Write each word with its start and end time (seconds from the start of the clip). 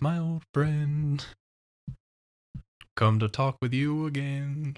my 0.00 0.18
old 0.18 0.42
friend. 0.52 1.24
Come 2.96 3.18
to 3.18 3.28
talk 3.28 3.56
with 3.60 3.74
you 3.74 4.06
again. 4.06 4.76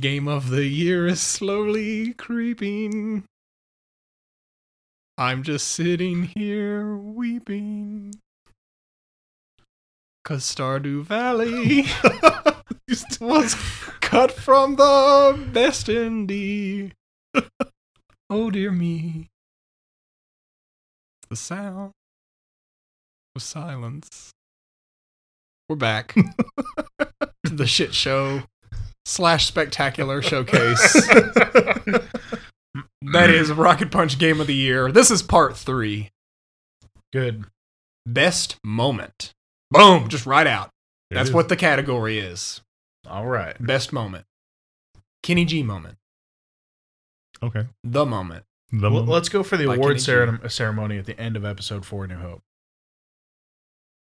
Game 0.00 0.28
of 0.28 0.50
the 0.50 0.66
year 0.66 1.06
is 1.06 1.20
slowly 1.20 2.14
creeping. 2.14 3.24
I'm 5.16 5.42
just 5.42 5.68
sitting 5.68 6.24
here 6.36 6.96
weeping. 6.96 8.14
Cause 10.24 10.44
Stardew 10.44 11.02
Valley 11.02 11.86
was 13.20 13.54
cut 14.00 14.30
from 14.30 14.76
the 14.76 15.48
best 15.52 15.86
indie. 15.86 16.92
Oh 18.30 18.50
dear 18.50 18.70
me. 18.70 19.28
The 21.30 21.36
sound 21.36 21.92
of 23.38 23.42
silence. 23.42 24.32
We're 25.68 25.76
back. 25.76 26.12
the 27.44 27.66
shit 27.68 27.94
show 27.94 28.42
slash 29.06 29.46
spectacular 29.46 30.20
showcase. 30.22 30.92
that 33.12 33.30
is 33.30 33.52
Rocket 33.52 33.92
Punch 33.92 34.18
Game 34.18 34.40
of 34.40 34.48
the 34.48 34.54
Year. 34.56 34.90
This 34.90 35.12
is 35.12 35.22
part 35.22 35.56
three. 35.56 36.10
Good. 37.12 37.44
Best 38.06 38.56
moment. 38.64 39.32
Boom, 39.70 40.08
just 40.08 40.26
right 40.26 40.46
out. 40.46 40.70
There 41.10 41.18
That's 41.18 41.28
it 41.28 41.30
is. 41.30 41.34
what 41.36 41.48
the 41.48 41.56
category 41.56 42.18
is. 42.18 42.60
All 43.06 43.26
right. 43.26 43.54
Best 43.64 43.92
moment. 43.92 44.24
Kenny 45.22 45.44
G 45.44 45.62
moment. 45.62 45.96
Okay. 47.40 47.66
The 47.84 48.04
moment. 48.04 48.42
The 48.72 48.80
Well, 48.82 48.90
moment. 48.90 49.08
let's 49.10 49.28
go 49.28 49.44
for 49.44 49.56
the 49.56 49.66
Like 49.66 49.76
award 49.78 49.92
any 49.92 50.00
G. 50.40 50.48
ceremony 50.48 50.98
at 50.98 51.06
the 51.06 51.18
end 51.20 51.36
of 51.36 51.44
episode 51.44 51.86
four, 51.86 52.04
New 52.08 52.16
Hope. 52.16 52.42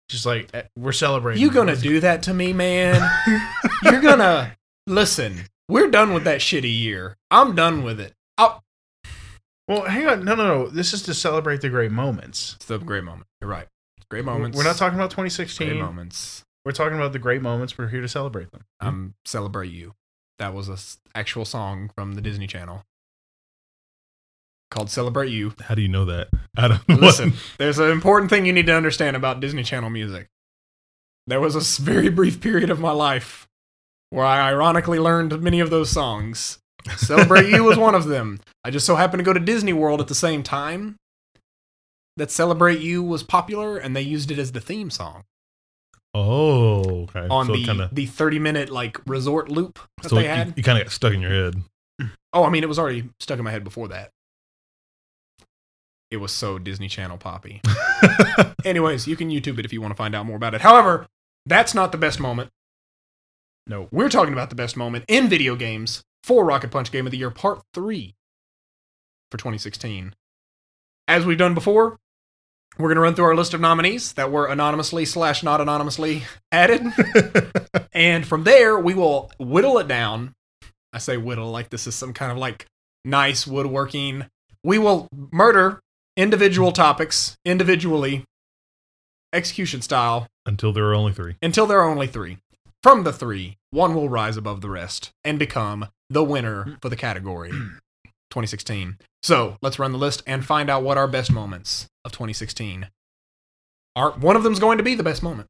Just 0.09 0.25
like 0.25 0.49
eh, 0.53 0.63
we're 0.77 0.91
celebrating. 0.91 1.41
You 1.41 1.51
gonna 1.51 1.75
do 1.75 1.99
that 2.01 2.23
to 2.23 2.33
me, 2.33 2.51
man? 2.53 2.99
You're 3.83 4.01
gonna 4.01 4.57
listen. 4.87 5.41
We're 5.69 5.89
done 5.89 6.13
with 6.13 6.23
that 6.23 6.41
shitty 6.41 6.75
year. 6.79 7.15
I'm 7.29 7.53
done 7.55 7.83
with 7.83 7.99
it. 7.99 8.13
Oh, 8.39 8.59
Well, 9.67 9.83
hang 9.83 10.07
on. 10.07 10.25
No, 10.25 10.33
no, 10.35 10.47
no. 10.47 10.67
This 10.67 10.93
is 10.93 11.03
to 11.03 11.13
celebrate 11.13 11.61
the 11.61 11.69
great 11.69 11.91
moments. 11.91 12.53
it's 12.55 12.65
the 12.65 12.79
great 12.79 13.03
moment. 13.03 13.27
You're 13.39 13.49
right. 13.51 13.67
Great 14.09 14.25
moments. 14.25 14.57
We're 14.57 14.63
not 14.63 14.77
talking 14.77 14.97
about 14.97 15.11
2016. 15.11 15.67
great 15.67 15.79
moments. 15.79 16.43
We're 16.65 16.71
talking 16.71 16.97
about 16.97 17.13
the 17.13 17.19
great 17.19 17.43
moments. 17.43 17.77
We're 17.77 17.87
here 17.89 18.01
to 18.01 18.07
celebrate 18.07 18.51
them. 18.51 18.65
Um, 18.79 19.13
celebrate 19.25 19.71
you. 19.71 19.93
That 20.39 20.53
was 20.55 20.69
a 20.69 20.73
s- 20.73 20.97
actual 21.13 21.45
song 21.45 21.91
from 21.93 22.13
the 22.13 22.21
Disney 22.21 22.47
Channel 22.47 22.83
called 24.71 24.89
"Celebrate 24.89 25.29
You." 25.31 25.53
How 25.61 25.75
do 25.75 25.81
you 25.81 25.87
know 25.87 26.05
that? 26.05 26.29
I 26.57 26.67
don't 26.67 26.87
Listen, 26.89 27.33
there's 27.57 27.79
an 27.79 27.89
important 27.91 28.29
thing 28.29 28.45
you 28.45 28.53
need 28.53 28.65
to 28.67 28.75
understand 28.75 29.15
about 29.15 29.39
Disney 29.39 29.63
Channel 29.63 29.89
music. 29.89 30.27
There 31.27 31.39
was 31.39 31.55
a 31.55 31.81
very 31.81 32.09
brief 32.09 32.41
period 32.41 32.69
of 32.69 32.79
my 32.79 32.91
life 32.91 33.47
where 34.09 34.25
I 34.25 34.49
ironically 34.49 34.99
learned 34.99 35.41
many 35.41 35.59
of 35.59 35.69
those 35.69 35.89
songs. 35.91 36.59
Celebrate 36.97 37.49
You 37.49 37.63
was 37.63 37.77
one 37.77 37.93
of 37.93 38.05
them. 38.07 38.39
I 38.63 38.71
just 38.71 38.85
so 38.85 38.95
happened 38.95 39.19
to 39.19 39.23
go 39.25 39.33
to 39.33 39.39
Disney 39.39 39.73
World 39.73 40.01
at 40.01 40.07
the 40.07 40.15
same 40.15 40.41
time 40.43 40.95
that 42.17 42.31
Celebrate 42.31 42.79
You 42.79 43.03
was 43.03 43.21
popular, 43.23 43.77
and 43.77 43.95
they 43.95 44.01
used 44.01 44.31
it 44.31 44.39
as 44.39 44.51
the 44.53 44.59
theme 44.59 44.89
song 44.89 45.23
Oh, 46.15 47.03
okay. 47.03 47.27
on 47.29 47.45
so 47.45 47.53
the 47.53 47.65
kind 47.65 47.81
of 47.81 47.93
the 47.93 48.07
30 48.07 48.39
minute 48.39 48.69
like 48.71 48.97
resort 49.05 49.49
loop 49.49 49.77
that 50.01 50.09
so 50.09 50.15
they 50.15 50.23
you, 50.23 50.27
had. 50.29 50.53
you 50.57 50.63
kind 50.63 50.79
of 50.79 50.85
got 50.85 50.91
stuck 50.91 51.13
in 51.13 51.21
your 51.21 51.31
head. 51.31 51.55
Oh, 52.33 52.43
I 52.43 52.49
mean, 52.49 52.63
it 52.63 52.69
was 52.69 52.79
already 52.79 53.09
stuck 53.19 53.37
in 53.37 53.45
my 53.45 53.51
head 53.51 53.63
before 53.63 53.87
that. 53.89 54.09
It 56.11 56.17
was 56.17 56.31
so 56.31 56.57
Disney 56.57 56.87
Channel 56.87 57.17
poppy. 57.17 57.61
Anyways, 58.65 59.07
you 59.07 59.15
can 59.15 59.29
YouTube 59.29 59.59
it 59.59 59.65
if 59.65 59.73
you 59.73 59.81
want 59.81 59.91
to 59.91 59.97
find 59.97 60.15
out 60.15 60.25
more 60.25 60.37
about 60.37 60.55
it. 60.55 60.61
However, 60.61 61.05
that's 61.45 61.75
not 61.75 61.91
the 61.91 61.97
best 61.97 62.19
moment. 62.19 62.49
No. 63.67 63.87
We're 63.91 64.09
talking 64.09 64.33
about 64.33 64.49
the 64.49 64.55
best 64.55 64.75
moment 64.75 65.05
in 65.07 65.29
video 65.29 65.55
games 65.55 66.01
for 66.23 66.43
Rocket 66.43 66.71
Punch 66.71 66.91
Game 66.91 67.05
of 67.05 67.11
the 67.11 67.17
Year 67.17 67.29
Part 67.29 67.61
3 67.75 68.15
for 69.29 69.37
2016. 69.37 70.15
As 71.07 71.25
we've 71.25 71.37
done 71.37 71.53
before, 71.53 71.99
we're 72.79 72.87
going 72.87 72.95
to 72.95 73.01
run 73.01 73.13
through 73.13 73.25
our 73.25 73.35
list 73.35 73.53
of 73.53 73.61
nominees 73.61 74.13
that 74.13 74.31
were 74.31 74.47
anonymously 74.47 75.05
slash 75.05 75.43
not 75.43 75.61
anonymously 75.61 76.23
added. 76.51 76.81
and 77.93 78.25
from 78.25 78.43
there, 78.45 78.79
we 78.79 78.95
will 78.95 79.31
whittle 79.37 79.77
it 79.77 79.87
down. 79.87 80.33
I 80.91 80.97
say 80.97 81.17
whittle 81.17 81.51
like 81.51 81.69
this 81.69 81.85
is 81.85 81.93
some 81.93 82.13
kind 82.13 82.31
of 82.31 82.37
like 82.39 82.65
nice 83.05 83.45
woodworking. 83.45 84.25
We 84.63 84.79
will 84.79 85.07
murder 85.31 85.81
individual 86.19 86.71
topics 86.71 87.37
individually, 87.45 88.23
execution 89.33 89.81
style, 89.81 90.27
Until 90.45 90.73
there 90.73 90.85
are 90.85 90.93
only 90.95 91.13
three. 91.13 91.35
until 91.41 91.65
there 91.65 91.79
are 91.79 91.89
only 91.89 92.07
three. 92.07 92.37
From 92.83 93.03
the 93.03 93.13
three, 93.13 93.57
one 93.71 93.93
will 93.95 94.09
rise 94.09 94.37
above 94.37 94.61
the 94.61 94.69
rest 94.69 95.11
and 95.23 95.37
become 95.37 95.87
the 96.09 96.23
winner 96.23 96.77
for 96.81 96.89
the 96.89 96.95
category 96.95 97.49
2016. 98.31 98.97
So 99.21 99.57
let's 99.61 99.79
run 99.79 99.91
the 99.91 99.97
list 99.97 100.23
and 100.25 100.45
find 100.45 100.69
out 100.69 100.83
what 100.83 100.97
our 100.97 101.07
best 101.07 101.31
moments 101.31 101.87
of 102.05 102.11
2016 102.11 102.87
are. 103.95 104.11
One 104.11 104.35
of 104.35 104.43
them's 104.43 104.59
going 104.59 104.77
to 104.77 104.83
be 104.83 104.95
the 104.95 105.03
best 105.03 105.21
moment. 105.23 105.47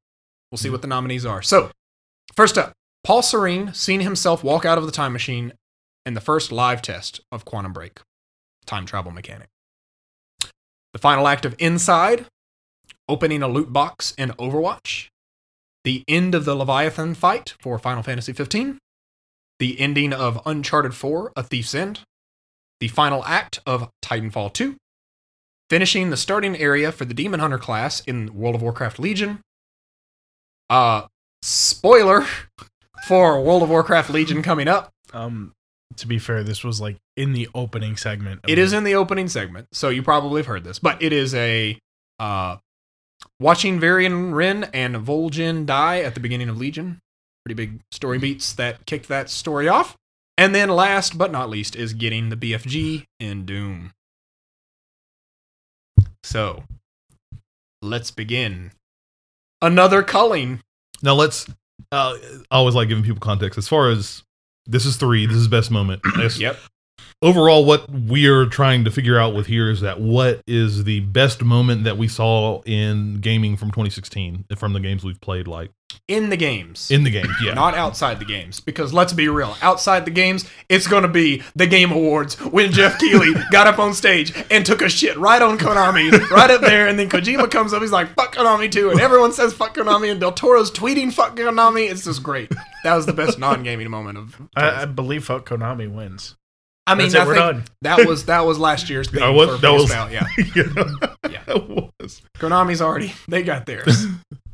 We'll 0.52 0.58
see 0.58 0.70
what 0.72 0.82
the 0.82 0.88
nominees 0.88 1.26
are. 1.26 1.42
So, 1.44 1.70
first 2.36 2.58
up, 2.58 2.74
Paul 3.04 3.22
Serene 3.22 3.74
seen 3.74 4.02
himself 4.02 4.44
walk 4.44 4.66
out 4.66 4.80
of 4.80 4.86
the 4.88 4.92
time 4.92 5.14
machine 5.14 5.54
in 6.06 6.16
the 6.16 6.22
first 6.22 6.52
live 6.52 6.82
test 6.82 7.22
of 7.32 7.46
Quantum 7.46 7.72
Break, 7.74 8.00
time 8.66 8.88
travel 8.88 9.12
mechanic. 9.12 9.50
The 10.94 11.00
final 11.00 11.28
act 11.28 11.46
of 11.46 11.56
Inside, 11.60 12.26
opening 13.08 13.44
a 13.44 13.48
loot 13.48 13.72
box 13.72 14.14
in 14.18 14.30
Overwatch, 14.32 15.08
the 15.84 16.04
end 16.08 16.36
of 16.36 16.46
the 16.46 16.56
Leviathan 16.56 17.14
fight 17.14 17.56
for 17.62 17.78
Final 17.80 18.04
Fantasy 18.04 18.34
XV, 18.34 18.78
the 19.60 19.80
ending 19.80 20.14
of 20.14 20.42
Uncharted 20.46 20.94
4, 20.94 21.34
A 21.36 21.44
Thief's 21.44 21.76
End, 21.76 22.02
the 22.80 22.88
final 22.88 23.24
act 23.26 23.60
of 23.66 23.90
Titanfall 24.02 24.54
2, 24.54 24.76
finishing 25.70 26.10
the 26.10 26.18
starting 26.18 26.58
area 26.58 26.92
for 26.92 27.06
the 27.06 27.14
Demon 27.14 27.40
Hunter 27.40 27.58
class 27.58 28.00
in 28.02 28.34
World 28.34 28.56
of 28.56 28.62
Warcraft 28.62 29.00
Legion. 29.00 29.40
Uh, 30.70 31.08
spoiler 31.42 32.26
for 33.08 33.42
World 33.42 33.64
of 33.64 33.70
Warcraft 33.70 34.10
Legion 34.10 34.42
coming 34.42 34.68
up. 34.68 34.90
Um, 35.14 35.54
to 35.98 36.08
be 36.08 36.20
fair, 36.20 36.44
this 36.44 36.64
was 36.64 36.80
like 36.80 36.98
in 37.18 37.34
the 37.34 37.48
opening 37.56 37.98
segment. 37.98 38.42
of 38.44 38.50
It 38.50 38.56
the- 38.56 38.62
is 38.62 38.74
in 38.74 38.84
the 38.84 38.96
opening 38.96 39.28
segment, 39.28 39.68
so 39.74 39.90
you 39.90 40.04
probably 40.04 40.40
have 40.42 40.48
heard 40.48 40.64
this, 40.64 40.80
but 40.80 41.02
it 41.02 41.12
is 41.14 41.34
a 41.36 41.78
uh, 42.20 42.58
watching 43.40 43.80
Varian 43.80 44.32
Wrynn 44.34 44.70
and 44.74 44.96
Vol'jin 44.98 45.66
die 45.66 46.00
at 46.02 46.14
the 46.14 46.20
beginning 46.20 46.50
of 46.50 46.58
Legion. 46.58 47.00
Pretty 47.46 47.56
big 47.56 47.80
story 47.92 48.18
beats 48.20 48.52
that 48.54 48.86
kicked 48.86 49.08
that 49.08 49.30
story 49.30 49.68
off. 49.68 49.96
And 50.38 50.54
then 50.56 50.70
last 50.70 51.18
but 51.18 51.32
not 51.32 51.50
least 51.50 51.76
is 51.76 51.94
getting 51.94 52.30
the 52.30 52.36
BFG 52.38 53.06
in 53.20 53.46
Doom. 53.46 53.92
So, 56.24 56.64
let's 57.82 58.12
begin. 58.12 58.72
Another 59.62 60.04
culling. 60.04 60.62
Now 61.02 61.14
let's. 61.16 61.48
Uh, 61.92 62.16
I 62.52 62.56
always 62.58 62.76
like 62.76 62.88
giving 62.90 63.04
people 63.04 63.20
context. 63.20 63.58
As 63.58 63.68
far 63.68 63.90
as 63.90 64.24
this 64.70 64.86
is 64.86 64.96
three, 64.98 65.26
this 65.26 65.38
is 65.38 65.48
best 65.48 65.72
moment. 65.72 66.02
Yep. 66.40 66.58
Overall, 67.22 67.66
what 67.66 67.90
we 67.92 68.28
are 68.28 68.46
trying 68.46 68.86
to 68.86 68.92
figure 68.92 69.20
out 69.20 69.36
with 69.36 69.48
here 69.48 69.70
is 69.70 69.82
that 69.82 70.00
what 70.00 70.42
is 70.48 70.86
the 70.86 71.02
best 71.02 71.44
moment 71.44 71.84
that 71.84 71.98
we 71.98 72.08
saw 72.08 72.62
in 72.62 73.16
gaming 73.20 73.58
from 73.58 73.72
2016 73.72 74.46
from 74.56 74.72
the 74.72 74.80
games 74.80 75.04
we've 75.04 75.20
played, 75.20 75.46
like 75.46 75.72
In 76.08 76.30
the 76.30 76.38
games. 76.38 76.90
in 76.90 77.04
the 77.04 77.10
game. 77.12 77.28
Yeah. 77.44 77.56
Not 77.56 77.74
outside 77.76 78.20
the 78.20 78.26
games, 78.26 78.62
because 78.62 78.94
let's 78.94 79.12
be 79.12 79.28
real. 79.28 79.58
Outside 79.62 80.06
the 80.06 80.12
games, 80.12 80.50
it's 80.70 80.88
going 80.88 81.02
to 81.04 81.10
be 81.10 81.44
the 81.58 81.68
Game 81.68 81.92
Awards 81.92 82.40
when 82.40 82.72
Geoff 82.72 82.98
Keighley 83.00 83.34
got 83.52 83.68
up 83.68 83.80
on 83.80 83.94
stage 83.94 84.34
and 84.50 84.66
took 84.66 84.82
a 84.82 84.88
shit 84.88 85.18
right 85.18 85.42
on 85.42 85.58
Konami, 85.58 86.12
right 86.30 86.50
up 86.50 86.62
there, 86.62 86.88
and 86.88 86.98
then 86.98 87.10
Kojima 87.10 87.52
comes 87.52 87.74
up, 87.74 87.82
he's 87.82 87.92
like, 87.92 88.16
"Fuck 88.16 88.34
Konami 88.36 88.72
too," 88.72 88.92
and 88.92 89.02
everyone 89.02 89.34
says 89.34 89.52
"Fuck 89.52 89.76
Konami," 89.76 90.10
and 90.10 90.22
Del 90.22 90.32
Toro's 90.32 90.72
tweeting 90.72 91.12
"Fuck 91.12 91.36
Konami." 91.36 91.92
It's 91.92 92.06
just 92.06 92.24
great. 92.24 92.50
That 92.86 92.96
was 92.96 93.06
the 93.06 93.12
best 93.14 93.38
non-gaming 93.38 93.90
moment 93.90 94.18
of. 94.18 94.42
I, 94.56 94.84
I 94.84 94.86
believe 94.86 95.26
fuck 95.26 95.46
Konami 95.50 95.94
wins. 95.94 96.38
I 96.92 96.96
mean, 96.96 97.16
I 97.16 97.26
think 97.26 97.66
that 97.82 98.06
was 98.08 98.26
that 98.26 98.46
was 98.46 98.58
last 98.60 98.90
year's 98.90 99.08
thing 99.12 99.20
That 99.20 99.30
was- 99.30 99.50
for 99.50 99.58
that 99.62 99.72
was- 99.72 99.90
yeah. 99.90 100.28
yeah. 100.56 101.16
Yeah. 101.30 101.44
It 101.56 101.70
was. 102.00 102.22
Konami's 102.38 102.82
already 102.82 103.14
they 103.28 103.44
got 103.44 103.66
theirs. 103.66 104.06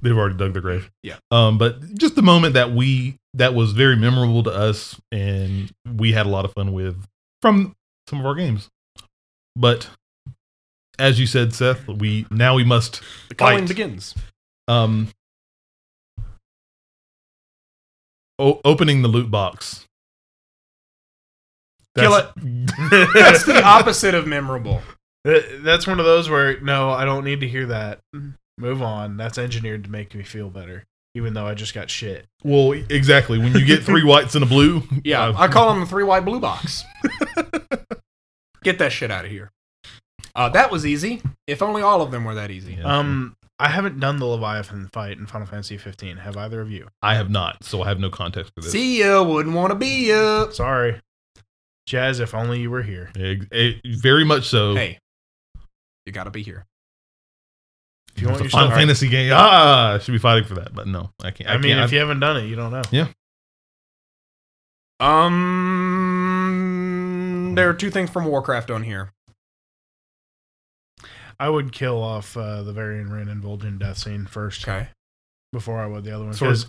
They've 0.02 0.18
already 0.18 0.36
dug 0.36 0.54
their 0.54 0.62
grave. 0.62 0.92
Yeah. 1.04 1.16
Um, 1.32 1.58
but 1.58 1.96
just 1.96 2.16
the 2.16 2.22
moment 2.22 2.54
that 2.56 2.72
we 2.74 3.16
that 3.34 3.54
was 3.54 3.72
very 3.72 3.96
memorable 3.96 4.44
to 4.44 4.52
us, 4.52 5.00
and 5.12 5.72
we 5.96 6.12
had 6.12 6.26
a 6.26 6.30
lot 6.30 6.44
of 6.46 6.54
fun 6.54 6.74
with 6.74 7.06
from 7.42 7.76
some 8.10 8.20
of 8.20 8.26
our 8.26 8.36
games. 8.36 8.70
But 9.56 9.90
as 11.00 11.20
you 11.20 11.28
said, 11.28 11.54
Seth, 11.54 11.88
we 11.88 12.26
now 12.30 12.56
we 12.56 12.64
must 12.66 13.02
The 13.30 13.36
calling 13.36 13.60
Fight. 13.60 13.68
begins. 13.70 14.16
um 14.68 15.10
o- 18.40 18.62
opening 18.66 19.02
the 19.02 19.08
loot 19.08 19.32
box. 19.32 19.86
Kill 21.98 22.16
it. 22.16 22.28
That's 23.14 23.46
the 23.46 23.62
opposite 23.64 24.14
of 24.16 24.28
memorable. 24.28 24.82
That's 25.24 25.88
one 25.88 26.00
of 26.00 26.06
those 26.06 26.30
where 26.30 26.60
no, 26.62 26.92
I 26.92 27.06
don't 27.06 27.24
need 27.24 27.40
to 27.42 27.48
hear 27.48 27.66
that. 27.68 28.00
Move 28.58 28.82
on. 28.82 29.18
That's 29.18 29.38
engineered 29.38 29.84
to 29.86 29.90
make 29.92 30.14
me 30.14 30.24
feel 30.24 30.50
better, 30.50 30.84
even 31.16 31.34
though 31.34 31.46
I 31.48 31.54
just 31.56 31.74
got 31.74 31.90
shit. 31.90 32.26
Well, 32.44 32.74
exactly. 32.74 33.38
When 33.40 33.54
you 33.54 33.66
get 33.66 33.84
three 33.84 34.04
whites 34.06 34.36
and 34.36 34.44
a 34.44 34.48
blue, 34.48 34.84
Yeah, 35.04 35.24
uh, 35.28 35.34
I 35.36 35.48
call 35.48 35.70
them 35.70 35.80
the 35.80 35.86
three 35.88 36.04
white 36.04 36.26
blue 36.26 36.40
box. 36.40 36.84
Get 38.64 38.80
that 38.80 38.92
shit 38.92 39.12
out 39.12 39.26
of 39.26 39.32
here. 39.32 39.52
Uh, 40.36 40.50
that 40.50 40.72
was 40.72 40.86
easy. 40.86 41.22
If 41.48 41.62
only 41.62 41.82
all 41.82 42.02
of 42.02 42.12
them 42.12 42.24
were 42.26 42.36
that 42.36 42.52
easy. 42.52 42.76
Yeah. 42.76 42.98
Um, 42.98 43.36
I 43.60 43.70
haven't 43.70 44.00
done 44.00 44.18
the 44.18 44.26
Leviathan 44.26 44.90
fight 44.92 45.18
in 45.18 45.28
Final 45.28 45.48
Fantasy 45.48 45.78
15. 45.78 46.18
Have 46.18 46.36
either 46.36 46.60
of 46.60 46.70
you? 46.70 46.88
I 47.02 47.16
have 47.16 47.30
not, 47.30 47.64
so 47.64 47.84
I 47.84 47.88
have 47.88 48.00
no 48.00 48.10
context 48.10 48.52
for 48.54 48.62
this. 48.62 48.72
See 48.72 49.00
ya, 49.00 49.22
wouldn't 49.24 49.56
want 49.56 49.72
to 49.72 49.76
be 49.76 50.08
ya. 50.10 50.50
Sorry, 50.50 51.00
Jazz. 51.86 52.20
If 52.20 52.34
only 52.34 52.60
you 52.62 52.70
were 52.72 52.82
here. 52.84 53.12
Ex- 53.18 53.46
eh, 53.52 53.74
very 53.86 54.24
much 54.26 54.48
so. 54.50 54.74
Hey, 54.76 55.00
you 56.06 56.12
gotta 56.12 56.32
be 56.32 56.42
here. 56.44 56.66
If 58.16 58.22
you 58.22 58.28
It's 58.30 58.32
want 58.32 58.42
a 58.42 58.44
your 58.46 58.50
Final 58.52 58.68
story- 58.70 58.80
Fantasy 58.82 59.10
game. 59.10 59.32
Ah, 59.36 59.94
I 59.96 60.00
should 60.00 60.12
be 60.14 60.18
fighting 60.18 60.46
for 60.46 60.56
that, 60.56 60.74
but 60.74 60.88
no, 60.88 61.12
I 61.22 61.32
can't. 61.32 61.50
I, 61.50 61.58
mean, 61.58 61.74
can't. 61.76 61.86
if 61.86 61.92
you 61.92 62.00
haven't 62.00 62.20
done 62.22 62.38
it, 62.38 62.46
you 62.46 62.56
don't 62.56 62.72
know. 62.72 62.82
Yeah. 62.92 63.08
Um, 66.56 67.54
there 67.56 67.70
are 67.70 67.74
two 67.74 67.90
things 67.92 68.10
from 68.10 68.26
Warcraft 68.26 68.72
on 68.72 68.84
here. 68.84 69.12
I 71.40 71.50
would 71.50 71.74
kill 71.74 72.02
off 72.02 72.38
uh, 72.38 72.64
the 72.64 72.72
Varian 72.72 73.10
Wrynn 73.10 73.30
and 73.30 73.44
Vol'jin 73.44 73.78
death 73.78 73.98
scene 73.98 74.26
first 74.26 74.66
Okay. 74.66 74.88
before 75.52 75.80
I 75.80 75.86
would 75.86 76.06
the 76.06 76.12
other 76.12 76.24
one 76.24 76.32
because 76.32 76.64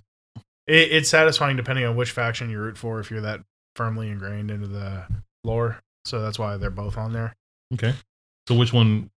it, 0.66 0.90
it's 0.90 1.08
satisfying 1.08 1.56
depending 1.56 1.84
on 1.84 1.94
which 1.94 2.10
faction 2.10 2.50
you 2.50 2.58
root 2.58 2.76
for 2.76 2.98
if 2.98 3.08
you're 3.12 3.20
that 3.20 3.42
firmly 3.76 4.08
ingrained 4.08 4.50
into 4.50 4.67
the 4.67 5.05
lore. 5.44 5.78
So 6.05 6.20
that's 6.23 6.38
why 6.38 6.56
they're 6.56 6.70
both 6.70 6.96
on 6.96 7.12
there. 7.12 7.34
okay. 7.75 7.94
So 8.49 8.55
which 8.55 8.73
one 8.73 9.11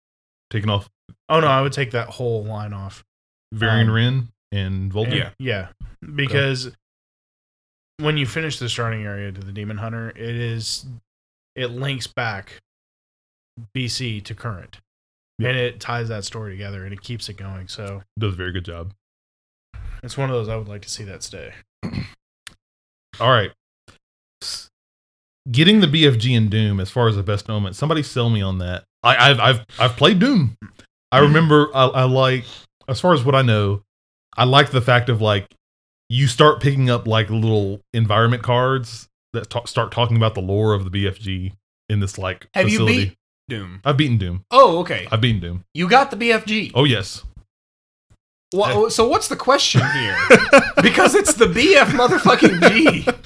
taking 0.51 0.71
off? 0.71 0.89
Oh 1.29 1.41
no, 1.41 1.47
I 1.47 1.61
would 1.63 1.73
take 1.73 1.91
that 1.93 2.09
whole 2.09 2.45
line 2.45 2.73
off. 2.73 3.05
Varian 3.53 3.89
Um, 3.89 3.95
Wrynn 3.95 4.29
and 4.53 4.93
Volta. 4.93 5.17
Yeah. 5.17 5.31
Yeah, 5.39 5.69
because 6.15 6.71
when 7.99 8.17
you 8.17 8.27
finish 8.27 8.59
the 8.59 8.69
starting 8.69 9.05
area 9.05 9.31
to 9.33 9.41
the 9.41 9.53
Demon 9.53 9.79
Hunter, 9.79 10.11
it 10.11 10.19
is 10.37 10.87
it 11.55 11.69
links 11.73 12.07
back 12.07 12.59
BC 13.77 14.23
to 14.25 14.35
current, 14.35 14.79
Yeah. 15.39 15.49
and 15.51 15.59
it 15.59 15.81
ties 15.81 16.09
that 16.09 16.25
story 16.25 16.53
together 16.53 16.85
and 16.85 16.93
it 16.95 17.03
keeps 17.03 17.29
it 17.29 17.35
going. 17.37 17.69
So 17.69 18.03
does 18.19 18.33
a 18.33 18.37
very 18.37 18.53
good 18.53 18.65
job. 18.65 18.93
it's 20.03 20.17
one 20.17 20.31
of 20.31 20.37
those 20.37 20.49
I 20.49 20.57
would 20.57 20.69
like 20.69 20.83
to 20.83 20.89
see 20.89 21.05
that 21.05 21.23
stay. 21.23 21.53
All 23.21 23.31
right. 23.31 23.51
S- 25.49 25.53
Getting 25.53 25.81
the 25.81 25.87
BFG 25.87 26.37
in 26.37 26.49
Doom 26.49 26.81
as 26.81 26.91
far 26.91 27.09
as 27.09 27.17
the 27.17 27.23
best 27.23 27.49
moment. 27.49 27.77
Somebody 27.77 28.03
sell 28.03 28.31
me 28.31 28.43
on 28.43 28.59
that. 28.59 28.85
I, 29.03 29.31
I've 29.31 29.41
I've 29.41 29.67
I've 29.79 29.97
played 29.97 30.19
Doom. 30.19 30.57
I 31.11 31.19
mm-hmm. 31.19 31.27
remember 31.27 31.71
I, 31.75 31.87
I 31.87 32.03
like 32.05 32.45
as 32.89 33.01
far 33.01 33.15
as 33.15 33.25
what 33.25 33.35
I 33.35 33.43
know, 33.43 33.83
I 34.37 34.45
like 34.45 34.71
the 34.71 34.81
fact 34.81 35.09
of 35.09 35.21
like 35.21 35.47
you 36.09 36.27
start 36.27 36.61
picking 36.61 36.91
up 36.91 37.07
like 37.07 37.31
little 37.31 37.81
environment 37.93 38.43
cards 38.43 39.09
that 39.33 39.51
ta- 39.51 39.65
start 39.65 39.93
talking 39.93 40.17
about 40.17 40.35
the 40.35 40.41
lore 40.41 40.75
of 40.75 40.85
the 40.85 40.91
BFG 40.91 41.53
in 41.89 42.01
this 42.01 42.19
like 42.19 42.49
Have 42.55 42.67
facility. 42.67 42.95
you 42.95 43.07
beat 43.07 43.17
Doom? 43.49 43.81
I've 43.85 43.97
beaten 43.97 44.19
Doom. 44.19 44.45
Oh, 44.51 44.79
okay. 44.81 45.07
I've 45.11 45.21
beaten 45.21 45.41
Doom. 45.41 45.65
You 45.75 45.89
got 45.89 46.11
the 46.11 46.17
BFG. 46.17 46.73
Oh 46.75 46.85
yes. 46.85 47.25
Wha- 48.53 48.89
so 48.89 49.07
what's 49.07 49.29
the 49.29 49.37
question 49.37 49.83
here? 49.93 50.19
because 50.83 51.15
it's 51.15 51.35
the 51.35 51.47
BF 51.47 51.89
motherfucking 51.91 52.69
G. 52.71 53.07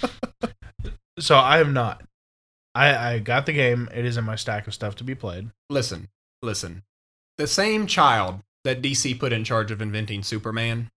So 1.19 1.36
I 1.36 1.58
have 1.58 1.70
not. 1.70 2.02
I 2.74 3.14
I 3.14 3.19
got 3.19 3.46
the 3.46 3.52
game. 3.52 3.88
It 3.94 4.04
is 4.04 4.16
in 4.16 4.24
my 4.24 4.36
stack 4.36 4.66
of 4.66 4.74
stuff 4.74 4.96
to 4.96 5.04
be 5.04 5.14
played. 5.14 5.50
Listen, 5.70 6.08
listen. 6.42 6.82
The 7.38 7.46
same 7.46 7.86
child 7.86 8.40
that 8.64 8.82
DC 8.82 9.19
put 9.19 9.32
in 9.32 9.44
charge 9.44 9.70
of 9.70 9.82
inventing 9.82 10.22
Superman, 10.22 10.90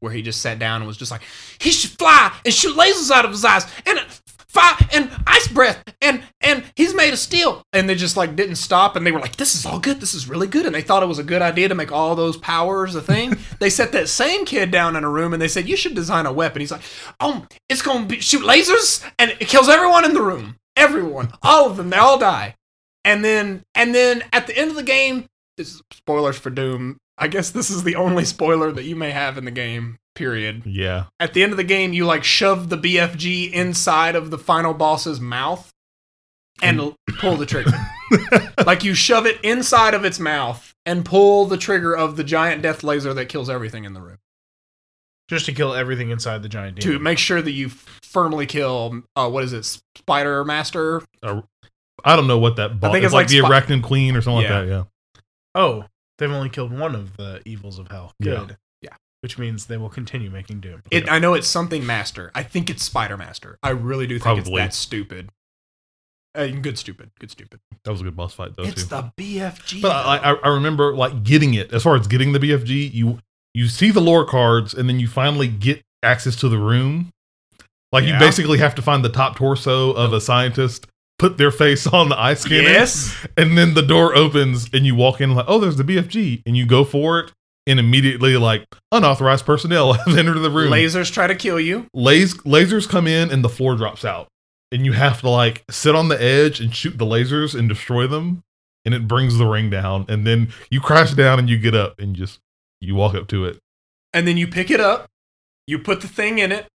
where 0.00 0.12
he 0.12 0.22
just 0.22 0.42
sat 0.42 0.58
down 0.58 0.82
and 0.82 0.86
was 0.86 0.96
just 0.96 1.10
like, 1.10 1.22
he 1.58 1.70
should 1.70 1.92
fly 1.92 2.32
and 2.44 2.52
shoot 2.52 2.76
lasers 2.76 3.10
out 3.10 3.24
of 3.24 3.30
his 3.30 3.44
eyes 3.44 3.66
and 3.86 3.98
fire 4.54 4.76
and 4.92 5.10
ice 5.26 5.48
breath 5.48 5.82
and 6.00 6.22
and 6.40 6.64
he's 6.76 6.94
made 6.94 7.12
of 7.12 7.18
steel. 7.18 7.62
And 7.72 7.88
they 7.88 7.96
just 7.96 8.16
like 8.16 8.36
didn't 8.36 8.56
stop 8.56 8.94
and 8.94 9.04
they 9.04 9.10
were 9.10 9.20
like, 9.20 9.36
this 9.36 9.54
is 9.54 9.66
all 9.66 9.80
good. 9.80 10.00
This 10.00 10.14
is 10.14 10.28
really 10.28 10.46
good. 10.46 10.64
And 10.64 10.74
they 10.74 10.82
thought 10.82 11.02
it 11.02 11.06
was 11.06 11.18
a 11.18 11.24
good 11.24 11.42
idea 11.42 11.68
to 11.68 11.74
make 11.74 11.90
all 11.90 12.14
those 12.14 12.36
powers 12.36 12.94
a 12.94 13.02
thing. 13.02 13.36
they 13.58 13.70
set 13.70 13.92
that 13.92 14.08
same 14.08 14.44
kid 14.44 14.70
down 14.70 14.94
in 14.94 15.02
a 15.04 15.10
room 15.10 15.32
and 15.32 15.42
they 15.42 15.48
said, 15.48 15.68
you 15.68 15.76
should 15.76 15.94
design 15.94 16.26
a 16.26 16.32
weapon. 16.32 16.60
He's 16.60 16.70
like, 16.70 16.82
oh, 17.18 17.46
it's 17.68 17.82
gonna 17.82 18.06
be, 18.06 18.20
shoot 18.20 18.42
lasers 18.44 19.04
and 19.18 19.32
it 19.32 19.48
kills 19.48 19.68
everyone 19.68 20.04
in 20.04 20.14
the 20.14 20.22
room. 20.22 20.56
Everyone, 20.76 21.32
all 21.42 21.70
of 21.70 21.76
them, 21.76 21.90
they 21.90 21.96
all 21.96 22.18
die. 22.18 22.56
And 23.04 23.24
then 23.24 23.62
and 23.74 23.94
then 23.94 24.22
at 24.32 24.46
the 24.46 24.56
end 24.56 24.70
of 24.70 24.76
the 24.76 24.82
game, 24.82 25.26
this 25.56 25.74
is 25.74 25.82
spoilers 25.92 26.38
for 26.38 26.50
Doom. 26.50 26.98
I 27.16 27.28
guess 27.28 27.50
this 27.50 27.70
is 27.70 27.84
the 27.84 27.96
only 27.96 28.24
spoiler 28.24 28.72
that 28.72 28.84
you 28.84 28.96
may 28.96 29.10
have 29.10 29.38
in 29.38 29.44
the 29.44 29.50
game. 29.50 29.98
Period. 30.14 30.62
Yeah. 30.64 31.04
At 31.20 31.34
the 31.34 31.42
end 31.42 31.52
of 31.52 31.56
the 31.56 31.64
game, 31.64 31.92
you 31.92 32.06
like 32.06 32.24
shove 32.24 32.70
the 32.70 32.78
BFG 32.78 33.52
inside 33.52 34.16
of 34.16 34.30
the 34.30 34.38
final 34.38 34.74
boss's 34.74 35.20
mouth 35.20 35.70
and 36.62 36.94
pull 37.18 37.36
the 37.36 37.46
trigger. 37.46 37.72
like 38.66 38.84
you 38.84 38.94
shove 38.94 39.26
it 39.26 39.40
inside 39.42 39.94
of 39.94 40.04
its 40.04 40.18
mouth 40.18 40.72
and 40.86 41.04
pull 41.04 41.46
the 41.46 41.56
trigger 41.56 41.96
of 41.96 42.16
the 42.16 42.24
giant 42.24 42.62
death 42.62 42.82
laser 42.82 43.12
that 43.14 43.28
kills 43.28 43.50
everything 43.50 43.84
in 43.84 43.92
the 43.92 44.00
room 44.00 44.18
Just 45.28 45.46
to 45.46 45.52
kill 45.52 45.72
everything 45.74 46.10
inside 46.10 46.42
the 46.42 46.48
giant 46.50 46.80
to 46.82 46.98
make 46.98 47.16
sure 47.18 47.40
that 47.40 47.50
you 47.52 47.70
firmly 47.70 48.44
kill. 48.46 49.02
Uh, 49.16 49.30
what 49.30 49.42
is 49.44 49.52
it? 49.54 49.64
Spider 49.96 50.44
Master. 50.44 51.02
I 51.22 52.16
don't 52.16 52.26
know 52.26 52.38
what 52.38 52.56
that 52.56 52.72
I 52.82 52.90
think 52.92 52.96
it's 52.96 53.04
it's 53.06 53.14
like, 53.14 53.24
like 53.24 53.28
the 53.28 53.38
Spi- 53.40 53.48
Arachnid 53.48 53.82
Queen 53.82 54.16
or 54.16 54.20
something 54.20 54.42
Yeah. 54.42 54.58
like 54.58 54.68
that. 54.68 54.72
Yeah. 54.72 55.20
oh, 55.54 55.84
they've 56.18 56.30
only 56.30 56.50
killed 56.50 56.76
one 56.78 56.94
of 56.94 57.16
the 57.16 57.40
evils 57.46 57.78
of 57.78 57.88
hell. 57.88 58.12
Good. 58.20 58.58
Yeah. 58.82 58.90
Which 59.22 59.38
means 59.38 59.64
they 59.66 59.78
will 59.78 59.88
continue 59.88 60.28
making 60.30 60.60
Doom. 60.60 60.82
It, 60.90 61.10
I 61.10 61.18
know 61.18 61.32
it's 61.32 61.46
something 61.48 61.86
Master. 61.86 62.30
I 62.34 62.42
think 62.42 62.68
it's 62.68 62.82
Spider 62.82 63.16
Master. 63.16 63.58
I 63.62 63.70
really 63.70 64.06
do 64.06 64.18
think 64.18 64.40
it's 64.40 64.50
that 64.50 64.74
stupid. 64.74 65.30
Uh, 66.34 66.48
good 66.48 66.76
stupid. 66.76 67.10
Good 67.18 67.30
stupid. 67.30 67.60
That 67.84 67.92
was 67.92 68.00
a 68.02 68.04
good 68.04 68.16
boss 68.16 68.34
fight 68.34 68.56
though 68.56 68.64
it's 68.64 68.82
too. 68.82 68.88
the 68.88 69.12
BFG. 69.16 69.80
But 69.80 69.92
I. 69.92 70.16
I, 70.16 70.32
I 70.34 70.48
remember 70.48 70.94
like 70.94 71.22
getting 71.22 71.54
it. 71.54 71.72
As 71.72 71.82
far 71.82 71.96
as 71.96 72.06
getting 72.08 72.32
the 72.32 72.40
BFG, 72.40 72.92
you 72.92 73.20
you 73.54 73.68
see 73.68 73.90
the 73.90 74.00
lore 74.00 74.24
cards, 74.24 74.74
and 74.74 74.88
then 74.88 74.98
you 75.00 75.06
finally 75.08 75.48
get 75.48 75.82
access 76.02 76.36
to 76.36 76.48
the 76.48 76.58
room. 76.58 77.10
Like 77.92 78.04
Yeah. 78.04 78.14
you 78.14 78.18
basically 78.18 78.58
have 78.58 78.74
to 78.74 78.82
find 78.82 79.04
the 79.04 79.08
top 79.08 79.36
torso 79.36 79.92
of 79.92 80.12
a 80.12 80.20
scientist, 80.20 80.86
put 81.18 81.38
their 81.38 81.52
face 81.52 81.86
on 81.86 82.08
the 82.08 82.18
eye 82.20 82.34
scanner, 82.34 82.68
yes. 82.68 83.16
and 83.36 83.56
then 83.56 83.74
the 83.74 83.82
door 83.82 84.14
opens, 84.16 84.68
and 84.72 84.84
you 84.84 84.94
walk 84.96 85.20
in 85.20 85.34
like, 85.34 85.46
oh, 85.48 85.58
there's 85.60 85.76
the 85.76 85.84
BFG, 85.84 86.42
and 86.44 86.56
you 86.56 86.66
go 86.66 86.84
for 86.84 87.20
it, 87.20 87.32
and 87.66 87.78
immediately 87.78 88.36
like 88.36 88.66
unauthorized 88.92 89.46
personnel 89.46 89.92
have 90.06 90.18
entered 90.18 90.38
the 90.40 90.50
room. 90.50 90.72
Lasers 90.72 91.12
try 91.12 91.26
to 91.28 91.34
kill 91.36 91.60
you. 91.60 91.86
Las- 91.94 92.34
lasers 92.38 92.88
come 92.88 93.06
in, 93.06 93.30
and 93.30 93.44
the 93.44 93.48
floor 93.48 93.76
drops 93.76 94.04
out, 94.04 94.26
and 94.72 94.84
you 94.84 94.92
have 94.92 95.20
to 95.20 95.30
like 95.30 95.62
sit 95.70 95.94
on 95.94 96.08
the 96.08 96.20
edge 96.20 96.60
and 96.60 96.74
shoot 96.74 96.98
the 96.98 97.06
lasers 97.06 97.56
and 97.56 97.68
destroy 97.68 98.08
them, 98.08 98.42
and 98.84 98.92
it 98.92 99.06
brings 99.06 99.38
the 99.38 99.46
ring 99.46 99.70
down, 99.70 100.04
and 100.08 100.26
then 100.26 100.52
you 100.68 100.80
crash 100.80 101.12
down 101.14 101.38
and 101.38 101.48
you 101.48 101.56
get 101.58 101.76
up 101.76 101.98
and 102.00 102.16
just 102.16 102.40
you 102.84 102.94
walk 102.94 103.14
up 103.14 103.28
to 103.28 103.44
it. 103.44 103.58
And 104.12 104.28
then 104.28 104.36
you 104.36 104.46
pick 104.46 104.70
it 104.70 104.80
up. 104.80 105.08
You 105.66 105.78
put 105.78 106.00
the 106.00 106.08
thing 106.08 106.38
in 106.38 106.52
it. 106.52 106.68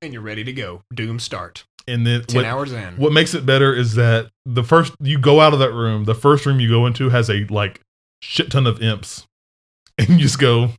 And 0.00 0.12
you're 0.12 0.22
ready 0.22 0.44
to 0.44 0.52
go. 0.52 0.82
Doom 0.94 1.18
start. 1.18 1.64
And 1.86 2.06
then 2.06 2.22
10 2.24 2.36
what, 2.36 2.44
hours 2.46 2.72
in. 2.72 2.96
what 2.96 3.12
makes 3.12 3.34
it 3.34 3.44
better 3.44 3.74
is 3.74 3.94
that 3.94 4.30
the 4.46 4.62
first 4.62 4.94
you 5.00 5.18
go 5.18 5.40
out 5.40 5.52
of 5.52 5.58
that 5.58 5.72
room, 5.72 6.04
the 6.04 6.14
first 6.14 6.46
room 6.46 6.58
you 6.58 6.68
go 6.68 6.86
into 6.86 7.10
has 7.10 7.28
a 7.28 7.44
like 7.50 7.82
shit 8.22 8.50
ton 8.50 8.66
of 8.66 8.80
imps, 8.80 9.26
and 9.98 10.08
you 10.08 10.18
just 10.18 10.38
go 10.38 10.70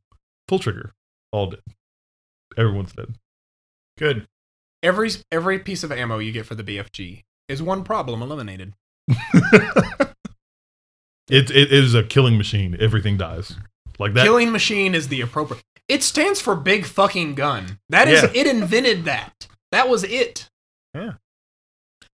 pull 0.47 0.57
trigger, 0.57 0.93
all 1.31 1.51
dead. 1.51 1.59
Everyone's 2.57 2.93
dead. 2.93 3.13
Good. 3.99 4.25
Every 4.81 5.11
every 5.31 5.59
piece 5.59 5.83
of 5.83 5.91
ammo 5.91 6.17
you 6.17 6.31
get 6.31 6.47
for 6.47 6.55
the 6.55 6.63
BFG 6.63 7.21
is 7.47 7.61
one 7.61 7.83
problem 7.83 8.23
eliminated. 8.23 8.73
it 9.07 10.09
it 11.29 11.71
is 11.71 11.93
a 11.93 12.01
killing 12.01 12.35
machine. 12.35 12.75
Everything 12.79 13.15
dies 13.15 13.57
like 13.99 14.13
that. 14.13 14.23
Killing 14.23 14.51
machine 14.51 14.93
is 14.95 15.07
the 15.07 15.21
appropriate. 15.21 15.63
It 15.87 16.01
stands 16.03 16.41
for 16.41 16.55
big 16.55 16.85
fucking 16.85 17.35
gun. 17.35 17.79
That 17.89 18.07
is 18.07 18.23
Yeah. 18.23 18.31
it 18.33 18.47
invented 18.47 19.05
that. 19.05 19.47
That 19.71 19.87
was 19.89 20.03
it. 20.03 20.49
Yeah. 20.93 21.13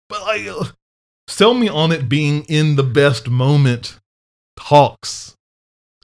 But 0.09 0.23
like, 0.23 0.47
sell 1.29 1.53
me 1.55 1.69
on 1.69 1.93
it 1.93 2.09
being 2.09 2.45
in 2.45 2.77
the 2.77 2.83
best 2.83 3.29
moment 3.29 3.99
talks, 4.57 5.37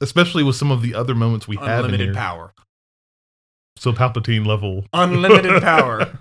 especially 0.00 0.43
with 0.43 0.57
some 0.57 0.71
of 0.71 0.83
the 0.83 0.95
other 0.95 1.14
moments 1.14 1.49
we 1.49 1.57
have 1.57 1.85
Unlimited 1.87 2.14
power. 2.14 2.52
So 3.76 3.93
Palpatine 3.93 4.45
level. 4.47 4.85
Unlimited 4.93 5.62
power. 5.62 6.12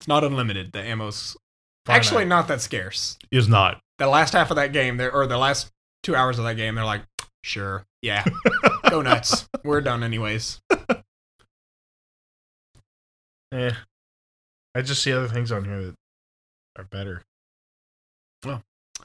It's 0.00 0.08
not 0.08 0.24
unlimited. 0.24 0.72
The 0.72 0.80
ammo's 0.82 1.36
Finite. 1.84 1.96
actually 2.00 2.24
not 2.26 2.48
that 2.48 2.60
scarce. 2.60 3.18
is 3.30 3.48
not. 3.48 3.80
The 3.98 4.06
last 4.06 4.32
half 4.34 4.50
of 4.50 4.56
that 4.56 4.72
game, 4.72 4.98
there 4.98 5.10
or 5.12 5.26
the 5.26 5.38
last 5.38 5.70
two 6.02 6.14
hours 6.14 6.38
of 6.38 6.44
that 6.44 6.54
game, 6.56 6.74
they're 6.74 6.84
like, 6.84 7.02
sure, 7.46 7.86
yeah, 8.02 8.24
go 8.90 9.02
nuts. 9.02 9.48
We're 9.64 9.80
done 9.80 10.02
anyways. 10.02 10.60
Eh. 13.52 13.70
I 14.74 14.82
just 14.82 15.02
see 15.02 15.12
other 15.12 15.28
things 15.28 15.52
on 15.52 15.64
here 15.64 15.80
that 15.80 15.94
are 16.76 16.84
better. 16.84 17.22
Well, 18.44 18.62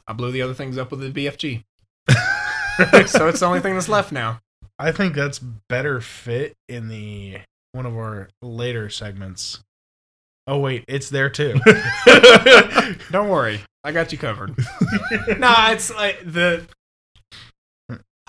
I 0.07 0.13
blew 0.13 0.31
the 0.31 0.41
other 0.41 0.55
things 0.55 0.79
up 0.79 0.89
with 0.89 0.99
the 0.99 1.11
BFG. 1.11 1.63
so 3.07 3.27
it's 3.27 3.39
the 3.39 3.45
only 3.45 3.59
thing 3.59 3.75
that's 3.75 3.87
left 3.87 4.11
now. 4.11 4.41
I 4.79 4.91
think 4.91 5.13
that's 5.13 5.37
better 5.39 6.01
fit 6.01 6.55
in 6.67 6.89
the 6.89 7.37
one 7.71 7.85
of 7.85 7.95
our 7.95 8.29
later 8.41 8.89
segments. 8.89 9.63
Oh 10.47 10.57
wait, 10.59 10.83
it's 10.87 11.09
there 11.09 11.29
too. 11.29 11.59
Don't 13.11 13.29
worry, 13.29 13.61
I 13.83 13.91
got 13.91 14.11
you 14.11 14.17
covered. 14.17 14.57
nah, 15.37 15.71
it's 15.71 15.93
like 15.93 16.19
the. 16.25 16.67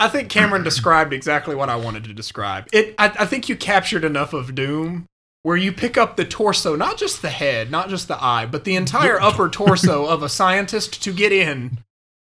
I 0.03 0.09
think 0.09 0.29
Cameron 0.29 0.65
described 0.65 1.13
exactly 1.13 1.55
what 1.55 1.69
I 1.69 1.77
wanted 1.77 2.03
to 2.05 2.13
describe. 2.13 2.69
It. 2.73 2.97
I, 2.99 3.07
I 3.21 3.27
think 3.27 3.49
you 3.49 3.55
captured 3.57 4.05
enough 4.05 4.33
of 4.33 4.53
Doom 4.53 5.07
where 5.45 5.57
you 5.57 5.73
pick 5.73 5.97
up 5.97 6.17
the 6.17 6.25
torso, 6.25 6.75
not 6.75 6.99
just 6.99 7.23
the 7.23 7.31
head, 7.31 7.71
not 7.71 7.89
just 7.89 8.09
the 8.09 8.23
eye, 8.23 8.45
but 8.45 8.65
the 8.65 8.75
entire 8.75 9.21
upper 9.21 9.49
torso 9.49 10.05
of 10.07 10.25
a 10.25 10.29
scientist 10.29 11.01
to 11.05 11.13
get 11.13 11.31
in. 11.31 11.79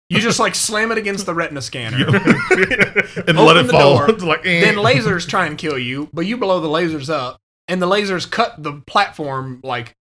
You 0.09 0.21
just 0.21 0.41
like 0.41 0.57
slam 0.57 0.91
it 0.91 0.99
against 0.99 1.25
the 1.25 1.35
retina 1.35 1.63
scanner. 1.63 1.97
and 2.07 3.39
let 3.39 3.57
it 3.57 3.67
the 3.67 3.73
fall. 3.73 4.07
door. 4.07 4.17
Like, 4.27 4.45
eh. 4.45 4.61
then 4.61 4.75
lasers 4.75 5.27
try 5.27 5.47
and 5.47 5.57
kill 5.57 5.79
you, 5.79 6.11
but 6.13 6.27
you 6.27 6.37
blow 6.37 6.61
the 6.61 6.69
lasers 6.69 7.09
up, 7.09 7.39
and 7.69 7.81
the 7.81 7.87
lasers 7.87 8.29
cut 8.29 8.61
the 8.61 8.83
platform 8.89 9.61
like 9.63 9.95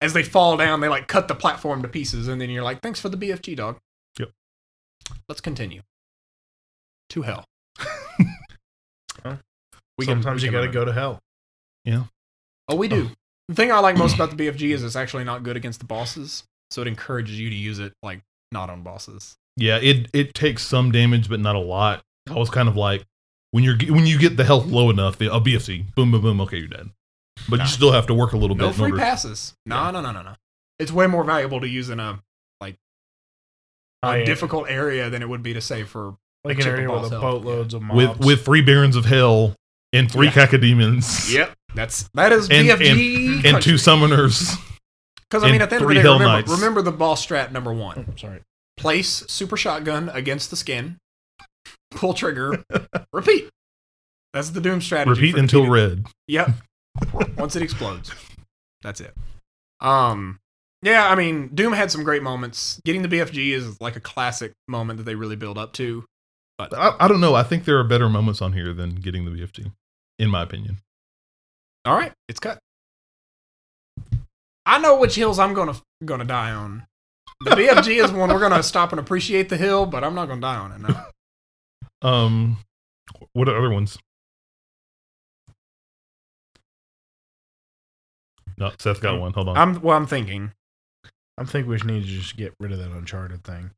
as 0.00 0.14
they 0.14 0.24
fall 0.24 0.56
down. 0.56 0.80
They 0.80 0.88
like 0.88 1.06
cut 1.06 1.28
the 1.28 1.34
platform 1.34 1.80
to 1.82 1.88
pieces, 1.88 2.26
and 2.26 2.40
then 2.40 2.50
you're 2.50 2.64
like, 2.64 2.82
"Thanks 2.82 3.00
for 3.00 3.08
the 3.08 3.16
BFG, 3.16 3.56
dog." 3.56 3.78
Yep. 4.18 4.32
Let's 5.28 5.40
continue. 5.40 5.80
To 7.10 7.22
hell. 7.22 7.44
Well, 9.24 9.38
We 9.96 10.06
can- 10.06 10.16
Sometimes 10.22 10.42
we 10.42 10.46
you 10.48 10.52
got 10.52 10.62
to 10.62 10.68
go 10.68 10.84
to 10.84 10.92
hell. 10.92 11.18
Yeah. 11.84 12.04
Oh, 12.68 12.76
we 12.76 12.86
do. 12.88 13.08
Oh. 13.10 13.14
The 13.48 13.54
thing 13.54 13.72
I 13.72 13.78
like 13.80 13.96
most 13.96 14.14
about 14.14 14.30
the 14.30 14.36
BFG 14.36 14.72
is 14.74 14.84
it's 14.84 14.94
actually 14.94 15.24
not 15.24 15.42
good 15.42 15.56
against 15.56 15.80
the 15.80 15.86
bosses, 15.86 16.44
so 16.70 16.82
it 16.82 16.86
encourages 16.88 17.38
you 17.40 17.48
to 17.48 17.56
use 17.56 17.78
it 17.78 17.94
like 18.02 18.20
not 18.52 18.68
on 18.70 18.82
bosses. 18.82 19.36
yeah, 19.56 19.78
it 19.78 20.08
it 20.12 20.34
takes 20.34 20.62
some 20.66 20.92
damage, 20.92 21.28
but 21.30 21.40
not 21.40 21.56
a 21.56 21.60
lot. 21.60 22.02
I 22.28 22.34
was 22.34 22.50
kind 22.50 22.68
of 22.68 22.76
like, 22.76 23.04
when 23.52 23.64
you're 23.64 23.76
when 23.88 24.06
you 24.06 24.18
get 24.18 24.36
the 24.36 24.44
health 24.44 24.66
low 24.66 24.90
enough, 24.90 25.16
the 25.16 25.32
a 25.34 25.40
BFG, 25.40 25.94
boom, 25.94 26.10
boom, 26.12 26.20
boom, 26.20 26.40
okay, 26.42 26.58
you're 26.58 26.68
dead. 26.68 26.90
But 27.48 27.56
Nah. 27.56 27.62
you 27.64 27.68
still 27.70 27.92
have 27.92 28.06
to 28.08 28.14
work 28.14 28.32
a 28.32 28.36
little 28.36 28.54
No 28.54 28.66
bit. 28.66 28.74
in 28.74 28.74
free 28.74 28.90
order- 28.92 28.98
passes. 29.02 29.54
No, 29.64 29.76
Yeah. 29.84 29.90
no, 29.92 30.00
no, 30.02 30.12
no, 30.12 30.22
no. 30.22 30.34
It's 30.78 30.92
way 30.92 31.06
more 31.06 31.24
valuable 31.24 31.60
to 31.60 31.68
use 31.68 31.88
in 31.88 31.98
a 32.00 32.22
a 34.04 34.06
I- 34.06 34.24
difficult 34.24 34.66
area 34.68 35.10
than 35.10 35.22
it 35.22 35.28
would 35.28 35.42
be 35.42 35.52
to 35.54 35.60
save 35.60 35.88
for 35.88 36.16
like 36.44 36.58
an 36.60 36.66
area 36.66 36.90
with 36.90 37.04
a 37.06 37.08
health, 37.10 37.22
boatloads 37.22 37.74
of 37.74 37.82
mobs. 37.82 37.96
with 38.18 38.26
with 38.26 38.44
three 38.44 38.62
barons 38.62 38.96
of 38.96 39.04
hell 39.04 39.54
and 39.92 40.10
three 40.10 40.26
Yeah. 40.26 40.32
cacodemons. 40.32 41.32
Yep, 41.32 41.54
that's 41.74 42.08
that 42.14 42.32
is 42.32 42.48
And- 42.50 42.68
BFG 42.68 43.44
And 43.44 43.62
two 43.62 43.74
summoners. 43.74 44.56
Because 45.30 45.44
I 45.44 45.50
mean, 45.52 45.60
at 45.60 45.68
the 45.70 45.76
end 45.76 45.82
of 45.84 45.88
the 45.88 45.94
day, 45.94 46.00
Hell 46.00 46.18
remember, 46.18 46.52
remember 46.52 46.82
the 46.82 46.92
boss 46.92 47.24
strat 47.26 47.52
number 47.52 47.72
one: 47.72 48.06
Oh, 48.08 48.14
sorry. 48.16 48.40
place 48.78 49.24
super 49.28 49.56
shotgun 49.58 50.08
against 50.10 50.48
the 50.50 50.56
skin, 50.56 50.96
pull 51.90 52.14
trigger, 52.14 52.64
repeat. 53.12 53.48
That's 54.32 54.50
the 54.50 54.60
Doom 54.60 54.80
strategy. 54.80 55.20
Repeat 55.20 55.36
until 55.38 55.60
defeating- 55.66 55.72
red. 55.72 56.06
Yep. 56.28 56.50
Once 57.36 57.56
it 57.56 57.62
explodes, 57.62 58.10
that's 58.82 59.00
it. 59.00 59.14
Um, 59.80 60.38
yeah, 60.82 61.08
I 61.08 61.14
mean, 61.14 61.48
Doom 61.54 61.72
had 61.72 61.90
some 61.90 62.02
great 62.04 62.22
moments. 62.22 62.80
Getting 62.84 63.02
the 63.02 63.08
BFG 63.08 63.52
is 63.52 63.80
like 63.80 63.96
a 63.96 64.00
classic 64.00 64.52
moment 64.66 64.96
that 64.98 65.04
they 65.04 65.14
really 65.14 65.36
build 65.36 65.58
up 65.58 65.72
to. 65.74 66.04
I, 66.58 66.96
I 67.00 67.08
don't 67.08 67.20
know. 67.20 67.34
I 67.34 67.42
think 67.42 67.64
there 67.64 67.78
are 67.78 67.84
better 67.84 68.08
moments 68.08 68.42
on 68.42 68.52
here 68.52 68.72
than 68.72 68.96
getting 68.96 69.24
the 69.24 69.30
BFG, 69.30 69.70
in 70.18 70.28
my 70.28 70.42
opinion. 70.42 70.78
All 71.84 71.94
right, 71.94 72.12
it's 72.28 72.40
cut. 72.40 72.58
I 74.66 74.78
know 74.78 74.98
which 74.98 75.14
hills 75.14 75.38
I'm 75.38 75.54
gonna 75.54 75.74
gonna 76.04 76.24
die 76.24 76.50
on. 76.50 76.86
The 77.44 77.50
BFG 77.52 78.04
is 78.04 78.10
one 78.10 78.30
we're 78.30 78.40
gonna 78.40 78.62
stop 78.62 78.92
and 78.92 79.00
appreciate 79.00 79.48
the 79.48 79.56
hill, 79.56 79.86
but 79.86 80.04
I'm 80.04 80.14
not 80.14 80.26
gonna 80.26 80.40
die 80.40 80.56
on 80.56 80.72
it. 80.72 80.80
No. 80.80 80.94
Um, 82.00 82.58
what 83.32 83.48
are 83.48 83.58
other 83.58 83.70
ones? 83.70 83.98
No, 88.56 88.70
Seth 88.78 89.00
got 89.00 89.20
one. 89.20 89.32
Hold 89.32 89.48
on. 89.48 89.56
I'm 89.56 89.82
well. 89.82 89.96
I'm 89.96 90.06
thinking. 90.06 90.52
I 91.36 91.44
think 91.44 91.66
we 91.66 91.76
need 91.78 92.02
to 92.02 92.08
just 92.08 92.36
get 92.36 92.54
rid 92.60 92.70
of 92.70 92.78
that 92.78 92.90
Uncharted 92.90 93.42
thing. 93.42 93.70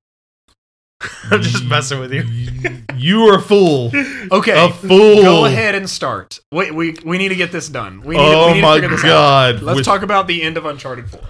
I'm 1.30 1.42
just 1.42 1.64
messing 1.64 1.98
with 2.00 2.12
you. 2.12 2.24
You 3.00 3.28
are 3.28 3.38
a 3.38 3.40
fool. 3.40 3.90
Okay, 4.30 4.52
A 4.66 4.70
fool. 4.70 5.22
go 5.22 5.46
ahead 5.46 5.74
and 5.74 5.88
start. 5.88 6.38
Wait, 6.52 6.74
we 6.74 6.96
we 7.02 7.16
need 7.16 7.30
to 7.30 7.34
get 7.34 7.50
this 7.50 7.66
done. 7.70 8.02
We 8.02 8.14
need, 8.14 8.22
to, 8.22 8.28
oh 8.36 8.46
we 8.48 8.52
need 8.54 8.60
my 8.60 8.74
to 8.76 8.80
figure 8.82 8.96
this 8.96 9.04
out. 9.06 9.08
god. 9.54 9.62
Let's 9.62 9.76
Which- 9.78 9.86
talk 9.86 10.02
about 10.02 10.26
the 10.26 10.42
end 10.42 10.58
of 10.58 10.66
Uncharted 10.66 11.08
Four. 11.08 11.22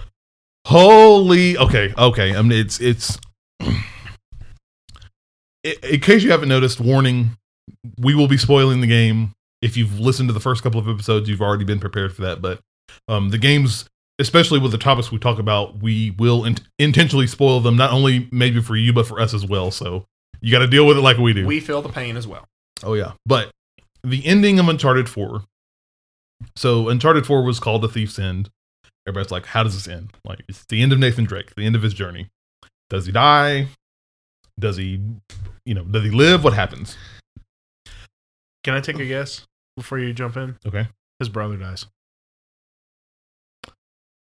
Holy. 0.67 1.57
Okay. 1.57 1.93
Okay. 1.97 2.35
I 2.35 2.41
mean, 2.41 2.59
it's 2.59 2.81
it's. 2.81 3.17
In, 5.63 5.73
in 5.83 5.99
case 5.99 6.23
you 6.23 6.31
haven't 6.31 6.49
noticed, 6.49 6.79
warning: 6.79 7.37
we 7.99 8.15
will 8.15 8.27
be 8.27 8.37
spoiling 8.37 8.81
the 8.81 8.87
game. 8.87 9.31
If 9.61 9.77
you've 9.77 9.99
listened 9.99 10.27
to 10.29 10.33
the 10.33 10.39
first 10.39 10.63
couple 10.63 10.79
of 10.79 10.89
episodes, 10.89 11.29
you've 11.29 11.41
already 11.41 11.63
been 11.65 11.79
prepared 11.79 12.15
for 12.15 12.23
that. 12.23 12.41
But 12.41 12.59
um, 13.07 13.29
the 13.29 13.37
games, 13.37 13.85
especially 14.21 14.59
with 14.59 14.71
the 14.71 14.77
topics 14.77 15.11
we 15.11 15.17
talk 15.17 15.39
about, 15.39 15.81
we 15.81 16.11
will 16.11 16.45
in- 16.45 16.57
intentionally 16.79 17.27
spoil 17.27 17.59
them. 17.59 17.75
Not 17.75 17.91
only 17.91 18.29
maybe 18.31 18.61
for 18.61 18.75
you, 18.75 18.93
but 18.93 19.07
for 19.07 19.19
us 19.19 19.33
as 19.33 19.45
well. 19.45 19.71
So 19.71 20.05
you 20.39 20.51
got 20.51 20.59
to 20.59 20.67
deal 20.67 20.87
with 20.87 20.97
it 20.97 21.01
like 21.01 21.17
we 21.17 21.33
do. 21.33 21.45
We 21.45 21.59
feel 21.59 21.81
the 21.81 21.89
pain 21.89 22.15
as 22.15 22.27
well. 22.27 22.47
Oh 22.83 22.93
yeah, 22.93 23.13
but 23.25 23.51
the 24.03 24.25
ending 24.25 24.59
of 24.59 24.69
Uncharted 24.69 25.09
Four. 25.09 25.43
So 26.55 26.89
Uncharted 26.89 27.25
Four 27.25 27.43
was 27.43 27.59
called 27.59 27.81
The 27.81 27.87
Thief's 27.87 28.17
End. 28.17 28.49
Everybody's 29.07 29.31
like, 29.31 29.47
how 29.47 29.63
does 29.63 29.73
this 29.73 29.87
end? 29.87 30.13
Like, 30.23 30.43
it's 30.47 30.63
the 30.69 30.81
end 30.81 30.93
of 30.93 30.99
Nathan 30.99 31.25
Drake, 31.25 31.55
the 31.55 31.65
end 31.65 31.75
of 31.75 31.81
his 31.81 31.93
journey. 31.93 32.29
Does 32.89 33.07
he 33.07 33.11
die? 33.11 33.67
Does 34.59 34.77
he, 34.77 35.01
you 35.65 35.73
know, 35.73 35.83
does 35.83 36.03
he 36.03 36.11
live? 36.11 36.43
What 36.43 36.53
happens? 36.53 36.97
Can 38.63 38.75
I 38.75 38.79
take 38.79 38.99
a 38.99 39.05
guess 39.05 39.45
before 39.75 39.97
you 39.97 40.13
jump 40.13 40.37
in? 40.37 40.57
Okay. 40.67 40.87
His 41.19 41.29
brother 41.29 41.57
dies. 41.57 41.87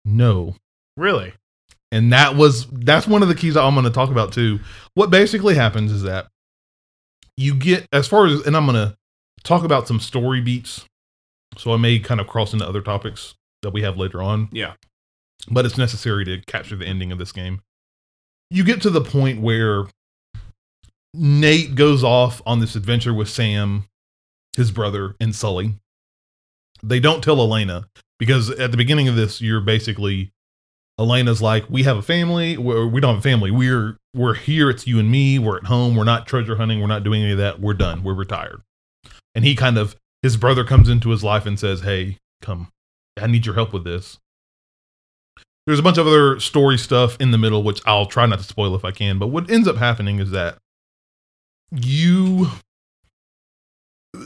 No. 0.04 0.54
Really? 0.96 1.32
And 1.92 2.12
that 2.12 2.36
was 2.36 2.66
that's 2.66 3.06
one 3.06 3.22
of 3.22 3.28
the 3.28 3.34
keys 3.34 3.56
I'm 3.56 3.74
going 3.74 3.84
to 3.84 3.90
talk 3.90 4.10
about 4.10 4.32
too. 4.32 4.60
What 4.94 5.10
basically 5.10 5.54
happens 5.54 5.92
is 5.92 6.02
that 6.02 6.26
you 7.36 7.54
get 7.54 7.86
as 7.92 8.06
far 8.08 8.26
as 8.26 8.40
and 8.46 8.56
I'm 8.56 8.66
going 8.66 8.76
to 8.88 8.96
talk 9.44 9.64
about 9.64 9.86
some 9.88 10.00
story 10.00 10.40
beats. 10.40 10.84
So 11.56 11.72
I 11.72 11.76
may 11.76 11.98
kind 12.00 12.20
of 12.20 12.26
cross 12.26 12.52
into 12.52 12.66
other 12.66 12.80
topics 12.80 13.34
that 13.62 13.70
we 13.70 13.82
have 13.82 13.96
later 13.96 14.22
on. 14.22 14.48
Yeah. 14.52 14.74
but 15.48 15.64
it's 15.64 15.78
necessary 15.78 16.24
to 16.24 16.40
capture 16.46 16.74
the 16.76 16.86
ending 16.86 17.12
of 17.12 17.18
this 17.18 17.32
game. 17.32 17.60
You 18.50 18.64
get 18.64 18.82
to 18.82 18.90
the 18.90 19.00
point 19.00 19.40
where 19.40 19.84
Nate 21.12 21.74
goes 21.74 22.02
off 22.02 22.42
on 22.44 22.58
this 22.60 22.74
adventure 22.74 23.14
with 23.14 23.28
Sam, 23.28 23.84
his 24.56 24.70
brother, 24.70 25.14
and 25.20 25.34
Sully. 25.34 25.74
They 26.82 27.00
don't 27.00 27.22
tell 27.22 27.40
Elena 27.40 27.88
because 28.18 28.50
at 28.50 28.70
the 28.70 28.76
beginning 28.76 29.08
of 29.08 29.16
this, 29.16 29.40
you're 29.40 29.60
basically 29.60 30.32
Elena's 30.98 31.42
like, 31.42 31.68
"We 31.68 31.82
have 31.84 31.96
a 31.96 32.02
family. 32.02 32.56
We're, 32.56 32.86
we 32.86 33.00
don't 33.00 33.14
have 33.14 33.24
a 33.24 33.28
family. 33.28 33.50
We're 33.50 33.96
we're 34.14 34.34
here. 34.34 34.70
It's 34.70 34.86
you 34.86 34.98
and 34.98 35.10
me. 35.10 35.38
We're 35.38 35.56
at 35.56 35.64
home. 35.64 35.96
We're 35.96 36.04
not 36.04 36.26
treasure 36.26 36.56
hunting. 36.56 36.80
We're 36.80 36.86
not 36.86 37.04
doing 37.04 37.22
any 37.22 37.32
of 37.32 37.38
that. 37.38 37.60
We're 37.60 37.74
done. 37.74 38.02
We're 38.02 38.14
retired." 38.14 38.62
And 39.34 39.44
he 39.44 39.56
kind 39.56 39.78
of 39.78 39.96
his 40.22 40.36
brother 40.36 40.64
comes 40.64 40.88
into 40.88 41.10
his 41.10 41.24
life 41.24 41.46
and 41.46 41.58
says, 41.58 41.80
"Hey, 41.80 42.18
come, 42.42 42.68
I 43.20 43.26
need 43.26 43.46
your 43.46 43.54
help 43.54 43.72
with 43.72 43.84
this." 43.84 44.18
there's 45.66 45.78
a 45.78 45.82
bunch 45.82 45.98
of 45.98 46.06
other 46.06 46.38
story 46.40 46.76
stuff 46.76 47.16
in 47.20 47.30
the 47.30 47.38
middle, 47.38 47.62
which 47.62 47.80
I'll 47.86 48.06
try 48.06 48.26
not 48.26 48.38
to 48.38 48.44
spoil 48.44 48.74
if 48.74 48.84
I 48.84 48.90
can. 48.90 49.18
But 49.18 49.28
what 49.28 49.50
ends 49.50 49.66
up 49.66 49.76
happening 49.76 50.18
is 50.18 50.30
that 50.30 50.58
you, 51.70 52.48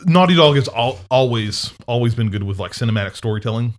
Naughty 0.07 0.35
Dog 0.35 0.57
has 0.57 0.69
al- 0.69 0.99
always, 1.11 1.73
always 1.87 2.15
been 2.15 2.31
good 2.31 2.43
with 2.43 2.59
like 2.59 2.73
cinematic 2.73 3.17
storytelling. 3.17 3.75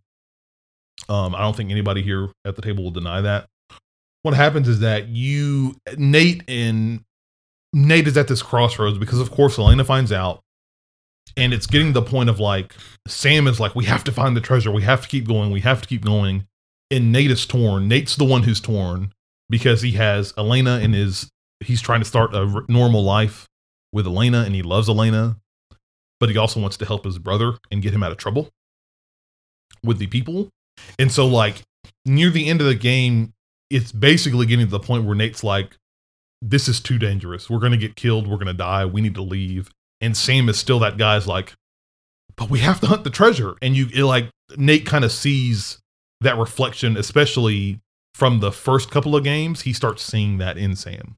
Um, 1.07 1.33
I 1.33 1.39
don't 1.39 1.55
think 1.55 1.71
anybody 1.71 2.01
here 2.01 2.29
at 2.45 2.55
the 2.55 2.61
table 2.61 2.83
will 2.83 2.91
deny 2.91 3.21
that. 3.21 3.47
What 4.23 4.33
happens 4.33 4.67
is 4.67 4.79
that 4.79 5.07
you, 5.07 5.75
Nate, 5.97 6.43
and 6.47 7.03
Nate 7.71 8.07
is 8.07 8.17
at 8.17 8.27
this 8.27 8.41
crossroads 8.41 8.97
because, 8.97 9.19
of 9.19 9.31
course, 9.31 9.57
Elena 9.57 9.85
finds 9.85 10.11
out, 10.11 10.41
and 11.37 11.53
it's 11.53 11.67
getting 11.67 11.93
to 11.93 12.01
the 12.01 12.05
point 12.05 12.29
of 12.29 12.39
like 12.39 12.75
Sam 13.07 13.47
is 13.47 13.59
like, 13.59 13.75
we 13.75 13.85
have 13.85 14.03
to 14.03 14.11
find 14.11 14.35
the 14.35 14.41
treasure, 14.41 14.71
we 14.71 14.81
have 14.81 15.01
to 15.03 15.07
keep 15.07 15.27
going, 15.27 15.51
we 15.51 15.61
have 15.61 15.81
to 15.81 15.87
keep 15.87 16.03
going 16.03 16.45
and 16.91 17.11
Nate 17.11 17.31
is 17.31 17.45
torn. 17.45 17.87
Nate's 17.87 18.15
the 18.15 18.25
one 18.25 18.43
who's 18.43 18.59
torn 18.59 19.13
because 19.49 19.81
he 19.81 19.91
has 19.91 20.33
Elena 20.37 20.79
and 20.81 20.93
his 20.93 21.29
he's 21.61 21.81
trying 21.81 21.99
to 21.99 22.05
start 22.05 22.33
a 22.33 22.63
normal 22.67 23.03
life 23.03 23.47
with 23.91 24.05
Elena 24.05 24.41
and 24.41 24.55
he 24.55 24.61
loves 24.61 24.89
Elena, 24.89 25.37
but 26.19 26.29
he 26.29 26.37
also 26.37 26.59
wants 26.59 26.77
to 26.77 26.85
help 26.85 27.05
his 27.05 27.19
brother 27.19 27.57
and 27.71 27.81
get 27.81 27.93
him 27.93 28.03
out 28.03 28.11
of 28.11 28.17
trouble 28.17 28.49
with 29.83 29.99
the 29.99 30.07
people. 30.07 30.49
And 30.97 31.11
so 31.11 31.27
like 31.27 31.61
near 32.05 32.29
the 32.29 32.47
end 32.47 32.61
of 32.61 32.67
the 32.67 32.75
game, 32.75 33.33
it's 33.69 33.91
basically 33.91 34.45
getting 34.45 34.65
to 34.65 34.71
the 34.71 34.79
point 34.79 35.05
where 35.05 35.15
Nate's 35.15 35.43
like 35.43 35.75
this 36.41 36.67
is 36.67 36.79
too 36.79 36.97
dangerous. 36.97 37.49
We're 37.49 37.59
going 37.59 37.73
to 37.73 37.77
get 37.77 37.95
killed, 37.95 38.25
we're 38.25 38.37
going 38.37 38.47
to 38.47 38.53
die, 38.53 38.85
we 38.85 39.01
need 39.01 39.15
to 39.15 39.21
leave. 39.21 39.69
And 39.99 40.15
Sam 40.15 40.47
is 40.47 40.57
still 40.57 40.79
that 40.79 40.97
guy's 40.97 41.27
like 41.27 41.53
but 42.35 42.49
we 42.49 42.59
have 42.59 42.79
to 42.79 42.87
hunt 42.87 43.03
the 43.03 43.09
treasure 43.09 43.55
and 43.61 43.75
you 43.75 43.87
it 43.93 44.05
like 44.05 44.29
Nate 44.55 44.85
kind 44.85 45.03
of 45.03 45.11
sees 45.11 45.79
that 46.21 46.37
reflection, 46.37 46.97
especially 46.97 47.79
from 48.13 48.39
the 48.39 48.51
first 48.51 48.91
couple 48.91 49.15
of 49.15 49.23
games, 49.23 49.61
he 49.61 49.73
starts 49.73 50.03
seeing 50.03 50.37
that 50.39 50.57
in 50.57 50.75
Sam. 50.75 51.15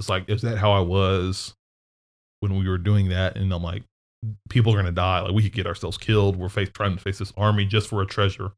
It's 0.00 0.08
like, 0.08 0.28
is 0.28 0.42
that 0.42 0.58
how 0.58 0.72
I 0.72 0.80
was? 0.80 1.54
When 2.42 2.58
we 2.58 2.68
were 2.68 2.78
doing 2.78 3.08
that, 3.08 3.36
and 3.36 3.52
I'm 3.52 3.62
like, 3.62 3.84
people 4.48 4.74
are 4.74 4.76
gonna 4.76 4.92
die. 4.92 5.20
Like 5.20 5.32
we 5.32 5.42
could 5.42 5.52
get 5.52 5.66
ourselves 5.66 5.96
killed. 5.96 6.36
We're 6.36 6.48
face, 6.48 6.70
trying 6.74 6.96
to 6.96 7.02
face 7.02 7.18
this 7.18 7.32
army 7.36 7.64
just 7.64 7.88
for 7.88 8.02
a 8.02 8.06
treasure, 8.06 8.52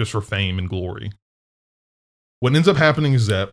just 0.00 0.10
for 0.12 0.20
fame 0.20 0.58
and 0.58 0.68
glory. 0.68 1.12
What 2.40 2.54
ends 2.54 2.68
up 2.68 2.76
happening 2.76 3.12
is 3.12 3.26
that 3.26 3.50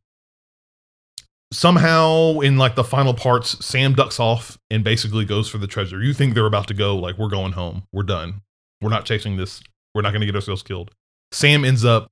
somehow 1.52 2.40
in 2.40 2.58
like 2.58 2.76
the 2.76 2.84
final 2.84 3.14
parts, 3.14 3.66
Sam 3.66 3.94
ducks 3.94 4.20
off 4.20 4.58
and 4.70 4.84
basically 4.84 5.26
goes 5.26 5.50
for 5.50 5.58
the 5.58 5.68
treasure. 5.68 6.02
You 6.02 6.14
think 6.14 6.34
they're 6.34 6.46
about 6.46 6.68
to 6.68 6.74
go, 6.74 6.96
like, 6.96 7.18
we're 7.18 7.30
going 7.30 7.54
home. 7.54 7.84
We're 7.92 8.04
done. 8.04 8.42
We're 8.82 8.90
not 8.90 9.06
chasing 9.06 9.38
this. 9.38 9.62
We're 9.94 10.02
not 10.02 10.12
to 10.12 10.26
get 10.26 10.36
ourselves 10.36 10.64
killed. 10.64 10.92
Sam 11.32 11.66
ends 11.66 11.86
up, 11.86 12.10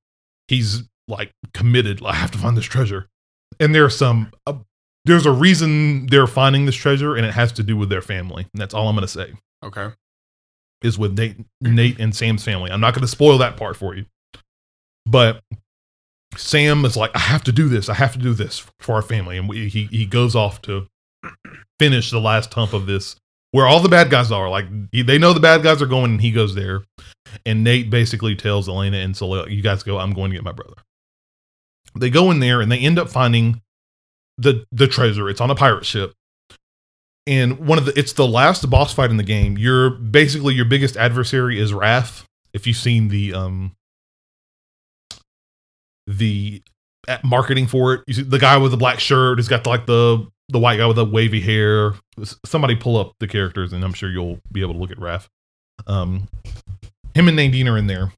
he's 0.47 0.83
like 1.07 1.31
committed. 1.53 2.01
I 2.03 2.13
have 2.13 2.31
to 2.31 2.37
find 2.37 2.57
this 2.57 2.65
treasure. 2.65 3.07
And 3.59 3.75
there 3.75 3.85
are 3.85 3.89
some, 3.89 4.31
uh, 4.47 4.55
there's 5.05 5.25
a 5.25 5.31
reason 5.31 6.07
they're 6.07 6.27
finding 6.27 6.65
this 6.65 6.75
treasure, 6.75 7.15
and 7.15 7.25
it 7.25 7.33
has 7.33 7.51
to 7.53 7.63
do 7.63 7.75
with 7.77 7.89
their 7.89 8.01
family. 8.01 8.47
And 8.53 8.61
that's 8.61 8.73
all 8.73 8.87
I'm 8.87 8.95
going 8.95 9.01
to 9.05 9.07
say 9.07 9.33
Okay. 9.63 9.89
is 10.81 10.97
with 10.97 11.17
Nate, 11.17 11.37
Nate 11.61 11.99
and 11.99 12.15
Sam's 12.15 12.43
family. 12.43 12.71
I'm 12.71 12.79
not 12.81 12.93
going 12.93 13.01
to 13.01 13.07
spoil 13.07 13.37
that 13.39 13.57
part 13.57 13.75
for 13.75 13.95
you, 13.95 14.05
but 15.05 15.41
Sam 16.37 16.83
is 16.85 16.95
like, 16.97 17.11
I 17.15 17.19
have 17.19 17.43
to 17.45 17.51
do 17.51 17.67
this. 17.69 17.89
I 17.89 17.93
have 17.95 18.13
to 18.13 18.19
do 18.19 18.33
this 18.33 18.65
for 18.79 18.95
our 18.95 19.01
family, 19.01 19.37
and 19.37 19.47
we, 19.49 19.67
he 19.69 19.85
he 19.85 20.05
goes 20.05 20.35
off 20.35 20.61
to 20.63 20.87
finish 21.79 22.09
the 22.11 22.19
last 22.21 22.53
hump 22.53 22.73
of 22.73 22.85
this, 22.85 23.15
where 23.51 23.67
all 23.67 23.79
the 23.81 23.89
bad 23.89 24.09
guys 24.09 24.31
are. 24.31 24.49
Like 24.49 24.65
he, 24.91 25.01
they 25.03 25.17
know 25.17 25.33
the 25.33 25.39
bad 25.39 25.63
guys 25.63 25.81
are 25.81 25.85
going, 25.87 26.11
and 26.11 26.21
he 26.21 26.31
goes 26.31 26.55
there, 26.55 26.83
and 27.45 27.63
Nate 27.63 27.89
basically 27.89 28.35
tells 28.35 28.67
Elena 28.67 28.97
and 28.97 29.15
Sully, 29.15 29.53
"You 29.53 29.61
guys 29.61 29.83
go. 29.83 29.99
I'm 29.99 30.13
going 30.13 30.31
to 30.31 30.37
get 30.37 30.43
my 30.43 30.51
brother." 30.53 30.75
They 31.95 32.09
go 32.09 32.31
in 32.31 32.39
there, 32.39 32.61
and 32.61 32.71
they 32.71 32.79
end 32.79 32.97
up 32.97 33.09
finding 33.09 33.61
the 34.37 34.65
the 34.71 34.87
treasure. 34.87 35.29
It's 35.29 35.41
on 35.41 35.51
a 35.51 35.55
pirate 35.55 35.85
ship. 35.85 36.13
And 37.25 37.59
one 37.67 37.77
of 37.77 37.85
the 37.85 37.97
it's 37.97 38.13
the 38.13 38.27
last 38.27 38.69
boss 38.69 38.93
fight 38.93 39.09
in 39.09 39.17
the 39.17 39.23
game. 39.23 39.57
You're 39.57 39.91
basically 39.91 40.55
your 40.55 40.65
biggest 40.65 40.97
adversary 40.97 41.59
is 41.59 41.73
Rafe 41.73 42.25
if 42.53 42.67
you've 42.67 42.77
seen 42.77 43.07
the 43.07 43.33
um 43.33 43.75
the 46.07 46.61
marketing 47.23 47.67
for 47.67 47.93
it. 47.93 48.01
You 48.07 48.13
see 48.13 48.23
the 48.23 48.39
guy 48.39 48.57
with 48.57 48.71
the 48.71 48.77
black 48.77 48.99
shirt 48.99 49.37
has 49.37 49.47
got 49.47 49.65
like 49.65 49.85
the 49.85 50.27
the 50.49 50.59
white 50.59 50.77
guy 50.77 50.85
with 50.85 50.97
the 50.97 51.05
wavy 51.05 51.39
hair. 51.39 51.93
Somebody 52.45 52.75
pull 52.75 52.97
up 52.97 53.13
the 53.19 53.27
characters 53.27 53.71
and 53.71 53.83
i'm 53.83 53.93
sure 53.93 54.09
you'll 54.09 54.39
be 54.51 54.61
able 54.61 54.73
to 54.73 54.79
look 54.79 54.91
at 54.91 54.99
Rafe. 54.99 55.29
Um 55.87 56.27
him 57.15 57.27
and 57.27 57.37
nadine 57.37 57.67
are 57.67 57.77
in 57.77 57.87
there 57.87 58.11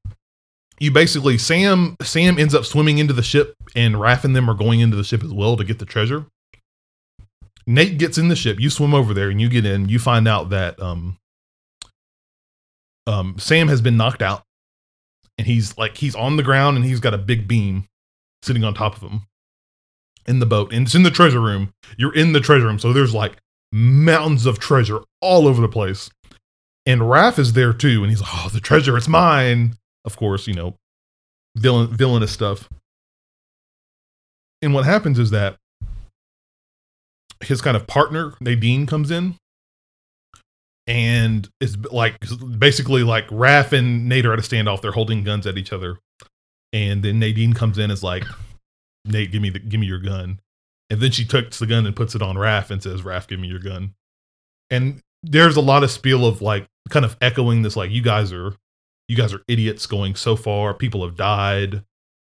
you 0.79 0.91
basically 0.91 1.37
sam 1.37 1.95
sam 2.01 2.37
ends 2.37 2.53
up 2.53 2.65
swimming 2.65 2.97
into 2.97 3.13
the 3.13 3.23
ship 3.23 3.55
and 3.75 3.99
Rafe 3.99 4.23
and 4.23 4.35
them 4.35 4.49
are 4.49 4.53
going 4.53 4.79
into 4.79 4.97
the 4.97 5.03
ship 5.03 5.23
as 5.23 5.33
well 5.33 5.57
to 5.57 5.63
get 5.63 5.79
the 5.79 5.85
treasure 5.85 6.25
Nate 7.67 7.97
gets 7.97 8.17
in 8.17 8.27
the 8.27 8.35
ship. 8.35 8.59
You 8.59 8.69
swim 8.69 8.93
over 8.93 9.13
there 9.13 9.29
and 9.29 9.41
you 9.41 9.49
get 9.49 9.65
in. 9.65 9.89
You 9.89 9.97
find 9.97 10.27
out 10.27 10.49
that 10.51 10.79
um, 10.79 11.17
um, 13.07 13.35
Sam 13.39 13.67
has 13.67 13.81
been 13.81 13.97
knocked 13.97 14.21
out, 14.21 14.43
and 15.37 15.47
he's 15.47 15.77
like 15.77 15.97
he's 15.97 16.15
on 16.15 16.37
the 16.37 16.43
ground 16.43 16.77
and 16.77 16.85
he's 16.85 16.99
got 16.99 17.13
a 17.13 17.19
big 17.19 17.47
beam 17.47 17.85
sitting 18.43 18.63
on 18.63 18.73
top 18.73 18.95
of 18.95 19.01
him 19.01 19.21
in 20.27 20.39
the 20.39 20.45
boat, 20.45 20.71
and 20.73 20.85
it's 20.85 20.95
in 20.95 21.03
the 21.03 21.11
treasure 21.11 21.41
room. 21.41 21.71
You're 21.97 22.15
in 22.15 22.33
the 22.33 22.39
treasure 22.39 22.65
room, 22.65 22.79
so 22.79 22.93
there's 22.93 23.13
like 23.13 23.37
mountains 23.71 24.45
of 24.45 24.59
treasure 24.59 24.99
all 25.21 25.47
over 25.47 25.61
the 25.61 25.67
place. 25.67 26.09
And 26.85 27.09
Rafe 27.09 27.39
is 27.39 27.53
there 27.53 27.73
too, 27.73 28.03
and 28.03 28.11
he's 28.11 28.21
like, 28.21 28.29
"Oh, 28.31 28.49
the 28.49 28.59
treasure, 28.59 28.95
it's 28.95 29.07
mine!" 29.07 29.75
Of 30.05 30.15
course, 30.17 30.47
you 30.47 30.53
know, 30.53 30.75
villain 31.55 31.87
villainous 31.95 32.31
stuff. 32.31 32.69
And 34.61 34.73
what 34.73 34.85
happens 34.85 35.19
is 35.19 35.31
that 35.31 35.57
his 37.41 37.61
kind 37.61 37.75
of 37.75 37.87
partner 37.87 38.33
Nadine 38.39 38.85
comes 38.85 39.11
in, 39.11 39.35
and 40.87 41.47
it's 41.59 41.75
like 41.91 42.15
basically 42.57 43.03
like 43.03 43.25
Rafe 43.31 43.73
and 43.73 44.07
Nate 44.07 44.25
are 44.25 44.33
at 44.33 44.39
a 44.39 44.43
standoff. 44.43 44.81
They're 44.81 44.91
holding 44.91 45.23
guns 45.23 45.45
at 45.47 45.57
each 45.57 45.73
other, 45.73 45.97
and 46.71 47.03
then 47.03 47.19
Nadine 47.19 47.53
comes 47.53 47.77
in 47.77 47.91
is 47.91 48.03
like, 48.03 48.23
"Nate, 49.05 49.31
give 49.31 49.41
me 49.41 49.49
the 49.49 49.59
give 49.59 49.79
me 49.79 49.87
your 49.87 49.99
gun," 49.99 50.39
and 50.89 51.01
then 51.01 51.11
she 51.11 51.25
takes 51.25 51.59
the 51.59 51.67
gun 51.67 51.85
and 51.85 51.95
puts 51.95 52.15
it 52.15 52.21
on 52.21 52.37
Rafe 52.37 52.71
and 52.71 52.81
says, 52.81 53.03
"Rafe, 53.03 53.27
give 53.27 53.39
me 53.39 53.47
your 53.47 53.59
gun." 53.59 53.93
And 54.69 55.01
there's 55.23 55.57
a 55.57 55.61
lot 55.61 55.83
of 55.83 55.91
spiel 55.91 56.25
of 56.25 56.41
like 56.41 56.67
kind 56.89 57.05
of 57.05 57.17
echoing 57.19 57.63
this 57.63 57.75
like 57.75 57.91
you 57.91 58.01
guys 58.01 58.31
are 58.31 58.53
you 59.07 59.15
guys 59.15 59.33
are 59.33 59.41
idiots 59.47 59.85
going 59.85 60.15
so 60.15 60.35
far. 60.35 60.73
People 60.73 61.03
have 61.05 61.15
died 61.15 61.83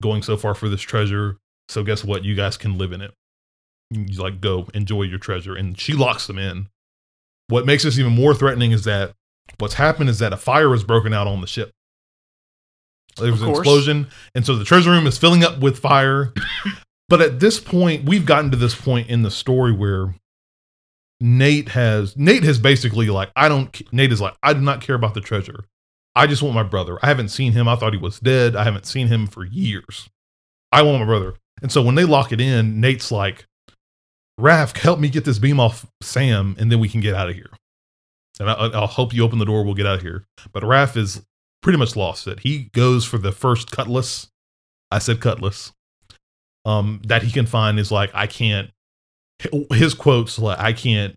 going 0.02 0.22
so 0.22 0.36
far 0.36 0.54
for 0.54 0.68
this 0.68 0.80
treasure. 0.80 1.36
So 1.68 1.82
guess 1.82 2.04
what? 2.04 2.24
You 2.24 2.34
guys 2.34 2.56
can 2.56 2.78
live 2.78 2.92
in 2.92 3.00
it. 3.00 3.12
You 3.90 4.20
like 4.20 4.40
go 4.40 4.68
enjoy 4.74 5.02
your 5.02 5.18
treasure. 5.18 5.54
And 5.54 5.78
she 5.78 5.92
locks 5.92 6.26
them 6.26 6.38
in. 6.38 6.68
What 7.48 7.66
makes 7.66 7.82
this 7.82 7.98
even 7.98 8.12
more 8.12 8.34
threatening 8.34 8.72
is 8.72 8.84
that 8.84 9.12
what's 9.58 9.74
happened 9.74 10.10
is 10.10 10.20
that 10.20 10.32
a 10.32 10.36
fire 10.36 10.68
was 10.68 10.84
broken 10.84 11.12
out 11.12 11.26
on 11.26 11.40
the 11.40 11.46
ship. 11.46 11.72
There 13.16 13.32
was 13.32 13.42
an 13.42 13.50
explosion 13.50 14.06
and 14.34 14.46
so 14.46 14.54
the 14.54 14.64
treasure 14.64 14.90
room 14.90 15.06
is 15.06 15.18
filling 15.18 15.44
up 15.44 15.60
with 15.60 15.78
fire. 15.78 16.32
But 17.08 17.20
at 17.20 17.40
this 17.40 17.58
point 17.58 18.04
we've 18.04 18.24
gotten 18.24 18.52
to 18.52 18.56
this 18.56 18.76
point 18.76 19.10
in 19.10 19.22
the 19.22 19.32
story 19.32 19.72
where 19.72 20.14
nate 21.20 21.70
has 21.70 22.16
nate 22.16 22.44
has 22.44 22.60
basically 22.60 23.10
like 23.10 23.30
i 23.36 23.48
don't 23.48 23.92
nate 23.92 24.12
is 24.12 24.20
like 24.20 24.34
i 24.42 24.54
do 24.54 24.60
not 24.60 24.80
care 24.80 24.94
about 24.94 25.14
the 25.14 25.20
treasure 25.20 25.64
i 26.14 26.26
just 26.26 26.42
want 26.42 26.54
my 26.54 26.62
brother 26.62 26.98
i 27.02 27.06
haven't 27.06 27.28
seen 27.28 27.52
him 27.52 27.68
i 27.68 27.76
thought 27.76 27.92
he 27.92 27.98
was 27.98 28.20
dead 28.20 28.56
i 28.56 28.64
haven't 28.64 28.86
seen 28.86 29.08
him 29.08 29.26
for 29.26 29.44
years 29.44 30.08
i 30.72 30.82
want 30.82 30.98
my 30.98 31.06
brother 31.06 31.34
and 31.62 31.70
so 31.70 31.82
when 31.82 31.94
they 31.94 32.04
lock 32.04 32.32
it 32.32 32.40
in 32.40 32.80
nate's 32.80 33.12
like 33.12 33.46
Rafe, 34.40 34.74
help 34.76 34.98
me 34.98 35.08
get 35.08 35.24
this 35.24 35.38
beam 35.38 35.60
off 35.60 35.86
Sam, 36.02 36.56
and 36.58 36.72
then 36.72 36.80
we 36.80 36.88
can 36.88 37.00
get 37.00 37.14
out 37.14 37.28
of 37.28 37.34
here. 37.34 37.50
And 38.38 38.48
I, 38.48 38.54
I'll 38.54 38.86
help 38.86 39.12
you 39.12 39.22
open 39.22 39.38
the 39.38 39.44
door. 39.44 39.64
We'll 39.64 39.74
get 39.74 39.86
out 39.86 39.96
of 39.96 40.02
here. 40.02 40.24
But 40.52 40.64
Rafe 40.64 40.96
is 40.96 41.22
pretty 41.62 41.78
much 41.78 41.94
lost 41.94 42.26
it. 42.26 42.40
He 42.40 42.70
goes 42.72 43.04
for 43.04 43.18
the 43.18 43.32
first 43.32 43.70
cutlass. 43.70 44.28
I 44.90 44.98
said 44.98 45.20
cutlass. 45.20 45.72
Um, 46.64 47.00
that 47.06 47.22
he 47.22 47.30
can 47.30 47.46
find 47.46 47.78
is 47.78 47.92
like 47.92 48.10
I 48.14 48.26
can't. 48.26 48.70
His 49.72 49.94
quotes 49.94 50.38
like 50.38 50.58
I 50.58 50.72
can't 50.72 51.16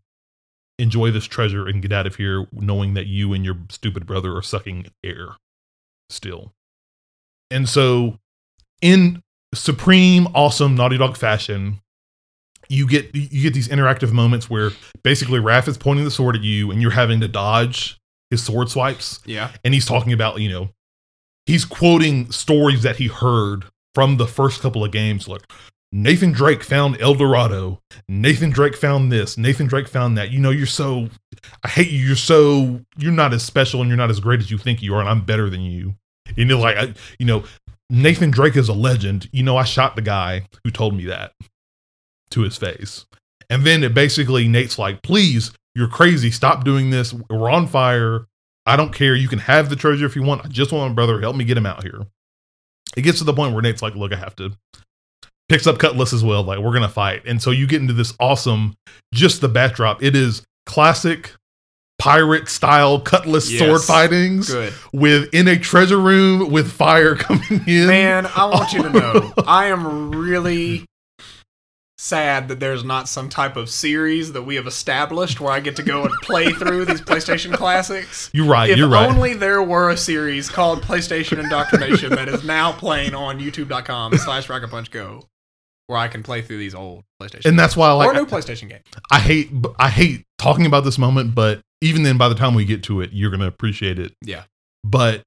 enjoy 0.83 1.09
this 1.11 1.25
treasure 1.25 1.67
and 1.67 1.81
get 1.81 1.91
out 1.91 2.05
of 2.05 2.15
here, 2.17 2.45
knowing 2.51 2.93
that 2.93 3.07
you 3.07 3.33
and 3.33 3.43
your 3.43 3.55
stupid 3.69 4.05
brother 4.05 4.35
are 4.35 4.41
sucking 4.43 4.87
air 5.03 5.29
still. 6.09 6.53
And 7.49 7.67
so, 7.67 8.19
in 8.81 9.21
supreme, 9.53 10.27
awesome 10.35 10.75
Naughty 10.75 10.97
Dog 10.97 11.17
fashion, 11.17 11.79
you 12.69 12.87
get 12.87 13.13
you 13.15 13.41
get 13.41 13.53
these 13.53 13.67
interactive 13.67 14.11
moments 14.11 14.49
where 14.49 14.71
basically 15.03 15.39
Rafe 15.39 15.67
is 15.67 15.77
pointing 15.77 16.05
the 16.05 16.11
sword 16.11 16.35
at 16.35 16.41
you 16.43 16.71
and 16.71 16.81
you're 16.81 16.91
having 16.91 17.19
to 17.21 17.27
dodge 17.27 17.99
his 18.29 18.41
sword 18.43 18.69
swipes 18.69 19.19
Yeah. 19.25 19.51
and 19.63 19.73
he's 19.73 19.85
talking 19.85 20.11
about 20.13 20.39
you 20.39 20.49
know 20.49 20.69
he's 21.45 21.65
quoting 21.65 22.31
stories 22.31 22.81
that 22.83 22.95
he 22.95 23.07
heard 23.07 23.65
from 23.93 24.17
the 24.17 24.25
first 24.25 24.61
couple 24.61 24.83
of 24.83 24.91
games 24.91 25.27
like 25.27 25.43
Nathan 25.93 26.31
Drake 26.31 26.63
found 26.63 26.99
El 26.99 27.13
Dorado 27.13 27.79
Nathan 28.07 28.49
Drake 28.49 28.75
found 28.75 29.11
this 29.11 29.37
Nathan 29.37 29.67
Drake 29.67 29.87
found 29.87 30.17
that 30.17 30.31
you 30.31 30.39
know 30.39 30.49
you're 30.49 30.65
so 30.65 31.07
I 31.63 31.69
hate 31.69 31.91
you 31.91 31.99
you're 31.99 32.15
so 32.15 32.81
you're 32.97 33.11
not 33.11 33.33
as 33.33 33.43
special 33.43 33.79
and 33.79 33.89
you're 33.89 33.97
not 33.97 34.09
as 34.09 34.19
great 34.19 34.39
as 34.39 34.51
you 34.51 34.57
think 34.57 34.81
you 34.81 34.93
are 34.95 34.99
and 34.99 35.09
I'm 35.09 35.23
better 35.23 35.49
than 35.49 35.61
you 35.61 35.93
and 36.35 36.49
you're 36.49 36.59
like 36.59 36.77
I, 36.77 36.93
you 37.19 37.25
know 37.25 37.43
Nathan 37.89 38.31
Drake 38.31 38.57
is 38.57 38.69
a 38.69 38.73
legend 38.73 39.29
you 39.31 39.43
know 39.43 39.55
I 39.55 39.63
shot 39.63 39.95
the 39.95 40.01
guy 40.01 40.47
who 40.63 40.71
told 40.71 40.95
me 40.95 41.05
that 41.05 41.33
to 42.33 42.41
his 42.41 42.57
face. 42.57 43.05
And 43.49 43.63
then 43.63 43.83
it 43.83 43.93
basically 43.93 44.47
Nate's 44.47 44.77
like, 44.77 45.01
please, 45.01 45.51
you're 45.75 45.87
crazy. 45.87 46.31
Stop 46.31 46.63
doing 46.63 46.89
this. 46.89 47.13
We're 47.13 47.49
on 47.49 47.67
fire. 47.67 48.25
I 48.65 48.75
don't 48.75 48.93
care. 48.93 49.15
You 49.15 49.27
can 49.27 49.39
have 49.39 49.69
the 49.69 49.75
treasure 49.75 50.05
if 50.05 50.15
you 50.15 50.23
want. 50.23 50.45
I 50.45 50.49
just 50.49 50.71
want 50.71 50.91
my 50.91 50.95
brother. 50.95 51.21
Help 51.21 51.35
me 51.35 51.45
get 51.45 51.57
him 51.57 51.65
out 51.65 51.83
here. 51.83 52.05
It 52.95 53.01
gets 53.01 53.19
to 53.19 53.23
the 53.23 53.33
point 53.33 53.53
where 53.53 53.61
Nate's 53.61 53.81
like, 53.81 53.95
look, 53.95 54.13
I 54.13 54.17
have 54.17 54.35
to. 54.37 54.53
Picks 55.49 55.67
up 55.67 55.77
Cutlass 55.77 56.13
as 56.13 56.23
well. 56.23 56.43
Like, 56.43 56.59
we're 56.59 56.71
going 56.71 56.83
to 56.83 56.87
fight. 56.89 57.23
And 57.25 57.41
so 57.41 57.51
you 57.51 57.67
get 57.67 57.81
into 57.81 57.93
this 57.93 58.13
awesome, 58.19 58.73
just 59.13 59.41
the 59.41 59.49
backdrop. 59.49 60.01
It 60.01 60.15
is 60.15 60.41
classic 60.65 61.33
pirate 61.99 62.49
style 62.49 62.99
Cutlass 62.99 63.51
Yes. 63.51 63.59
sword 63.59 63.81
fightings 63.81 64.49
Good. 64.49 64.73
with 64.93 65.33
in 65.33 65.47
a 65.47 65.57
treasure 65.57 65.99
room 65.99 66.49
with 66.51 66.71
fire 66.71 67.15
coming 67.17 67.61
in. 67.67 67.87
Man, 67.87 68.25
I 68.25 68.45
want 68.45 68.73
you 68.73 68.83
to 68.83 68.89
know, 68.89 69.33
I 69.47 69.65
am 69.67 70.11
really 70.11 70.85
sad 71.97 72.49
that 72.49 72.59
there's 72.59 72.83
not 72.83 73.07
some 73.07 73.29
type 73.29 73.55
of 73.55 73.69
series 73.69 74.33
that 74.33 74.41
we 74.41 74.55
have 74.55 74.67
established 74.67 75.39
where 75.39 75.51
I 75.53 75.59
get 75.61 75.75
to 75.77 75.83
go 75.83 76.03
and 76.03 76.13
play 76.21 76.51
through 76.51 76.85
these 76.85 76.99
PlayStation 77.01 77.53
classics. 77.53 78.29
You're 78.33 78.47
right. 78.47 78.69
if 78.69 78.77
you're 78.77 78.89
right. 78.89 79.09
If 79.09 79.15
only 79.15 79.33
there 79.35 79.61
were 79.63 79.89
a 79.89 79.95
series 79.97 80.49
called 80.49 80.81
PlayStation 80.81 81.41
Indoctrination 81.41 82.09
that 82.09 82.27
is 82.27 82.43
now 82.43 82.73
playing 82.73 83.13
on 83.15 83.39
youtube.com 83.39 84.17
slash 84.17 84.49
Rocket 84.49 84.69
Punch 84.69 84.91
Go, 84.91 85.23
where 85.87 85.97
I 85.97 86.07
can 86.07 86.23
play 86.23 86.41
through 86.41 86.59
these 86.59 86.75
old 86.75 87.03
PlayStation 87.21 87.45
and 87.45 87.59
that's 87.59 87.75
why 87.75 87.89
I 87.89 87.91
like 87.91 88.09
or 88.09 88.13
new 88.13 88.25
PlayStation 88.25 88.69
game. 88.69 88.79
I 89.11 89.19
hate 89.19 89.51
I 89.77 89.89
hate 89.89 90.25
talking 90.37 90.65
about 90.65 90.83
this 90.83 90.97
moment, 90.97 91.35
but 91.35 91.61
even 91.81 92.03
then, 92.03 92.17
by 92.17 92.29
the 92.29 92.35
time 92.35 92.53
we 92.53 92.65
get 92.65 92.83
to 92.83 93.01
it, 93.01 93.11
you're 93.13 93.31
gonna 93.31 93.47
appreciate 93.47 93.99
it. 93.99 94.13
Yeah. 94.21 94.43
But 94.83 95.23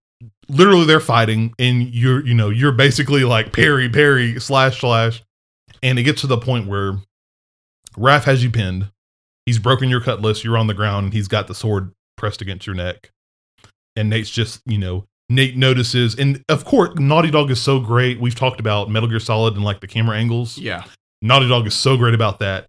literally, 0.49 0.87
they're 0.87 1.01
fighting, 1.01 1.55
and 1.59 1.83
you're 1.95 2.25
you 2.27 2.35
know 2.35 2.49
you're 2.51 2.73
basically 2.73 3.25
like 3.25 3.53
parry, 3.53 3.88
parry, 3.88 4.40
slash, 4.40 4.81
slash, 4.81 5.23
and 5.83 5.99
it 5.99 6.05
gets 6.05 6.23
to 6.23 6.27
the 6.27 6.38
point 6.38 6.66
where 6.66 6.99
Rafe 7.97 8.25
has 8.25 8.42
you 8.42 8.51
pinned, 8.51 8.90
He's 9.47 9.61
broken 9.61 9.88
your 9.88 10.01
cutlass. 10.01 10.42
You're 10.42 10.59
on 10.59 10.66
the 10.66 10.75
ground. 10.75 11.05
And 11.05 11.12
he's 11.14 11.29
got 11.29 11.47
the 11.47 11.55
sword 11.55 11.92
pressed 12.16 12.42
against 12.42 12.66
your 12.66 12.75
neck. 12.75 13.11
And 13.95 14.11
Nate's 14.11 14.29
just, 14.29 14.61
you 14.66 14.77
know, 14.77 15.05
Nate 15.29 15.57
notices. 15.57 16.15
And 16.15 16.45
of 16.49 16.65
course, 16.65 16.97
Naughty 16.99 17.31
Dog 17.31 17.51
is 17.51 17.61
so 17.61 17.81
great. 17.81 18.21
We've 18.21 18.35
talked 18.35 18.61
about 18.61 18.91
Metal 18.91 19.09
Gear 19.09 19.21
Solid 19.21 19.55
and 19.55 19.65
like 19.65 19.81
the 19.81 19.87
camera 19.87 20.17
angles. 20.17 20.59
Yeah. 20.59 20.85
Naughty 21.23 21.49
Dog 21.49 21.67
is 21.67 21.75
so 21.75 21.97
great 21.97 22.15
about 22.15 22.39
that. 22.41 22.67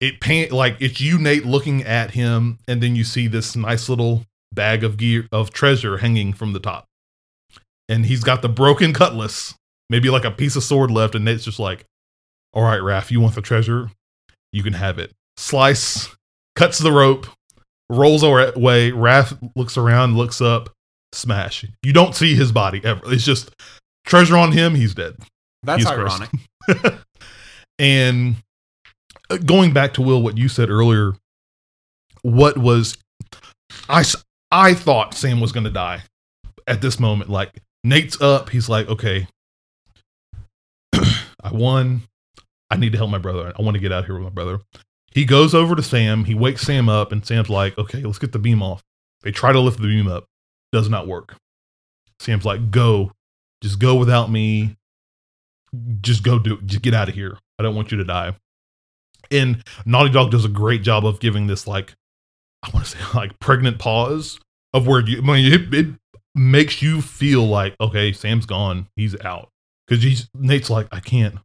It 0.00 0.20
pan 0.20 0.48
like 0.50 0.76
it's 0.80 1.00
you, 1.00 1.18
Nate, 1.18 1.44
looking 1.44 1.82
at 1.82 2.12
him, 2.12 2.58
and 2.66 2.82
then 2.82 2.96
you 2.96 3.04
see 3.04 3.26
this 3.26 3.54
nice 3.54 3.88
little 3.88 4.24
bag 4.52 4.82
of 4.82 4.96
gear 4.96 5.28
of 5.30 5.52
treasure 5.52 5.98
hanging 5.98 6.32
from 6.32 6.52
the 6.52 6.60
top. 6.60 6.86
And 7.88 8.06
he's 8.06 8.24
got 8.24 8.40
the 8.40 8.48
broken 8.48 8.92
cutlass, 8.92 9.54
maybe 9.90 10.08
like 10.08 10.24
a 10.24 10.30
piece 10.30 10.56
of 10.56 10.64
sword 10.64 10.90
left, 10.90 11.14
and 11.14 11.24
Nate's 11.24 11.44
just 11.44 11.58
like, 11.58 11.84
All 12.54 12.62
right, 12.62 12.82
Rafe, 12.82 13.12
you 13.12 13.20
want 13.20 13.34
the 13.34 13.42
treasure? 13.42 13.90
You 14.52 14.62
can 14.62 14.72
have 14.72 14.98
it. 14.98 15.12
Slice, 15.36 16.08
cuts 16.56 16.78
the 16.78 16.92
rope, 16.92 17.26
rolls 17.90 18.22
away. 18.22 18.90
Rafe 18.92 19.34
looks 19.54 19.76
around, 19.76 20.16
looks 20.16 20.40
up, 20.40 20.70
smash. 21.12 21.64
You 21.82 21.92
don't 21.92 22.14
see 22.14 22.34
his 22.34 22.52
body 22.52 22.80
ever. 22.84 23.00
It's 23.06 23.24
just 23.24 23.50
treasure 24.04 24.36
on 24.36 24.52
him, 24.52 24.74
he's 24.74 24.94
dead. 24.94 25.16
That's 25.62 25.82
He's 25.82 25.90
ironic. 25.90 26.30
and 27.78 28.36
uh, 29.28 29.36
going 29.38 29.72
back 29.72 29.94
to 29.94 30.02
Will, 30.02 30.22
what 30.22 30.38
you 30.38 30.48
said 30.48 30.70
earlier, 30.70 31.14
what 32.22 32.56
was 32.56 32.96
I? 33.88 34.04
I 34.50 34.74
thought 34.74 35.14
Sam 35.14 35.40
was 35.40 35.52
going 35.52 35.64
to 35.64 35.70
die 35.70 36.02
at 36.66 36.80
this 36.80 36.98
moment. 36.98 37.30
Like 37.30 37.60
Nate's 37.84 38.20
up, 38.20 38.50
he's 38.50 38.68
like, 38.68 38.88
okay, 38.88 39.26
I 40.92 41.52
won. 41.52 42.02
I 42.70 42.76
need 42.76 42.92
to 42.92 42.98
help 42.98 43.10
my 43.10 43.18
brother. 43.18 43.52
I 43.58 43.62
want 43.62 43.74
to 43.74 43.80
get 43.80 43.92
out 43.92 44.00
of 44.00 44.06
here 44.06 44.14
with 44.14 44.24
my 44.24 44.30
brother. 44.30 44.60
He 45.12 45.24
goes 45.24 45.54
over 45.54 45.74
to 45.74 45.82
Sam. 45.82 46.24
He 46.24 46.34
wakes 46.34 46.62
Sam 46.62 46.88
up, 46.88 47.10
and 47.10 47.26
Sam's 47.26 47.50
like, 47.50 47.76
okay, 47.76 48.02
let's 48.02 48.18
get 48.18 48.32
the 48.32 48.38
beam 48.38 48.62
off. 48.62 48.82
They 49.22 49.32
try 49.32 49.52
to 49.52 49.60
lift 49.60 49.80
the 49.80 49.88
beam 49.88 50.06
up, 50.06 50.24
does 50.72 50.88
not 50.88 51.06
work. 51.06 51.36
Sam's 52.18 52.44
like, 52.44 52.70
go, 52.70 53.12
just 53.62 53.78
go 53.78 53.94
without 53.96 54.30
me 54.30 54.76
just 56.00 56.22
go 56.22 56.38
do 56.38 56.60
just 56.62 56.82
get 56.82 56.94
out 56.94 57.08
of 57.08 57.14
here. 57.14 57.38
I 57.58 57.62
don't 57.62 57.74
want 57.74 57.90
you 57.92 57.98
to 57.98 58.04
die. 58.04 58.34
And 59.30 59.62
Naughty 59.84 60.10
Dog 60.10 60.30
does 60.30 60.44
a 60.44 60.48
great 60.48 60.82
job 60.82 61.06
of 61.06 61.20
giving 61.20 61.46
this 61.46 61.66
like 61.66 61.94
I 62.62 62.70
want 62.72 62.86
to 62.86 62.90
say 62.92 62.98
like 63.14 63.38
pregnant 63.38 63.78
pause 63.78 64.40
of 64.72 64.86
where 64.86 65.06
you 65.06 65.18
I 65.18 65.20
mean, 65.20 65.52
it, 65.52 65.74
it 65.74 65.94
makes 66.34 66.82
you 66.82 67.00
feel 67.00 67.46
like 67.46 67.76
okay, 67.80 68.12
Sam's 68.12 68.46
gone, 68.46 68.88
he's 68.96 69.18
out 69.20 69.50
because 69.86 70.02
he's 70.02 70.28
Nate's 70.34 70.70
like 70.70 70.88
I 70.92 71.00
can't. 71.00 71.36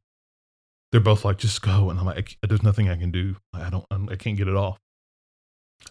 They're 0.92 1.02
both 1.02 1.26
like 1.26 1.38
just 1.38 1.62
go, 1.62 1.90
and 1.90 2.00
I'm 2.00 2.06
like 2.06 2.38
there's 2.42 2.64
nothing 2.64 2.90
I 2.90 2.96
can 2.96 3.12
do. 3.12 3.36
I 3.54 3.70
don't 3.70 3.86
I'm- 3.92 4.10
I 4.10 4.16
can't 4.16 4.38
get 4.38 4.48
it 4.48 4.56
off. 4.56 4.78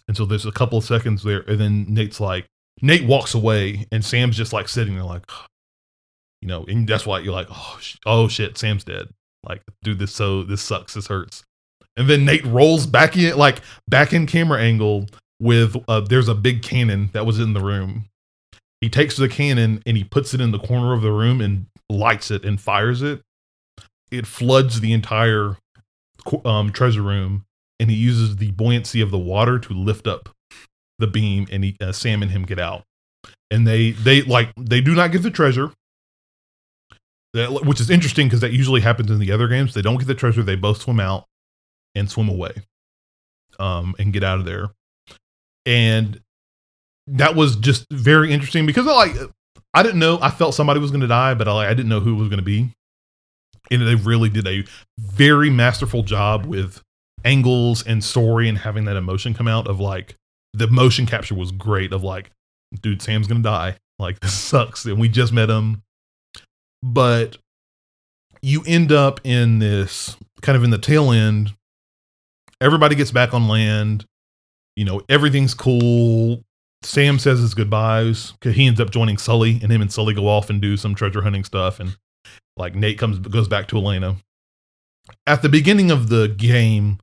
And 0.08 0.16
so 0.16 0.24
there's 0.24 0.46
a 0.46 0.52
couple 0.52 0.78
of 0.78 0.84
seconds 0.84 1.22
there, 1.22 1.40
and 1.42 1.60
then 1.60 1.86
Nate's 1.88 2.20
like 2.20 2.46
Nate 2.82 3.04
walks 3.04 3.34
away, 3.34 3.86
and 3.92 4.04
Sam's 4.04 4.36
just 4.36 4.52
like 4.52 4.68
sitting 4.68 4.94
there 4.94 5.04
like 5.04 5.24
you 6.40 6.48
know, 6.48 6.64
and 6.68 6.86
that's 6.86 7.06
why 7.06 7.20
you're 7.20 7.32
like, 7.32 7.48
oh, 7.50 7.78
sh- 7.80 7.96
oh 8.04 8.28
shit, 8.28 8.58
Sam's 8.58 8.84
dead. 8.84 9.08
Like, 9.46 9.62
dude, 9.82 9.98
this 9.98 10.12
so 10.12 10.42
this 10.42 10.62
sucks, 10.62 10.94
this 10.94 11.06
hurts. 11.06 11.44
And 11.96 12.08
then 12.08 12.24
Nate 12.24 12.44
rolls 12.44 12.86
back 12.86 13.16
in, 13.16 13.36
like 13.36 13.60
back 13.88 14.12
in 14.12 14.26
camera 14.26 14.60
angle 14.60 15.06
with 15.40 15.76
uh, 15.88 16.00
there's 16.00 16.28
a 16.28 16.34
big 16.34 16.62
cannon 16.62 17.10
that 17.12 17.26
was 17.26 17.38
in 17.38 17.52
the 17.52 17.60
room. 17.60 18.06
He 18.80 18.88
takes 18.90 19.16
the 19.16 19.28
cannon 19.28 19.82
and 19.86 19.96
he 19.96 20.04
puts 20.04 20.34
it 20.34 20.40
in 20.40 20.50
the 20.50 20.58
corner 20.58 20.92
of 20.92 21.02
the 21.02 21.12
room 21.12 21.40
and 21.40 21.66
lights 21.88 22.30
it 22.30 22.44
and 22.44 22.60
fires 22.60 23.00
it. 23.02 23.22
It 24.10 24.26
floods 24.26 24.80
the 24.80 24.92
entire 24.92 25.56
um, 26.44 26.72
treasure 26.72 27.02
room, 27.02 27.44
and 27.80 27.90
he 27.90 27.96
uses 27.96 28.36
the 28.36 28.50
buoyancy 28.52 29.00
of 29.00 29.10
the 29.10 29.18
water 29.18 29.58
to 29.58 29.72
lift 29.72 30.06
up 30.06 30.28
the 30.98 31.06
beam, 31.06 31.46
and 31.50 31.64
he, 31.64 31.76
uh, 31.80 31.92
Sam 31.92 32.22
and 32.22 32.30
him 32.30 32.44
get 32.44 32.58
out. 32.58 32.84
And 33.50 33.66
they 33.66 33.92
they 33.92 34.22
like 34.22 34.52
they 34.58 34.80
do 34.80 34.94
not 34.94 35.12
get 35.12 35.22
the 35.22 35.30
treasure 35.30 35.72
which 37.34 37.80
is 37.80 37.90
interesting 37.90 38.28
because 38.28 38.40
that 38.40 38.52
usually 38.52 38.80
happens 38.80 39.10
in 39.10 39.18
the 39.18 39.32
other 39.32 39.48
games. 39.48 39.74
They 39.74 39.82
don't 39.82 39.98
get 39.98 40.06
the 40.06 40.14
treasure; 40.14 40.42
they 40.42 40.54
both 40.54 40.80
swim 40.82 41.00
out 41.00 41.24
and 41.94 42.08
swim 42.08 42.28
away, 42.28 42.52
um, 43.58 43.94
and 43.98 44.12
get 44.12 44.22
out 44.22 44.38
of 44.38 44.44
there. 44.44 44.70
And 45.66 46.20
that 47.08 47.34
was 47.34 47.56
just 47.56 47.86
very 47.90 48.32
interesting 48.32 48.66
because 48.66 48.86
like 48.86 49.16
I 49.72 49.82
didn't 49.82 49.98
know. 49.98 50.18
I 50.22 50.30
felt 50.30 50.54
somebody 50.54 50.78
was 50.78 50.92
going 50.92 51.00
to 51.00 51.08
die, 51.08 51.34
but 51.34 51.48
I, 51.48 51.68
I 51.68 51.74
didn't 51.74 51.88
know 51.88 52.00
who 52.00 52.14
it 52.14 52.18
was 52.18 52.28
going 52.28 52.38
to 52.38 52.44
be. 52.44 52.70
And 53.70 53.84
they 53.84 53.94
really 53.94 54.28
did 54.28 54.46
a 54.46 54.64
very 54.98 55.50
masterful 55.50 56.02
job 56.02 56.46
with 56.46 56.82
angles 57.24 57.82
and 57.82 58.04
story 58.04 58.48
and 58.48 58.58
having 58.58 58.84
that 58.84 58.96
emotion 58.96 59.34
come 59.34 59.48
out 59.48 59.66
of 59.66 59.80
like 59.80 60.14
the 60.54 60.68
motion 60.68 61.04
capture 61.04 61.34
was 61.34 61.50
great 61.50 61.92
of 61.92 62.02
like 62.02 62.30
dude 62.80 63.02
sam's 63.02 63.26
gonna 63.26 63.40
die. 63.40 63.76
Like 63.98 64.20
this 64.20 64.32
sucks 64.32 64.84
and 64.86 64.98
we 64.98 65.08
just 65.08 65.32
met 65.32 65.50
him. 65.50 65.82
But 66.82 67.36
you 68.40 68.62
end 68.66 68.92
up 68.92 69.20
in 69.24 69.58
this 69.58 70.16
kind 70.42 70.56
of 70.56 70.64
in 70.64 70.70
the 70.70 70.78
tail 70.78 71.10
end. 71.10 71.54
Everybody 72.60 72.94
gets 72.94 73.10
back 73.10 73.34
on 73.34 73.48
land. 73.48 74.06
You 74.76 74.84
know 74.84 75.02
everything's 75.08 75.54
cool. 75.54 76.42
Sam 76.82 77.18
says 77.18 77.40
his 77.40 77.54
goodbyes 77.54 78.34
he 78.42 78.66
ends 78.66 78.80
up 78.80 78.90
joining 78.90 79.16
sully 79.16 79.58
and 79.62 79.72
him 79.72 79.80
and 79.80 79.92
sully 79.92 80.14
go 80.14 80.28
off 80.28 80.50
and 80.50 80.60
do 80.60 80.76
some 80.76 80.94
treasure 80.94 81.22
hunting 81.22 81.44
stuff 81.44 81.80
and 81.80 81.96
like 82.56 82.74
nate 82.74 82.98
comes 82.98 83.18
goes 83.18 83.48
back 83.48 83.68
to 83.68 83.76
elena. 83.76 84.16
At 85.26 85.42
the 85.42 85.48
beginning 85.48 85.90
of 85.90 86.08
the 86.08 86.28
game 86.28 86.98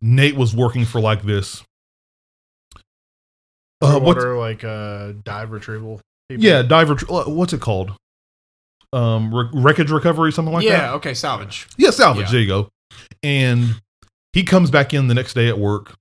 nate 0.00 0.36
was 0.36 0.54
working 0.54 0.84
for 0.84 1.00
like 1.00 1.22
this 1.22 1.64
uh, 3.84 3.96
Underwater, 3.96 4.36
like 4.38 4.64
uh, 4.64 5.12
dive 5.24 5.50
retrieval. 5.50 6.00
people. 6.28 6.44
yeah 6.44 6.62
diver 6.62 6.96
uh, 7.10 7.24
what's 7.24 7.52
it 7.52 7.60
called 7.60 7.92
um 8.92 9.34
wreck- 9.34 9.50
wreckage 9.52 9.90
recovery 9.90 10.32
something 10.32 10.54
like 10.54 10.64
that 10.66 10.70
yeah. 10.70 10.92
Okay. 10.94 11.14
Salvage. 11.14 11.66
Yeah, 11.76 11.90
salvage. 11.90 12.26
Yeah. 12.26 12.30
There 12.32 12.40
you 12.40 12.46
go. 12.46 12.68
And 13.22 13.80
he 14.32 14.44
comes 14.44 14.70
back 14.70 14.94
in 14.94 15.08
the 15.08 15.14
next 15.14 15.34
day 15.34 15.48
at 15.48 15.58
work. 15.58 15.94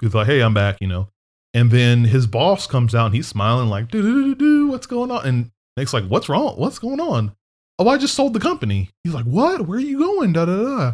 He's 0.00 0.14
like, 0.14 0.26
"Hey, 0.26 0.40
I'm 0.42 0.52
back," 0.54 0.76
you 0.80 0.86
know. 0.86 1.08
And 1.54 1.70
then 1.70 2.04
his 2.04 2.26
boss 2.26 2.66
comes 2.66 2.94
out 2.94 3.06
and 3.06 3.14
he's 3.14 3.26
smiling 3.26 3.68
like, 3.70 3.90
"Do 3.90 4.02
do 4.02 4.22
do 4.22 4.34
do, 4.34 4.66
what's 4.68 4.86
going 4.86 5.10
on?" 5.10 5.24
And 5.26 5.50
Nick's 5.78 5.94
like, 5.94 6.06
"What's 6.06 6.28
wrong? 6.28 6.56
What's 6.58 6.78
going 6.78 7.00
on?" 7.00 7.32
Oh, 7.78 7.88
I 7.88 7.96
just 7.96 8.14
sold 8.14 8.34
the 8.34 8.40
company. 8.40 8.90
He's 9.04 9.14
like, 9.14 9.24
"What? 9.24 9.66
Where 9.66 9.78
are 9.78 9.80
you 9.80 9.98
going?" 9.98 10.34
Da 10.34 10.44
da 10.44 10.62
da. 10.62 10.92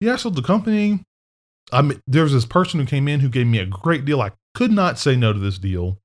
Yeah, 0.00 0.14
I 0.14 0.16
sold 0.16 0.34
the 0.34 0.42
company. 0.42 1.04
I 1.70 1.82
mean, 1.82 2.02
there 2.08 2.24
was 2.24 2.32
this 2.32 2.46
person 2.46 2.80
who 2.80 2.86
came 2.86 3.06
in 3.06 3.20
who 3.20 3.28
gave 3.28 3.46
me 3.46 3.58
a 3.58 3.66
great 3.66 4.04
deal. 4.04 4.20
I 4.20 4.32
could 4.54 4.72
not 4.72 4.98
say 4.98 5.16
no 5.16 5.32
to 5.32 5.38
this 5.38 5.58
deal. 5.58 5.98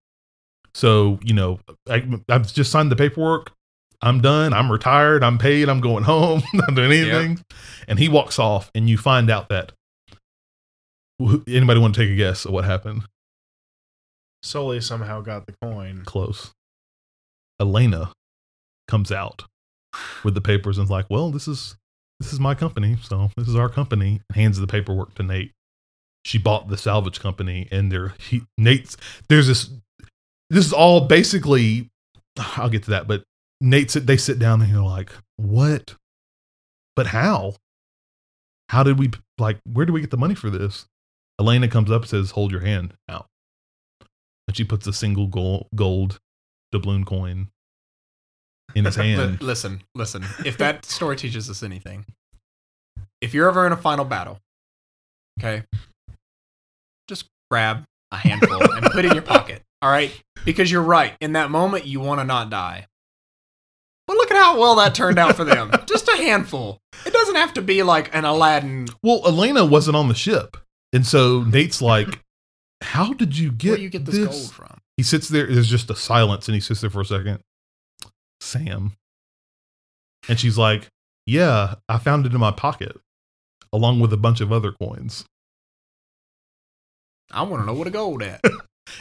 So 0.73 1.19
you 1.23 1.33
know, 1.33 1.59
I, 1.89 2.07
I've 2.29 2.53
just 2.53 2.71
signed 2.71 2.91
the 2.91 2.95
paperwork. 2.95 3.51
I'm 4.01 4.21
done. 4.21 4.53
I'm 4.53 4.71
retired. 4.71 5.23
I'm 5.23 5.37
paid. 5.37 5.69
I'm 5.69 5.81
going 5.81 6.03
home. 6.03 6.43
Not 6.53 6.75
doing 6.75 6.91
anything. 6.91 7.39
And 7.87 7.97
he 7.97 8.09
walks 8.09 8.37
off, 8.37 8.69
and 8.75 8.87
you 8.87 8.97
find 8.97 9.29
out 9.29 9.49
that. 9.49 9.71
Anybody 11.19 11.79
want 11.79 11.95
to 11.95 12.01
take 12.01 12.11
a 12.11 12.15
guess 12.15 12.45
at 12.45 12.51
what 12.51 12.63
happened? 12.63 13.03
Sully 14.43 14.81
somehow 14.81 15.21
got 15.21 15.47
the 15.47 15.55
coin. 15.63 16.03
Close. 16.05 16.51
Elena 17.59 18.11
comes 18.87 19.11
out 19.11 19.45
with 20.23 20.35
the 20.35 20.41
papers 20.41 20.77
and 20.77 20.85
is 20.85 20.91
like, 20.91 21.09
"Well, 21.09 21.31
this 21.31 21.47
is 21.47 21.75
this 22.19 22.31
is 22.31 22.39
my 22.39 22.53
company, 22.53 22.97
so 23.01 23.31
this 23.35 23.47
is 23.47 23.55
our 23.55 23.69
company." 23.69 24.21
And 24.29 24.35
Hands 24.35 24.59
the 24.59 24.67
paperwork 24.67 25.15
to 25.15 25.23
Nate. 25.23 25.53
She 26.27 26.37
bought 26.37 26.67
the 26.67 26.75
salvage 26.75 27.21
company, 27.21 27.69
and 27.71 27.89
there 27.89 28.13
he 28.19 28.41
Nate's 28.57 28.97
there's 29.29 29.47
this. 29.47 29.69
This 30.49 30.65
is 30.65 30.73
all 30.73 31.07
basically. 31.07 31.89
I'll 32.57 32.69
get 32.69 32.83
to 32.83 32.89
that, 32.91 33.07
but 33.07 33.23
Nate 33.61 33.93
they 33.93 34.17
sit 34.17 34.37
down 34.37 34.61
and 34.61 34.73
they're 34.73 34.81
like, 34.81 35.09
"What? 35.37 35.95
But 36.97 37.07
how? 37.07 37.55
How 38.67 38.83
did 38.83 38.99
we 38.99 39.11
like? 39.37 39.59
Where 39.63 39.85
do 39.85 39.93
we 39.93 40.01
get 40.01 40.11
the 40.11 40.17
money 40.17 40.35
for 40.35 40.49
this?" 40.49 40.85
Elena 41.39 41.69
comes 41.69 41.89
up 41.89 42.01
and 42.01 42.09
says, 42.09 42.31
"Hold 42.31 42.51
your 42.51 42.59
hand 42.59 42.93
out," 43.07 43.27
and 44.49 44.57
she 44.57 44.65
puts 44.65 44.85
a 44.85 44.91
single 44.91 45.27
gold, 45.27 45.67
gold 45.75 46.19
doubloon 46.73 47.05
coin 47.05 47.47
in 48.75 48.83
his 48.83 48.95
hand. 48.97 49.41
listen, 49.41 49.81
listen. 49.95 50.25
If 50.45 50.57
that 50.57 50.83
story 50.83 51.15
teaches 51.15 51.49
us 51.49 51.63
anything, 51.63 52.05
if 53.21 53.33
you're 53.33 53.47
ever 53.47 53.65
in 53.65 53.71
a 53.71 53.77
final 53.77 54.03
battle, 54.03 54.39
okay, 55.39 55.63
grab 57.49 57.83
a 58.11 58.17
handful 58.17 58.61
and 58.73 58.85
put 58.87 59.05
it 59.05 59.09
in 59.09 59.13
your 59.13 59.21
pocket. 59.23 59.61
All 59.81 59.89
right, 59.89 60.11
because 60.45 60.71
you're 60.71 60.81
right. 60.81 61.15
In 61.21 61.33
that 61.33 61.51
moment, 61.51 61.85
you 61.85 61.99
want 61.99 62.19
to 62.19 62.25
not 62.25 62.49
die. 62.49 62.87
But 64.07 64.15
look 64.15 64.31
at 64.31 64.37
how 64.37 64.57
well 64.59 64.75
that 64.75 64.95
turned 64.95 65.19
out 65.19 65.35
for 65.35 65.43
them. 65.43 65.69
Just 65.85 66.07
a 66.07 66.15
handful. 66.15 66.79
It 67.05 67.11
doesn't 67.13 67.35
have 67.35 67.53
to 67.55 67.61
be 67.61 67.83
like 67.83 68.13
an 68.15 68.23
Aladdin. 68.25 68.87
Well, 69.03 69.21
Elena 69.27 69.65
wasn't 69.65 69.97
on 69.97 70.07
the 70.07 70.15
ship, 70.15 70.57
and 70.93 71.05
so 71.05 71.43
Nate's 71.43 71.81
like, 71.81 72.23
"How 72.81 73.13
did 73.13 73.37
you 73.37 73.51
get 73.51 73.71
Where 73.71 73.79
you 73.79 73.89
get 73.89 74.05
this, 74.05 74.15
this 74.15 74.27
gold 74.27 74.51
from? 74.53 74.79
He 74.95 75.03
sits 75.03 75.27
there. 75.27 75.45
There's 75.45 75.69
just 75.69 75.89
a 75.89 75.95
silence, 75.95 76.47
and 76.47 76.55
he 76.55 76.61
sits 76.61 76.81
there 76.81 76.89
for 76.89 77.01
a 77.01 77.05
second. 77.05 77.39
Sam, 78.39 78.93
and 80.29 80.39
she's 80.39 80.57
like, 80.57 80.87
"Yeah, 81.25 81.75
I 81.89 81.97
found 81.97 82.25
it 82.25 82.33
in 82.33 82.39
my 82.39 82.51
pocket, 82.51 82.97
along 83.73 83.99
with 83.99 84.13
a 84.13 84.17
bunch 84.17 84.39
of 84.41 84.51
other 84.53 84.71
coins." 84.71 85.25
I 87.31 87.43
want 87.43 87.61
to 87.61 87.65
know 87.65 87.73
where 87.73 87.85
the 87.85 87.91
gold 87.91 88.21
at. 88.23 88.41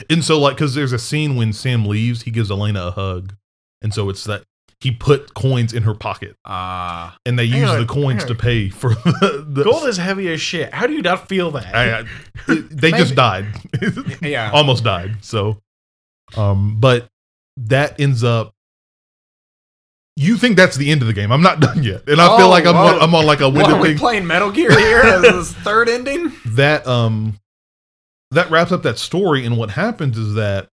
And 0.09 0.21
so, 0.21 0.37
like, 0.37 0.57
because 0.57 0.75
there's 0.75 0.91
a 0.91 0.99
scene 0.99 1.37
when 1.37 1.53
Sam 1.53 1.85
leaves, 1.85 2.23
he 2.23 2.29
gives 2.29 2.51
Elena 2.51 2.87
a 2.87 2.91
hug, 2.91 3.33
and 3.81 3.93
so 3.93 4.09
it's 4.09 4.25
that 4.25 4.43
he 4.81 4.91
put 4.91 5.33
coins 5.33 5.71
in 5.71 5.83
her 5.83 5.93
pocket, 5.93 6.35
Ah, 6.43 7.15
and 7.25 7.39
they 7.39 7.45
use 7.45 7.69
on, 7.69 7.79
the 7.79 7.85
coins 7.85 8.25
to 8.25 8.35
pay 8.35 8.67
for 8.67 8.89
the. 8.95 9.45
the 9.47 9.63
Gold 9.63 9.87
is 9.87 9.95
heavy 9.95 10.27
as 10.33 10.41
shit. 10.41 10.73
How 10.73 10.87
do 10.87 10.93
you 10.93 11.01
not 11.01 11.29
feel 11.29 11.51
that? 11.51 11.73
I- 11.73 11.99
I- 12.01 12.05
they 12.69 12.91
just 12.91 13.15
died, 13.15 13.45
yeah. 14.21 14.51
almost 14.53 14.83
died. 14.83 15.23
So, 15.23 15.61
um, 16.35 16.81
but 16.81 17.07
that 17.55 17.97
ends 17.97 18.25
up. 18.25 18.51
You 20.17 20.35
think 20.35 20.57
that's 20.57 20.75
the 20.75 20.91
end 20.91 21.01
of 21.01 21.07
the 21.07 21.13
game? 21.13 21.31
I'm 21.31 21.41
not 21.41 21.61
done 21.61 21.81
yet, 21.81 22.09
and 22.09 22.19
I 22.19 22.35
feel 22.37 22.47
Oh, 22.47 22.49
like 22.49 22.65
I'm 22.65 22.75
whoa. 22.75 22.95
on, 22.95 23.01
I'm 23.01 23.15
on 23.15 23.25
like 23.25 23.39
a 23.39 23.47
What, 23.49 23.71
are 23.71 23.79
we 23.79 23.89
thing. 23.89 23.97
playing 23.99 24.27
Metal 24.27 24.51
Gear 24.51 24.77
here 24.77 24.99
as 24.99 25.21
this 25.21 25.53
third 25.53 25.87
ending? 25.87 26.33
that 26.47 26.85
um 26.85 27.39
that 28.31 28.49
wraps 28.49 28.71
up 28.71 28.83
that 28.83 28.97
story 28.97 29.45
and 29.45 29.57
what 29.57 29.71
happens 29.71 30.17
is 30.17 30.33
that 30.33 30.67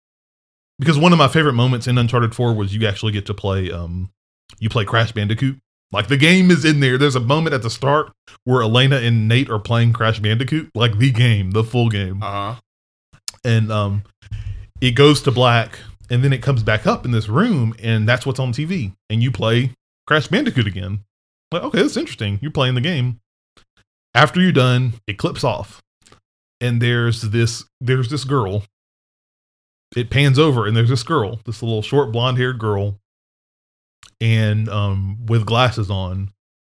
because 0.78 0.98
one 0.98 1.12
of 1.12 1.18
my 1.18 1.28
favorite 1.28 1.52
moments 1.52 1.86
in 1.86 1.96
uncharted 1.98 2.34
4 2.34 2.54
was 2.54 2.74
you 2.74 2.86
actually 2.86 3.12
get 3.12 3.26
to 3.26 3.34
play 3.34 3.70
um 3.70 4.10
you 4.58 4.68
play 4.68 4.84
crash 4.84 5.12
bandicoot. 5.12 5.58
Like 5.92 6.08
the 6.08 6.16
game 6.16 6.50
is 6.50 6.64
in 6.64 6.80
there. 6.80 6.98
There's 6.98 7.14
a 7.16 7.20
moment 7.20 7.54
at 7.54 7.62
the 7.62 7.70
start 7.70 8.12
where 8.44 8.62
elena 8.62 8.96
and 8.96 9.28
nate 9.28 9.48
are 9.50 9.58
playing 9.60 9.92
crash 9.92 10.18
bandicoot 10.18 10.70
like 10.74 10.98
the 10.98 11.10
game 11.12 11.52
the 11.52 11.64
full 11.64 11.88
game. 11.88 12.22
Uh 12.22 12.54
huh. 12.54 12.60
and 13.44 13.70
um 13.70 14.02
it 14.80 14.92
goes 14.92 15.22
to 15.22 15.30
black 15.30 15.78
and 16.10 16.22
then 16.24 16.32
it 16.32 16.42
comes 16.42 16.62
back 16.62 16.86
up 16.86 17.04
in 17.04 17.12
this 17.12 17.28
room 17.28 17.74
and 17.80 18.08
that's 18.08 18.26
what's 18.26 18.40
on 18.40 18.52
tv 18.52 18.92
and 19.08 19.22
you 19.22 19.30
play 19.30 19.70
crash 20.06 20.26
bandicoot 20.26 20.66
again. 20.66 21.00
Like 21.52 21.62
okay 21.62 21.82
that's 21.82 21.96
interesting. 21.96 22.38
You're 22.42 22.50
playing 22.50 22.74
the 22.74 22.80
game. 22.80 23.20
After 24.14 24.40
you're 24.40 24.52
done 24.52 24.94
it 25.06 25.18
clips 25.18 25.44
off 25.44 25.80
and 26.64 26.80
there's 26.80 27.20
this 27.20 27.64
there's 27.80 28.08
this 28.08 28.24
girl. 28.24 28.64
It 29.94 30.10
pans 30.10 30.38
over 30.38 30.66
and 30.66 30.76
there's 30.76 30.88
this 30.88 31.02
girl 31.02 31.40
this 31.44 31.62
little 31.62 31.82
short 31.82 32.10
blonde 32.10 32.38
haired 32.38 32.58
girl 32.58 32.98
and 34.20 34.68
um 34.68 35.26
with 35.26 35.44
glasses 35.44 35.90
on. 35.90 36.30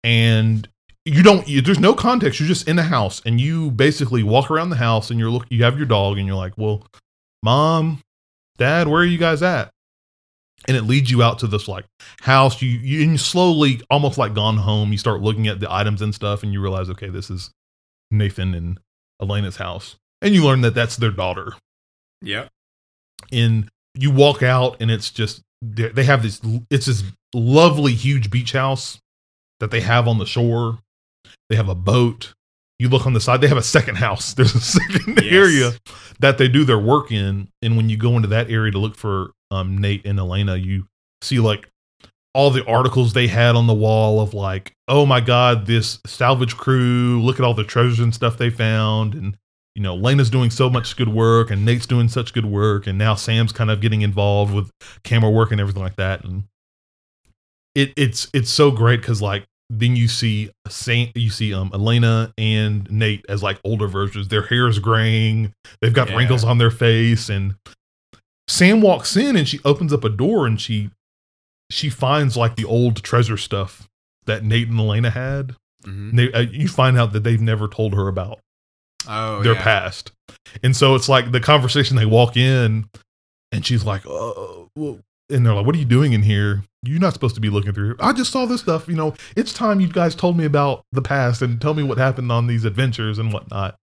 And 0.04 0.68
you 1.06 1.24
don't 1.24 1.48
you, 1.48 1.62
there's 1.62 1.80
no 1.80 1.94
context. 1.94 2.40
You're 2.40 2.48
just 2.48 2.68
in 2.68 2.76
the 2.76 2.84
house 2.84 3.22
and 3.26 3.40
you 3.40 3.72
basically 3.72 4.24
walk 4.24 4.52
around 4.52 4.70
the 4.70 4.76
house 4.76 5.10
and 5.10 5.20
you're 5.20 5.30
look 5.30 5.46
you 5.50 5.64
have 5.64 5.78
your 5.78 5.88
dog 5.88 6.18
and 6.18 6.28
you're 6.28 6.36
like 6.36 6.54
well 6.58 6.86
mom 7.42 8.02
dad 8.58 8.88
where 8.88 9.02
are 9.02 9.06
you 9.06 9.18
guys 9.18 9.42
at? 9.42 9.72
And 10.68 10.76
it 10.76 10.84
leads 10.84 11.10
you 11.10 11.24
out 11.24 11.40
to 11.40 11.48
this 11.48 11.70
like 11.70 11.86
house. 12.22 12.62
You 12.62 12.70
you, 12.70 13.04
and 13.04 13.12
you 13.14 13.18
slowly 13.18 13.82
almost 13.90 14.18
like 14.18 14.34
gone 14.34 14.58
home 14.58 14.92
you 14.92 14.98
start 14.98 15.22
looking 15.22 15.48
at 15.48 15.62
the 15.62 15.74
items 15.74 16.02
and 16.02 16.14
stuff 16.14 16.44
and 16.44 16.52
you 16.52 16.62
realize 16.62 16.90
okay 16.90 17.10
this 17.10 17.30
is 17.30 17.52
nathan 18.12 18.54
and 18.54 18.80
elena's 19.22 19.58
house 19.58 19.96
and 20.22 20.34
you 20.34 20.44
learn 20.46 20.62
that 20.62 20.74
that's 20.76 20.96
their 20.98 21.12
daughter 21.12 21.54
Yeah. 22.22 22.48
and 23.32 23.70
you 23.96 24.12
walk 24.12 24.44
out 24.44 24.78
and 24.80 24.92
it's 24.92 25.10
just 25.12 25.42
they 25.62 26.04
have 26.04 26.22
this 26.24 26.40
it's 26.70 26.86
this 26.86 27.04
lovely 27.34 27.94
huge 27.94 28.30
beach 28.30 28.52
house 28.54 29.00
that 29.60 29.72
they 29.72 29.82
have 29.82 30.08
on 30.08 30.20
the 30.20 30.26
shore 30.26 30.80
they 31.50 31.56
have 31.56 31.68
a 31.70 31.76
boat 31.76 32.34
you 32.80 32.88
look 32.90 33.08
on 33.08 33.14
the 33.14 33.20
side 33.22 33.42
they 33.42 33.48
have 33.48 33.58
a 33.58 33.64
second 33.64 33.96
house 33.96 34.34
there's 34.36 34.54
a 34.56 34.62
second 34.62 35.18
Yes. 35.24 35.34
area 35.34 35.72
that 36.20 36.38
they 36.38 36.48
do 36.48 36.64
their 36.64 36.78
work 36.80 37.12
in 37.12 37.48
and 37.64 37.76
when 37.76 37.90
you 37.90 37.98
go 37.98 38.16
into 38.16 38.28
that 38.28 38.52
area 38.52 38.72
to 38.72 38.78
look 38.78 38.96
for 38.96 39.32
um, 39.50 39.78
nate 39.80 40.06
and 40.06 40.20
elena 40.20 40.56
you 40.58 40.86
see 41.24 41.40
like 41.40 41.68
all 42.38 42.52
the 42.52 42.64
articles 42.68 43.14
they 43.14 43.26
had 43.26 43.56
on 43.56 43.66
the 43.66 43.74
wall 43.74 44.22
of 44.22 44.34
like 44.34 44.72
oh 44.88 45.06
my 45.08 45.20
god 45.20 45.66
this 45.66 46.00
salvage 46.06 46.56
crew 46.56 47.20
look 47.24 47.40
at 47.40 47.44
all 47.46 47.56
the 47.56 47.64
treasures 47.64 48.00
and 48.00 48.14
stuff 48.14 48.38
they 48.38 48.50
found 48.52 49.16
and 49.16 49.36
you 49.76 49.84
know, 49.84 49.94
Lena's 49.94 50.32
doing 50.32 50.50
so 50.50 50.72
much 50.72 50.96
good 50.98 51.10
work 51.10 51.52
and 51.52 51.64
Nate's 51.64 51.86
doing 51.86 52.10
such 52.10 52.34
good 52.34 52.48
work 52.48 52.88
and 52.88 52.98
now 52.98 53.14
Sam's 53.14 53.52
kind 53.52 53.70
of 53.70 53.80
getting 53.80 54.02
involved 54.02 54.52
with 54.52 54.72
camera 55.04 55.30
work 55.30 55.52
and 55.52 55.62
everything 55.62 55.84
like 55.84 55.98
that 55.98 56.24
and 56.24 56.46
it 57.76 57.94
it's 57.96 58.28
it's 58.34 58.50
so 58.50 58.72
great 58.72 59.04
cuz 59.04 59.22
like 59.22 59.46
then 59.70 59.96
you 59.96 60.08
see 60.08 60.50
Sam, 60.68 61.10
you 61.14 61.30
see 61.30 61.54
um 61.54 61.70
Elena 61.74 62.34
and 62.40 62.90
Nate 62.92 63.24
as 63.30 63.44
like 63.44 63.60
older 63.64 63.88
versions 63.88 64.30
their 64.30 64.44
hair 64.44 64.68
is 64.68 64.80
graying 64.80 65.54
they've 65.82 65.94
got 65.94 66.10
Yeah. 66.10 66.18
wrinkles 66.18 66.44
on 66.44 66.58
their 66.58 66.72
face 66.72 67.30
and 67.30 67.56
Sam 68.48 68.82
walks 68.82 69.16
in 69.16 69.36
and 69.36 69.48
she 69.48 69.60
opens 69.66 69.92
up 69.94 70.04
a 70.04 70.10
door 70.10 70.48
and 70.48 70.60
she 70.60 70.90
she 71.70 71.90
finds 71.90 72.38
like 72.38 72.56
the 72.56 72.66
old 72.66 73.04
treasure 73.04 73.38
stuff 73.38 73.88
that 74.26 74.44
Nate 74.44 74.70
and 74.70 74.80
Elena 74.80 75.10
had 75.10 75.56
Mhm. 75.86 76.16
they, 76.16 76.32
uh, 76.34 76.40
you 76.42 76.68
find 76.68 76.98
out 76.98 77.14
that 77.14 77.24
they've 77.24 77.40
never 77.42 77.68
told 77.68 77.94
her 77.94 78.08
about 78.08 78.40
Oh, 79.08 79.42
their 79.44 79.54
yeah. 79.54 79.64
past. 79.64 80.12
And 80.64 80.76
so 80.76 80.96
it's 80.96 81.08
like 81.08 81.32
the 81.32 81.40
conversation 81.40 81.96
they 81.96 82.06
walk 82.06 82.36
in 82.36 82.86
and 83.52 83.66
she's 83.66 83.86
like, 83.86 84.06
oh, 84.06 84.70
well, 84.76 85.00
and 85.30 85.46
they're 85.46 85.54
like, 85.54 85.66
what 85.66 85.76
are 85.76 85.80
you 85.80 85.86
doing 85.86 86.14
in 86.14 86.24
here? 86.24 86.64
You're 86.84 87.00
not 87.00 87.14
supposed 87.14 87.36
to 87.36 87.42
be 87.42 87.50
looking 87.50 87.74
through. 87.74 87.96
I 88.00 88.12
just 88.14 88.32
saw 88.32 88.46
this 88.46 88.62
stuff. 88.62 88.88
You 88.88 88.96
know, 88.96 89.14
it's 89.36 89.54
time 89.54 89.80
you 89.80 89.88
guys 89.88 90.16
told 90.16 90.38
me 90.38 90.46
about 90.46 90.84
the 90.92 91.02
past 91.02 91.42
and 91.42 91.60
tell 91.62 91.74
me 91.74 91.84
what 91.84 91.98
happened 91.98 92.32
on 92.32 92.48
these 92.48 92.66
adventures 92.66 93.20
and 93.20 93.32
whatnot. 93.32 93.76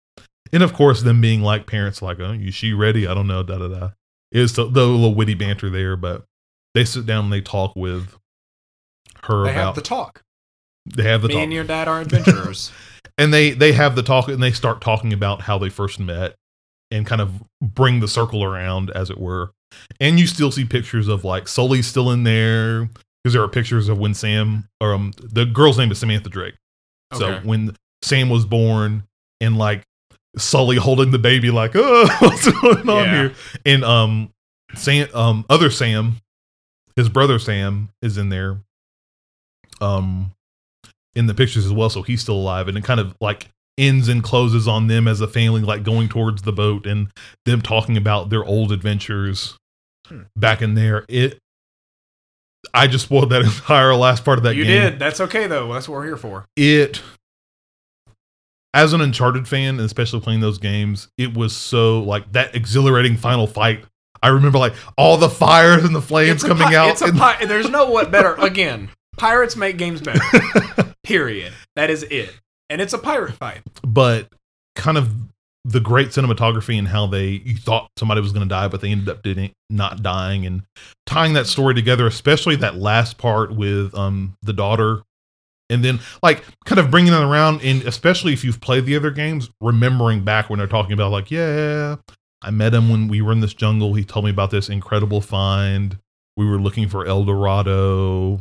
And 0.52 0.64
of 0.64 0.74
course, 0.74 1.02
them 1.04 1.20
being 1.22 1.42
like 1.42 1.68
parents, 1.68 2.02
like, 2.02 2.20
oh, 2.20 2.32
is 2.34 2.54
she 2.56 2.74
ready? 2.74 3.08
I 3.08 3.14
don't 3.14 3.28
know. 3.28 3.44
Da 3.44 3.58
da 3.58 3.68
da. 3.68 3.90
It's 4.32 4.54
the, 4.54 4.66
the 4.70 4.86
little 4.86 5.16
witty 5.16 5.34
banter 5.36 5.70
there, 5.70 5.96
but 5.96 6.24
they 6.74 6.86
sit 6.86 7.06
down 7.06 7.26
and 7.26 7.34
they 7.34 7.42
talk 7.42 7.76
with 7.76 8.16
her 9.24 9.44
They 9.46 9.52
about. 9.52 9.66
have 9.68 9.76
the 9.76 9.82
talk. 9.82 10.22
they 10.86 11.04
have 11.04 11.22
the 11.22 11.28
Me 11.30 11.34
talk 11.36 11.44
and 11.44 11.54
your 11.54 11.64
dad 11.64 11.88
are 11.88 12.02
adventurers. 12.02 12.72
and 13.18 13.34
they 13.34 13.52
they 13.52 13.72
have 13.74 13.96
the 13.96 14.04
talk 14.04 14.28
and 14.28 14.42
they 14.42 14.52
start 14.52 14.82
talking 14.82 15.14
about 15.14 15.42
how 15.42 15.58
they 15.58 15.70
first 15.70 16.00
met 16.00 16.36
and 16.92 17.06
kind 17.06 17.22
of 17.22 17.42
bring 17.62 18.00
the 18.00 18.08
circle 18.08 18.44
around 18.44 18.90
as 18.92 19.10
it 19.10 19.20
were 19.20 19.52
and 20.00 20.20
you 20.20 20.28
still 20.28 20.52
see 20.52 20.66
pictures 20.66 21.08
of 21.08 21.24
like 21.24 21.48
sully's 21.48 21.88
still 21.88 22.12
in 22.12 22.24
there 22.24 22.88
because 23.24 23.34
there 23.34 23.42
are 23.42 23.48
pictures 23.48 23.90
of 23.90 23.98
when 23.98 24.14
sam 24.14 24.68
or 24.80 24.94
um 24.94 25.12
the 25.18 25.46
girl's 25.46 25.78
name 25.80 25.92
is 25.92 25.98
samantha 26.00 26.30
drake 26.30 26.54
so 27.14 27.26
Okay. 27.28 27.48
when 27.48 27.76
sam 28.04 28.30
was 28.30 28.46
born 28.46 29.04
and 29.42 29.58
like 29.58 29.84
sully 30.38 30.76
holding 30.78 31.10
the 31.12 31.18
baby 31.20 31.50
like 31.50 31.72
oh 31.76 32.08
what's 32.20 32.52
going 32.52 32.88
on 32.90 33.06
Yeah. 33.06 33.12
here 33.22 33.34
and 33.66 33.84
um 33.84 34.30
sam 34.76 35.08
um 35.16 35.46
other 35.50 35.70
sam 35.72 36.18
his 36.96 37.10
brother 37.10 37.40
sam 37.40 37.90
is 38.02 38.18
in 38.18 38.30
there 38.30 38.58
um 39.82 40.32
in 41.16 41.28
the 41.28 41.34
pictures 41.34 41.66
as 41.66 41.72
well 41.72 41.90
so 41.90 42.02
he's 42.02 42.22
still 42.22 42.36
alive 42.36 42.68
and 42.68 42.78
it 42.78 42.84
kind 42.84 43.00
of 43.00 43.16
like 43.22 43.50
ends 43.78 44.08
and 44.08 44.24
closes 44.24 44.68
on 44.68 44.88
them 44.88 45.08
as 45.08 45.20
a 45.22 45.28
family 45.28 45.62
like 45.62 45.84
going 45.84 46.08
towards 46.08 46.44
the 46.44 46.52
boat 46.54 46.86
and 46.86 47.08
them 47.46 47.62
talking 47.62 47.98
about 47.98 48.30
their 48.30 48.44
old 48.44 48.72
adventures 48.72 49.58
Hmm. 50.10 50.24
back 50.36 50.62
in 50.62 50.76
there 50.76 51.06
it 51.08 51.40
i 52.74 52.88
just 52.88 53.06
spoiled 53.06 53.30
that 53.30 53.42
entire 53.46 53.96
last 53.96 54.26
part 54.26 54.38
of 54.38 54.44
that 54.44 54.54
you 54.56 54.66
game 54.66 54.92
did. 54.92 55.00
That's 55.00 55.22
okay 55.22 55.48
though. 55.48 55.72
That's 55.72 55.88
what 55.88 55.96
we're 55.96 56.06
here 56.06 56.18
for. 56.18 56.46
it 56.58 57.02
as 58.74 58.92
an 58.92 59.00
uncharted 59.00 59.48
fan 59.48 59.76
and 59.76 59.82
especially 59.86 60.20
playing 60.20 60.42
those 60.42 60.58
games 60.58 61.08
it 61.18 61.34
was 61.34 61.56
so 61.56 62.02
like 62.02 62.30
that 62.34 62.54
exhilarating 62.54 63.16
final 63.16 63.48
fight 63.48 63.86
i 64.24 64.30
remember 64.30 64.58
like 64.58 64.74
all 64.98 65.18
the 65.18 65.30
fires 65.30 65.84
and 65.84 65.94
the 65.96 66.02
flames 66.02 66.44
a 66.44 66.48
coming 66.48 66.68
pi- 66.68 66.76
out 66.76 66.90
It's 66.90 67.02
a 67.02 67.06
and- 67.06 67.18
pi- 67.18 67.46
There's 67.46 67.70
no 67.70 67.90
what 67.90 68.10
better. 68.10 68.34
Again, 68.36 68.90
pirates 69.18 69.56
make 69.56 69.78
games 69.78 70.02
better. 70.02 70.22
Period. 71.04 71.54
That 71.76 71.90
is 71.92 72.04
it. 72.04 72.32
And 72.70 72.82
it's 72.82 72.94
a 72.94 72.98
pirate 72.98 73.34
fight. 73.34 73.62
but 73.86 74.30
kind 74.76 74.98
of 74.98 75.14
the 75.66 75.80
great 75.80 76.10
cinematography 76.10 76.78
and 76.80 76.88
how 76.88 77.06
they 77.08 77.42
you 77.46 77.56
thought 77.56 77.88
somebody 77.98 78.20
was 78.20 78.32
going 78.34 78.44
to 78.46 78.50
die 78.50 78.68
but 78.68 78.82
they 78.82 78.90
ended 78.90 79.08
up 79.08 79.22
didn't 79.24 79.54
not 79.70 80.02
dying 80.04 80.46
and 80.46 80.64
tying 81.06 81.34
that 81.34 81.48
story 81.48 81.74
together 81.74 82.06
especially 82.06 82.56
that 82.58 82.76
last 82.76 83.18
part 83.18 83.56
with 83.56 83.94
um 83.96 84.36
the 84.42 84.52
daughter 84.52 85.04
and 85.70 85.86
then 85.86 86.00
like 86.22 86.44
kind 86.66 86.80
of 86.80 86.92
bringing 86.92 87.14
it 87.14 87.22
around 87.22 87.62
and 87.62 87.82
especially 87.84 88.34
if 88.34 88.44
you've 88.44 88.60
played 88.60 88.86
the 88.86 88.94
other 88.96 89.10
games 89.12 89.50
remembering 89.62 90.22
back 90.26 90.50
when 90.50 90.60
they're 90.60 90.68
talking 90.68 90.92
about 90.92 91.12
like 91.12 91.32
yeah 91.32 91.96
i 92.44 92.52
met 92.52 92.74
him 92.74 92.90
when 92.90 93.08
we 93.08 93.22
were 93.22 93.32
in 93.32 93.40
this 93.40 93.54
jungle 93.54 93.94
he 93.94 94.04
told 94.04 94.26
me 94.26 94.32
about 94.32 94.52
this 94.52 94.70
incredible 94.70 95.22
find 95.22 95.98
we 96.38 96.46
were 96.46 96.60
looking 96.60 96.88
for 96.90 97.06
el 97.06 97.24
dorado 97.24 98.40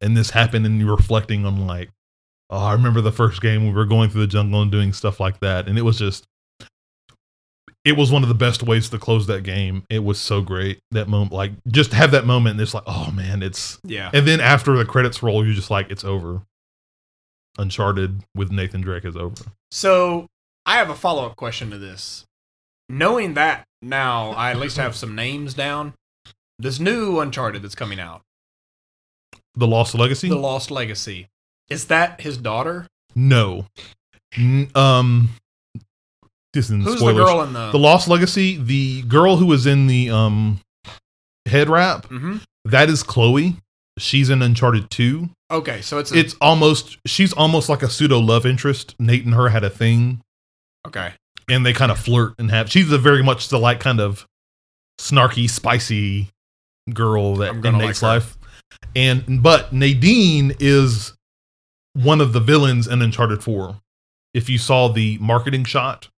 and 0.00 0.16
this 0.16 0.30
happened 0.30 0.66
and 0.66 0.78
you're 0.80 0.94
reflecting 0.96 1.44
on 1.46 1.66
like 1.66 1.90
oh, 2.48 2.58
I 2.64 2.74
remember 2.74 3.00
the 3.00 3.10
first 3.10 3.42
game 3.42 3.66
we 3.66 3.72
were 3.72 3.84
going 3.86 4.08
through 4.08 4.20
the 4.20 4.26
jungle 4.28 4.62
and 4.62 4.70
doing 4.70 4.92
stuff 4.92 5.18
like 5.18 5.40
that, 5.40 5.66
and 5.66 5.76
it 5.76 5.82
was 5.82 5.98
just, 5.98 6.28
it 7.84 7.96
was 7.96 8.12
one 8.12 8.22
of 8.22 8.28
the 8.28 8.36
best 8.36 8.62
ways 8.62 8.88
to 8.90 8.98
close 9.00 9.26
that 9.26 9.42
game. 9.42 9.82
It 9.90 10.04
was 10.04 10.20
so 10.20 10.42
great 10.42 10.78
that 10.92 11.08
moment, 11.08 11.32
like 11.32 11.50
just 11.66 11.92
have 11.92 12.12
that 12.12 12.24
moment, 12.24 12.52
and 12.52 12.60
it's 12.60 12.72
like, 12.72 12.84
oh 12.86 13.10
man, 13.10 13.42
it's, 13.42 13.80
Yeah. 13.82 14.10
and 14.14 14.28
then 14.28 14.38
after 14.40 14.76
the 14.76 14.84
credits 14.84 15.24
roll, 15.24 15.44
you're 15.44 15.56
just 15.56 15.72
like, 15.72 15.90
it's 15.90 16.04
over. 16.04 16.42
Uncharted 17.58 18.22
with 18.32 18.52
Nathan 18.52 18.80
Drake 18.80 19.04
is 19.04 19.16
over. 19.16 19.44
So 19.72 20.26
I 20.66 20.76
have 20.76 20.88
a 20.88 20.94
follow 20.94 21.26
up 21.26 21.34
question 21.34 21.70
to 21.70 21.78
this. 21.78 22.24
Knowing 22.88 23.34
that 23.34 23.66
now, 23.82 24.30
I 24.30 24.50
at 24.50 24.58
least 24.58 24.76
have 24.76 24.94
some 24.94 25.14
names 25.14 25.54
down. 25.54 25.94
This 26.58 26.78
new 26.80 27.20
Uncharted 27.20 27.62
that's 27.62 27.74
coming 27.74 28.00
out, 28.00 28.22
The 29.54 29.66
Lost 29.66 29.94
Legacy? 29.94 30.28
The 30.28 30.36
Lost 30.36 30.70
Legacy, 30.70 31.28
is 31.68 31.86
that 31.86 32.20
his 32.20 32.36
daughter? 32.38 32.86
no. 33.14 33.66
N- 34.36 34.70
um, 34.74 35.30
this 36.52 36.68
is 36.68 36.84
Who's 36.84 36.98
spoilers. 36.98 37.16
the 37.16 37.24
girl 37.24 37.42
in 37.42 37.52
the? 37.52 37.70
the 37.70 37.78
Lost 37.78 38.08
Legacy, 38.08 38.56
the 38.58 39.02
girl 39.02 39.36
who 39.36 39.46
was 39.46 39.66
in 39.66 39.86
the 39.86 40.10
um 40.10 40.60
head 41.46 41.68
wrap, 41.70 42.06
Mhm. 42.08 42.42
that 42.64 42.88
is 42.90 43.02
Chloe. 43.02 43.56
She's 43.98 44.28
in 44.28 44.42
Uncharted 44.42 44.90
2. 44.90 45.30
Okay, 45.50 45.80
so 45.80 45.98
it's 45.98 46.12
a, 46.12 46.18
It's 46.18 46.34
almost 46.40 46.98
she's 47.06 47.32
almost 47.32 47.68
like 47.70 47.82
a 47.82 47.88
pseudo 47.88 48.18
love 48.18 48.44
interest. 48.44 48.94
Nate 48.98 49.24
and 49.24 49.32
her 49.34 49.48
had 49.50 49.64
a 49.64 49.70
thing 49.70 50.20
okay. 50.86 51.14
And 51.48 51.64
they 51.64 51.72
kind 51.72 51.92
of 51.92 51.98
flirt 51.98 52.34
and 52.38 52.50
have 52.50 52.70
she's 52.70 52.90
a 52.92 52.98
very 52.98 53.22
much 53.22 53.48
the 53.48 53.58
like 53.58 53.80
kind 53.80 54.00
of 54.00 54.26
snarky, 54.98 55.48
spicy 55.48 56.28
girl 56.92 57.36
that 57.36 57.54
in 57.64 57.78
Nate's 57.78 58.02
like 58.02 58.22
life. 58.22 58.38
And 58.94 59.42
but 59.42 59.72
Nadine 59.72 60.54
is 60.58 61.12
one 61.94 62.20
of 62.20 62.32
the 62.32 62.40
villains 62.40 62.86
in 62.86 63.00
Uncharted 63.02 63.42
4. 63.42 63.76
If 64.34 64.48
you 64.50 64.58
saw 64.58 64.88
the 64.88 65.18
marketing 65.18 65.64
shot, 65.64 66.08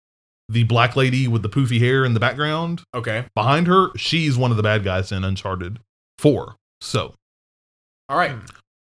the 0.49 0.65
black 0.65 0.97
lady 0.97 1.29
with 1.29 1.43
the 1.43 1.49
poofy 1.49 1.79
hair 1.79 2.05
in 2.05 2.15
the 2.15 2.21
background, 2.21 2.83
Okay. 2.95 3.27
behind 3.35 3.67
her, 3.67 3.91
she's 3.97 4.37
one 4.37 4.51
of 4.51 4.57
the 4.57 4.63
bad 4.63 4.83
guys 4.83 5.13
in 5.13 5.23
Uncharted 5.25 5.79
4. 6.19 6.57
So 6.81 7.15
All 8.09 8.17
right. 8.19 8.35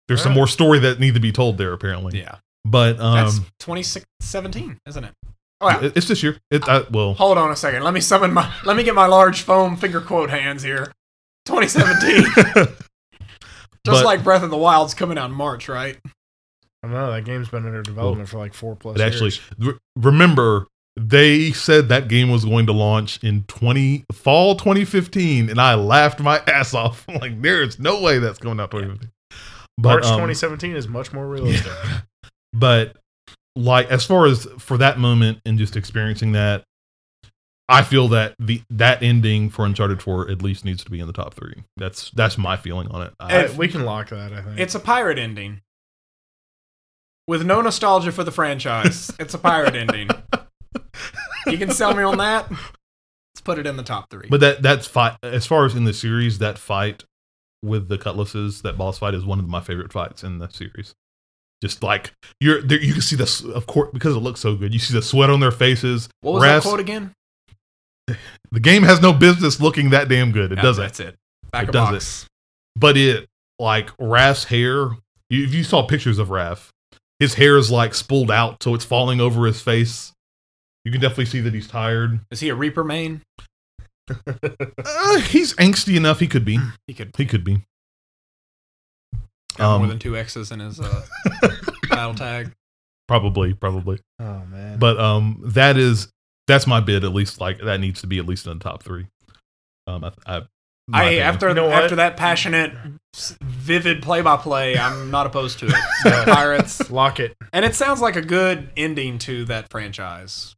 there's 0.08 0.22
some 0.22 0.32
Alright. 0.34 0.38
more 0.38 0.48
story 0.48 0.80
that 0.80 1.00
need 1.00 1.14
to 1.14 1.20
be 1.20 1.32
told 1.32 1.58
there, 1.58 1.74
apparently. 1.74 2.20
Yeah. 2.20 2.36
But 2.66 2.94
That's 2.98 3.38
um, 3.40 3.46
2017, 3.60 4.78
isn't 4.88 5.04
it? 5.04 5.14
Oh, 5.64 5.70
yeah. 5.82 5.92
it's 5.96 6.08
this 6.08 6.22
year. 6.24 6.38
It 6.52 6.68
uh, 6.68 6.84
well, 6.92 7.14
Hold 7.16 7.38
on 7.38 7.52
a 7.52 7.56
second. 7.56 7.84
Let 7.84 7.94
me 7.94 8.02
summon 8.02 8.34
my. 8.34 8.54
Let 8.66 8.76
me 8.78 8.84
get 8.84 8.96
my 8.96 9.06
large 9.08 9.42
foam 9.42 9.76
finger 9.78 10.02
quote 10.02 10.30
hands 10.30 10.64
here. 10.64 10.92
2017. 11.46 12.24
Just 13.86 14.02
But- 14.02 14.06
like 14.06 14.24
Breath 14.24 14.44
of 14.44 14.50
the 14.50 14.58
Wild's 14.58 14.94
coming 14.94 15.18
out 15.18 15.30
in 15.30 15.36
March, 15.36 15.68
right? 15.68 15.98
I 16.84 16.88
don't 16.88 16.92
know. 16.94 17.12
That 17.12 17.24
game's 17.26 17.48
been 17.50 17.66
under 17.66 17.82
development 17.82 18.28
for 18.30 18.38
like 18.38 18.54
four 18.54 18.76
plus 18.76 18.98
But 18.98 19.06
actually, 19.06 19.32
years. 19.32 19.42
re- 19.58 19.78
remember 19.96 20.68
they 20.98 21.52
said 21.54 21.90
that 21.90 22.08
game 22.08 22.30
was 22.30 22.46
going 22.46 22.66
to 22.68 22.74
launch 22.74 23.24
in 23.24 23.44
20 23.48 24.04
fall 24.12 24.56
2015, 24.56 25.50
and 25.50 25.60
I 25.60 25.76
laughed 25.76 26.20
my 26.20 26.40
ass 26.48 26.74
off. 26.74 27.06
I'm 27.08 27.16
like, 27.20 27.42
there 27.42 27.62
is 27.64 27.80
no 27.80 28.02
way 28.02 28.20
that's 28.20 28.38
coming 28.40 28.60
out 28.60 28.72
2015. 28.72 29.12
But, 29.78 29.90
March 29.90 30.04
um, 30.06 30.12
2017 30.12 30.76
is 30.76 30.88
much 30.88 31.12
more 31.14 31.26
realistic. 31.28 31.72
but 32.54 32.96
like 33.56 33.88
as 33.90 34.06
far 34.06 34.26
as 34.26 34.46
for 34.60 34.78
that 34.78 34.98
moment 35.00 35.40
and 35.46 35.58
just 35.58 35.76
experiencing 35.76 36.32
that, 36.34 36.64
I 37.70 37.82
feel 37.84 38.08
that 38.10 38.36
the 38.40 38.62
that 38.70 39.02
ending 39.02 39.50
for 39.50 39.66
Uncharted 39.66 40.02
4 40.02 40.30
at 40.30 40.42
least 40.42 40.66
needs 40.66 40.84
to 40.84 40.92
be 40.92 41.00
in 41.00 41.08
the 41.08 41.14
top 41.14 41.34
three. 41.34 41.64
That's 41.78 42.10
that's 42.12 42.38
my 42.38 42.58
feeling 42.58 42.88
on 42.90 43.02
it. 43.04 43.14
I, 43.20 43.46
I- 43.46 43.52
we 43.52 43.68
can 43.68 43.86
lock 43.86 44.10
that. 44.10 44.34
I 44.34 44.42
think 44.42 44.60
It's 44.60 44.76
a 44.76 44.80
pirate 44.80 45.18
ending. 45.18 45.62
With 47.28 47.46
no 47.46 47.62
nostalgia 47.62 48.12
for 48.12 48.24
the 48.26 48.32
franchise, 48.34 49.10
it's 49.20 49.34
a 49.34 49.38
pirate 49.38 49.76
ending. 49.76 50.10
You 51.48 51.58
can 51.58 51.72
sell 51.72 51.94
me 51.96 52.04
on 52.04 52.18
that. 52.18 52.50
Let's 52.52 53.42
put 53.44 53.58
it 53.60 53.66
in 53.66 53.78
the 53.78 53.84
top 53.84 54.10
three. 54.10 54.28
But 54.30 54.42
that 54.42 54.62
that's 54.62 54.88
fight 54.88 55.16
as 55.24 55.46
far 55.46 55.66
as 55.66 55.74
in 55.76 55.86
the 55.86 55.94
series, 55.94 56.40
that 56.40 56.58
fight 56.58 57.06
with 57.62 57.88
the 57.88 57.98
cutlasses, 57.98 58.62
that 58.64 58.78
boss 58.78 59.00
fight 59.00 59.14
is 59.14 59.24
one 59.24 59.40
of 59.40 59.48
my 59.48 59.62
favorite 59.62 59.94
fights 59.94 60.22
in 60.24 60.40
the 60.40 60.50
series. 60.50 60.94
Just 61.64 61.82
like 61.82 62.12
you're 62.42 62.62
there, 62.62 62.78
you 62.82 62.92
can 62.92 63.02
see 63.02 63.16
the 63.16 63.24
s- 63.24 63.42
of 63.42 63.66
course 63.68 63.90
because 63.94 64.16
it 64.18 64.20
looks 64.20 64.42
so 64.42 64.54
good. 64.56 64.74
You 64.74 64.80
see 64.80 64.94
the 64.94 65.02
sweat 65.02 65.30
on 65.30 65.40
their 65.40 65.50
faces. 65.50 66.10
what 66.20 66.34
was 66.34 66.44
that 66.44 66.62
quote 66.62 66.82
again? 66.82 67.14
The 68.52 68.60
game 68.60 68.84
has 68.84 69.02
no 69.02 69.14
business 69.14 69.60
looking 69.62 69.92
that 69.92 70.10
damn 70.10 70.32
good. 70.34 70.52
It 70.52 70.58
Yeah, 70.58 70.62
doesn't. 70.62 70.84
That's 70.84 71.00
it. 71.00 71.16
Back 71.54 71.64
It 71.64 71.70
of 71.70 71.74
does 71.74 71.90
box. 71.92 72.28
But 72.76 72.98
it 72.98 73.28
like 73.60 73.90
Rafe's 73.98 74.44
hair. 74.44 74.90
If 75.30 75.54
you 75.56 75.64
saw 75.64 75.88
pictures 75.88 76.20
of 76.20 76.30
Rafe, 76.30 76.70
his 77.20 77.36
hair 77.36 77.58
is 77.58 77.72
like 77.72 77.96
spooled 77.96 78.30
out, 78.30 78.62
so 78.62 78.76
it's 78.76 78.84
falling 78.86 79.22
over 79.22 79.46
his 79.48 79.62
face. 79.62 80.12
You 80.86 80.92
can 80.92 81.00
definitely 81.00 81.26
see 81.28 81.40
that 81.40 81.54
he's 81.54 81.68
tired. 81.68 82.20
Is 82.30 82.42
he 82.42 82.50
a 82.50 82.56
Reaper 82.56 82.84
main? 82.84 83.22
Uh, 84.86 85.20
he's 85.22 85.54
angsty 85.56 85.96
enough. 85.96 86.20
He 86.20 86.28
could 86.28 86.44
be. 86.44 86.60
He 86.88 86.94
could 86.94 87.12
He 87.18 87.26
could 87.26 87.44
be. 87.46 87.62
Have 89.58 89.68
more 89.80 89.84
Um, 89.84 89.90
than 89.90 90.00
two 90.00 90.16
X's 90.18 90.52
in 90.52 90.60
his 90.60 90.80
uh, 90.80 91.02
battle 91.90 92.14
tag. 92.16 92.52
Probably, 93.08 93.54
probably. 93.54 94.00
oh 94.20 94.42
man. 94.50 94.80
But 94.80 95.00
um, 95.00 95.42
that 95.46 95.78
is 95.78 96.08
that's 96.48 96.66
my 96.68 96.80
bid. 96.80 97.04
At 97.04 97.14
least 97.14 97.40
like 97.42 97.60
that 97.60 97.80
needs 97.80 98.02
to 98.02 98.08
be 98.08 98.18
at 98.20 98.26
least 98.26 98.48
in 98.48 98.58
the 98.58 98.64
top 98.64 98.84
three. 98.84 99.08
Um, 99.88 100.04
I, 100.06 100.12
I, 100.26 100.42
I 100.94 101.16
after 101.18 101.50
You 101.50 101.54
know 101.56 101.66
what? 101.66 101.84
after 101.84 101.96
that 101.98 102.16
passionate, 102.18 102.74
vivid 103.42 104.02
play 104.02 104.22
by 104.22 104.38
play, 104.38 104.78
I'm 104.78 105.12
not 105.12 105.26
opposed 105.28 105.60
to 105.60 105.68
it. 105.68 105.76
So, 106.04 106.24
Pirates, 106.26 106.90
lock 106.92 107.20
it. 107.20 107.36
and 107.54 107.64
it 107.66 107.76
sounds 107.76 108.02
like 108.02 108.16
a 108.16 108.22
good 108.22 108.70
ending 108.78 109.18
to 109.20 109.46
that 109.46 109.70
franchise. 109.70 110.56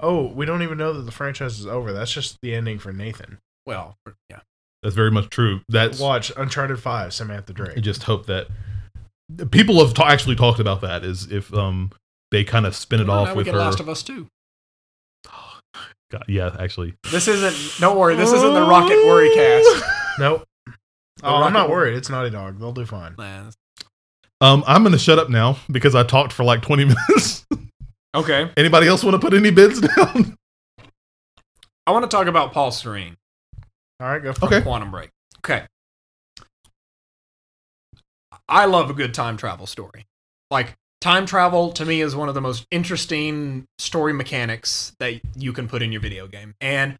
Oh, 0.00 0.26
we 0.26 0.44
don't 0.46 0.62
even 0.62 0.78
know 0.78 0.92
that 0.92 1.02
the 1.02 1.12
franchise 1.12 1.58
is 1.58 1.66
over. 1.66 1.92
That's 1.92 2.12
just 2.12 2.38
the 2.42 2.54
ending 2.54 2.78
for 2.78 2.92
Nathan. 2.92 3.38
Well, 3.64 3.96
yeah. 4.30 4.40
That's 4.82 4.94
very 4.94 5.10
much 5.10 5.30
true. 5.30 5.60
That's 5.68 5.98
Watch 6.00 6.30
Uncharted 6.36 6.78
Five, 6.80 7.12
Samantha 7.14 7.52
Drake. 7.52 7.76
I 7.76 7.80
just 7.80 8.04
hope 8.04 8.26
that 8.26 8.46
people 9.50 9.84
have 9.84 9.94
ta- 9.94 10.06
actually 10.08 10.36
talked 10.36 10.60
about 10.60 10.80
that. 10.82 11.04
Is 11.04 11.30
if 11.30 11.52
um 11.54 11.90
they 12.30 12.44
kind 12.44 12.66
of 12.66 12.74
spin 12.76 13.00
it 13.00 13.06
Well, 13.08 13.20
off 13.20 13.28
now 13.28 13.32
we 13.34 13.38
with 13.38 13.46
get 13.46 13.54
her. 13.54 13.60
Last 13.60 13.80
of 13.80 13.88
Us 13.88 14.02
too. 14.02 14.26
God, 16.10 16.24
yeah, 16.28 16.54
actually, 16.60 16.94
This 17.10 17.26
isn't. 17.28 17.80
Don't 17.80 17.98
worry. 17.98 18.14
This 18.14 18.32
isn't 18.32 18.54
the 18.54 18.62
Rocket 18.62 19.04
Worry 19.06 19.34
cast. 19.34 19.84
Nope. 20.18 20.44
Oh, 21.22 21.32
Rocket 21.32 21.44
I'm 21.46 21.52
not 21.52 21.68
worried. 21.68 21.94
It's 21.96 22.08
Naughty 22.08 22.30
Dog. 22.30 22.58
They'll 22.58 22.72
do 22.72 22.86
fine. 22.86 23.14
Man. 23.18 23.50
um, 24.40 24.64
I'm 24.66 24.82
gonna 24.82 24.98
shut 24.98 25.18
up 25.18 25.28
now 25.28 25.58
because 25.70 25.94
I 25.94 26.04
talked 26.04 26.32
for 26.32 26.42
like 26.44 26.62
20 26.62 26.84
minutes. 27.08 27.44
Okay. 28.14 28.50
Anybody 28.56 28.86
else 28.86 29.04
want 29.04 29.14
to 29.14 29.18
put 29.18 29.34
any 29.34 29.50
bids 29.50 29.80
down? 29.80 30.36
I 31.86 31.90
want 31.90 32.04
to 32.04 32.08
talk 32.16 32.28
about 32.28 32.52
Paul 32.52 32.70
Serene. 32.70 33.16
All 34.00 34.08
right, 34.08 34.22
go 34.22 34.32
for 34.32 34.46
Okay. 34.46 34.62
Quantum 34.62 34.90
Break. 34.90 35.10
Okay. 35.38 35.66
I 38.48 38.66
love 38.66 38.90
a 38.90 38.94
good 38.94 39.14
time 39.14 39.36
travel 39.36 39.66
story. 39.66 40.06
Like 40.50 40.74
time 41.00 41.26
travel 41.26 41.72
to 41.72 41.84
me 41.84 42.00
is 42.00 42.14
one 42.14 42.28
of 42.28 42.34
the 42.34 42.40
most 42.40 42.66
interesting 42.70 43.66
story 43.78 44.12
mechanics 44.12 44.94
that 44.98 45.20
you 45.34 45.52
can 45.52 45.68
put 45.68 45.82
in 45.82 45.92
your 45.92 46.00
video 46.00 46.26
game. 46.26 46.54
And 46.60 46.98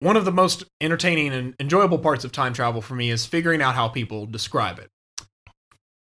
one 0.00 0.16
of 0.16 0.24
the 0.24 0.32
most 0.32 0.64
entertaining 0.80 1.32
and 1.32 1.54
enjoyable 1.58 1.98
parts 1.98 2.24
of 2.24 2.32
time 2.32 2.52
travel 2.52 2.82
for 2.82 2.94
me 2.94 3.10
is 3.10 3.24
figuring 3.24 3.62
out 3.62 3.74
how 3.74 3.88
people 3.88 4.26
describe 4.26 4.78
it. 4.78 4.90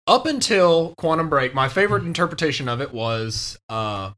Up 0.07 0.27
until 0.27 0.95
Quantum 0.97 1.29
Break, 1.29 1.55
my 1.55 1.69
favorite 1.69 2.03
interpretation 2.03 2.69
of 2.69 2.81
it 2.81 2.93
was 2.93 3.59
uh, 3.69 4.13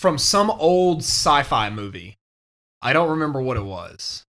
from 0.00 0.18
some 0.18 0.50
old 0.50 0.98
sci-fi 0.98 1.68
movie. 1.68 2.16
I 2.80 2.92
don't 2.92 3.10
remember 3.10 3.42
what 3.42 3.56
it 3.56 3.64
was, 3.64 4.24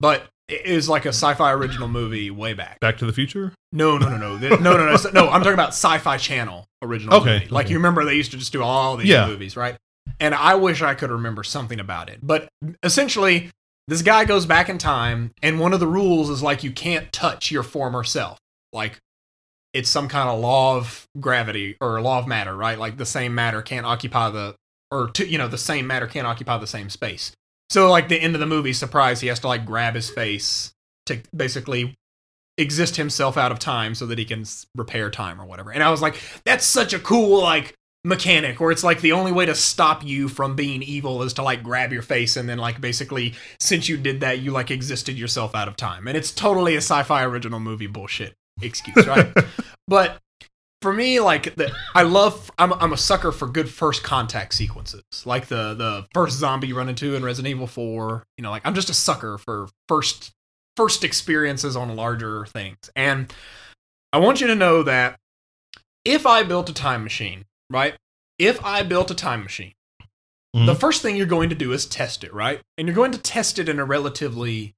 but 0.00 0.26
it 0.48 0.64
is 0.64 0.88
like 0.88 1.04
a 1.04 1.10
sci-fi 1.10 1.52
original 1.52 1.88
movie 1.88 2.30
way 2.30 2.54
back. 2.54 2.80
Back 2.80 2.98
to 2.98 3.06
the 3.06 3.12
Future. 3.12 3.52
No, 3.72 3.98
no, 3.98 4.08
no, 4.08 4.16
no, 4.16 4.36
no, 4.38 4.56
no, 4.56 4.76
no, 4.76 4.96
no. 5.12 5.28
I'm 5.28 5.40
talking 5.42 5.52
about 5.52 5.68
Sci-Fi 5.70 6.16
Channel 6.16 6.64
original 6.82 7.16
Okay, 7.16 7.34
movie. 7.40 7.48
Like 7.48 7.66
okay. 7.66 7.72
you 7.72 7.78
remember, 7.78 8.04
they 8.04 8.14
used 8.14 8.30
to 8.30 8.38
just 8.38 8.52
do 8.52 8.62
all 8.62 8.96
these 8.96 9.08
Yeah. 9.08 9.26
movies, 9.26 9.56
right? 9.56 9.76
And 10.20 10.34
I 10.34 10.54
wish 10.54 10.80
I 10.80 10.94
could 10.94 11.10
remember 11.10 11.42
something 11.42 11.78
about 11.78 12.08
it. 12.08 12.20
But 12.22 12.48
essentially, 12.82 13.50
this 13.88 14.00
guy 14.02 14.24
goes 14.24 14.46
back 14.46 14.68
in 14.70 14.78
time, 14.78 15.32
and 15.42 15.60
one 15.60 15.74
of 15.74 15.80
the 15.80 15.86
rules 15.86 16.30
is 16.30 16.42
like 16.42 16.64
you 16.64 16.72
can't 16.72 17.12
touch 17.12 17.50
your 17.50 17.62
former 17.62 18.04
self. 18.04 18.38
Like 18.72 18.98
it's 19.74 19.90
some 19.90 20.08
kind 20.08 20.30
of 20.30 20.40
law 20.40 20.76
of 20.78 21.04
gravity 21.20 21.76
or 21.80 22.00
law 22.00 22.18
of 22.18 22.26
matter, 22.26 22.56
right? 22.56 22.78
Like 22.78 22.96
the 22.96 23.06
same 23.06 23.34
matter 23.34 23.60
can't 23.60 23.84
occupy 23.84 24.30
the 24.30 24.54
or 24.90 25.08
to, 25.10 25.26
you 25.26 25.36
know 25.36 25.48
the 25.48 25.58
same 25.58 25.86
matter 25.86 26.06
can't 26.06 26.26
occupy 26.26 26.56
the 26.56 26.66
same 26.66 26.88
space. 26.88 27.32
So 27.70 27.90
like 27.90 28.08
the 28.08 28.20
end 28.20 28.34
of 28.34 28.40
the 28.40 28.46
movie, 28.46 28.72
surprise, 28.72 29.20
he 29.20 29.28
has 29.28 29.40
to 29.40 29.48
like 29.48 29.64
grab 29.66 29.94
his 29.94 30.08
face 30.10 30.72
to 31.06 31.20
basically 31.34 31.94
exist 32.56 32.96
himself 32.96 33.36
out 33.36 33.52
of 33.52 33.58
time 33.58 33.94
so 33.94 34.06
that 34.06 34.18
he 34.18 34.24
can 34.24 34.44
repair 34.74 35.10
time 35.10 35.40
or 35.40 35.46
whatever. 35.46 35.72
And 35.72 35.82
I 35.82 35.90
was 35.90 36.02
like, 36.02 36.20
that's 36.44 36.64
such 36.64 36.92
a 36.92 36.98
cool 36.98 37.42
like 37.42 37.74
mechanic 38.04 38.60
where 38.60 38.70
it's 38.70 38.84
like 38.84 39.00
the 39.00 39.12
only 39.12 39.32
way 39.32 39.44
to 39.44 39.54
stop 39.54 40.04
you 40.04 40.28
from 40.28 40.56
being 40.56 40.82
evil 40.82 41.22
is 41.22 41.32
to 41.34 41.42
like 41.42 41.62
grab 41.62 41.92
your 41.92 42.02
face 42.02 42.36
and 42.36 42.48
then 42.48 42.58
like 42.58 42.80
basically 42.80 43.34
since 43.58 43.88
you 43.88 43.96
did 43.96 44.20
that 44.20 44.38
you 44.38 44.50
like 44.50 44.70
existed 44.70 45.18
yourself 45.18 45.54
out 45.54 45.68
of 45.68 45.76
time. 45.76 46.08
And 46.08 46.16
it's 46.16 46.32
totally 46.32 46.74
a 46.74 46.78
sci-fi 46.78 47.24
original 47.24 47.60
movie 47.60 47.86
bullshit 47.86 48.34
excuse, 48.60 49.06
right? 49.06 49.32
but 49.88 50.18
for 50.80 50.92
me 50.92 51.18
like 51.20 51.54
the, 51.56 51.72
i 51.94 52.02
love 52.02 52.50
I'm, 52.58 52.72
I'm 52.74 52.92
a 52.92 52.96
sucker 52.96 53.32
for 53.32 53.48
good 53.48 53.68
first 53.68 54.02
contact 54.02 54.54
sequences 54.54 55.02
like 55.24 55.46
the 55.46 55.74
the 55.74 56.06
first 56.14 56.38
zombie 56.38 56.68
you 56.68 56.76
run 56.76 56.88
into 56.88 57.14
in 57.16 57.24
resident 57.24 57.50
evil 57.50 57.66
4 57.66 58.24
you 58.36 58.42
know 58.42 58.50
like 58.50 58.62
i'm 58.64 58.74
just 58.74 58.90
a 58.90 58.94
sucker 58.94 59.38
for 59.38 59.68
first 59.88 60.30
first 60.76 61.02
experiences 61.02 61.74
on 61.76 61.94
larger 61.96 62.46
things 62.46 62.78
and 62.94 63.32
i 64.12 64.18
want 64.18 64.40
you 64.40 64.46
to 64.46 64.54
know 64.54 64.82
that 64.84 65.18
if 66.04 66.26
i 66.26 66.42
built 66.44 66.70
a 66.70 66.74
time 66.74 67.02
machine 67.02 67.44
right 67.70 67.94
if 68.38 68.64
i 68.64 68.82
built 68.82 69.10
a 69.10 69.14
time 69.14 69.42
machine 69.42 69.72
the 70.54 70.72
Mhm. 70.74 70.80
first 70.80 71.02
thing 71.02 71.14
you're 71.16 71.26
going 71.26 71.50
to 71.50 71.54
do 71.54 71.72
is 71.72 71.84
test 71.86 72.22
it 72.24 72.32
right 72.32 72.60
and 72.78 72.86
you're 72.86 72.94
going 72.94 73.12
to 73.12 73.18
test 73.18 73.58
it 73.58 73.68
in 73.68 73.78
a 73.80 73.84
relatively 73.84 74.74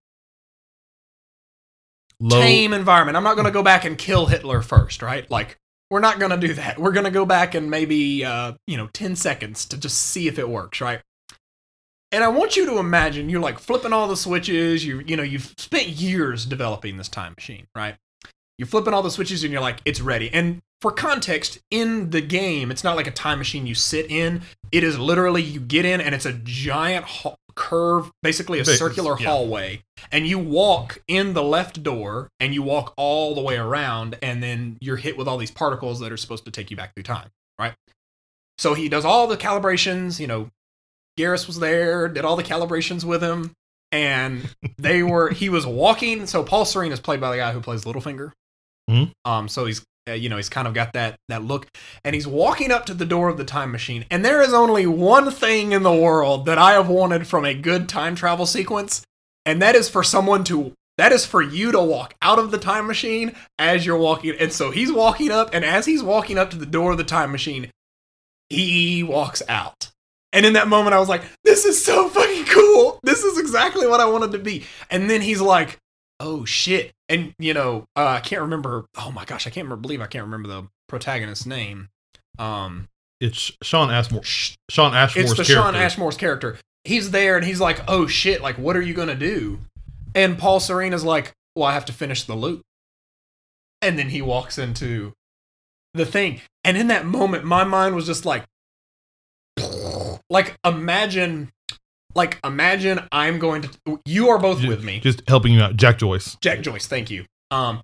Low. 2.23 2.39
tame 2.39 2.75
environment. 2.75 3.17
I'm 3.17 3.23
not 3.23 3.35
going 3.35 3.47
to 3.47 3.51
go 3.51 3.63
back 3.63 3.87
and 3.87 3.97
kill 3.97 4.27
Hitler 4.27 4.61
first, 4.61 5.01
right? 5.01 5.31
Like 5.31 5.57
we're 5.91 6.01
not 6.01 6.19
gonna 6.21 6.37
do 6.37 6.55
that. 6.55 6.79
We're 6.79 6.93
gonna 6.93 7.11
go 7.11 7.27
back 7.27 7.55
and 7.55 7.71
maybe 7.71 8.25
uh, 8.25 8.53
you 8.67 8.77
know, 8.77 8.89
10 8.93 9.17
seconds 9.17 9.65
to 9.67 9.77
just 9.77 9.99
see 9.99 10.29
if 10.29 10.39
it 10.39 10.49
works, 10.49 10.81
right? 10.81 11.01
And 12.13 12.25
I 12.25 12.29
want 12.29 12.57
you 12.57 12.67
to 12.67 12.79
imagine 12.79 13.29
you're 13.29 13.41
like 13.41 13.59
flipping 13.59 13.93
all 13.93 14.09
the 14.09 14.17
switches, 14.17 14.85
you 14.85 15.01
you 15.07 15.17
know, 15.17 15.23
you've 15.23 15.55
spent 15.59 15.89
years 15.89 16.47
developing 16.47 16.97
this 16.97 17.09
time 17.09 17.35
machine, 17.37 17.67
right? 17.75 17.97
You're 18.59 18.67
flipping 18.67 18.93
all 18.93 19.03
the 19.03 19.11
switches 19.11 19.43
and 19.43 19.53
you're 19.53 19.63
like, 19.63 19.81
it's 19.85 20.01
ready. 20.01 20.33
And 20.33 20.61
for 20.81 20.91
context, 20.91 21.59
in 21.71 22.11
the 22.11 22.21
game, 22.21 22.71
it's 22.71 22.85
not 22.85 22.97
like 22.97 23.07
a 23.07 23.13
time 23.13 23.39
machine 23.39 23.67
you 23.67 23.75
sit 23.75 24.11
in. 24.11 24.43
It 24.73 24.83
is 24.85 24.99
literally 24.99 25.43
you 25.43 25.61
get 25.61 25.85
in 25.85 26.01
and 26.01 26.15
it's 26.15 26.27
a 26.27 26.33
giant 26.33 27.05
curve, 27.61 28.11
basically 28.23 28.59
a 28.59 28.65
circular 28.65 29.17
yeah. 29.21 29.27
hallway. 29.27 29.83
And 30.11 30.27
you 30.27 30.39
walk 30.39 30.99
in 31.07 31.35
the 31.35 31.43
left 31.43 31.83
door 31.83 32.31
and 32.41 32.55
you 32.55 32.63
walk 32.63 32.95
all 32.97 33.35
the 33.35 33.43
way 33.43 33.57
around, 33.57 34.17
and 34.23 34.43
then 34.43 34.79
you're 34.81 34.97
hit 34.97 35.19
with 35.19 35.29
all 35.29 35.37
these 35.37 35.51
particles 35.51 36.01
that 36.01 36.11
are 36.11 36.17
supposed 36.17 36.47
to 36.47 36.51
take 36.51 36.71
you 36.71 36.77
back 36.77 36.95
through 36.95 37.03
time, 37.03 37.29
right? 37.59 37.75
So 38.57 38.73
he 38.73 38.89
does 38.89 39.05
all 39.05 39.27
the 39.27 39.37
calibrations, 39.37 40.19
you 40.19 40.27
know, 40.27 40.49
Garrus 41.19 41.47
was 41.47 41.59
there, 41.59 42.09
did 42.09 42.25
all 42.25 42.37
the 42.37 42.43
calibrations 42.43 43.05
with 43.05 43.23
him, 43.23 43.53
and 43.93 44.55
they 44.79 45.03
were 45.03 45.29
he 45.29 45.51
was 45.51 45.67
walking. 45.67 46.27
So 46.27 46.43
Paul 46.43 46.65
Serene 46.65 46.93
is 46.93 47.01
played 47.01 47.21
by 47.21 47.31
the 47.31 47.37
guy 47.37 47.53
who 47.53 47.61
plays 47.61 47.85
Littlefinger. 47.85 48.33
Mhm. 48.89 49.13
Um, 49.27 49.49
so 49.49 49.67
he's 49.67 49.85
uh, 50.11 50.15
you 50.15 50.29
know 50.29 50.37
he's 50.37 50.49
kind 50.49 50.69
of 50.69 50.75
got 50.75 50.93
that 50.93 51.17
that 51.29 51.45
look, 51.45 51.67
and 52.05 52.15
he's 52.15 52.27
walking 52.27 52.71
up 52.71 52.87
to 52.87 52.95
the 52.95 53.07
door 53.07 53.29
of 53.29 53.37
the 53.37 53.45
time 53.45 53.71
machine. 53.71 54.05
And 54.11 54.25
there 54.25 54.43
is 54.43 54.53
only 54.53 54.87
one 54.87 55.31
thing 55.31 55.73
in 55.73 55.83
the 55.83 55.95
world 55.95 56.47
that 56.47 56.59
I 56.59 56.73
have 56.73 56.89
wanted 56.89 57.27
from 57.27 57.45
a 57.45 57.55
good 57.55 57.89
time 57.89 58.15
travel 58.15 58.47
sequence, 58.47 59.03
and 59.47 59.63
that 59.63 59.75
is 59.75 59.89
for 59.89 60.03
someone 60.03 60.45
to 60.45 60.73
that 60.99 61.13
is 61.13 61.25
for 61.25 61.41
you 61.41 61.73
to 61.73 61.81
walk 61.81 62.15
out 62.21 62.39
of 62.39 62.51
the 62.51 62.59
time 62.59 62.87
machine 62.87 63.35
as 63.59 63.87
you're 63.87 63.97
walking. 63.97 64.35
And 64.39 64.53
so 64.53 64.71
he's 64.71 64.93
walking 64.93 65.31
up, 65.31 65.51
and 65.55 65.65
as 65.65 65.87
he's 65.87 66.03
walking 66.03 66.37
up 66.37 66.51
to 66.51 66.59
the 66.59 66.67
door 66.67 66.93
of 66.93 66.99
the 66.99 67.05
time 67.05 67.33
machine, 67.33 67.71
he 68.51 69.03
walks 69.03 69.43
out. 69.49 69.91
And 70.33 70.47
in 70.47 70.53
that 70.53 70.69
moment, 70.69 70.95
I 70.95 71.01
was 71.01 71.09
like, 71.09 71.23
this 71.43 71.65
is 71.65 71.83
so 71.83 72.09
fucking 72.09 72.45
cool. 72.45 73.01
This 73.03 73.25
is 73.25 73.39
exactly 73.39 73.87
what 73.87 74.01
I 74.01 74.05
wanted 74.05 74.33
to 74.33 74.39
be. 74.39 74.65
And 74.91 75.09
then 75.09 75.23
he's 75.23 75.41
like, 75.41 75.79
oh 76.21 76.45
shit. 76.45 76.93
And, 77.11 77.35
you 77.39 77.53
know, 77.53 77.85
uh, 77.97 78.07
I 78.07 78.21
can't 78.21 78.41
remember. 78.41 78.87
Oh 78.97 79.11
my 79.11 79.25
gosh, 79.27 79.47
I 79.47 79.51
can't 79.51 79.65
remember, 79.67 79.83
believe 79.83 80.01
I 80.01 80.07
can't 80.07 80.25
remember 80.25 80.49
the 80.49 80.69
protagonist's 80.89 81.45
name. 81.45 81.89
Um, 82.39 82.89
It's 83.21 83.51
Shawn 83.63 83.91
Ashmore. 83.91 84.23
Shawn 84.25 84.95
Ashmore's 84.95 85.33
it's 85.33 85.39
the 85.39 85.45
character. 85.45 85.53
Shawn 85.55 85.77
Ashmore's 85.77 86.17
character. 86.17 86.57
He's 86.85 87.11
there 87.11 87.37
and 87.37 87.45
he's 87.45 87.61
like, 87.61 87.81
oh 87.89 88.07
shit, 88.07 88.41
like, 88.41 88.57
what 88.57 88.77
are 88.77 88.81
you 88.81 88.95
going 88.95 89.09
to 89.09 89.15
do? 89.17 89.59
And 90.15 90.39
Paul 90.39 90.61
Serene's 90.61 91.05
like, 91.05 91.33
well, 91.55 91.67
I 91.69 91.75
have 91.75 91.85
to 91.87 91.93
finish 91.93 92.23
the 92.23 92.35
loop. 92.35 92.63
And 93.83 93.99
then 93.99 94.11
he 94.11 94.23
walks 94.23 94.57
into 94.57 95.13
the 95.95 96.07
thing. 96.07 96.41
And 96.65 96.77
in 96.77 96.87
that 96.89 97.07
moment, 97.07 97.45
my 97.45 97.65
mind 97.65 97.97
was 97.97 98.07
just 98.07 98.25
like, 98.25 98.45
like, 100.31 100.57
imagine, 100.65 101.51
like, 102.15 102.39
imagine 102.45 103.01
I'm 103.13 103.39
going 103.39 103.63
to, 103.63 104.01
you 104.05 104.29
are 104.29 104.39
both 104.39 104.61
Ju- 104.61 104.69
with 104.69 104.85
me. 104.85 105.01
Just 105.01 105.23
helping 105.29 105.53
you 105.53 105.61
out. 105.61 105.77
Jack 105.77 105.99
Joyce. 105.99 106.37
Jack 106.41 106.61
Joyce, 106.61 106.87
thank 106.87 107.11
you. 107.11 107.25
Um, 107.51 107.83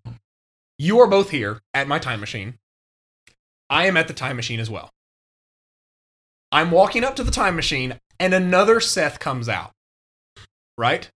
you 0.79 1.01
are 1.01 1.07
both 1.07 1.31
here 1.31 1.61
at 1.75 1.89
my 1.89 1.99
time 1.99 2.21
machine. 2.21 2.59
I 3.69 3.87
am 3.87 3.97
at 3.97 4.09
the 4.09 4.15
time 4.15 4.37
machine 4.37 4.61
as 4.61 4.71
well. 4.71 4.91
I'm 6.53 6.71
walking 6.71 7.05
up 7.05 7.17
to 7.17 7.25
the 7.25 7.31
time 7.31 7.57
machine, 7.57 7.99
and 8.21 8.33
another 8.33 8.81
Seth 8.81 9.19
comes 9.19 9.49
out. 9.49 9.73
Right? 10.79 11.11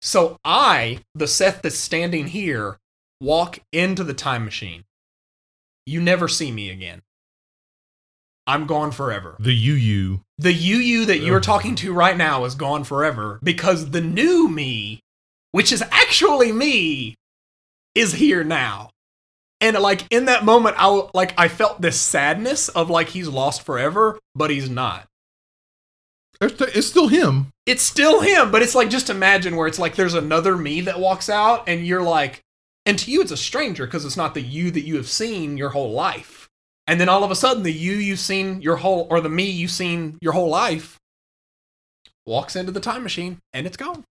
So 0.00 0.38
I, 0.44 1.00
the 1.14 1.26
Seth 1.26 1.62
that's 1.62 1.76
standing 1.76 2.28
here, 2.28 2.78
walk 3.20 3.58
into 3.72 4.04
the 4.04 4.14
time 4.14 4.44
machine. 4.44 4.84
You 5.84 6.00
never 6.00 6.28
see 6.28 6.50
me 6.50 6.70
again. 6.70 7.02
I'm 8.46 8.66
gone 8.66 8.92
forever. 8.92 9.36
The 9.40 9.52
UU. 9.52 10.20
The 10.38 10.52
you 10.52 10.76
you 10.76 11.06
that 11.06 11.18
you're 11.18 11.40
talking 11.40 11.74
to 11.76 11.92
right 11.92 12.16
now 12.16 12.44
is 12.44 12.54
gone 12.54 12.84
forever 12.84 13.40
because 13.42 13.90
the 13.90 14.00
new 14.00 14.48
me, 14.48 15.00
which 15.52 15.72
is 15.72 15.82
actually 15.90 16.52
me, 16.52 17.16
is 17.94 18.14
here 18.14 18.44
now. 18.44 18.90
And 19.60 19.76
like 19.78 20.06
in 20.10 20.26
that 20.26 20.44
moment, 20.44 20.76
I 20.78 21.08
like 21.14 21.34
I 21.38 21.48
felt 21.48 21.80
this 21.80 21.98
sadness 22.00 22.68
of 22.68 22.90
like 22.90 23.08
he's 23.08 23.28
lost 23.28 23.62
forever, 23.62 24.18
but 24.34 24.50
he's 24.50 24.68
not. 24.68 25.06
It's 26.40 26.86
still 26.86 27.08
him. 27.08 27.46
It's 27.64 27.82
still 27.82 28.20
him, 28.20 28.50
but 28.50 28.62
it's 28.62 28.74
like 28.74 28.90
just 28.90 29.08
imagine 29.08 29.56
where 29.56 29.66
it's 29.66 29.78
like 29.78 29.96
there's 29.96 30.14
another 30.14 30.56
me 30.56 30.82
that 30.82 31.00
walks 31.00 31.30
out, 31.30 31.64
and 31.66 31.86
you're 31.86 32.02
like, 32.02 32.42
and 32.84 32.98
to 32.98 33.10
you 33.10 33.22
it's 33.22 33.32
a 33.32 33.36
stranger 33.36 33.86
because 33.86 34.04
it's 34.04 34.18
not 34.18 34.34
the 34.34 34.42
you 34.42 34.70
that 34.70 34.82
you 34.82 34.96
have 34.96 35.08
seen 35.08 35.56
your 35.56 35.70
whole 35.70 35.92
life. 35.92 36.35
And 36.86 37.00
then 37.00 37.08
all 37.08 37.24
of 37.24 37.30
a 37.30 37.36
sudden, 37.36 37.62
the 37.62 37.72
you 37.72 37.94
you've 37.94 38.20
seen 38.20 38.62
your 38.62 38.76
whole, 38.76 39.06
or 39.10 39.20
the 39.20 39.28
me 39.28 39.44
you've 39.44 39.70
seen 39.70 40.18
your 40.20 40.32
whole 40.32 40.48
life, 40.48 40.98
walks 42.26 42.56
into 42.56 42.72
the 42.72 42.80
time 42.80 43.02
machine, 43.02 43.38
and 43.52 43.66
it's 43.66 43.76
gone. 43.76 44.04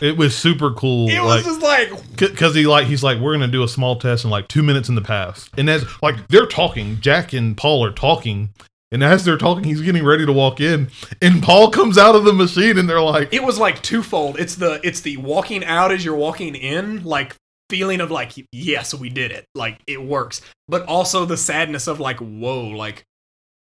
It 0.00 0.16
was 0.16 0.34
super 0.34 0.70
cool. 0.72 1.10
It 1.10 1.20
was 1.20 1.44
like, 1.44 1.44
just 1.44 1.60
like, 1.60 2.16
because 2.16 2.54
he 2.54 2.66
like 2.66 2.86
he's 2.86 3.02
like 3.02 3.18
we're 3.20 3.34
gonna 3.34 3.48
do 3.48 3.62
a 3.62 3.68
small 3.68 3.96
test 3.96 4.24
in 4.24 4.30
like 4.30 4.48
two 4.48 4.62
minutes 4.62 4.88
in 4.88 4.94
the 4.94 5.02
past, 5.02 5.50
and 5.58 5.68
as 5.68 5.84
like 6.02 6.26
they're 6.28 6.46
talking, 6.46 7.00
Jack 7.00 7.34
and 7.34 7.56
Paul 7.56 7.84
are 7.84 7.92
talking, 7.92 8.48
and 8.90 9.04
as 9.04 9.24
they're 9.24 9.36
talking, 9.36 9.64
he's 9.64 9.82
getting 9.82 10.04
ready 10.04 10.24
to 10.24 10.32
walk 10.32 10.60
in, 10.60 10.88
and 11.20 11.42
Paul 11.42 11.70
comes 11.70 11.98
out 11.98 12.14
of 12.14 12.24
the 12.24 12.32
machine, 12.32 12.78
and 12.78 12.88
they're 12.88 13.02
like, 13.02 13.32
it 13.32 13.42
was 13.42 13.58
like 13.58 13.82
twofold. 13.82 14.40
It's 14.40 14.54
the 14.54 14.80
it's 14.82 15.02
the 15.02 15.18
walking 15.18 15.64
out 15.64 15.92
as 15.92 16.02
you're 16.02 16.16
walking 16.16 16.54
in, 16.54 17.04
like 17.04 17.36
feeling 17.70 18.00
of 18.00 18.10
like, 18.10 18.32
yes, 18.52 18.92
we 18.92 19.08
did 19.08 19.30
it, 19.30 19.46
like 19.54 19.80
it 19.86 20.02
works, 20.02 20.42
but 20.68 20.84
also 20.86 21.24
the 21.24 21.36
sadness 21.36 21.86
of 21.86 22.00
like, 22.00 22.18
whoa, 22.18 22.66
like 22.68 23.04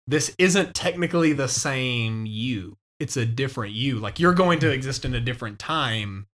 this 0.07 0.35
isn't 0.39 0.75
technically 0.75 1.33
the 1.33 1.49
same 1.49 2.27
you. 2.27 2.77
It's 3.01 3.17
a 3.17 3.25
different 3.25 3.73
you. 3.73 3.99
Like 3.99 4.21
you're 4.21 4.35
going 4.35 4.59
to 4.61 4.71
exist 4.71 5.05
in 5.05 5.15
a 5.15 5.21
different 5.21 5.59
time 5.59 6.27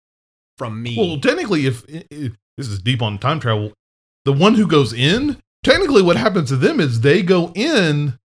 from 0.56 0.82
me. 0.82 0.96
well, 0.96 1.20
technically, 1.20 1.66
if, 1.66 1.84
if 1.88 2.32
this 2.56 2.68
is 2.68 2.80
deep 2.80 3.02
on 3.02 3.18
time 3.18 3.40
travel, 3.40 3.72
the 4.24 4.32
one 4.32 4.54
who 4.54 4.66
goes 4.66 4.92
in, 4.92 5.38
technically, 5.62 6.02
what 6.02 6.16
happens 6.16 6.48
to 6.48 6.56
them 6.56 6.80
is 6.80 7.00
they 7.00 7.22
go 7.22 7.52
in 7.54 8.18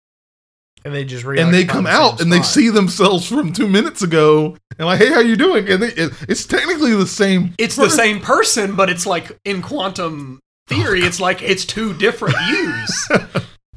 and 0.85 0.93
they 0.93 1.03
just 1.05 1.25
and 1.25 1.53
they 1.53 1.65
come 1.65 1.85
the 1.85 1.89
out 1.89 2.17
same 2.19 2.23
and 2.25 2.33
they 2.33 2.41
see 2.41 2.69
themselves 2.69 3.27
from 3.27 3.53
two 3.53 3.67
minutes 3.67 4.01
ago, 4.01 4.57
and 4.77 4.85
like, 4.87 4.99
hey, 4.99 5.09
how 5.11 5.19
you 5.19 5.35
doing? 5.35 5.67
And 5.69 5.81
they, 5.83 5.87
it, 5.89 6.11
it's 6.27 6.45
technically 6.45 6.93
the 6.95 7.07
same. 7.07 7.53
it's 7.57 7.75
the 7.75 7.89
same 7.89 8.19
person, 8.19 8.75
but 8.75 8.89
it's 8.89 9.05
like 9.05 9.37
in 9.45 9.61
quantum 9.61 10.39
theory, 10.67 11.03
oh, 11.03 11.05
it's 11.07 11.19
like 11.19 11.41
it's 11.41 11.65
two 11.65 11.93
different 11.95 12.35
yous. 12.49 13.09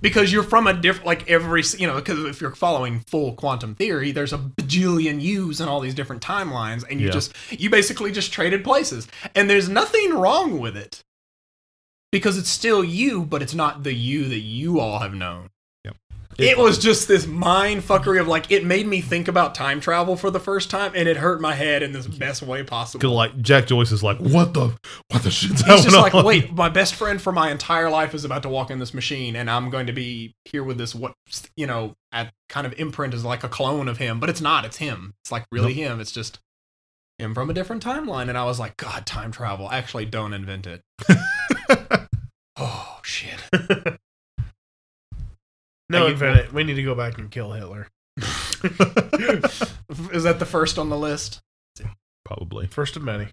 because 0.03 0.31
you're 0.33 0.43
from 0.43 0.67
a 0.67 0.75
different 0.75 1.07
like 1.07 1.29
every 1.31 1.63
you 1.79 1.87
know 1.87 1.95
because 1.97 2.23
if 2.27 2.41
you're 2.41 2.55
following 2.55 3.01
full 3.09 3.33
quantum 3.33 3.75
theory 3.75 4.13
there's 4.13 4.33
a 4.35 4.39
bajillion 4.39 5.21
yous 5.23 5.59
in 5.59 5.69
all 5.69 5.81
these 5.81 5.95
different 5.95 6.21
timelines 6.23 6.85
and 6.91 7.01
you 7.01 7.07
Yeah. 7.07 7.13
just 7.13 7.33
you 7.51 7.71
basically 7.71 8.13
just 8.13 8.31
traded 8.31 8.63
places 8.63 9.09
and 9.35 9.49
there's 9.49 9.71
nothing 9.71 10.13
wrong 10.13 10.61
with 10.61 10.77
it 10.77 11.01
because 12.13 12.37
it's 12.37 12.51
still 12.51 12.85
you 12.85 13.25
but 13.25 13.41
it's 13.43 13.55
not 13.55 13.85
the 13.85 13.95
you 13.95 14.29
that 14.29 14.41
you 14.41 14.79
all 14.81 14.99
have 14.99 15.15
known 15.15 15.49
it 16.39 16.59
was 16.59 16.79
just 16.79 17.09
this 17.09 17.27
mind 17.27 17.83
fuckery 17.83 18.21
of 18.21 18.29
like 18.29 18.51
it 18.51 18.65
made 18.65 18.87
me 18.87 19.01
think 19.01 19.29
about 19.29 19.55
time 19.55 19.81
travel 19.81 20.17
for 20.17 20.31
the 20.31 20.41
first 20.41 20.71
time 20.71 20.93
and 20.95 21.09
it 21.09 21.17
hurt 21.17 21.41
my 21.41 21.55
head 21.55 21.83
in 21.83 21.93
this 21.93 22.07
best 22.07 22.43
way 22.43 22.63
possible 22.63 23.01
like 23.17 23.41
Jack 23.41 23.67
Joyce 23.67 23.93
is 23.93 24.03
like, 24.03 24.19
what 24.19 24.55
the 24.55 24.77
what 25.09 25.23
the 25.23 25.31
shit's 25.31 25.63
He's 25.63 25.85
just 25.85 25.97
like, 25.97 26.13
wait, 26.13 26.53
my 26.53 26.69
best 26.69 26.95
friend 26.95 27.21
for 27.21 27.33
my 27.33 27.51
entire 27.51 27.91
life 27.91 28.15
is 28.15 28.25
about 28.25 28.43
to 28.43 28.49
walk 28.49 28.71
in 28.71 28.79
this 28.79 28.95
machine, 28.95 29.35
and 29.35 29.51
I'm 29.51 29.71
going 29.71 29.87
to 29.87 29.93
be 29.93 30.35
here 30.45 30.63
with 30.63 30.79
this 30.79 30.95
what 30.95 31.15
you 31.57 31.67
know, 31.67 31.95
at 32.13 32.33
kind 32.49 32.67
of 32.67 32.79
imprint 32.79 33.15
is 33.15 33.25
like 33.25 33.43
a 33.43 33.49
clone 33.49 33.89
of 33.89 33.99
him, 33.99 34.21
but 34.21 34.29
it's 34.29 34.41
not. 34.41 34.65
It's 34.65 34.77
him. 34.77 35.15
It's 35.23 35.33
like 35.33 35.45
really 35.51 35.75
him. 35.75 36.01
It's 36.01 36.13
just 36.13 36.39
him 37.19 37.35
from 37.35 37.51
a 37.51 37.55
different 37.55 37.83
timeline. 37.83 38.29
And 38.29 38.37
I 38.37 38.45
was 38.45 38.61
like, 38.61 38.77
God, 38.77 39.07
time 39.07 39.33
travel. 39.33 39.71
Actually, 39.71 40.05
don't 40.05 40.35
invent 40.35 40.67
it. 40.67 40.83
oh 42.57 43.01
shit. 43.03 43.41
no, 45.89 46.05
Like, 46.05 46.13
invent 46.13 46.39
it. 46.39 46.53
We 46.53 46.65
need 46.65 46.75
to 46.75 46.83
go 46.83 46.95
back 46.95 47.19
and 47.19 47.31
kill 47.31 47.53
Hitler. 47.53 47.89
is 50.13 50.23
that 50.25 50.37
the 50.39 50.47
first 50.47 50.79
on 50.79 50.89
the 50.89 50.97
list? 50.99 51.41
Probably. 52.25 52.67
First 52.67 52.97
of 52.97 53.03
many. 53.03 53.29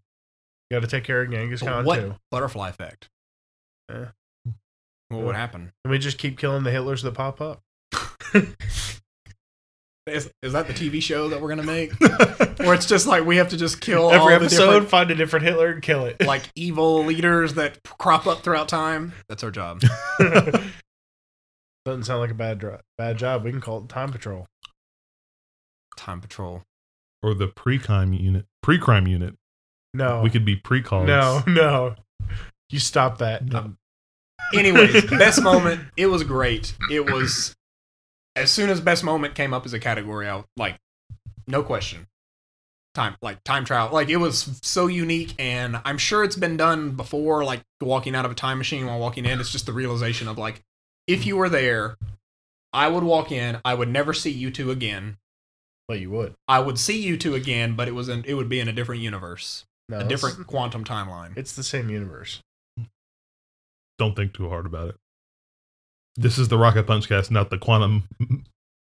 Got 0.72 0.82
to 0.82 0.88
take 0.88 1.04
care 1.04 1.22
of 1.22 1.32
Genghis 1.32 1.62
Khan 1.62 1.86
what 1.86 2.00
too. 2.00 2.16
butterfly 2.32 2.70
effect? 2.70 3.10
Eh. 3.92 4.06
What 5.10 5.22
would 5.24 5.36
happen? 5.36 5.72
And 5.84 5.92
we 5.92 6.00
just 6.00 6.18
keep 6.18 6.38
killing 6.38 6.64
the 6.64 6.72
Hitlers 6.72 7.04
that 7.04 7.14
pop 7.14 7.42
up. 7.42 7.62
Is, 10.06 10.30
is 10.42 10.52
that 10.52 10.68
the 10.68 10.74
TV 10.74 11.02
show 11.02 11.30
that 11.30 11.42
we're 11.42 11.48
gonna 11.48 11.64
make? 11.64 11.94
Where 12.58 12.74
it's 12.74 12.86
just 12.88 13.08
like 13.08 13.24
we 13.26 13.38
have 13.38 13.48
to 13.50 13.58
just 13.58 13.80
kill 13.80 14.04
all 14.08 14.12
Every 14.12 14.32
the 14.32 14.46
episode, 14.46 14.66
different 14.66 14.90
find 14.90 15.12
a 15.12 15.16
different 15.16 15.46
Hitler 15.46 15.70
and 15.70 15.82
kill 15.82 16.04
it. 16.04 16.20
like 16.26 16.44
evil 16.56 17.06
leaders 17.06 17.54
that 17.54 17.82
crop 17.84 18.28
up 18.28 18.44
throughout 18.44 18.68
time. 18.68 19.14
That's 19.30 19.46
our 19.46 19.52
job. 19.52 19.80
Doesn't 21.86 22.04
sound 22.04 22.22
like 22.22 22.32
a 22.32 22.36
bad 22.36 22.60
dro- 22.60 22.80
bad 22.98 23.18
job. 23.18 23.44
We 23.44 23.52
can 23.52 23.60
call 23.62 23.80
it 23.80 23.90
Time 23.90 24.12
Patrol. 24.12 24.48
Time 25.98 26.22
Patrol. 26.22 26.64
or 27.22 27.34
the 27.34 27.48
pre-crime 27.48 28.14
unit. 28.14 28.46
Pre-crime 28.62 29.08
unit. 29.08 29.36
No, 29.94 30.22
We 30.22 30.30
could 30.30 30.44
be 30.46 30.56
pre-calls. 30.56 31.08
no, 31.08 31.44
no. 31.48 31.96
You 32.70 32.80
stop 32.80 33.20
that. 33.20 33.46
No. 33.46 33.60
Um, 33.60 33.78
Anyways, 34.56 35.06
best 35.10 35.42
moment. 35.42 35.82
It 35.96 36.08
was 36.08 36.24
great. 36.24 36.76
It 36.90 37.10
was 37.12 37.56
as 38.36 38.50
soon 38.50 38.70
as 38.70 38.82
best 38.82 39.04
moment 39.04 39.36
came 39.36 39.54
up 39.54 39.66
as 39.66 39.74
a 39.74 39.80
category, 39.80 40.28
I 40.28 40.44
like 40.58 40.78
no 41.48 41.62
question. 41.64 42.08
Time 42.96 43.16
like 43.22 43.44
time 43.44 43.66
trial. 43.66 43.90
Like 43.94 44.10
it 44.10 44.18
was 44.18 44.60
so 44.64 44.88
unique 44.88 45.34
and 45.40 45.80
I'm 45.86 45.98
sure 45.98 46.24
it's 46.24 46.36
been 46.36 46.58
done 46.58 46.92
before, 46.92 47.44
like 47.44 47.62
walking 47.82 48.16
out 48.16 48.26
of 48.26 48.32
a 48.32 48.36
time 48.36 48.58
machine 48.58 48.86
while 48.88 49.00
walking 49.00 49.26
in. 49.26 49.40
It's 49.40 49.52
just 49.52 49.66
the 49.66 49.74
realization 49.74 50.28
of 50.28 50.38
like 50.38 50.62
if 51.08 51.26
you 51.26 51.38
were 51.38 51.50
there, 51.50 51.98
I 52.72 52.88
would 52.88 53.04
walk 53.04 53.32
in, 53.32 53.60
I 53.64 53.74
would 53.74 53.90
never 53.90 54.14
see 54.14 54.32
you 54.32 54.52
two 54.52 54.72
again. 54.72 55.18
But 55.88 56.00
you 56.00 56.10
would. 56.12 56.34
I 56.48 56.60
would 56.60 56.80
see 56.80 57.02
you 57.02 57.18
two 57.18 57.36
again, 57.36 57.76
but 57.76 57.88
it 57.88 57.92
was 57.94 58.10
in, 58.10 58.24
it 58.26 58.36
would 58.36 58.50
be 58.50 58.60
in 58.60 58.68
a 58.68 58.74
different 58.74 59.02
universe. 59.02 59.66
No, 59.90 60.00
a 60.00 60.04
different 60.06 60.48
quantum 60.48 60.86
timeline. 60.86 61.38
It's 61.38 61.54
the 61.54 61.64
same 61.64 61.90
universe. 61.90 62.40
Don't 64.00 64.16
think 64.16 64.34
too 64.34 64.50
hard 64.50 64.66
about 64.66 64.90
it. 64.90 64.96
This 66.16 66.38
is 66.38 66.48
the 66.48 66.58
Rocket 66.58 66.88
Punch 66.88 67.10
cast, 67.10 67.32
not 67.32 67.50
the 67.50 67.58
quantum 67.58 68.04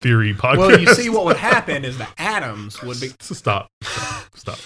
theory 0.00 0.34
podcast. 0.34 0.58
Well, 0.58 0.80
you 0.80 0.94
see 0.94 1.08
what 1.08 1.24
would 1.24 1.36
happen 1.38 1.84
is 1.84 1.98
the 1.98 2.08
atoms 2.18 2.82
would 2.82 3.00
be 3.00 3.10
Stop. 3.20 3.68
Stop. 3.82 4.34
Stop. 4.34 4.58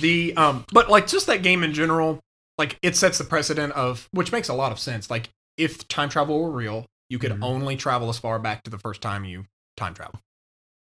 the 0.00 0.34
um 0.36 0.64
but 0.72 0.88
like 0.88 1.06
just 1.06 1.26
that 1.26 1.42
game 1.42 1.64
in 1.64 1.72
general 1.74 2.20
like 2.58 2.78
it 2.82 2.96
sets 2.96 3.18
the 3.18 3.24
precedent 3.24 3.72
of 3.72 4.08
which 4.12 4.30
makes 4.30 4.48
a 4.48 4.54
lot 4.54 4.70
of 4.70 4.78
sense 4.78 5.10
like 5.10 5.30
if 5.56 5.86
time 5.88 6.08
travel 6.08 6.40
were 6.40 6.50
real 6.50 6.86
you 7.08 7.18
could 7.18 7.32
Mhm. 7.32 7.42
only 7.42 7.76
travel 7.76 8.08
as 8.08 8.18
far 8.18 8.38
back 8.38 8.62
to 8.64 8.70
the 8.70 8.78
first 8.78 9.00
time 9.02 9.24
you 9.24 9.46
time 9.76 9.94
travel 9.94 10.20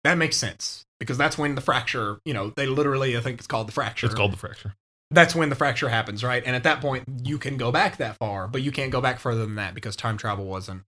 that 0.05 0.17
makes 0.19 0.37
sense 0.37 0.85
because 0.99 1.17
that's 1.19 1.37
when 1.39 1.55
the 1.55 1.61
fracture 1.61 2.21
you 2.25 2.35
know 2.35 2.51
they 2.57 2.67
literally 2.67 3.17
i 3.17 3.21
think 3.21 3.39
it's 3.39 3.47
called 3.47 3.69
the 3.69 3.73
fracture 3.73 4.07
It's 4.07 4.15
called 4.15 4.33
the 4.33 4.37
fracture. 4.37 4.75
that's 5.11 5.35
when 5.35 5.49
the 5.49 5.55
fracture 5.57 5.89
happens 5.89 6.23
right 6.25 6.43
and 6.47 6.55
at 6.57 6.63
that 6.65 6.81
point 6.81 7.05
you 7.25 7.39
can 7.39 7.57
go 7.57 7.71
back 7.73 7.97
that 7.99 8.17
far 8.17 8.47
but 8.49 8.63
you 8.63 8.71
can't 8.73 8.91
go 8.93 9.01
back 9.01 9.19
further 9.19 9.45
than 9.47 9.55
that 9.57 9.75
because 9.75 9.97
time 9.97 10.17
travel 10.17 10.45
wasn't 10.47 10.83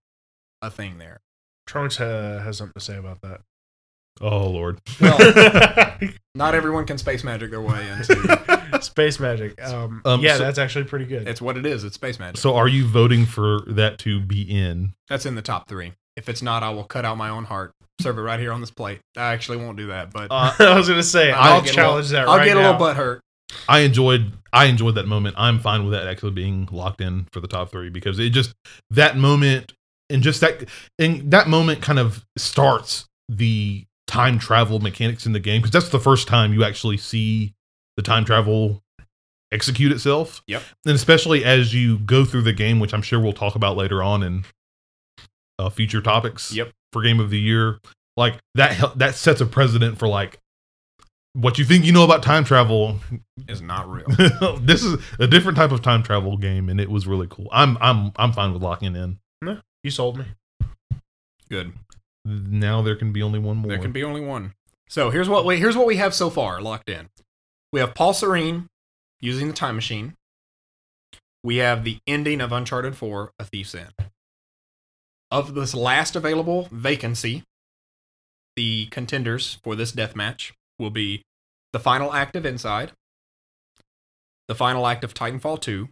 a 0.60 0.70
thing 0.70 0.98
there 0.98 1.20
Trunks 1.66 2.00
uh, 2.00 2.40
has 2.44 2.58
something 2.58 2.74
to 2.74 2.80
say 2.80 2.96
about 2.96 3.20
that. 3.22 3.42
Oh 4.20 4.48
Lord. 4.48 4.78
well 5.00 5.18
not 6.34 6.54
everyone 6.54 6.86
can 6.86 6.98
space 6.98 7.24
magic 7.24 7.50
their 7.50 7.60
way 7.60 7.88
into 7.90 8.58
Space 8.82 9.20
magic. 9.20 9.62
Um, 9.62 10.02
Um, 10.04 10.20
yeah, 10.22 10.36
so- 10.36 10.44
that's 10.44 10.58
actually 10.58 10.84
pretty 10.84 11.04
good. 11.06 11.28
it's 11.28 11.40
what 11.40 11.56
it 11.56 11.64
is 11.66 11.84
it's 11.84 11.94
space 11.94 12.18
magic 12.18 12.36
So, 12.38 12.56
are 12.56 12.68
you 12.68 12.86
voting 12.86 13.26
for 13.26 13.60
that 13.68 13.98
to 14.00 14.20
be 14.20 14.42
in? 14.42 14.92
That's 15.08 15.24
in 15.26 15.34
the 15.34 15.42
top 15.42 15.68
three. 15.68 15.92
If 16.16 16.28
it's 16.28 16.42
not, 16.42 16.62
I 16.62 16.70
will 16.70 16.84
cut 16.84 17.04
out 17.04 17.16
my 17.16 17.28
own 17.30 17.44
heart, 17.44 17.72
serve 18.00 18.18
it 18.18 18.22
right 18.22 18.38
here 18.40 18.52
on 18.52 18.60
this 18.60 18.70
plate. 18.70 19.00
I 19.16 19.32
actually 19.32 19.58
won't 19.58 19.76
do 19.76 19.86
that, 19.88 20.12
but 20.12 20.28
Uh, 20.30 20.52
I 20.58 20.76
was 20.76 20.88
gonna 20.88 21.02
say 21.02 21.30
I'll 21.30 21.54
I'll, 21.54 21.62
get 21.62 21.70
a 21.72 21.74
challenge 21.74 22.08
that. 22.10 22.28
I'll 22.28 22.38
right 22.38 22.44
get 22.44 22.56
a 22.56 22.60
now. 22.60 22.66
little 22.72 22.78
butt 22.78 22.96
hurt. 22.96 23.20
I 23.68 23.80
enjoyed 23.80 24.32
I 24.52 24.64
enjoyed 24.66 24.94
that 24.96 25.06
moment. 25.06 25.36
I'm 25.38 25.58
fine 25.60 25.84
with 25.84 25.92
that 25.92 26.06
actually 26.08 26.32
being 26.32 26.68
locked 26.72 27.00
in 27.00 27.26
for 27.32 27.40
the 27.40 27.48
top 27.48 27.70
three 27.70 27.88
because 27.90 28.18
it 28.18 28.30
just 28.30 28.52
that 28.90 29.16
moment 29.16 29.72
and 30.10 30.22
just 30.22 30.40
that 30.40 30.68
and 30.98 31.30
that 31.30 31.48
moment 31.48 31.82
kind 31.82 31.98
of 31.98 32.24
starts 32.36 33.06
the 33.28 33.84
time 34.12 34.38
travel 34.38 34.78
mechanics 34.78 35.24
in 35.24 35.32
the 35.32 35.40
game 35.40 35.62
because 35.62 35.72
that's 35.72 35.88
the 35.88 35.98
first 35.98 36.28
time 36.28 36.52
you 36.52 36.62
actually 36.62 36.98
see 36.98 37.54
the 37.96 38.02
time 38.02 38.26
travel 38.26 38.82
execute 39.50 39.90
itself. 39.90 40.42
Yep. 40.46 40.62
And 40.84 40.94
especially 40.94 41.44
as 41.44 41.72
you 41.72 41.98
go 42.00 42.26
through 42.26 42.42
the 42.42 42.52
game, 42.52 42.78
which 42.78 42.92
I'm 42.92 43.00
sure 43.00 43.18
we'll 43.18 43.32
talk 43.32 43.54
about 43.54 43.74
later 43.78 44.02
on 44.02 44.22
in 44.22 44.44
uh, 45.58 45.70
future 45.70 46.02
topics. 46.02 46.52
Yep. 46.52 46.72
For 46.92 47.00
game 47.00 47.20
of 47.20 47.30
the 47.30 47.38
year, 47.38 47.78
like 48.18 48.34
that 48.54 48.98
that 48.98 49.14
sets 49.14 49.40
a 49.40 49.46
precedent 49.46 49.98
for 49.98 50.06
like 50.06 50.38
what 51.32 51.56
you 51.56 51.64
think 51.64 51.86
you 51.86 51.92
know 51.92 52.04
about 52.04 52.22
time 52.22 52.44
travel 52.44 53.00
Is 53.48 53.62
not 53.62 53.90
real. 53.90 54.58
this 54.60 54.84
is 54.84 55.02
a 55.18 55.26
different 55.26 55.56
type 55.56 55.72
of 55.72 55.80
time 55.80 56.02
travel 56.02 56.36
game, 56.36 56.68
and 56.68 56.78
it 56.78 56.90
was 56.90 57.06
really 57.06 57.28
cool. 57.30 57.48
I'm 57.50 57.78
I'm 57.80 58.12
I'm 58.16 58.34
fine 58.34 58.52
with 58.52 58.62
locking 58.62 58.94
in. 58.94 59.18
You 59.82 59.90
sold 59.90 60.18
me. 60.18 60.26
Good. 61.48 61.72
Now 62.24 62.82
there 62.82 62.96
can 62.96 63.12
be 63.12 63.22
only 63.22 63.38
one 63.38 63.56
more. 63.56 63.70
There 63.70 63.78
can 63.78 63.92
be 63.92 64.04
only 64.04 64.20
one. 64.20 64.54
So 64.88 65.10
here's 65.10 65.28
what 65.28 65.44
we 65.44 65.58
here's 65.58 65.76
what 65.76 65.86
we 65.86 65.96
have 65.96 66.14
so 66.14 66.30
far 66.30 66.60
locked 66.60 66.88
in. 66.88 67.08
We 67.72 67.80
have 67.80 67.94
Paul 67.94 68.14
Serene 68.14 68.68
using 69.20 69.48
the 69.48 69.54
time 69.54 69.74
machine. 69.74 70.14
We 71.42 71.56
have 71.56 71.84
the 71.84 71.98
ending 72.06 72.40
of 72.40 72.52
Uncharted 72.52 72.96
4, 72.96 73.32
A 73.38 73.44
Thief's 73.44 73.74
End. 73.74 73.92
Of 75.30 75.54
this 75.54 75.74
last 75.74 76.14
available 76.14 76.68
vacancy, 76.70 77.42
the 78.54 78.86
contenders 78.86 79.58
for 79.64 79.74
this 79.74 79.90
death 79.90 80.14
match 80.14 80.52
will 80.78 80.90
be 80.90 81.22
the 81.72 81.80
final 81.80 82.12
act 82.12 82.36
of 82.36 82.46
Inside, 82.46 82.92
the 84.46 84.54
final 84.54 84.86
act 84.86 85.02
of 85.02 85.14
Titanfall 85.14 85.60
2, 85.60 85.88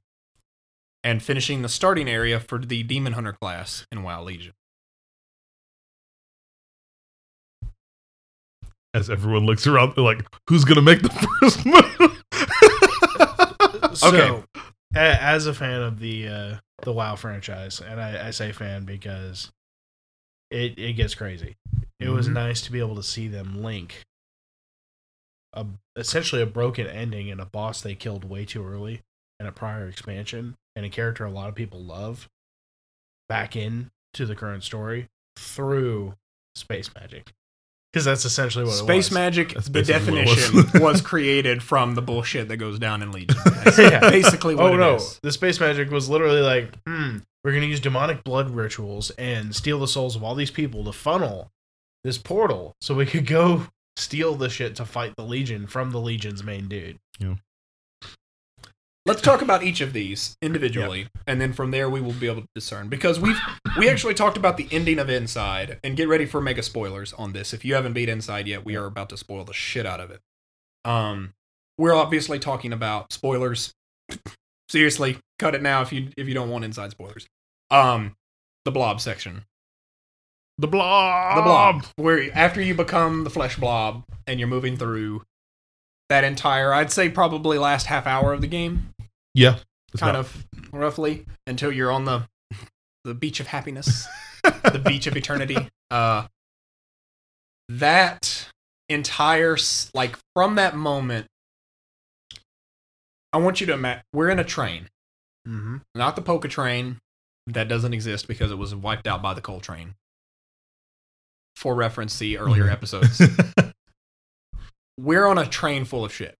and 1.02 1.22
finishing 1.22 1.62
the 1.62 1.68
starting 1.68 2.08
area 2.08 2.38
for 2.38 2.58
the 2.58 2.82
Demon 2.82 3.14
Hunter 3.14 3.32
class 3.32 3.86
in 3.90 4.02
WoW 4.02 4.22
Legion. 4.22 4.52
As 8.92 9.08
everyone 9.08 9.46
looks 9.46 9.66
around, 9.66 9.94
they're 9.94 10.04
like, 10.04 10.24
"Who's 10.48 10.64
gonna 10.64 10.82
make 10.82 11.02
the 11.02 11.10
first 11.40 11.64
move?" 11.66 12.22
So, 13.96 14.44
a- 14.94 15.22
as 15.22 15.46
a 15.46 15.54
fan 15.54 15.82
of 15.82 15.98
the 16.00 16.28
uh, 16.28 16.56
the 16.82 16.92
WoW 16.92 17.16
franchise, 17.16 17.80
and 17.80 18.00
I, 18.00 18.28
I 18.28 18.30
say 18.30 18.52
fan 18.52 18.84
because 18.84 19.50
it 20.50 20.78
it 20.78 20.94
gets 20.94 21.14
crazy. 21.14 21.56
It 21.98 22.08
was 22.08 22.28
Mhm. 22.28 22.32
nice 22.34 22.60
to 22.62 22.72
be 22.72 22.78
able 22.80 22.96
to 22.96 23.02
see 23.02 23.28
them 23.28 23.62
link 23.62 24.02
a 25.52 25.66
essentially 25.96 26.40
a 26.42 26.46
broken 26.46 26.86
ending 26.86 27.30
and 27.30 27.40
a 27.40 27.44
boss 27.46 27.80
they 27.82 27.94
killed 27.94 28.24
way 28.24 28.44
too 28.44 28.64
early 28.66 29.00
in 29.40 29.46
a 29.46 29.52
prior 29.52 29.88
expansion 29.88 30.54
and 30.76 30.86
a 30.86 30.88
character 30.88 31.24
a 31.24 31.30
lot 31.30 31.48
of 31.48 31.54
people 31.56 31.80
love 31.80 32.28
back 33.28 33.56
in 33.56 33.90
to 34.14 34.24
the 34.26 34.36
current 34.36 34.62
story 34.62 35.08
through 35.36 36.14
space 36.54 36.88
magic 36.94 37.32
because 37.92 38.04
that's 38.04 38.24
essentially 38.24 38.64
what 38.64 38.70
it 38.70 38.72
was. 38.72 38.80
Space 38.82 39.10
magic, 39.10 39.54
That's 39.54 39.66
the 39.66 39.72
basically 39.82 40.12
what 40.12 40.20
it 40.20 40.24
definition, 40.26 40.56
was. 40.72 40.80
was. 40.94 41.00
created 41.00 41.62
from 41.62 41.94
the 41.94 42.02
bullshit 42.02 42.48
that 42.48 42.56
goes 42.58 42.78
down 42.78 43.02
in 43.02 43.10
Legion. 43.12 43.36
That's 43.64 43.78
Yeah. 43.78 44.00
basically 44.10 44.54
what 44.54 44.70
oh 44.70 44.74
it 44.74 44.78
no, 44.78 44.94
is. 44.96 45.18
the 45.22 45.32
space 45.32 45.58
magic 45.60 45.90
was 45.90 46.08
literally 46.08 46.40
like, 46.40 46.72
hmm, 46.86 47.18
we're 47.42 47.52
gonna 47.52 47.66
use 47.66 47.80
demonic 47.80 48.22
blood 48.24 48.50
rituals 48.50 49.10
and 49.18 49.54
steal 49.54 49.78
the 49.80 49.88
souls 49.88 50.14
of 50.16 50.22
all 50.22 50.34
these 50.34 50.50
people 50.50 50.84
to 50.84 50.92
funnel 50.92 51.50
this 52.04 52.16
portal 52.18 52.74
so 52.80 52.94
we 52.94 53.06
could 53.06 53.26
go 53.26 53.66
steal 53.96 54.34
the 54.34 54.48
shit 54.48 54.76
to 54.76 54.84
fight 54.84 55.12
the 55.16 55.24
Legion 55.24 55.66
from 55.66 55.90
the 55.90 56.00
Legion's 56.00 56.42
main 56.44 56.68
dude. 56.68 56.98
Let's 59.06 59.22
talk 59.22 59.40
about 59.40 59.62
each 59.62 59.80
of 59.80 59.92
these 59.94 60.36
individually, 60.42 61.08
and 61.26 61.40
then 61.40 61.52
from 61.54 61.70
there 61.70 61.88
we 61.88 62.00
will 62.02 62.12
be 62.12 62.26
able 62.26 62.42
to 62.42 62.48
discern. 62.54 62.88
Because 62.88 63.18
we've 63.18 63.38
we 63.78 63.88
actually 63.88 64.14
talked 64.14 64.36
about 64.36 64.56
the 64.58 64.68
ending 64.70 64.98
of 64.98 65.08
Inside, 65.08 65.78
and 65.82 65.96
get 65.96 66.06
ready 66.06 66.26
for 66.26 66.40
mega 66.40 66.62
spoilers 66.62 67.12
on 67.14 67.32
this. 67.32 67.54
If 67.54 67.64
you 67.64 67.74
haven't 67.74 67.94
beat 67.94 68.08
Inside 68.10 68.46
yet, 68.46 68.64
we 68.64 68.76
are 68.76 68.84
about 68.84 69.08
to 69.08 69.16
spoil 69.16 69.44
the 69.44 69.54
shit 69.54 69.86
out 69.86 70.00
of 70.00 70.10
it. 70.10 70.20
Um, 70.84 71.32
we're 71.78 71.94
obviously 71.94 72.38
talking 72.38 72.72
about 72.72 73.12
spoilers. 73.12 73.72
Seriously, 74.68 75.18
cut 75.38 75.54
it 75.54 75.62
now 75.62 75.80
if 75.80 75.92
you 75.92 76.08
if 76.16 76.28
you 76.28 76.34
don't 76.34 76.50
want 76.50 76.64
Inside 76.64 76.90
spoilers. 76.90 77.26
Um, 77.70 78.16
the 78.66 78.70
Blob 78.70 79.00
section. 79.00 79.44
the 80.58 80.68
blob. 80.68 81.36
the 81.36 81.42
blob 81.42 81.86
where 81.96 82.30
after 82.36 82.60
you 82.60 82.74
become 82.74 83.24
the 83.24 83.30
flesh 83.30 83.56
blob 83.56 84.04
and 84.26 84.38
you're 84.38 84.48
moving 84.48 84.76
through 84.76 85.22
that 86.10 86.22
entire 86.24 86.74
i'd 86.74 86.92
say 86.92 87.08
probably 87.08 87.56
last 87.56 87.86
half 87.86 88.06
hour 88.06 88.32
of 88.34 88.40
the 88.42 88.46
game 88.46 88.90
Yeah. 89.34 89.56
Kind 89.96 90.12
not- 90.14 90.16
of 90.16 90.46
roughly 90.72 91.24
until 91.46 91.72
you're 91.72 91.90
on 91.90 92.04
the 92.04 92.28
the 93.04 93.14
beach 93.14 93.40
of 93.40 93.46
happiness 93.48 94.06
the 94.44 94.80
beach 94.84 95.06
of 95.06 95.16
eternity 95.16 95.56
uh 95.90 96.26
that 97.68 98.48
entire 98.88 99.56
like 99.94 100.16
from 100.34 100.56
that 100.56 100.76
moment 100.76 101.26
i 103.32 103.38
want 103.38 103.60
you 103.60 103.66
to 103.66 103.72
imagine 103.72 104.02
we're 104.12 104.28
in 104.30 104.38
a 104.38 104.44
train 104.44 104.88
Mm-hmm. 105.48 105.78
not 105.94 106.16
the 106.16 106.22
polka 106.22 106.48
train 106.48 106.98
that 107.46 107.66
doesn't 107.66 107.94
exist 107.94 108.28
because 108.28 108.50
it 108.52 108.58
was 108.58 108.74
wiped 108.74 109.06
out 109.06 109.22
by 109.22 109.32
the 109.32 109.40
coal 109.40 109.58
train. 109.58 109.94
For 111.56 111.74
reference, 111.74 112.18
the 112.18 112.36
earlier 112.36 112.64
Okay. 112.64 112.72
episodes. 112.72 113.20
We're 115.00 115.26
on 115.26 115.38
a 115.38 115.46
train 115.46 115.84
full 115.84 116.04
of 116.04 116.12
shit. 116.12 116.34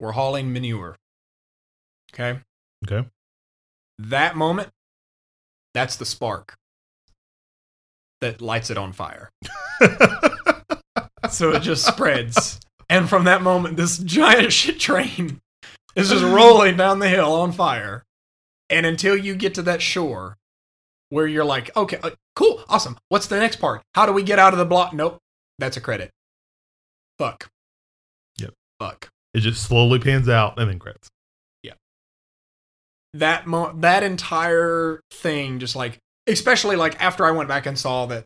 We're 0.00 0.12
hauling 0.12 0.52
manure. 0.52 0.96
Okay. 2.12 2.40
Okay. 2.84 3.08
That 3.98 4.36
moment, 4.36 4.70
that's 5.74 5.96
the 5.96 6.06
spark 6.06 6.56
that 8.20 8.40
lights 8.40 8.70
it 8.70 8.78
on 8.78 8.92
fire. 8.92 9.30
So 11.32 11.50
it 11.52 11.62
just 11.62 11.86
spreads. 11.86 12.60
And 12.90 13.08
from 13.08 13.24
that 13.24 13.42
moment, 13.42 13.76
this 13.76 13.98
giant 13.98 14.52
shit 14.52 14.78
train 14.78 15.40
is 15.96 16.10
just 16.10 16.24
rolling 16.24 16.76
down 16.76 16.98
the 16.98 17.08
hill 17.08 17.32
on 17.32 17.52
fire. 17.52 18.04
And 18.68 18.84
until 18.84 19.16
you 19.16 19.34
get 19.34 19.54
to 19.54 19.62
that 19.62 19.82
shore 19.82 20.36
where 21.08 21.26
you're 21.26 21.44
like, 21.44 21.74
okay, 21.76 21.98
uh, 22.02 22.10
cool, 22.36 22.62
awesome. 22.68 22.98
What's 23.08 23.26
the 23.26 23.38
next 23.38 23.56
part? 23.56 23.82
How 23.94 24.06
do 24.06 24.12
we 24.12 24.22
get 24.22 24.38
out 24.38 24.52
of 24.52 24.58
the 24.58 24.64
block? 24.64 24.92
Nope. 24.92 25.18
That's 25.58 25.76
a 25.76 25.80
credit. 25.80 26.10
Fuck. 27.22 27.48
Yep. 28.38 28.54
Fuck. 28.80 29.08
it 29.32 29.40
just 29.40 29.62
slowly 29.62 30.00
pans 30.00 30.28
out 30.28 30.58
and 30.58 30.68
then 30.68 30.80
credits. 30.80 31.08
Yeah. 31.62 31.74
That 33.14 33.46
mo- 33.46 33.72
that 33.76 34.02
entire 34.02 35.00
thing 35.12 35.60
just 35.60 35.76
like 35.76 35.98
especially 36.26 36.74
like 36.74 37.00
after 37.00 37.24
I 37.24 37.30
went 37.30 37.48
back 37.48 37.66
and 37.66 37.78
saw 37.78 38.06
that 38.06 38.24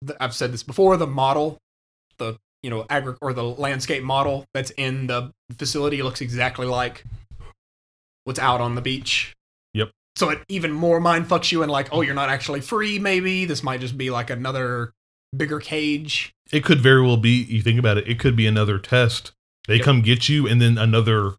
the, 0.00 0.16
I've 0.22 0.34
said 0.34 0.52
this 0.52 0.62
before 0.62 0.96
the 0.96 1.06
model 1.06 1.58
the 2.16 2.38
you 2.62 2.70
know 2.70 2.86
agri- 2.88 3.16
or 3.20 3.34
the 3.34 3.44
landscape 3.44 4.02
model 4.02 4.46
that's 4.54 4.70
in 4.70 5.06
the 5.06 5.30
facility 5.58 6.02
looks 6.02 6.22
exactly 6.22 6.66
like 6.66 7.04
what's 8.24 8.38
out 8.38 8.62
on 8.62 8.74
the 8.74 8.80
beach. 8.80 9.34
Yep. 9.74 9.90
So 10.16 10.30
it 10.30 10.40
even 10.48 10.72
more 10.72 10.98
mind 10.98 11.26
fucks 11.26 11.52
you 11.52 11.62
and 11.62 11.70
like 11.70 11.88
oh 11.92 12.00
you're 12.00 12.14
not 12.14 12.30
actually 12.30 12.62
free 12.62 12.98
maybe 12.98 13.44
this 13.44 13.62
might 13.62 13.80
just 13.80 13.98
be 13.98 14.08
like 14.08 14.30
another 14.30 14.92
bigger 15.36 15.60
cage. 15.60 16.32
It 16.52 16.64
could 16.64 16.80
very 16.80 17.02
well 17.02 17.16
be. 17.16 17.42
You 17.44 17.62
think 17.62 17.78
about 17.78 17.98
it. 17.98 18.08
It 18.08 18.18
could 18.18 18.36
be 18.36 18.46
another 18.46 18.78
test. 18.78 19.32
They 19.66 19.76
Yep. 19.76 19.84
come 19.84 20.00
get 20.02 20.28
you, 20.28 20.46
and 20.48 20.60
then 20.62 20.78
another 20.78 21.34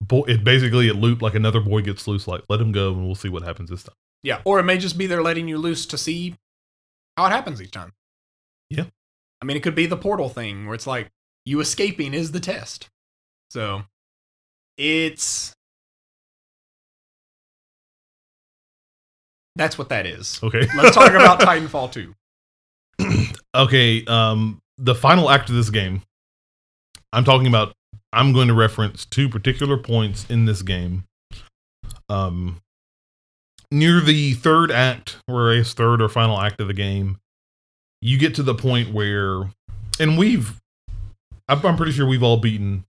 boy. 0.00 0.22
It 0.26 0.42
basically 0.44 0.88
it 0.88 0.94
loop 0.94 1.20
like 1.22 1.34
another 1.34 1.60
boy 1.60 1.82
gets 1.82 2.06
loose. 2.08 2.26
Like 2.26 2.42
let 2.48 2.60
him 2.60 2.72
go, 2.72 2.92
and 2.92 3.04
we'll 3.04 3.14
see 3.14 3.28
what 3.28 3.42
happens 3.42 3.70
this 3.70 3.82
time. 3.82 3.94
Yeah, 4.22 4.40
or 4.44 4.58
it 4.58 4.62
may 4.64 4.78
just 4.78 4.96
be 4.96 5.06
they're 5.06 5.22
letting 5.22 5.48
you 5.48 5.58
loose 5.58 5.84
to 5.86 5.98
see 5.98 6.36
how 7.16 7.26
it 7.26 7.30
happens 7.30 7.60
each 7.60 7.72
time. 7.72 7.92
Yeah. 8.70 8.84
I 9.42 9.44
mean, 9.44 9.56
it 9.58 9.62
could 9.62 9.74
be 9.74 9.84
the 9.86 9.98
portal 9.98 10.30
thing 10.30 10.64
where 10.64 10.74
it's 10.74 10.86
like 10.86 11.10
you 11.44 11.60
escaping 11.60 12.14
is 12.14 12.32
the 12.32 12.40
test. 12.40 12.88
So 13.50 13.82
it's 14.78 15.52
that's 19.56 19.76
what 19.78 19.90
that 19.90 20.06
is. 20.06 20.40
Okay. 20.42 20.66
Let's 20.76 20.94
talk 20.94 21.10
about 21.10 21.40
Titanfall 21.40 21.92
2. 21.92 22.14
Okay. 23.54 24.04
Um, 24.06 24.60
the 24.78 24.94
final 24.94 25.30
act 25.30 25.48
of 25.48 25.56
this 25.56 25.70
game. 25.70 26.02
I'm 27.12 27.24
talking 27.24 27.46
about. 27.46 27.74
I'm 28.12 28.32
going 28.32 28.48
to 28.48 28.54
reference 28.54 29.04
two 29.04 29.28
particular 29.28 29.76
points 29.76 30.28
in 30.30 30.44
this 30.44 30.62
game. 30.62 31.04
Um, 32.08 32.60
near 33.72 34.00
the 34.00 34.34
third 34.34 34.70
act, 34.70 35.16
or 35.26 35.52
a 35.52 35.64
third 35.64 36.00
or 36.00 36.08
final 36.08 36.40
act 36.40 36.60
of 36.60 36.68
the 36.68 36.74
game, 36.74 37.18
you 38.00 38.18
get 38.18 38.34
to 38.36 38.42
the 38.42 38.54
point 38.54 38.92
where, 38.92 39.50
and 39.98 40.16
we've, 40.16 40.60
I'm 41.48 41.64
I'm 41.64 41.76
pretty 41.76 41.92
sure 41.92 42.06
we've 42.06 42.22
all 42.22 42.36
beaten 42.36 42.84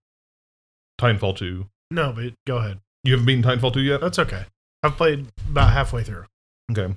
Titanfall 0.99 1.37
2. 1.37 1.65
No, 1.91 2.11
but 2.11 2.33
go 2.45 2.57
ahead. 2.57 2.79
You 3.03 3.13
haven't 3.13 3.25
beaten 3.25 3.43
Titanfall 3.43 3.73
2 3.73 3.79
yet? 3.81 4.01
That's 4.01 4.19
okay. 4.19 4.45
I've 4.83 4.97
played 4.97 5.27
about 5.49 5.71
halfway 5.71 6.03
through. 6.03 6.25
Okay. 6.71 6.93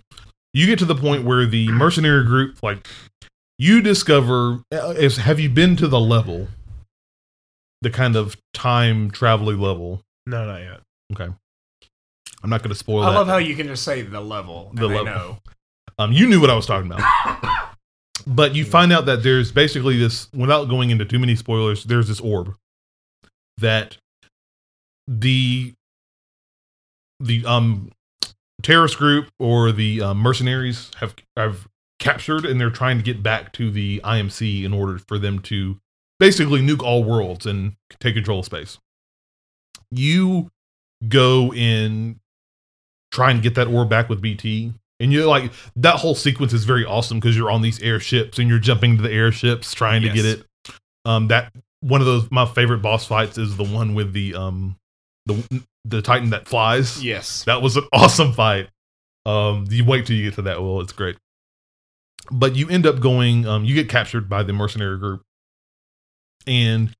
You 0.52 0.66
get 0.66 0.78
to 0.80 0.84
the 0.84 0.94
point 0.94 1.24
where 1.24 1.46
the 1.46 1.68
mercenary 1.68 2.24
group, 2.24 2.62
like, 2.62 2.88
you 3.58 3.80
discover, 3.82 4.62
uh, 4.72 4.94
is 4.96 5.18
have 5.18 5.40
you 5.40 5.48
been 5.48 5.76
to 5.76 5.88
the 5.88 6.00
level, 6.00 6.48
the 7.82 7.90
kind 7.90 8.16
of 8.16 8.36
time 8.54 9.10
traveling 9.10 9.60
level? 9.60 10.02
No, 10.26 10.46
not 10.46 10.60
yet. 10.60 10.80
Okay. 11.12 11.32
I'm 12.42 12.50
not 12.50 12.62
going 12.62 12.70
to 12.70 12.76
spoil 12.76 13.02
I 13.02 13.10
that. 13.10 13.16
love 13.16 13.26
how 13.26 13.38
you 13.38 13.56
can 13.56 13.66
just 13.66 13.82
say 13.82 14.02
the 14.02 14.20
level. 14.20 14.70
The 14.74 14.86
level. 14.86 15.04
know. 15.04 15.38
Um, 15.98 16.12
you 16.12 16.28
knew 16.28 16.40
what 16.40 16.50
I 16.50 16.54
was 16.54 16.66
talking 16.66 16.92
about. 16.92 17.74
but 18.26 18.54
you 18.54 18.64
find 18.64 18.92
out 18.92 19.06
that 19.06 19.22
there's 19.22 19.50
basically 19.50 19.98
this, 19.98 20.28
without 20.32 20.68
going 20.68 20.90
into 20.90 21.04
too 21.04 21.18
many 21.18 21.34
spoilers, 21.34 21.84
there's 21.84 22.06
this 22.08 22.20
orb 22.20 22.54
that 23.58 23.96
the 25.08 25.74
the 27.18 27.44
um 27.46 27.90
terrorist 28.62 28.98
group 28.98 29.28
or 29.38 29.72
the 29.72 30.00
um, 30.00 30.18
mercenaries 30.18 30.90
have 31.00 31.14
have 31.36 31.67
captured, 31.98 32.44
and 32.44 32.60
they're 32.60 32.70
trying 32.70 32.98
to 32.98 33.02
get 33.02 33.22
back 33.22 33.52
to 33.54 33.70
the 33.70 34.00
IMC 34.04 34.64
in 34.64 34.72
order 34.72 34.98
for 34.98 35.18
them 35.18 35.38
to 35.40 35.78
basically 36.18 36.60
nuke 36.60 36.82
all 36.82 37.04
worlds 37.04 37.46
and 37.46 37.74
take 38.00 38.14
control 38.14 38.40
of 38.40 38.44
space. 38.44 38.78
You 39.90 40.50
go 41.08 41.52
and 41.52 42.18
try 43.12 43.30
and 43.30 43.42
get 43.42 43.54
that 43.54 43.68
orb 43.68 43.88
back 43.88 44.08
with 44.08 44.20
BT, 44.20 44.72
and 45.00 45.12
you're 45.12 45.26
like 45.26 45.52
that 45.76 45.96
whole 45.96 46.14
sequence 46.14 46.52
is 46.52 46.64
very 46.64 46.84
awesome 46.84 47.20
because 47.20 47.36
you're 47.36 47.50
on 47.50 47.62
these 47.62 47.80
airships 47.80 48.38
and 48.38 48.48
you're 48.48 48.58
jumping 48.58 48.96
to 48.96 49.02
the 49.02 49.12
airships 49.12 49.72
trying 49.74 50.02
to 50.02 50.08
get 50.10 50.24
it. 50.24 50.44
Um, 51.04 51.28
that 51.28 51.52
one 51.80 52.00
of 52.00 52.06
those 52.06 52.30
my 52.30 52.44
favorite 52.44 52.82
boss 52.82 53.06
fights 53.06 53.38
is 53.38 53.56
the 53.56 53.64
one 53.64 53.94
with 53.94 54.12
the 54.12 54.34
um 54.34 54.76
the 55.26 55.64
the 55.84 56.02
Titan 56.02 56.30
that 56.30 56.46
flies. 56.46 57.02
Yes. 57.02 57.44
That 57.44 57.62
was 57.62 57.76
an 57.76 57.84
awesome 57.92 58.32
fight. 58.32 58.68
Um, 59.26 59.66
you 59.68 59.84
wait 59.84 60.06
till 60.06 60.16
you 60.16 60.24
get 60.24 60.34
to 60.34 60.42
that. 60.42 60.62
Well, 60.62 60.80
it's 60.80 60.92
great. 60.92 61.16
But 62.30 62.56
you 62.56 62.68
end 62.68 62.86
up 62.86 63.00
going. 63.00 63.46
Um, 63.46 63.64
you 63.64 63.74
get 63.74 63.88
captured 63.88 64.28
by 64.28 64.42
the 64.42 64.52
mercenary 64.52 64.98
group, 64.98 65.22
and 66.46 66.94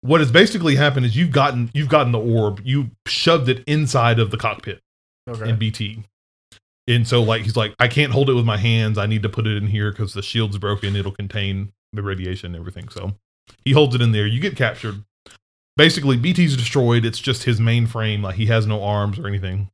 what 0.00 0.20
has 0.20 0.32
basically 0.32 0.74
happened 0.76 1.06
is 1.06 1.16
you've 1.16 1.30
gotten 1.30 1.70
you've 1.74 1.88
gotten 1.88 2.12
the 2.12 2.18
orb. 2.18 2.60
You 2.64 2.90
shoved 3.06 3.48
it 3.48 3.62
inside 3.66 4.18
of 4.18 4.30
the 4.30 4.36
cockpit 4.36 4.80
Okay. 5.28 5.48
in 5.50 5.56
BT. 5.58 6.02
And 6.88 7.06
so 7.06 7.22
like 7.22 7.42
he's 7.42 7.56
like, 7.56 7.74
I 7.78 7.86
can't 7.86 8.12
hold 8.12 8.28
it 8.28 8.34
with 8.34 8.44
my 8.44 8.56
hands. 8.56 8.98
I 8.98 9.06
need 9.06 9.22
to 9.22 9.28
put 9.28 9.46
it 9.46 9.56
in 9.56 9.68
here 9.68 9.92
because 9.92 10.14
the 10.14 10.22
shield's 10.22 10.58
broken. 10.58 10.96
It'll 10.96 11.12
contain 11.12 11.72
the 11.92 12.02
radiation 12.02 12.54
and 12.54 12.56
everything. 12.60 12.88
So 12.88 13.12
he 13.64 13.70
holds 13.70 13.94
it 13.94 14.02
in 14.02 14.10
there. 14.10 14.26
You 14.26 14.40
get 14.40 14.56
captured. 14.56 15.04
Basically, 15.76 16.16
BT's 16.16 16.56
destroyed. 16.56 17.04
It's 17.04 17.20
just 17.20 17.44
his 17.44 17.60
mainframe. 17.60 18.22
Like 18.22 18.34
he 18.34 18.46
has 18.46 18.66
no 18.66 18.82
arms 18.82 19.18
or 19.20 19.28
anything. 19.28 19.70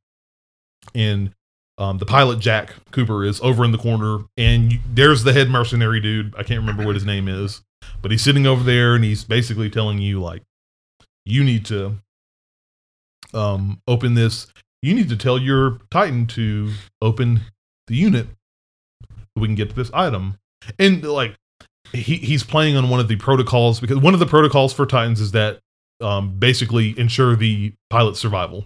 And 0.93 1.33
um, 1.79 1.97
the 1.97 2.05
pilot 2.05 2.39
Jack 2.39 2.73
Cooper 2.91 3.25
is 3.25 3.41
over 3.41 3.65
in 3.65 3.71
the 3.71 3.77
corner, 3.77 4.19
and 4.37 4.73
you, 4.73 4.79
there's 4.93 5.23
the 5.23 5.33
head 5.33 5.49
mercenary 5.49 5.99
dude. 5.99 6.35
I 6.37 6.43
can't 6.43 6.59
remember 6.59 6.85
what 6.85 6.95
his 6.95 7.05
name 7.05 7.27
is, 7.27 7.61
but 8.01 8.11
he's 8.11 8.21
sitting 8.21 8.45
over 8.45 8.63
there, 8.63 8.95
and 8.95 9.03
he's 9.03 9.23
basically 9.23 9.69
telling 9.69 9.99
you 9.99 10.21
like, 10.21 10.43
you 11.25 11.43
need 11.43 11.65
to 11.65 11.95
um, 13.33 13.81
open 13.87 14.13
this 14.13 14.47
you 14.81 14.93
need 14.93 15.09
to 15.09 15.17
tell 15.17 15.37
your 15.37 15.79
Titan 15.91 16.25
to 16.27 16.71
open 17.01 17.41
the 17.87 17.95
unit 17.95 18.27
so 19.09 19.41
we 19.41 19.47
can 19.47 19.55
get 19.55 19.69
to 19.69 19.75
this 19.75 19.91
item. 19.93 20.37
And 20.77 21.03
like 21.03 21.35
he 21.91 22.17
he's 22.17 22.43
playing 22.43 22.77
on 22.77 22.89
one 22.89 22.99
of 22.99 23.07
the 23.07 23.15
protocols 23.17 23.79
because 23.79 23.97
one 23.97 24.13
of 24.13 24.19
the 24.19 24.25
protocols 24.25 24.73
for 24.73 24.85
Titans 24.85 25.19
is 25.19 25.31
that 25.31 25.59
um, 26.01 26.37
basically 26.37 26.97
ensure 26.97 27.35
the 27.35 27.73
pilot's 27.89 28.19
survival. 28.19 28.65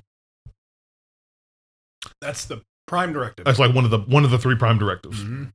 That's 2.21 2.45
the 2.45 2.61
prime 2.93 3.13
directive. 3.13 3.45
That's 3.45 3.59
like 3.59 3.73
one 3.73 3.85
of 3.85 3.91
the 3.91 3.99
one 3.99 4.23
of 4.23 4.31
the 4.31 4.37
three 4.37 4.55
prime 4.55 4.77
directives. 4.77 5.23
Mhm. 5.23 5.51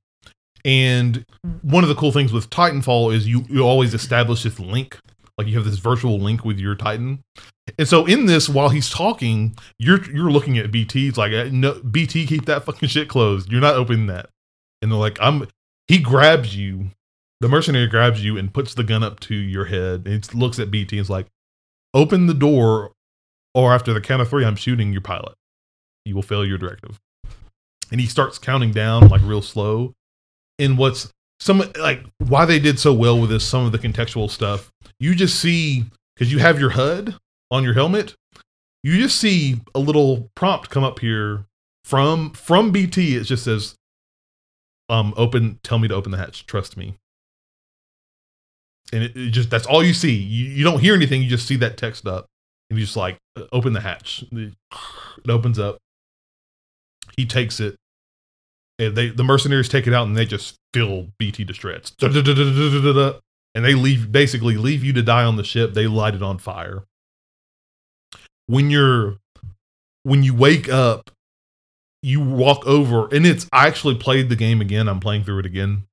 And 0.65 1.25
one 1.63 1.85
of 1.85 1.89
the 1.89 1.95
cool 1.95 2.11
things 2.13 2.33
with 2.33 2.51
Titanfall 2.51 3.15
is 3.15 3.29
you 3.29 3.45
you 3.49 3.61
always 3.63 3.95
establish 3.95 4.43
this 4.43 4.59
link. 4.59 4.99
Like 5.39 5.47
you 5.47 5.55
have 5.55 5.65
this 5.65 5.79
virtual 5.79 6.19
link 6.19 6.45
with 6.45 6.59
your 6.59 6.75
Titan. 6.75 7.21
And 7.79 7.87
so 7.87 8.07
in 8.07 8.27
this, 8.27 8.49
while 8.49 8.71
he's 8.71 8.91
talking, 8.91 9.57
you're 9.79 10.05
you're 10.11 10.33
looking 10.33 10.59
at 10.59 10.73
BT. 10.73 11.09
It's 11.09 11.19
like 11.19 11.33
uh, 11.33 11.49
no 11.53 11.81
BT, 11.81 12.27
keep 12.27 12.47
that 12.47 12.65
fucking 12.65 12.89
shit 12.89 13.09
closed. 13.09 13.53
You're 13.53 13.61
not 13.61 13.77
opening 13.77 14.07
that. 14.09 14.31
And 14.83 14.91
they're 14.91 14.99
like, 14.99 15.17
I'm 15.21 15.47
he 15.87 15.99
grabs 15.99 16.57
you, 16.57 16.91
the 17.41 17.49
mercenary 17.49 17.87
grabs 17.87 18.25
you 18.25 18.37
and 18.37 18.53
puts 18.53 18.75
the 18.75 18.83
gun 18.85 19.05
up 19.05 19.21
to 19.21 19.35
your 19.35 19.67
head 19.67 20.03
and 20.07 20.15
it 20.25 20.35
looks 20.35 20.59
at 20.59 20.71
BT 20.73 20.99
and 20.99 21.05
is 21.05 21.11
like, 21.11 21.27
open 21.95 22.27
the 22.27 22.35
door, 22.35 22.91
or 23.55 23.73
after 23.73 23.93
the 23.95 24.01
count 24.01 24.21
of 24.23 24.29
three, 24.29 24.45
I'm 24.45 24.57
shooting 24.57 24.93
your 24.93 25.01
pilot. 25.03 25.35
You 26.05 26.15
will 26.17 26.23
fail 26.23 26.45
your 26.45 26.59
directive. 26.59 26.99
And 27.91 28.01
he 28.01 28.07
starts 28.07 28.39
counting 28.39 28.73
down 28.73 29.09
like 29.09 29.23
real 29.23 29.43
slow. 29.43 29.95
And 30.59 30.77
what's 30.77 31.11
some 31.41 31.63
like 31.79 32.05
why 32.19 32.45
they 32.45 32.59
did 32.59 32.79
so 32.79 32.93
well 32.93 33.19
with 33.19 33.31
this 33.31 33.47
some 33.47 33.65
of 33.65 33.71
the 33.71 33.79
contextual 33.79 34.29
stuff 34.29 34.73
you 34.99 35.15
just 35.15 35.39
see 35.39 35.85
because 36.17 36.33
you 36.33 36.41
have 36.41 36.59
your 36.59 36.71
hud 36.71 37.15
on 37.49 37.63
your 37.63 37.75
helmet 37.75 38.17
you 38.83 39.01
just 39.01 39.17
see 39.17 39.61
a 39.73 39.79
little 39.79 40.29
prompt 40.35 40.69
come 40.69 40.83
up 40.83 40.99
here 40.99 41.45
from 41.85 42.31
from 42.33 42.73
bt 42.73 43.15
it 43.15 43.23
just 43.23 43.45
says 43.45 43.77
um 44.89 45.15
open 45.17 45.59
tell 45.63 45.79
me 45.79 45.89
to 45.89 45.95
open 45.95 46.13
the 46.13 46.19
hatch 46.19 46.47
trust 46.47 46.77
me. 46.77 46.95
And 48.93 49.05
it, 49.05 49.17
it 49.17 49.31
just 49.31 49.51
that's 49.51 49.67
all 49.67 49.85
you 49.85 49.93
see. 49.93 50.15
You, 50.15 50.47
you 50.47 50.65
don't 50.65 50.81
hear 50.81 50.95
anything 50.95 51.23
you 51.23 51.29
just 51.29 51.47
see 51.47 51.57
that 51.57 51.77
text 51.77 52.07
up. 52.07 52.27
And 52.71 52.79
you 52.79 52.85
just 52.85 52.97
like 52.97 53.19
uh, 53.37 53.45
open 53.53 53.73
the 53.73 53.81
hatch. 53.81 54.25
It 54.33 54.55
opens 55.29 55.59
up 55.59 55.79
he 57.19 57.27
takes 57.27 57.59
it 57.59 57.77
and 58.79 58.97
they 58.97 59.11
the 59.11 59.25
mercenaries 59.25 59.69
take 59.69 59.87
it 59.87 59.93
out 59.93 60.07
and 60.07 60.17
they 60.17 60.25
just 60.25 60.57
fill 60.73 61.09
BT 61.19 61.45
to 61.45 61.53
shreds. 61.53 61.95
And 63.55 63.65
they 63.65 63.75
leave 63.75 64.13
basically 64.13 64.57
leave 64.57 64.85
you 64.85 64.93
to 64.93 65.03
die 65.03 65.25
on 65.25 65.37
the 65.37 65.43
ship. 65.43 65.75
They 65.75 65.89
light 65.89 66.15
it 66.15 66.23
on 66.23 66.39
fire. 66.39 66.85
When 68.47 68.71
you're 68.71 69.17
when 70.05 70.23
you 70.23 70.33
wake 70.33 70.69
up, 70.69 71.11
you 72.03 72.21
walk 72.21 72.65
over 72.67 73.13
and 73.13 73.27
it's 73.27 73.49
I 73.53 73.67
actually 73.67 73.97
played 73.97 74.29
the 74.29 74.37
game 74.37 74.61
again. 74.61 74.89
I'm 74.89 75.01
playing 75.01 75.25
through 75.25 75.41
it 75.41 75.47
again. 75.47 75.85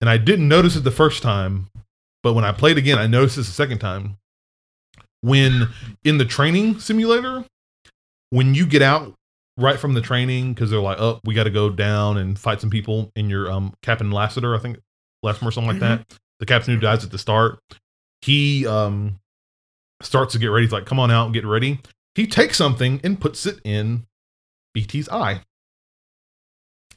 And 0.00 0.08
I 0.08 0.16
didn't 0.16 0.48
notice 0.48 0.76
it 0.76 0.84
the 0.84 0.90
first 0.90 1.22
time, 1.22 1.68
but 2.22 2.32
when 2.32 2.44
I 2.44 2.52
played 2.52 2.78
again, 2.78 2.96
I 2.96 3.06
noticed 3.06 3.36
this 3.36 3.48
the 3.48 3.52
second 3.52 3.80
time. 3.80 4.16
When 5.20 5.68
in 6.04 6.16
the 6.16 6.24
training 6.24 6.78
simulator, 6.78 7.44
when 8.30 8.54
you 8.54 8.64
get 8.64 8.80
out 8.80 9.12
right 9.60 9.78
from 9.78 9.94
the 9.94 10.00
training 10.00 10.54
because 10.54 10.70
they're 10.70 10.80
like, 10.80 10.98
oh, 11.00 11.20
we 11.24 11.34
got 11.34 11.44
to 11.44 11.50
go 11.50 11.70
down 11.70 12.16
and 12.16 12.38
fight 12.38 12.60
some 12.60 12.70
people 12.70 13.10
in 13.16 13.28
your 13.30 13.50
um 13.50 13.74
Captain 13.82 14.10
Lassiter, 14.10 14.54
I 14.54 14.58
think 14.58 14.78
Lassiter, 15.22 15.46
or 15.48 15.52
something 15.52 15.70
like 15.72 15.80
that. 15.80 16.06
The 16.40 16.46
captain 16.46 16.74
who 16.74 16.80
dies 16.80 17.04
at 17.04 17.10
the 17.10 17.18
start, 17.18 17.58
he 18.22 18.66
um 18.66 19.18
starts 20.02 20.32
to 20.32 20.38
get 20.38 20.46
ready. 20.46 20.64
He's 20.66 20.72
like, 20.72 20.86
come 20.86 20.98
on 20.98 21.10
out 21.10 21.26
and 21.26 21.34
get 21.34 21.44
ready. 21.44 21.80
He 22.14 22.26
takes 22.26 22.56
something 22.56 23.00
and 23.04 23.20
puts 23.20 23.44
it 23.46 23.60
in 23.64 24.06
BT's 24.74 25.08
eye. 25.10 25.42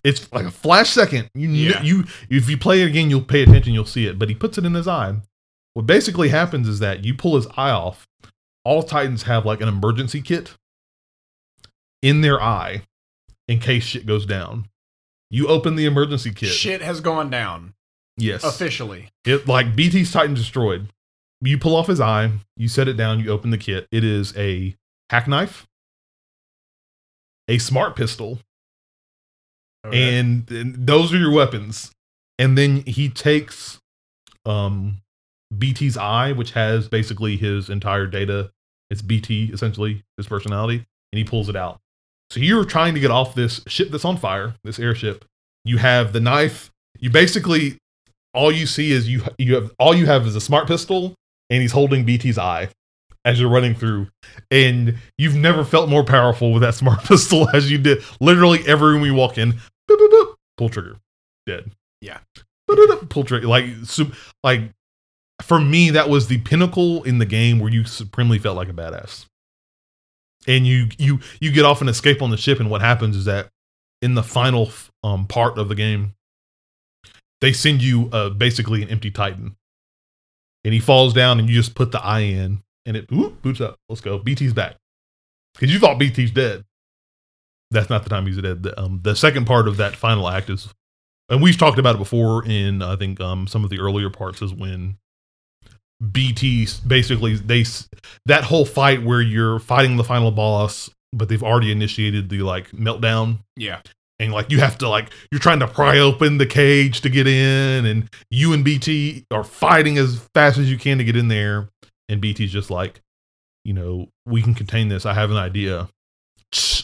It's 0.04 0.32
like 0.34 0.46
a 0.46 0.52
flash 0.52 0.90
second. 0.90 1.30
You 1.34 1.50
Yeah. 1.50 1.82
you 1.82 2.06
if 2.30 2.50
you 2.50 2.58
play 2.58 2.82
it 2.82 2.88
again, 2.88 3.10
you'll 3.10 3.22
pay 3.22 3.44
attention. 3.44 3.74
You'll 3.74 3.86
see 3.86 4.06
it. 4.06 4.18
But 4.20 4.30
he 4.30 4.36
puts 4.36 4.58
it 4.58 4.66
in 4.66 4.74
his 4.74 4.88
eye. 4.88 5.16
What 5.74 5.86
basically 5.86 6.30
happens 6.30 6.68
is 6.68 6.80
that 6.80 7.04
you 7.04 7.14
pull 7.14 7.36
his 7.36 7.48
eye 7.58 7.72
off. 7.72 8.06
All 8.66 8.84
Titans 8.84 9.24
have 9.24 9.46
like 9.46 9.60
an 9.62 9.68
emergency 9.68 10.22
kit 10.22 10.56
in 12.04 12.22
their 12.22 12.40
eye 12.40 12.84
in 13.48 13.60
case 13.60 13.84
shit 13.84 14.06
goes 14.06 14.28
down. 14.28 14.68
You 15.32 15.48
open 15.48 15.76
the 15.76 15.86
emergency 15.86 16.32
kit. 16.32 16.50
Shit 16.50 16.82
has 16.84 17.02
gone 17.02 17.32
down 17.32 17.74
Yes. 18.18 18.44
officially. 18.44 19.10
It 19.26 19.48
like 19.48 19.76
BT's 19.76 20.12
Titan 20.12 20.36
destroyed. 20.36 20.90
You 21.42 21.58
pull 21.58 21.76
off 21.76 21.88
his 21.88 22.00
eye, 22.00 22.32
you 22.56 22.68
set 22.70 22.88
it 22.88 22.94
down, 22.94 23.20
you 23.20 23.32
open 23.32 23.50
the 23.50 23.58
kit. 23.58 23.88
It 23.92 24.04
is 24.04 24.36
a 24.38 24.76
hack 25.10 25.28
knife, 25.28 25.66
a 27.48 27.58
smart 27.58 27.96
pistol, 27.96 28.40
Okay. 29.86 30.20
and, 30.20 30.50
and 30.52 30.88
those 30.88 31.14
are 31.14 31.18
your 31.18 31.32
weapons. 31.32 31.92
And 32.40 32.58
then 32.58 32.84
he 32.86 33.10
takes 33.10 33.80
um 34.46 35.00
BT's 35.58 35.98
eye, 35.98 36.32
which 36.32 36.52
has 36.52 36.88
basically 36.90 37.38
his 37.38 37.70
entire 37.70 38.08
data. 38.08 38.52
It's 38.90 39.02
BT 39.02 39.46
essentially, 39.54 40.04
his 40.18 40.28
personality, 40.28 40.86
and 41.12 41.18
he 41.18 41.24
pulls 41.24 41.50
it 41.50 41.56
out. 41.56 41.80
So 42.30 42.40
you're 42.40 42.66
trying 42.66 42.94
to 42.96 43.00
get 43.00 43.12
off 43.12 43.36
this 43.36 43.62
ship 43.68 43.90
that's 43.92 44.06
on 44.06 44.18
fire, 44.18 44.56
this 44.64 44.80
airship. 44.80 45.26
You 45.66 45.78
have 45.78 46.14
the 46.14 46.20
knife. 46.20 46.72
You 47.00 47.10
basically 47.10 47.78
all 48.34 48.52
you 48.52 48.66
see 48.66 48.92
is 48.92 49.08
you 49.08 49.24
you 49.38 49.56
have 49.56 49.72
all 49.78 49.96
you 49.96 50.06
have 50.06 50.26
is 50.26 50.36
a 50.36 50.42
smart 50.42 50.68
pistol, 50.68 51.14
and 51.50 51.62
he's 51.62 51.72
holding 51.72 52.06
BT's 52.06 52.38
eye 52.38 52.70
as 53.26 53.40
you're 53.40 53.50
running 53.50 53.76
through. 53.76 54.08
And 54.52 54.98
you've 55.18 55.36
never 55.36 55.64
felt 55.64 55.90
more 55.90 56.04
powerful 56.04 56.52
with 56.52 56.62
that 56.62 56.76
smart 56.76 57.04
pistol 57.04 57.48
as 57.54 57.72
you 57.72 57.78
did. 57.78 58.04
Literally 58.20 58.60
every 58.68 58.94
room 58.94 59.06
you 59.06 59.14
walk 59.14 59.38
in, 59.38 59.54
boop, 59.54 59.98
boop, 59.98 60.10
boop, 60.12 60.34
pull 60.58 60.70
trigger, 60.70 60.98
dead. 61.46 61.72
Yeah. 62.02 62.20
Pull 63.10 63.24
trigger. 63.24 63.48
Like 63.48 63.66
like 64.44 64.62
for 65.42 65.60
me, 65.60 65.92
that 65.92 66.10
was 66.10 66.28
the 66.28 66.40
pinnacle 66.40 67.04
in 67.04 67.18
the 67.18 67.26
game 67.26 67.60
where 67.60 67.72
you 67.72 67.84
supremely 67.84 68.40
felt 68.40 68.56
like 68.56 68.70
a 68.70 68.74
badass. 68.74 69.26
And 70.48 70.68
you 70.68 70.88
you 70.98 71.20
you 71.40 71.52
get 71.52 71.66
off 71.66 71.82
and 71.82 71.90
escape 71.90 72.22
on 72.22 72.30
the 72.30 72.38
ship, 72.38 72.60
and 72.60 72.70
what 72.70 72.82
happens 72.82 73.16
is 73.16 73.26
that 73.26 73.50
in 74.02 74.16
the 74.16 74.24
final 74.24 74.72
um, 75.04 75.26
part 75.26 75.58
of 75.58 75.70
the 75.70 75.76
game, 75.76 76.14
they 77.40 77.54
send 77.54 77.82
you 77.82 78.10
uh, 78.12 78.30
basically 78.30 78.84
an 78.84 78.90
empty 78.90 79.10
Titan, 79.10 79.56
and 80.66 80.74
he 80.74 80.80
falls 80.80 81.14
down, 81.14 81.40
and 81.40 81.50
you 81.50 81.56
just 81.56 81.76
put 81.76 81.92
the 81.92 82.02
eye 82.02 82.22
in, 82.22 82.62
and 82.86 82.98
it 82.98 83.10
whoop, 83.10 83.42
boots 83.42 83.62
up. 83.62 83.78
Let's 83.88 84.02
go. 84.02 84.20
BT's 84.20 84.54
back 84.54 84.76
because 85.54 85.74
you 85.74 85.80
thought 85.80 86.00
BT's 86.00 86.32
dead. 86.32 86.66
That's 87.72 87.90
not 87.90 88.04
the 88.04 88.10
time 88.10 88.28
he's 88.28 88.38
dead. 88.38 88.64
The, 88.64 88.80
um, 88.80 89.00
the 89.02 89.16
second 89.16 89.46
part 89.46 89.68
of 89.68 89.78
that 89.78 89.96
final 89.96 90.30
act 90.30 90.50
is, 90.50 90.68
and 91.30 91.42
we've 91.42 91.58
talked 91.58 91.80
about 91.80 91.96
it 91.96 92.00
before 92.00 92.46
in 92.46 92.82
I 92.82 92.96
think 92.98 93.20
um, 93.22 93.48
some 93.48 93.64
of 93.64 93.70
the 93.70 93.80
earlier 93.80 94.10
parts 94.10 94.42
is 94.42 94.54
when 94.54 94.98
BT 96.12 96.68
basically 96.86 97.36
they 97.36 97.64
that 98.26 98.44
whole 98.44 98.66
fight 98.66 99.04
where 99.04 99.22
you're 99.22 99.60
fighting 99.60 99.98
the 99.98 100.04
final 100.04 100.32
boss, 100.32 100.90
but 101.14 101.30
they've 101.30 101.44
already 101.44 101.72
initiated 101.72 102.30
the 102.30 102.40
like 102.40 102.70
meltdown. 102.72 103.40
Yeah. 103.56 103.82
and 104.20 104.32
like 104.34 104.52
you 104.52 104.60
have 104.60 104.78
to 104.80 104.90
like 104.90 105.10
you're 105.32 105.40
trying 105.40 105.60
to 105.60 105.68
pry 105.68 106.00
open 106.00 106.38
the 106.38 106.46
cage 106.46 107.02
to 107.02 107.10
get 107.10 107.28
in 107.28 107.86
and 107.86 108.10
you 108.30 108.54
and 108.54 108.64
bt 108.66 109.26
are 109.32 109.44
fighting 109.44 109.98
as 109.98 110.20
fast 110.34 110.58
as 110.58 110.70
you 110.70 110.78
can 110.78 110.98
to 110.98 111.04
get 111.04 111.16
in 111.16 111.28
there. 111.30 111.70
And 112.10 112.22
bt's 112.22 112.52
just 112.52 112.70
like 112.70 113.00
you 113.64 113.74
know 113.74 114.10
we 114.26 114.42
can 114.42 114.54
contain 114.54 114.90
this. 114.90 115.06
I 115.06 115.14
have 115.14 115.32
an 115.32 115.38
idea. 115.38 115.88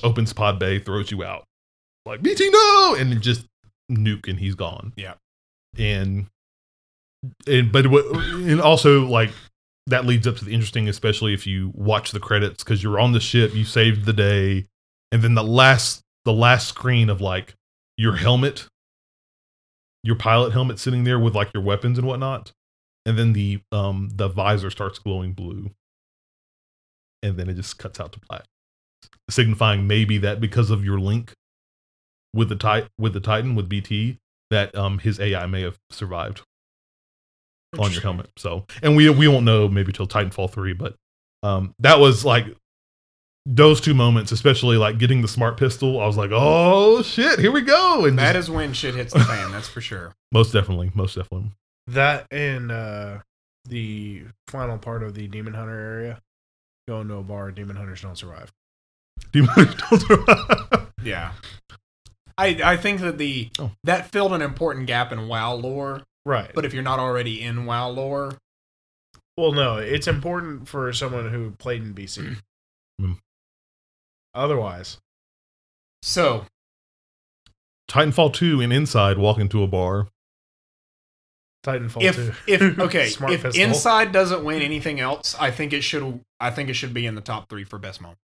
Opens 0.01 0.33
pod 0.33 0.59
bay 0.59 0.79
throws 0.79 1.11
you 1.11 1.23
out. 1.23 1.43
Like 2.05 2.21
bt 2.21 2.49
no! 2.49 2.95
And 2.97 3.21
just 3.21 3.45
nuke 3.91 4.27
and 4.27 4.39
he's 4.39 4.55
gone. 4.55 4.93
Yeah. 4.95 5.15
and 5.77 6.27
and 7.47 7.71
but 7.71 7.87
what- 7.87 8.05
and 8.15 8.61
also 8.61 9.05
like 9.05 9.31
that 9.87 10.05
leads 10.05 10.27
up 10.27 10.35
to 10.37 10.45
the 10.45 10.53
interesting 10.53 10.87
especially 10.87 11.33
if 11.33 11.47
you 11.47 11.71
watch 11.73 12.11
the 12.11 12.19
credits 12.19 12.63
because 12.63 12.83
you're 12.83 12.99
on 12.99 13.11
the 13.11 13.19
ship 13.19 13.53
you 13.55 13.65
saved 13.65 14.05
the 14.05 14.13
day 14.13 14.67
and 15.11 15.21
then 15.21 15.33
the 15.33 15.43
last 15.43 16.01
the 16.25 16.33
last 16.33 16.67
screen 16.67 17.09
of 17.09 17.21
like 17.21 17.55
your 17.97 18.15
helmet 18.15 18.67
your 20.03 20.15
pilot 20.15 20.53
helmet 20.53 20.79
sitting 20.79 21.03
there 21.03 21.19
with 21.19 21.35
like 21.35 21.53
your 21.53 21.63
weapons 21.63 21.97
and 21.97 22.07
whatnot 22.07 22.51
and 23.05 23.17
then 23.17 23.33
the 23.33 23.59
um 23.71 24.09
the 24.13 24.27
visor 24.27 24.69
starts 24.69 24.99
glowing 24.99 25.33
blue. 25.33 25.71
And 27.21 27.37
then 27.37 27.49
it 27.49 27.55
just 27.55 27.77
cuts 27.77 27.99
out 27.99 28.13
to 28.13 28.19
black 28.29 28.45
signifying 29.29 29.87
maybe 29.87 30.17
that 30.19 30.39
because 30.39 30.69
of 30.71 30.83
your 30.85 30.99
link 30.99 31.33
with 32.33 32.49
the 32.49 32.55
tit 32.55 32.87
with 32.97 33.13
the 33.13 33.19
titan 33.19 33.55
with 33.55 33.67
bt 33.69 34.17
that 34.49 34.73
um 34.75 34.99
his 34.99 35.19
ai 35.19 35.45
may 35.45 35.61
have 35.61 35.77
survived 35.91 36.41
on 37.77 37.91
your 37.91 38.01
helmet 38.01 38.29
so 38.37 38.65
and 38.81 38.95
we 38.95 39.09
we 39.09 39.27
won't 39.27 39.45
know 39.45 39.67
maybe 39.67 39.91
till 39.91 40.07
titanfall 40.07 40.49
3 40.51 40.73
but 40.73 40.95
um 41.43 41.73
that 41.79 41.99
was 41.99 42.25
like 42.25 42.45
those 43.45 43.79
two 43.79 43.93
moments 43.93 44.31
especially 44.31 44.75
like 44.77 44.97
getting 44.97 45.21
the 45.21 45.27
smart 45.27 45.55
pistol 45.57 45.99
i 46.01 46.05
was 46.07 46.17
like 46.17 46.31
oh 46.33 47.01
shit 47.03 47.39
here 47.39 47.51
we 47.51 47.61
go 47.61 48.05
and 48.05 48.17
That 48.17 48.33
just- 48.33 48.49
is 48.49 48.51
when 48.55 48.73
shit 48.73 48.95
hits 48.95 49.13
the 49.13 49.19
fan, 49.19 49.51
that's 49.51 49.67
for 49.67 49.81
sure. 49.81 50.13
most 50.31 50.51
definitely 50.51 50.91
most 50.95 51.15
definitely 51.15 51.51
That 51.87 52.25
and 52.31 52.71
uh, 52.71 53.19
the 53.65 54.23
final 54.47 54.77
part 54.77 55.03
of 55.03 55.13
the 55.13 55.27
Demon 55.27 55.53
Hunter 55.53 55.77
area. 55.79 56.19
Go 56.87 57.01
into 57.01 57.15
a 57.15 57.23
bar, 57.23 57.51
Demon 57.51 57.75
Hunters 57.75 58.01
don't 58.01 58.17
survive. 58.17 58.51
Demon 59.31 59.49
Hunter- 59.55 60.87
Yeah. 61.03 61.31
I 62.37 62.59
I 62.63 62.77
think 62.77 63.01
that 63.01 63.17
the 63.17 63.49
Oh. 63.59 63.71
that 63.83 64.11
filled 64.11 64.33
an 64.33 64.41
important 64.41 64.87
gap 64.87 65.11
in 65.11 65.27
WoW 65.27 65.53
lore, 65.55 66.01
Right. 66.25 66.51
but 66.53 66.65
if 66.65 66.73
you're 66.73 66.83
not 66.83 66.99
already 66.99 67.41
in 67.41 67.65
WoW 67.65 67.89
lore, 67.89 68.37
well, 69.37 69.51
no, 69.53 69.77
it's 69.77 70.07
important 70.07 70.67
for 70.67 70.91
someone 70.91 71.29
who 71.29 71.51
played 71.51 71.81
in 71.81 71.93
BC. 71.93 72.35
Mm. 73.01 73.17
Otherwise, 74.35 74.97
so 76.01 76.45
titanfall 77.89 78.33
2 78.33 78.61
and 78.61 78.71
inside 78.71 79.17
walk 79.17 79.39
into 79.39 79.63
a 79.63 79.67
bar 79.67 80.07
Titanfall 81.63 82.03
if 82.03 82.15
2. 82.15 82.33
if 82.47 82.79
okay, 82.79 83.09
Smart 83.09 83.33
if 83.33 83.43
pistol. 83.43 83.63
Inside 83.63 84.11
doesn't 84.11 84.43
win 84.43 84.61
anything 84.61 84.99
else, 84.99 85.35
I 85.39 85.51
think 85.51 85.73
it 85.73 85.81
should 85.81 86.21
I 86.39 86.51
think 86.51 86.69
it 86.69 86.73
should 86.73 86.93
be 86.93 87.05
in 87.05 87.15
the 87.15 87.21
top 87.21 87.49
3 87.49 87.63
for 87.63 87.77
best 87.77 88.01
moment. 88.01 88.19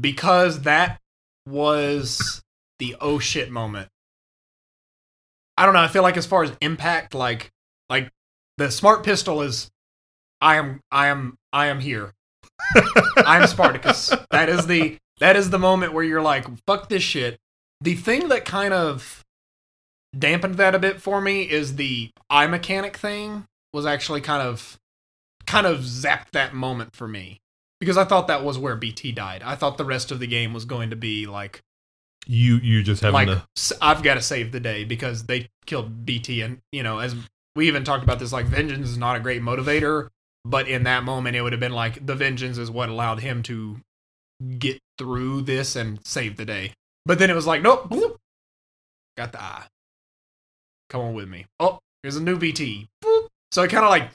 Because 0.00 0.62
that 0.62 1.00
was 1.46 2.42
the 2.78 2.96
oh 3.00 3.18
shit 3.18 3.50
moment. 3.50 3.88
I 5.58 5.64
don't 5.64 5.74
know, 5.74 5.80
I 5.80 5.88
feel 5.88 6.04
like 6.04 6.16
as 6.16 6.24
far 6.24 6.44
as 6.44 6.52
impact 6.60 7.14
like 7.14 7.50
like 7.90 8.12
the 8.58 8.70
smart 8.70 9.02
pistol 9.02 9.42
is 9.42 9.70
I 10.40 10.54
am 10.54 10.80
I 10.92 11.08
am 11.08 11.36
I 11.52 11.66
am 11.66 11.80
here. 11.80 12.14
I'm 13.16 13.46
Spartacus. 13.48 14.14
That 14.30 14.48
is 14.48 14.68
the 14.68 14.98
that 15.18 15.34
is 15.34 15.50
the 15.50 15.58
moment 15.58 15.94
where 15.94 16.04
you're 16.04 16.22
like, 16.22 16.46
fuck 16.64 16.88
this 16.88 17.02
shit. 17.02 17.38
The 17.80 17.96
thing 17.96 18.28
that 18.28 18.44
kind 18.44 18.72
of 18.72 19.24
dampened 20.16 20.58
that 20.58 20.76
a 20.76 20.78
bit 20.78 21.02
for 21.02 21.20
me 21.20 21.42
is 21.42 21.74
the 21.74 22.10
eye 22.30 22.46
mechanic 22.46 22.96
thing 22.96 23.46
was 23.72 23.84
actually 23.84 24.20
kind 24.20 24.42
of 24.42 24.78
kind 25.44 25.66
of 25.66 25.80
zapped 25.80 26.30
that 26.32 26.54
moment 26.54 26.94
for 26.94 27.08
me. 27.08 27.40
Because 27.80 27.96
I 27.96 28.04
thought 28.04 28.28
that 28.28 28.44
was 28.44 28.58
where 28.58 28.76
BT 28.76 29.10
died. 29.10 29.42
I 29.44 29.56
thought 29.56 29.76
the 29.76 29.84
rest 29.84 30.12
of 30.12 30.20
the 30.20 30.26
game 30.28 30.52
was 30.52 30.64
going 30.64 30.90
to 30.90 30.96
be 30.96 31.26
like 31.26 31.62
you 32.26 32.56
you 32.56 32.82
just 32.82 33.02
having 33.02 33.14
like 33.14 33.28
to 33.28 33.76
I've 33.80 34.02
got 34.02 34.14
to 34.14 34.22
save 34.22 34.52
the 34.52 34.60
day 34.60 34.84
because 34.84 35.24
they 35.24 35.48
killed 35.66 36.04
BT 36.04 36.42
and 36.42 36.60
you 36.72 36.82
know 36.82 36.98
as 36.98 37.14
we 37.56 37.68
even 37.68 37.84
talked 37.84 38.04
about 38.04 38.18
this 38.18 38.32
like 38.32 38.46
vengeance 38.46 38.88
is 38.88 38.98
not 38.98 39.16
a 39.16 39.20
great 39.20 39.42
motivator 39.42 40.08
but 40.44 40.68
in 40.68 40.84
that 40.84 41.04
moment 41.04 41.36
it 41.36 41.42
would 41.42 41.52
have 41.52 41.60
been 41.60 41.72
like 41.72 42.04
the 42.04 42.14
vengeance 42.14 42.58
is 42.58 42.70
what 42.70 42.88
allowed 42.88 43.20
him 43.20 43.42
to 43.44 43.78
get 44.58 44.78
through 44.96 45.42
this 45.42 45.76
and 45.76 46.04
save 46.06 46.36
the 46.36 46.44
day. 46.44 46.72
But 47.06 47.18
then 47.18 47.30
it 47.30 47.34
was 47.34 47.46
like 47.46 47.62
nope 47.62 47.88
bloop, 47.88 48.16
got 49.16 49.32
the 49.32 49.42
eye. 49.42 49.66
Come 50.90 51.00
on 51.00 51.14
with 51.14 51.28
me. 51.28 51.46
Oh 51.58 51.80
here's 52.02 52.16
a 52.16 52.22
new 52.22 52.38
BT 52.38 52.88
Boop. 53.02 53.26
so 53.50 53.62
it 53.62 53.70
kind 53.70 53.84
of 53.84 53.90
like 53.90 54.10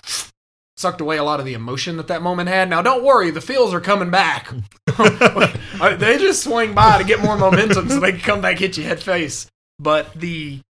sucked 0.77 1.01
away 1.01 1.17
a 1.17 1.23
lot 1.23 1.39
of 1.39 1.45
the 1.45 1.53
emotion 1.53 1.97
that 1.97 2.07
that 2.07 2.21
moment 2.21 2.49
had. 2.49 2.69
Now 2.69 2.81
don't 2.81 3.03
worry 3.03 3.31
the 3.31 3.41
feels 3.41 3.73
are 3.73 3.81
coming 3.81 4.11
back 4.11 4.51
they 5.97 6.17
just 6.17 6.43
swing 6.43 6.73
by 6.73 6.97
to 6.97 7.03
get 7.03 7.21
more 7.21 7.37
momentum 7.37 7.89
so 7.89 7.99
they 7.99 8.11
can 8.11 8.21
come 8.21 8.41
back 8.41 8.57
hit 8.59 8.77
you 8.77 8.83
head 8.83 9.01
face. 9.01 9.47
But 9.79 10.13
the 10.13 10.61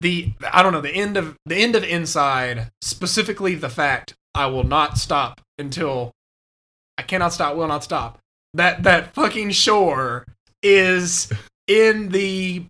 the 0.00 0.32
I 0.52 0.62
don't 0.62 0.72
know 0.72 0.80
the 0.80 0.90
end 0.90 1.16
of 1.16 1.36
the 1.46 1.56
end 1.56 1.76
of 1.76 1.84
inside 1.84 2.70
specifically 2.80 3.54
the 3.54 3.68
fact 3.68 4.14
I 4.34 4.46
will 4.46 4.64
not 4.64 4.98
stop 4.98 5.40
until 5.58 6.12
I 6.98 7.02
cannot 7.02 7.32
stop 7.32 7.56
will 7.56 7.68
not 7.68 7.84
stop 7.84 8.18
that 8.54 8.82
that 8.82 9.14
fucking 9.14 9.50
shore 9.50 10.26
is 10.62 11.32
in 11.66 12.10
the 12.10 12.64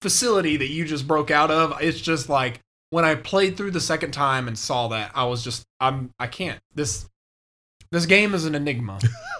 facility 0.00 0.56
that 0.56 0.68
you 0.68 0.84
just 0.84 1.06
broke 1.06 1.30
out 1.30 1.50
of. 1.50 1.80
It's 1.80 2.00
just 2.00 2.28
like 2.28 2.60
when 2.90 3.04
I 3.04 3.14
played 3.14 3.56
through 3.56 3.70
the 3.70 3.80
second 3.80 4.10
time 4.12 4.48
and 4.48 4.58
saw 4.58 4.88
that 4.88 5.12
I 5.14 5.24
was 5.24 5.42
just 5.42 5.64
I'm 5.80 6.10
I 6.18 6.26
can't 6.26 6.60
this 6.74 7.08
this 7.90 8.06
game 8.06 8.34
is 8.34 8.44
an 8.44 8.54
enigma. 8.54 8.98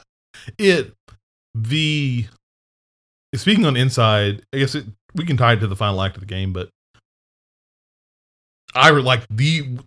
it 0.58 0.92
the 1.54 2.26
speaking 3.34 3.64
on 3.66 3.76
inside, 3.76 4.42
I 4.52 4.58
guess 4.58 4.74
it, 4.74 4.86
we 5.14 5.24
can 5.24 5.36
tie 5.36 5.54
it 5.54 5.60
to 5.60 5.66
the 5.66 5.76
final 5.76 6.02
act 6.02 6.16
of 6.16 6.20
the 6.20 6.26
game, 6.26 6.52
but 6.52 6.68
I 8.74 8.90
like 8.90 9.22
the 9.30 9.78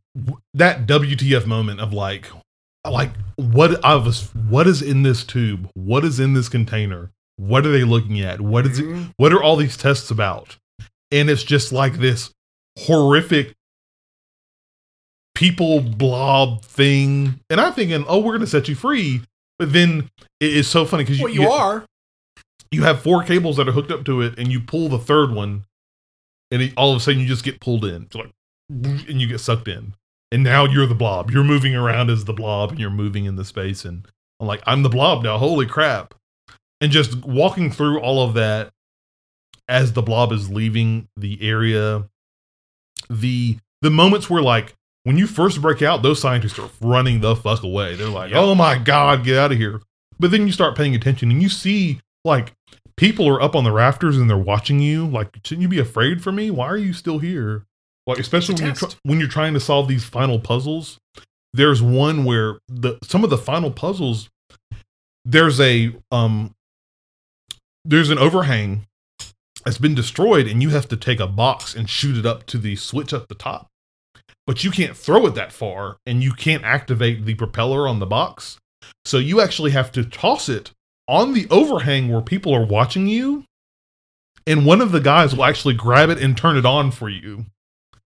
that 0.53 0.85
WTF 0.85 1.45
moment 1.45 1.79
of 1.79 1.91
like 1.93 2.29
like 2.89 3.11
what 3.35 3.83
I 3.83 3.95
was 3.95 4.29
what 4.33 4.67
is 4.67 4.81
in 4.81 5.03
this 5.03 5.23
tube? 5.23 5.69
What 5.73 6.05
is 6.05 6.19
in 6.19 6.33
this 6.33 6.49
container? 6.49 7.11
What 7.37 7.65
are 7.65 7.71
they 7.71 7.83
looking 7.83 8.21
at? 8.21 8.39
What 8.41 8.65
is 8.65 8.79
it? 8.79 8.85
Mhm. 8.85 9.13
What 9.17 9.33
are 9.33 9.41
all 9.41 9.55
these 9.55 9.75
tests 9.75 10.11
about? 10.11 10.57
And 11.11 11.29
it's 11.29 11.43
just 11.43 11.71
like 11.73 11.95
this 11.95 12.31
horrific 12.79 13.53
people 15.33 15.81
blob 15.81 16.63
thing. 16.63 17.39
And 17.49 17.59
I'm 17.59 17.73
thinking, 17.73 18.05
oh, 18.07 18.19
we're 18.19 18.33
gonna 18.33 18.47
set 18.47 18.67
you 18.67 18.75
free. 18.75 19.21
But 19.59 19.71
then 19.73 20.09
it 20.39 20.53
is 20.53 20.67
so 20.67 20.85
funny 20.85 21.03
because 21.03 21.17
you, 21.19 21.25
Well, 21.25 21.33
you 21.33 21.41
you- 21.43 21.49
are. 21.49 21.85
you 22.71 22.83
have 22.83 23.01
four 23.01 23.23
cables 23.23 23.57
that 23.57 23.67
are 23.69 23.71
hooked 23.71 23.91
up 23.91 24.03
to 24.05 24.21
it, 24.21 24.37
and 24.37 24.51
you 24.51 24.59
pull 24.59 24.89
the 24.89 24.99
third 24.99 25.31
one, 25.31 25.63
and 26.51 26.61
it, 26.61 26.73
all 26.75 26.91
of 26.91 26.97
a 26.97 26.99
sudden 26.99 27.21
you 27.21 27.27
just 27.27 27.43
get 27.43 27.59
pulled 27.61 27.85
in. 27.85 28.03
It's 28.03 28.15
like, 28.15 28.31
and 28.69 29.21
you 29.21 29.27
get 29.27 29.39
sucked 29.39 29.67
in, 29.67 29.93
and 30.31 30.43
now 30.43 30.65
you're 30.65 30.87
the 30.87 30.95
blob. 30.95 31.31
You're 31.31 31.43
moving 31.43 31.75
around 31.75 32.09
as 32.09 32.25
the 32.25 32.33
blob, 32.33 32.71
and 32.71 32.79
you're 32.79 32.89
moving 32.89 33.25
in 33.25 33.35
the 33.37 33.45
space. 33.45 33.85
And 33.85 34.05
I'm 34.39 34.47
like, 34.47 34.61
I'm 34.65 34.83
the 34.83 34.89
blob 34.89 35.23
now. 35.23 35.37
Holy 35.37 35.65
crap! 35.65 36.13
And 36.81 36.91
just 36.91 37.23
walking 37.23 37.71
through 37.71 37.99
all 38.01 38.21
of 38.27 38.33
that 38.33 38.71
as 39.69 39.93
the 39.93 40.01
blob 40.01 40.31
is 40.33 40.49
leaving 40.49 41.07
the 41.15 41.41
area, 41.41 42.03
the 43.09 43.57
the 43.81 43.89
moments 43.89 44.29
where 44.29 44.41
like 44.41 44.73
when 45.05 45.17
you 45.17 45.27
first 45.27 45.61
break 45.61 45.83
out, 45.83 46.01
those 46.01 46.19
scientists 46.19 46.57
are 46.57 46.69
running 46.81 47.21
the 47.21 47.35
fuck 47.35 47.63
away. 47.63 47.95
They're 47.95 48.09
like, 48.09 48.31
Yep. 48.31 48.39
"Oh 48.41 48.55
my 48.55 48.77
god, 48.77 49.23
get 49.23 49.37
out 49.37 49.51
of 49.51 49.57
here!" 49.57 49.81
But 50.19 50.31
then 50.31 50.47
you 50.47 50.51
start 50.51 50.75
paying 50.75 50.95
attention, 50.95 51.29
and 51.31 51.41
you 51.41 51.47
see 51.47 52.01
like 52.23 52.53
people 52.97 53.27
are 53.27 53.41
up 53.41 53.55
on 53.55 53.63
the 53.63 53.71
rafters 53.71 54.17
and 54.17 54.27
they're 54.29 54.37
watching 54.37 54.79
you. 54.79 55.05
Like, 55.05 55.37
shouldn't 55.43 55.61
you 55.61 55.67
be 55.67 55.79
afraid 55.79 56.23
for 56.23 56.31
me? 56.31 56.49
Why 56.49 56.65
are 56.65 56.77
you 56.77 56.91
still 56.91 57.19
here? 57.19 57.65
Like, 58.07 58.17
especially 58.19 58.55
when 58.55 58.65
you're, 58.65 58.89
when 59.03 59.19
you're 59.19 59.27
trying 59.29 59.53
to 59.53 59.59
solve 59.59 59.87
these 59.87 60.03
final 60.03 60.39
puzzles. 60.39 60.99
There's 61.53 61.81
one 61.81 62.25
where 62.25 62.57
the 62.67 62.97
some 63.03 63.23
of 63.23 63.29
the 63.29 63.37
final 63.37 63.71
puzzles. 63.71 64.29
There's 65.23 65.59
a 65.61 65.93
um. 66.11 66.53
There's 67.87 68.09
an 68.09 68.17
overhang 68.17 68.87
that's 69.63 69.77
been 69.77 69.93
destroyed, 69.93 70.47
and 70.47 70.63
you 70.63 70.69
have 70.71 70.87
to 70.87 70.97
take 70.97 71.19
a 71.19 71.27
box 71.27 71.75
and 71.75 71.87
shoot 71.87 72.17
it 72.17 72.25
up 72.25 72.47
to 72.47 72.57
the 72.57 72.75
switch 72.75 73.13
at 73.13 73.27
the 73.29 73.35
top. 73.35 73.67
But 74.47 74.63
you 74.63 74.71
can't 74.71 74.95
throw 74.95 75.25
it 75.25 75.35
that 75.35 75.51
far, 75.51 75.97
and 76.05 76.23
you 76.23 76.31
can't 76.31 76.63
activate 76.63 77.25
the 77.25 77.33
propeller 77.35 77.87
on 77.87 77.99
the 77.99 78.05
box. 78.05 78.57
So 79.03 79.17
you 79.17 79.41
actually 79.41 79.71
have 79.71 79.91
to 79.93 80.03
toss 80.03 80.49
it 80.49 80.71
on 81.07 81.33
the 81.33 81.47
overhang 81.49 82.09
where 82.09 82.21
people 82.21 82.53
are 82.53 82.65
watching 82.65 83.07
you, 83.07 83.45
and 84.45 84.65
one 84.65 84.81
of 84.81 84.91
the 84.91 84.99
guys 84.99 85.35
will 85.35 85.45
actually 85.45 85.73
grab 85.73 86.09
it 86.09 86.21
and 86.21 86.37
turn 86.37 86.57
it 86.57 86.65
on 86.65 86.91
for 86.91 87.09
you 87.09 87.45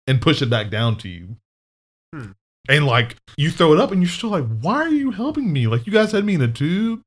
and 0.08 0.22
push 0.22 0.42
it 0.42 0.50
back 0.50 0.70
down 0.70 0.98
to 0.98 1.10
you. 1.10 1.36
Hmm. 2.14 2.32
And 2.68 2.86
like 2.86 3.18
you 3.38 3.52
throw 3.52 3.74
it 3.74 3.80
up, 3.80 3.92
and 3.92 4.02
you're 4.02 4.10
still 4.10 4.30
like, 4.30 4.46
"Why 4.62 4.76
are 4.76 4.90
you 4.90 5.12
helping 5.12 5.52
me? 5.52 5.68
Like 5.68 5.86
you 5.86 5.94
guys 5.94 6.12
had 6.12 6.26
me 6.26 6.36
in 6.36 6.42
a 6.42 6.48
tube." 6.48 7.02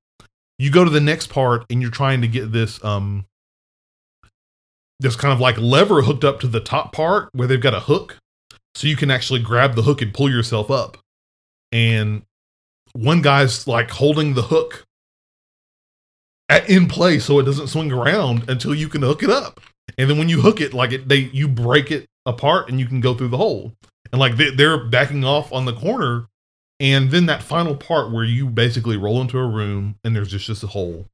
You 0.59 0.70
go 0.70 0.85
to 0.85 0.91
the 0.91 1.01
next 1.01 1.28
part, 1.28 1.64
and 1.70 1.80
you're 1.80 1.91
trying 1.91 2.20
to 2.20 2.28
get 2.28 2.53
this 2.53 2.83
um 2.85 3.24
this 5.01 5.16
kind 5.16 5.33
of 5.33 5.41
like 5.41 5.59
lever 5.59 6.03
hooked 6.03 6.24
up 6.24 6.41
to 6.41 6.47
the 6.47 6.61
top 6.61 6.93
part 6.93 7.28
where 7.33 7.49
they've 7.49 7.61
got 7.61 7.74
a 7.74 7.80
hook, 7.80 8.18
so 8.74 8.86
you 8.86 8.96
can 8.96 9.10
actually 9.10 9.40
grab 9.40 9.74
the 9.74 9.82
hook 9.82 10.02
and 10.02 10.14
pull 10.14 10.30
yourself 10.30 10.70
up. 10.70 10.98
And 11.70 12.22
one 12.92 13.22
guy's 13.22 13.66
like 13.66 13.90
holding 13.90 14.34
the 14.34 14.42
hook 14.42 14.84
at, 16.48 16.68
in 16.68 16.86
place 16.86 17.24
so 17.24 17.38
it 17.38 17.44
doesn't 17.44 17.68
swing 17.68 17.90
around 17.92 18.48
until 18.48 18.74
you 18.74 18.88
can 18.88 19.02
hook 19.02 19.22
it 19.22 19.30
up. 19.30 19.60
And 19.98 20.08
then 20.08 20.18
when 20.18 20.28
you 20.28 20.40
hook 20.40 20.60
it, 20.60 20.74
like 20.74 20.92
it, 20.92 21.08
they 21.08 21.30
you 21.32 21.48
break 21.48 21.90
it 21.90 22.06
apart 22.26 22.68
and 22.68 22.78
you 22.78 22.86
can 22.86 23.00
go 23.00 23.14
through 23.14 23.28
the 23.28 23.36
hole. 23.36 23.72
And 24.12 24.20
like 24.20 24.36
they, 24.36 24.50
they're 24.50 24.84
backing 24.84 25.24
off 25.24 25.52
on 25.52 25.64
the 25.64 25.72
corner, 25.72 26.26
and 26.78 27.10
then 27.10 27.26
that 27.26 27.42
final 27.42 27.74
part 27.74 28.12
where 28.12 28.24
you 28.24 28.46
basically 28.48 28.96
roll 28.96 29.20
into 29.20 29.38
a 29.38 29.46
room 29.46 29.96
and 30.04 30.14
there's 30.14 30.30
just 30.30 30.46
just 30.46 30.62
a 30.62 30.66
hole, 30.66 31.06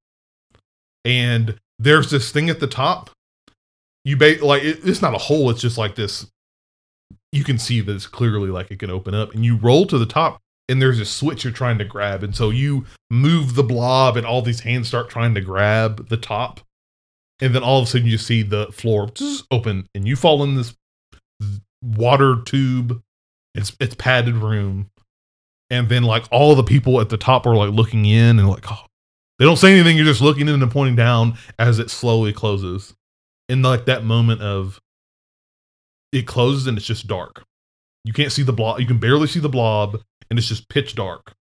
and 1.04 1.56
there's 1.78 2.10
this 2.10 2.32
thing 2.32 2.50
at 2.50 2.58
the 2.58 2.66
top. 2.66 3.10
You 4.04 4.16
ba- 4.16 4.44
like 4.44 4.64
it, 4.64 4.80
it's 4.82 5.02
not 5.02 5.14
a 5.14 5.18
hole; 5.18 5.48
it's 5.50 5.60
just 5.60 5.78
like 5.78 5.94
this. 5.94 6.26
You 7.32 7.44
can 7.44 7.58
see 7.58 7.80
that 7.80 7.94
it's 7.94 8.06
clearly 8.06 8.48
like 8.48 8.70
it 8.70 8.78
can 8.78 8.90
open 8.90 9.14
up, 9.14 9.34
and 9.34 9.44
you 9.44 9.56
roll 9.56 9.86
to 9.86 9.98
the 9.98 10.06
top, 10.06 10.40
and 10.68 10.80
there's 10.80 11.00
a 11.00 11.04
switch 11.04 11.44
you're 11.44 11.52
trying 11.52 11.78
to 11.78 11.84
grab, 11.84 12.22
and 12.22 12.34
so 12.34 12.50
you 12.50 12.86
move 13.10 13.54
the 13.54 13.62
blob, 13.62 14.16
and 14.16 14.26
all 14.26 14.42
these 14.42 14.60
hands 14.60 14.88
start 14.88 15.10
trying 15.10 15.34
to 15.34 15.40
grab 15.40 16.08
the 16.08 16.16
top, 16.16 16.60
and 17.40 17.54
then 17.54 17.62
all 17.62 17.80
of 17.80 17.84
a 17.84 17.90
sudden 17.90 18.06
you 18.06 18.18
see 18.18 18.42
the 18.42 18.66
floor 18.72 19.10
open, 19.50 19.86
and 19.94 20.08
you 20.08 20.16
fall 20.16 20.42
in 20.42 20.54
this 20.54 20.74
water 21.82 22.36
tube. 22.44 23.02
It's 23.54 23.76
it's 23.80 23.94
padded 23.94 24.36
room, 24.36 24.90
and 25.70 25.88
then 25.88 26.04
like 26.04 26.24
all 26.30 26.54
the 26.54 26.62
people 26.62 27.00
at 27.00 27.08
the 27.08 27.16
top 27.16 27.46
are 27.46 27.56
like 27.56 27.72
looking 27.72 28.04
in 28.04 28.38
and 28.38 28.48
like 28.48 28.70
oh, 28.70 28.86
they 29.38 29.44
don't 29.44 29.56
say 29.56 29.72
anything. 29.72 29.96
You're 29.96 30.06
just 30.06 30.20
looking 30.20 30.48
in 30.48 30.62
and 30.62 30.70
pointing 30.70 30.96
down 30.96 31.36
as 31.58 31.78
it 31.78 31.90
slowly 31.90 32.32
closes. 32.32 32.94
In 33.48 33.62
like 33.62 33.86
that 33.86 34.04
moment 34.04 34.42
of 34.42 34.80
it 36.12 36.26
closes 36.26 36.66
and 36.66 36.76
it's 36.78 36.86
just 36.86 37.06
dark. 37.06 37.44
You 38.04 38.12
can't 38.12 38.32
see 38.32 38.42
the 38.42 38.52
blob. 38.52 38.80
You 38.80 38.86
can 38.86 38.98
barely 38.98 39.26
see 39.26 39.40
the 39.40 39.48
blob, 39.48 40.00
and 40.30 40.38
it's 40.38 40.48
just 40.48 40.68
pitch 40.68 40.94
dark. 40.94 41.32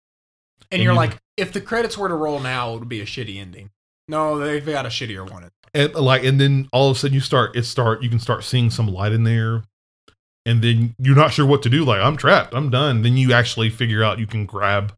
And 0.70 0.80
And 0.80 0.82
you're 0.82 0.92
you- 0.92 0.96
like, 0.98 1.18
if 1.36 1.52
the 1.52 1.60
credits 1.60 1.96
were 1.98 2.08
to 2.08 2.14
roll 2.14 2.40
now, 2.40 2.74
it 2.74 2.80
would 2.80 2.88
be 2.88 3.00
a 3.00 3.06
shitty 3.06 3.36
ending. 3.38 3.70
No, 4.08 4.38
they've 4.38 4.64
got 4.64 4.86
a 4.86 4.88
shittier 4.88 5.28
one. 5.30 5.48
and 5.74 5.94
like 5.94 6.24
and 6.24 6.40
then 6.40 6.68
all 6.72 6.90
of 6.90 6.96
a 6.96 7.00
sudden 7.00 7.14
you 7.14 7.20
start 7.20 7.54
it 7.56 7.64
start 7.64 8.02
you 8.02 8.08
can 8.08 8.20
start 8.20 8.44
seeing 8.44 8.70
some 8.70 8.86
light 8.88 9.12
in 9.12 9.24
there 9.24 9.62
and 10.46 10.62
then 10.62 10.94
you're 10.98 11.16
not 11.16 11.32
sure 11.32 11.44
what 11.44 11.60
to 11.64 11.68
do 11.68 11.84
like 11.84 12.00
i'm 12.00 12.16
trapped 12.16 12.54
i'm 12.54 12.70
done 12.70 13.02
then 13.02 13.16
you 13.16 13.32
actually 13.32 13.68
figure 13.68 14.02
out 14.02 14.18
you 14.20 14.26
can 14.28 14.46
grab 14.46 14.94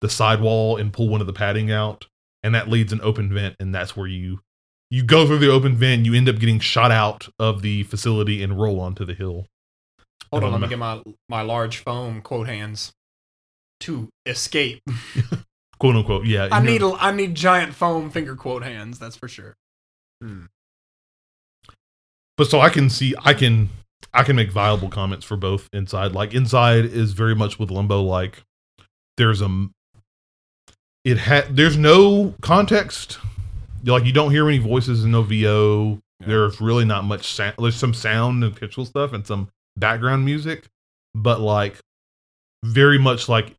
the 0.00 0.08
sidewall 0.08 0.78
and 0.78 0.92
pull 0.94 1.08
one 1.08 1.20
of 1.20 1.26
the 1.26 1.32
padding 1.34 1.70
out 1.70 2.06
and 2.42 2.54
that 2.54 2.66
leads 2.68 2.92
an 2.94 3.00
open 3.02 3.32
vent 3.32 3.54
and 3.60 3.74
that's 3.74 3.94
where 3.94 4.06
you 4.08 4.40
you 4.90 5.02
go 5.02 5.26
through 5.26 5.38
the 5.38 5.50
open 5.50 5.76
vent 5.76 6.06
you 6.06 6.14
end 6.14 6.28
up 6.28 6.38
getting 6.38 6.60
shot 6.60 6.90
out 6.90 7.28
of 7.38 7.62
the 7.62 7.82
facility 7.84 8.42
and 8.42 8.60
roll 8.60 8.80
onto 8.80 9.04
the 9.04 9.14
hill 9.14 9.46
Hold 10.32 10.44
on, 10.44 10.52
let 10.52 10.60
me 10.60 10.68
get 10.68 10.78
my 10.78 11.02
my 11.28 11.42
large 11.42 11.78
foam 11.78 12.20
quote 12.20 12.48
hands 12.48 12.92
to 13.80 14.08
escape. 14.26 14.80
quote 15.78 15.96
unquote 15.96 16.26
yeah 16.26 16.48
I 16.50 16.60
need 16.60 16.80
you're- 16.80 17.12
need 17.12 17.34
giant 17.34 17.74
foam 17.74 18.10
finger 18.10 18.34
quote 18.34 18.62
hands. 18.62 18.98
That's 18.98 19.16
for 19.16 19.28
sure. 19.28 19.54
Hmm. 20.22 20.46
but 22.36 22.48
so 22.48 22.60
I 22.60 22.70
can 22.70 22.88
see 22.90 23.14
I 23.24 23.34
can 23.34 23.68
I 24.14 24.22
can 24.22 24.34
make 24.34 24.50
viable 24.50 24.88
comments 24.88 25.24
for 25.24 25.36
both 25.36 25.68
inside. 25.72 26.12
Like 26.12 26.34
inside 26.34 26.86
is 26.86 27.12
very 27.12 27.34
much 27.34 27.58
with 27.58 27.70
limbo. 27.70 28.02
Like 28.02 28.42
there's 29.16 29.40
a 29.42 29.68
it 31.04 31.18
had 31.18 31.56
there's 31.56 31.76
no 31.76 32.34
context. 32.40 33.18
Like 33.92 34.04
you 34.04 34.12
don't 34.12 34.30
hear 34.30 34.48
any 34.48 34.58
voices 34.58 35.02
and 35.04 35.12
no 35.12 35.22
VO. 35.22 36.00
Yeah. 36.20 36.26
There's 36.28 36.60
really 36.60 36.84
not 36.84 37.04
much 37.04 37.32
sound. 37.32 37.54
There's 37.58 37.76
some 37.76 37.94
sound 37.94 38.42
and 38.42 38.54
pixel 38.54 38.86
stuff 38.86 39.12
and 39.12 39.26
some 39.26 39.48
background 39.76 40.24
music, 40.24 40.66
but 41.14 41.40
like 41.40 41.78
very 42.64 42.98
much 42.98 43.28
like 43.28 43.54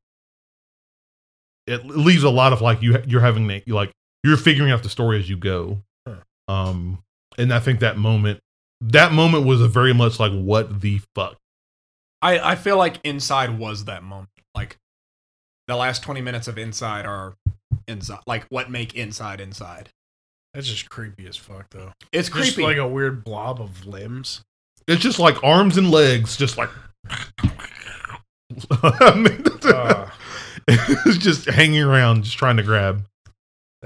it 1.66 1.86
leaves 1.86 2.24
a 2.24 2.30
lot 2.30 2.54
of 2.54 2.62
like 2.62 2.82
you 2.82 3.02
you're 3.06 3.22
having 3.22 3.48
to- 3.48 3.62
like 3.74 3.92
you're 4.24 4.38
figuring 4.38 4.72
out 4.72 4.84
the 4.84 4.90
story 4.90 5.20
as 5.20 5.30
you 5.30 5.38
go. 5.38 5.82
Um, 6.48 7.04
and 7.38 7.54
I 7.54 7.60
think 7.60 7.82
that 7.82 7.98
moment 7.98 8.40
that 8.82 9.12
moment 9.12 9.46
was 9.46 9.62
a 9.62 9.68
very 9.68 9.94
much 9.94 10.20
like 10.20 10.32
what 10.32 10.82
the 10.82 11.02
fuck. 11.14 11.38
I 12.22 12.40
I 12.40 12.56
feel 12.56 12.78
like 12.78 13.00
Inside 13.04 13.60
was 13.60 13.86
that 13.86 14.04
moment. 14.04 14.30
Like 14.56 14.78
the 15.68 15.76
last 15.76 16.04
twenty 16.04 16.22
minutes 16.22 16.48
of 16.48 16.58
Inside 16.58 17.06
are 17.06 17.36
inside. 17.88 18.20
Like 18.26 18.46
what 18.50 18.72
make 18.72 18.96
Inside 18.96 19.40
Inside. 19.42 19.90
That's 20.58 20.68
just 20.70 20.90
creepy 20.90 21.28
as 21.28 21.38
fuck, 21.38 21.70
though. 21.70 21.92
It's 22.12 22.30
Just 22.30 22.56
creepy. 22.56 22.64
like 22.64 22.78
a 22.78 22.88
weird 22.88 23.24
blob 23.24 23.62
of 23.62 23.86
limbs. 23.86 24.44
It's 24.88 25.04
just 25.04 25.20
like 25.20 25.44
arms 25.44 25.78
and 25.78 25.92
legs, 25.92 26.36
just 26.36 26.58
like. 26.58 26.70
I 28.72 29.14
mean, 29.16 29.44
Uh, 29.64 30.10
it's 30.68 31.18
just 31.20 31.46
hanging 31.48 31.84
around, 31.84 32.24
just 32.24 32.40
trying 32.40 32.58
to 32.58 32.64
grab. 32.64 33.06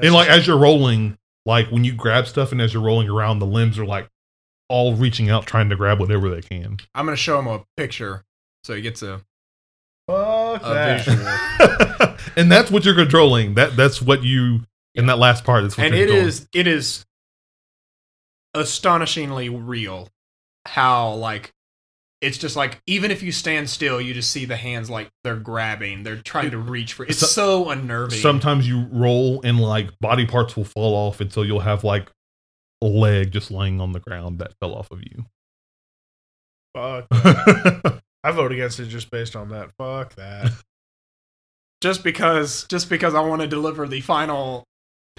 and 0.01 0.13
like 0.13 0.29
as 0.29 0.47
you're 0.47 0.57
rolling, 0.57 1.17
like 1.45 1.67
when 1.71 1.83
you 1.83 1.91
grab 1.93 2.25
stuff, 2.25 2.53
and 2.53 2.61
as 2.61 2.73
you're 2.73 2.81
rolling 2.83 3.09
around, 3.09 3.39
the 3.39 3.45
limbs 3.45 3.77
are 3.77 3.85
like 3.85 4.07
all 4.69 4.95
reaching 4.95 5.29
out, 5.29 5.45
trying 5.45 5.67
to 5.69 5.75
grab 5.75 5.99
whatever 5.99 6.29
they 6.29 6.41
can. 6.41 6.77
I'm 6.95 7.03
gonna 7.05 7.17
show 7.17 7.37
him 7.37 7.47
a 7.47 7.65
picture 7.75 8.23
so 8.63 8.73
he 8.75 8.81
gets 8.81 9.01
a 9.01 9.19
fuck 10.07 10.61
a 10.63 10.69
that. 10.73 11.05
visual. 11.05 12.15
and 12.37 12.49
that's 12.49 12.71
what 12.71 12.85
you're 12.85 12.95
controlling. 12.95 13.55
That 13.55 13.75
that's 13.75 14.01
what 14.01 14.23
you 14.23 14.61
in 14.95 15.05
that 15.07 15.17
last 15.19 15.43
part. 15.43 15.63
That's 15.63 15.77
what 15.77 15.85
and 15.87 15.95
it 15.95 15.99
controlling. 16.07 16.27
is 16.27 16.47
it 16.53 16.67
is 16.67 17.05
astonishingly 18.53 19.49
real 19.49 20.09
how 20.65 21.13
like 21.13 21.51
it's 22.21 22.37
just 22.37 22.55
like 22.55 22.81
even 22.85 23.09
if 23.09 23.23
you 23.23 23.31
stand 23.31 23.69
still 23.69 23.99
you 24.01 24.13
just 24.13 24.29
see 24.29 24.45
the 24.45 24.57
hands 24.57 24.89
like 24.89 25.09
they're 25.23 25.37
grabbing 25.37 26.03
they're 26.03 26.17
trying 26.21 26.51
to 26.51 26.57
reach 26.57 26.93
for 26.93 27.03
it's 27.05 27.19
So- 27.19 27.25
so, 27.27 27.69
unnerving 27.69 28.19
Sometimes 28.19 28.67
you 28.67 28.87
roll 28.91 29.41
and 29.43 29.59
like 29.59 29.89
body 29.99 30.25
parts 30.25 30.55
will 30.55 30.65
fall 30.65 30.93
off, 30.93 31.21
and 31.21 31.31
so 31.31 31.41
you'll 31.41 31.61
have 31.61 31.83
like 31.83 32.11
a 32.81 32.85
leg 32.87 33.31
just 33.31 33.49
laying 33.51 33.79
on 33.79 33.93
the 33.93 33.99
ground 33.99 34.39
that 34.39 34.53
fell 34.59 34.73
off 34.75 34.91
of 34.91 35.01
you. 35.01 35.25
Fuck. 36.75 37.07
that. 37.09 38.01
I 38.23 38.31
vote 38.31 38.51
against 38.51 38.79
it 38.79 38.85
just 38.87 39.09
based 39.09 39.35
on 39.35 39.49
that. 39.49 39.71
Fuck 39.77 40.15
that. 40.15 40.51
just 41.81 42.03
because 42.03 42.65
just 42.69 42.89
because 42.89 43.15
I 43.15 43.21
want 43.21 43.41
to 43.41 43.47
deliver 43.47 43.87
the 43.87 44.01
final 44.01 44.65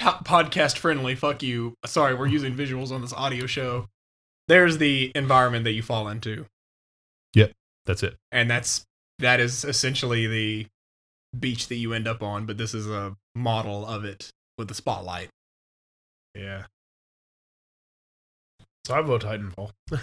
po- 0.02 0.24
podcast 0.24 0.78
friendly 0.78 1.14
fuck 1.14 1.42
you. 1.42 1.74
Sorry, 1.86 2.14
we're 2.14 2.26
using 2.26 2.54
visuals 2.54 2.90
on 2.90 3.00
this 3.00 3.12
audio 3.12 3.46
show. 3.46 3.88
There's 4.48 4.78
the 4.78 5.12
environment 5.14 5.64
that 5.64 5.72
you 5.72 5.82
fall 5.82 6.08
into, 6.08 6.46
Yep, 7.34 7.52
That's 7.86 8.02
it. 8.02 8.16
and 8.32 8.50
that's 8.50 8.84
that 9.20 9.40
is 9.40 9.64
essentially 9.64 10.26
the 10.26 10.66
beach 11.38 11.68
that 11.68 11.76
you 11.76 11.92
end 11.94 12.06
up 12.08 12.22
on. 12.22 12.44
But 12.46 12.58
this 12.58 12.74
is 12.74 12.88
a 12.88 13.16
model 13.34 13.86
of 13.86 14.04
it 14.04 14.30
with 14.58 14.68
the 14.68 14.74
spotlight. 14.74 15.28
yeah. 16.34 16.64
So 18.84 18.94
I 18.94 19.00
vote 19.02 19.22
Titanfall. 19.22 19.70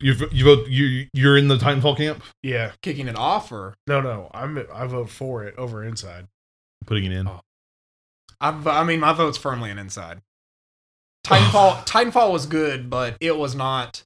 You 0.00 0.14
you 0.32 0.44
vote 0.44 0.66
you 0.68 1.06
you're 1.12 1.36
in 1.38 1.46
the 1.46 1.56
Titanfall 1.56 1.96
camp, 1.96 2.24
Yeah. 2.42 2.72
Kicking 2.82 3.06
it 3.06 3.14
off, 3.16 3.52
or 3.52 3.74
No, 3.86 4.00
no. 4.00 4.30
I'm 4.34 4.58
I 4.74 4.84
vote 4.86 5.08
for 5.10 5.44
it 5.44 5.54
over 5.56 5.84
inside. 5.84 6.26
putting 6.86 7.04
it 7.04 7.12
in. 7.12 7.28
Oh. 7.28 7.40
I, 8.42 8.80
I 8.80 8.84
mean, 8.84 9.00
my 9.00 9.12
vote's 9.12 9.38
firmly 9.38 9.70
an 9.70 9.78
inside. 9.78 10.20
Titanfall, 11.24 11.86
Titanfall 11.86 12.32
was 12.32 12.46
good, 12.46 12.90
but 12.90 13.16
it 13.20 13.38
was 13.38 13.54
not. 13.54 14.02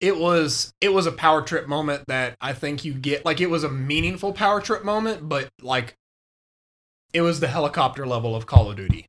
It 0.00 0.18
was 0.18 0.74
it 0.80 0.92
was 0.92 1.06
a 1.06 1.12
power 1.12 1.40
trip 1.40 1.66
moment 1.66 2.04
that 2.08 2.36
I 2.40 2.52
think 2.52 2.84
you 2.84 2.92
get. 2.92 3.24
Like 3.24 3.40
it 3.40 3.48
was 3.48 3.64
a 3.64 3.70
meaningful 3.70 4.32
power 4.32 4.60
trip 4.60 4.84
moment, 4.84 5.28
but 5.28 5.48
like 5.62 5.94
it 7.14 7.22
was 7.22 7.40
the 7.40 7.46
helicopter 7.46 8.06
level 8.06 8.34
of 8.34 8.44
Call 8.44 8.68
of 8.70 8.76
Duty. 8.76 9.06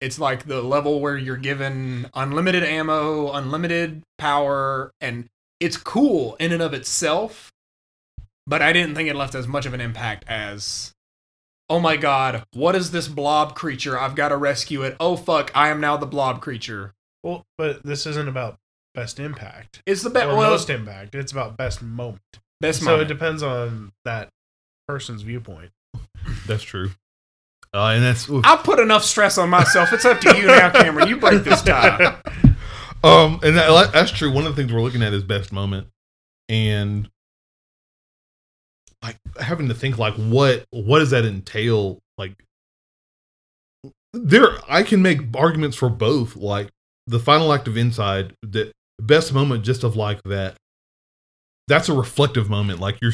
It's 0.00 0.18
like 0.18 0.46
the 0.46 0.62
level 0.62 1.00
where 1.00 1.16
you're 1.18 1.36
given 1.36 2.08
unlimited 2.14 2.62
ammo, 2.62 3.32
unlimited 3.32 4.04
power, 4.16 4.92
and 5.00 5.26
it's 5.58 5.76
cool 5.76 6.36
in 6.36 6.52
and 6.52 6.62
of 6.62 6.72
itself. 6.72 7.50
But 8.46 8.62
I 8.62 8.72
didn't 8.72 8.94
think 8.94 9.08
it 9.08 9.16
left 9.16 9.34
as 9.34 9.48
much 9.48 9.66
of 9.66 9.74
an 9.74 9.80
impact 9.80 10.24
as 10.28 10.94
oh 11.70 11.80
my 11.80 11.96
god, 11.96 12.44
what 12.54 12.74
is 12.74 12.90
this 12.90 13.08
blob 13.08 13.54
creature? 13.54 13.98
I've 13.98 14.14
got 14.14 14.28
to 14.28 14.36
rescue 14.36 14.82
it. 14.82 14.96
Oh 15.00 15.16
fuck, 15.16 15.50
I 15.54 15.68
am 15.68 15.80
now 15.80 15.96
the 15.96 16.06
blob 16.06 16.40
creature. 16.40 16.94
Well, 17.22 17.46
but 17.56 17.82
this 17.82 18.06
isn't 18.06 18.28
about 18.28 18.58
best 18.94 19.20
impact 19.20 19.82
It's 19.86 20.02
the 20.02 20.10
best 20.10 20.26
well, 20.28 20.36
most 20.36 20.70
impact. 20.70 21.14
It's 21.14 21.32
about 21.32 21.56
best 21.56 21.82
moment. 21.82 22.20
best 22.60 22.80
so 22.80 22.86
moment. 22.86 23.10
it 23.10 23.14
depends 23.14 23.42
on 23.42 23.92
that 24.04 24.28
person's 24.86 25.22
viewpoint. 25.22 25.70
That's 26.46 26.62
true. 26.62 26.90
Uh, 27.74 27.92
and 27.94 28.02
that's 28.02 28.28
oof. 28.28 28.44
I'll 28.46 28.58
put 28.58 28.80
enough 28.80 29.04
stress 29.04 29.36
on 29.36 29.50
myself. 29.50 29.92
It's 29.92 30.04
up 30.04 30.20
to 30.20 30.36
you 30.36 30.46
now, 30.46 30.70
Cameron. 30.72 31.08
You 31.08 31.18
break 31.18 31.44
this 31.44 31.62
tie. 31.62 32.16
um, 33.04 33.40
and 33.42 33.56
that, 33.56 33.90
that's 33.92 34.10
true. 34.10 34.32
One 34.32 34.46
of 34.46 34.56
the 34.56 34.60
things 34.60 34.72
we're 34.72 34.80
looking 34.80 35.02
at 35.02 35.12
is 35.12 35.22
best 35.22 35.52
moment, 35.52 35.88
and 36.48 37.10
like 39.02 39.16
having 39.40 39.68
to 39.68 39.74
think 39.74 39.98
like 39.98 40.14
what 40.14 40.64
what 40.70 40.98
does 40.98 41.10
that 41.10 41.24
entail? 41.24 41.98
Like 42.16 42.34
there, 44.12 44.56
I 44.68 44.82
can 44.82 45.02
make 45.02 45.20
arguments 45.34 45.76
for 45.76 45.88
both. 45.88 46.36
Like 46.36 46.68
the 47.06 47.18
final 47.18 47.52
act 47.52 47.68
of 47.68 47.76
Inside, 47.76 48.34
that 48.42 48.72
best 49.00 49.32
moment 49.32 49.64
just 49.64 49.84
of 49.84 49.96
like 49.96 50.22
that. 50.24 50.56
That's 51.68 51.88
a 51.88 51.94
reflective 51.94 52.48
moment. 52.48 52.80
Like 52.80 52.98
you're 53.00 53.12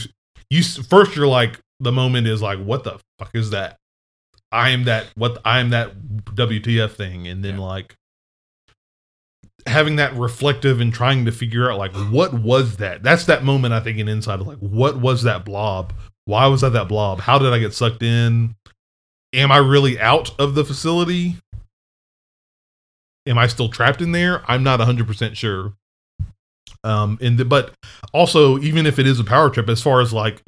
you 0.51 0.62
first 0.62 1.16
you're 1.16 1.26
like 1.26 1.59
the 1.80 1.93
moment 1.93 2.26
is 2.26 2.41
like 2.41 2.59
what 2.61 2.85
the 2.85 2.99
fuck 3.18 3.30
is 3.35 3.51
that? 3.51 3.76
I 4.53 4.70
am 4.70 4.85
that 4.85 5.07
what 5.16 5.39
I 5.45 5.59
am 5.59 5.70
that 5.70 5.95
WTF 6.01 6.93
thing, 6.93 7.26
and 7.26 7.45
then 7.45 7.57
Yeah. 7.57 7.64
like 7.64 7.95
having 9.66 9.96
that 9.96 10.14
reflective 10.14 10.80
and 10.80 10.92
trying 10.92 11.24
to 11.24 11.32
figure 11.32 11.70
out 11.70 11.78
like 11.78 11.94
what 12.10 12.34
was 12.34 12.76
that? 12.76 13.02
That's 13.02 13.24
that 13.26 13.44
moment 13.44 13.74
i 13.74 13.80
think 13.80 13.98
in 13.98 14.08
inside 14.08 14.40
of 14.40 14.46
like 14.46 14.58
what 14.58 14.98
was 14.98 15.22
that 15.22 15.44
blob? 15.44 15.92
Why 16.26 16.46
was 16.46 16.62
i 16.62 16.68
that 16.68 16.88
blob? 16.88 17.20
How 17.20 17.38
did 17.38 17.52
i 17.52 17.58
get 17.58 17.74
sucked 17.74 18.02
in? 18.02 18.54
Am 19.32 19.50
i 19.50 19.56
really 19.56 19.98
out 19.98 20.38
of 20.38 20.54
the 20.54 20.64
facility? 20.64 21.36
Am 23.26 23.38
i 23.38 23.46
still 23.46 23.68
trapped 23.68 24.02
in 24.02 24.12
there? 24.12 24.42
I'm 24.50 24.62
not 24.62 24.80
100% 24.80 25.36
sure. 25.36 25.72
Um 26.82 27.18
and 27.22 27.38
the, 27.38 27.44
but 27.44 27.72
also 28.12 28.58
even 28.58 28.86
if 28.86 28.98
it 28.98 29.06
is 29.06 29.18
a 29.18 29.24
power 29.24 29.48
trip 29.48 29.68
as 29.68 29.80
far 29.80 30.00
as 30.00 30.12
like 30.12 30.42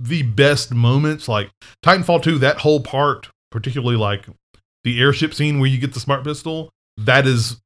the 0.00 0.22
best 0.22 0.72
moments 0.72 1.28
like 1.28 1.50
titanfall 1.84 2.22
2 2.22 2.38
that 2.38 2.58
whole 2.58 2.80
part 2.80 3.28
particularly 3.50 3.96
like 3.96 4.26
the 4.82 5.00
airship 5.00 5.32
scene 5.32 5.60
where 5.60 5.70
you 5.70 5.78
get 5.78 5.94
the 5.94 6.00
smart 6.00 6.24
pistol 6.24 6.70
that 6.96 7.26
is 7.26 7.60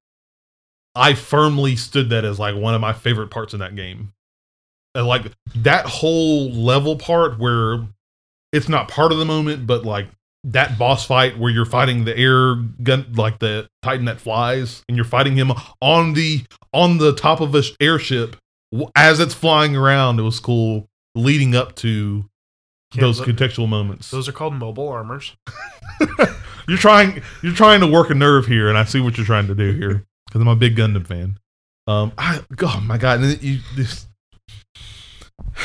I 0.99 1.15
firmly 1.15 1.77
stood 1.77 2.11
that 2.11 2.25
as 2.25 2.39
like 2.39 2.57
one 2.57 2.75
of 2.75 2.81
my 2.81 2.93
favorite 2.93 3.29
parts 3.31 3.55
in 3.55 3.61
that 3.61 3.77
game. 3.77 4.13
And 4.95 5.07
like 5.07 5.31
that 5.55 5.87
whole 5.87 6.51
level 6.51 6.97
part 6.97 7.39
where 7.39 7.87
it's 8.53 8.69
not 8.69 8.89
part 8.89 9.13
of 9.13 9.19
the 9.19 9.25
moment, 9.25 9.67
but 9.67 9.85
like 9.85 10.09
that 10.45 10.79
boss 10.79 11.05
fight 11.07 11.39
where 11.39 11.53
you're 11.53 11.65
fighting 11.67 12.05
the 12.05 12.17
air 12.19 12.57
gun, 12.83 13.13
like 13.15 13.39
the 13.39 13.69
Titan 13.83 14.07
that 14.07 14.21
flies, 14.21 14.83
and 14.89 14.97
you're 14.97 15.05
fighting 15.05 15.37
him 15.37 15.53
on 15.81 16.15
the 16.15 16.43
on 16.73 16.99
the 16.99 17.13
top 17.13 17.41
of 17.41 17.55
a 17.55 17.63
sh- 17.63 17.73
airship 17.81 18.37
as 18.97 19.21
it's 19.21 19.35
flying 19.35 19.77
around. 19.77 20.19
It 20.19 20.23
was 20.23 20.41
cool, 20.41 20.89
leading 21.15 21.55
up 21.55 21.75
to 21.77 22.25
Yeah, 22.95 23.03
those 23.03 23.19
tho- 23.19 23.25
contextual 23.27 23.69
moments. 23.69 24.11
Those 24.11 24.29
are 24.29 24.33
called 24.33 24.55
mobile 24.55 24.89
armors. 24.89 25.37
you're 26.69 26.79
trying 26.79 27.23
you're 27.43 27.55
trying 27.55 27.81
to 27.81 27.87
work 27.87 28.11
a 28.11 28.15
nerve 28.15 28.47
here, 28.47 28.69
and 28.69 28.79
I 28.79 28.85
see 28.85 29.01
what 29.01 29.17
you're 29.17 29.27
trying 29.27 29.47
to 29.49 29.55
do 29.55 29.73
here 29.73 30.05
because 30.29 30.41
I'm 30.41 30.49
a 30.49 30.57
big 30.57 30.77
Gundam 30.77 31.07
fan. 31.07 31.39
Um, 31.87 32.13
I 32.19 32.41
oh 32.63 32.81
my 32.85 32.99
god, 32.99 33.21
and 33.21 33.43
you 33.43 33.61
this. 33.77 34.07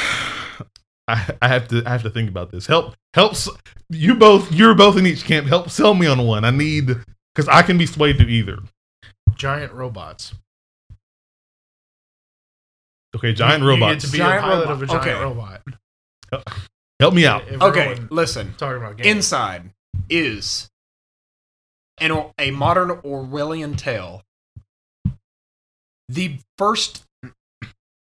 I, 1.07 1.30
I 1.41 1.47
have 1.49 1.68
to 1.68 1.84
I 1.86 1.89
have 1.89 2.03
to 2.03 2.09
think 2.09 2.30
about 2.30 2.49
this. 2.51 2.66
Help 2.66 2.95
helps 3.14 3.49
you 3.89 4.16
both. 4.16 4.51
You're 4.53 4.74
both 4.74 4.97
in 4.97 5.05
each 5.05 5.26
camp. 5.26 5.47
Help 5.47 5.70
sell 5.70 5.93
me 5.93 6.07
on 6.07 6.26
one. 6.26 6.45
I 6.45 6.49
need 6.51 6.88
because 7.36 7.49
I 7.49 7.61
can 7.61 7.78
be 7.78 7.86
swayed 7.86 8.18
to 8.20 8.26
either. 8.28 8.59
Giant 9.36 9.74
robots. 9.74 10.34
Okay, 13.16 13.34
giant 13.34 13.61
You- 13.64 13.70
you 13.72 13.76
get 13.78 13.82
robots. 13.86 14.05
to 14.05 14.11
be 14.11 14.18
Giant 14.18 14.39
a 14.39 14.47
pilot 14.47 14.59
robot. 14.70 14.72
of 14.72 14.82
a 14.82 14.86
giant 14.88 15.07
Okay. 15.07 15.22
robot. 15.22 15.61
Help 16.99 17.14
me 17.14 17.26
out. 17.26 17.47
If 17.47 17.61
Okay, 17.61 17.99
listen. 18.09 18.53
Talking 18.57 18.78
about 18.78 18.97
games. 18.97 19.07
Inside 19.07 19.72
is 20.09 20.70
an 21.99 22.32
a 22.39 22.51
modern 22.51 22.89
Orwellian 23.01 23.78
tale. 23.78 24.24
The 26.14 26.38
first 26.59 27.05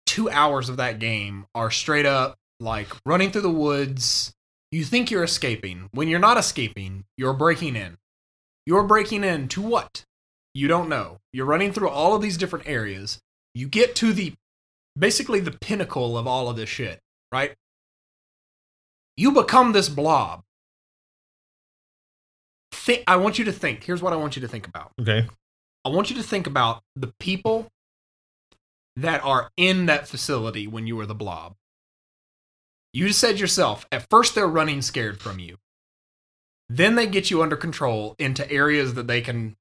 two 0.05 0.29
hours 0.29 0.67
of 0.67 0.75
that 0.75 0.99
game 0.99 1.45
are 1.55 1.71
straight 1.71 2.05
up 2.05 2.35
like 2.59 2.89
running 3.05 3.31
through 3.31 3.43
the 3.43 3.49
woods. 3.49 4.33
You 4.69 4.83
think 4.83 5.09
you're 5.09 5.23
escaping. 5.23 5.87
When 5.93 6.09
you're 6.09 6.19
not 6.19 6.37
escaping, 6.37 7.05
you're 7.17 7.31
breaking 7.31 7.77
in. 7.77 7.97
You're 8.65 8.83
breaking 8.83 9.23
in 9.23 9.47
to 9.49 9.61
what? 9.61 10.03
You 10.53 10.67
don't 10.67 10.89
know. 10.89 11.19
You're 11.31 11.45
running 11.45 11.71
through 11.71 11.87
all 11.87 12.13
of 12.13 12.21
these 12.21 12.35
different 12.35 12.67
areas. 12.67 13.19
You 13.55 13.69
get 13.69 13.95
to 13.95 14.11
the 14.11 14.33
basically 14.99 15.39
the 15.39 15.51
pinnacle 15.51 16.17
of 16.17 16.27
all 16.27 16.49
of 16.49 16.57
this 16.57 16.67
shit, 16.67 16.99
right? 17.31 17.55
You 19.15 19.31
become 19.31 19.71
this 19.71 19.87
blob. 19.87 20.43
Think, 22.73 23.05
I 23.07 23.15
want 23.15 23.39
you 23.39 23.45
to 23.45 23.53
think. 23.53 23.85
Here's 23.85 24.01
what 24.01 24.11
I 24.11 24.17
want 24.17 24.35
you 24.35 24.41
to 24.41 24.49
think 24.49 24.67
about. 24.67 24.91
Okay. 24.99 25.29
I 25.85 25.89
want 25.89 26.09
you 26.09 26.17
to 26.17 26.23
think 26.23 26.45
about 26.45 26.83
the 26.97 27.13
people 27.17 27.69
that 28.95 29.23
are 29.23 29.51
in 29.57 29.85
that 29.85 30.07
facility 30.07 30.67
when 30.67 30.87
you 30.87 30.95
were 30.95 31.05
the 31.05 31.15
blob. 31.15 31.55
You 32.93 33.07
just 33.07 33.19
said 33.19 33.39
yourself, 33.39 33.85
at 33.91 34.09
first 34.09 34.35
they're 34.35 34.47
running 34.47 34.81
scared 34.81 35.19
from 35.19 35.39
you. 35.39 35.57
Then 36.69 36.95
they 36.95 37.07
get 37.07 37.31
you 37.31 37.41
under 37.41 37.55
control 37.55 38.15
into 38.19 38.49
areas 38.51 38.93
that 38.93 39.07
they 39.07 39.21
can 39.21 39.55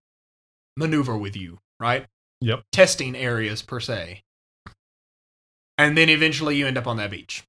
maneuver 0.76 1.16
with 1.16 1.36
you, 1.36 1.58
right? 1.78 2.06
Yep. 2.40 2.62
Testing 2.72 3.16
areas 3.16 3.62
per 3.62 3.80
se. 3.80 4.22
And 5.76 5.96
then 5.96 6.08
eventually 6.08 6.56
you 6.56 6.66
end 6.66 6.78
up 6.78 6.86
on 6.86 6.96
that 6.98 7.10
beach. 7.10 7.44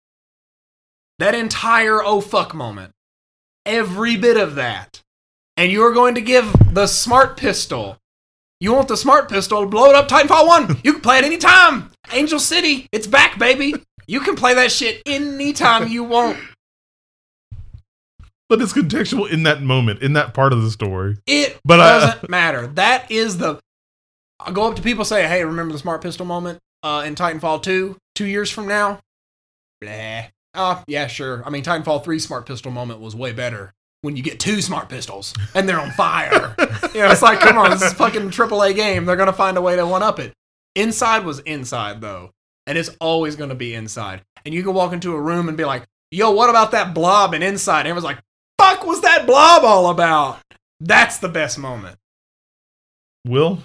That 1.19 1.36
entire 1.36 2.03
oh 2.03 2.21
fuck 2.21 2.53
moment. 2.53 2.93
Every 3.65 4.17
bit 4.17 4.38
of 4.38 4.55
that. 4.55 5.01
And 5.57 5.71
you're 5.71 5.93
going 5.93 6.15
to 6.15 6.21
give 6.21 6.51
the 6.73 6.88
smart 6.88 7.38
pistol 7.38 7.97
you 8.62 8.74
want 8.74 8.88
the 8.88 8.95
smart 8.95 9.28
pistol? 9.28 9.62
To 9.62 9.68
blow 9.68 9.89
it 9.89 9.95
up 9.95 10.07
Titanfall 10.07 10.47
1. 10.47 10.78
You 10.84 10.93
can 10.93 11.01
play 11.01 11.18
it 11.18 11.26
anytime. 11.26 11.91
Angel 12.14 12.39
City, 12.39 12.88
it's 12.93 13.07
back, 13.07 13.38
baby. 13.38 13.74
You 14.07 14.22
can 14.22 14.36
play 14.36 14.53
that 14.53 14.72
shit 14.72 15.01
anytime 15.05 15.88
you 15.89 16.03
want. 16.03 16.38
But 18.49 18.62
it's 18.62 18.74
contextual 18.74 19.30
in 19.30 19.43
that 19.43 19.62
moment, 19.62 20.01
in 20.01 20.14
that 20.14 20.34
part 20.34 20.51
of 20.53 20.62
the 20.62 20.70
story. 20.72 21.18
It 21.26 21.59
But, 21.64 21.80
uh, 21.80 21.99
doesn't 21.99 22.30
matter. 22.30 22.68
That 22.68 23.09
is 23.09 23.38
the. 23.38 23.59
I 24.39 24.51
go 24.51 24.68
up 24.70 24.76
to 24.76 24.82
people 24.82 25.05
say, 25.05 25.28
"Hey, 25.28 25.45
remember 25.45 25.72
the 25.72 25.80
smart 25.80 26.01
pistol 26.01 26.26
moment 26.26 26.59
uh, 26.84 27.03
in 27.05 27.16
Titanfall 27.16 27.64
2 27.64 27.95
two 28.16 28.26
years 28.26 28.51
from 28.51 28.68
now?" 28.68 28.99
Blah. 29.80 30.24
Oh, 30.53 30.84
yeah, 30.88 31.07
sure. 31.07 31.43
I 31.45 31.49
mean, 31.49 31.64
Titanfall 31.64 32.03
3 32.03 32.20
smart 32.20 32.45
pistol 32.45 32.72
moment 32.72 32.99
was 32.99 33.16
way 33.16 33.32
better. 33.32 33.72
When 34.02 34.16
you 34.16 34.24
get 34.24 34.39
two 34.39 34.62
smart 34.62 34.89
pistols 34.89 35.34
and 35.54 35.68
they're 35.68 35.80
on 35.80 35.91
fire. 35.91 36.56
you 36.93 37.02
know, 37.02 37.12
it's 37.12 37.22
like, 37.22 37.39
come 37.39 37.58
on, 37.58 37.72
this 37.72 37.82
is 37.82 37.91
a 37.91 37.95
fucking 37.95 38.30
AAA 38.30 38.76
game. 38.76 39.06
They're 39.06 39.16
gonna 39.16 39.34
find 39.34 39.58
a 39.58 39.62
way 39.62 39.76
to 39.76 39.86
one 39.86 40.04
up 40.04 40.20
it. 40.20 40.34
Inside 40.76 41.26
was 41.26 41.39
inside 41.39 42.02
though, 42.02 42.32
and 42.68 42.78
it's 42.78 42.89
always 42.99 43.36
gonna 43.36 43.56
be 43.56 43.74
inside. 43.74 44.22
And 44.45 44.54
you 44.54 44.64
can 44.64 44.74
walk 44.74 44.93
into 44.93 45.14
a 45.14 45.22
room 45.22 45.47
and 45.47 45.58
be 45.58 45.66
like, 45.66 45.84
"Yo, 46.10 46.32
what 46.32 46.49
about 46.49 46.72
that 46.72 46.93
blob?" 46.93 47.34
And 47.34 47.43
inside, 47.43 47.82
and 47.82 47.89
everyone's 47.89 48.06
like, 48.06 48.20
"Fuck, 48.58 48.86
was 48.86 49.02
that 49.02 49.28
blob 49.28 49.64
all 49.64 49.89
about?" 49.89 50.39
That's 50.80 51.18
the 51.20 51.30
best 51.30 51.60
moment. 51.60 51.97
Will 53.26 53.60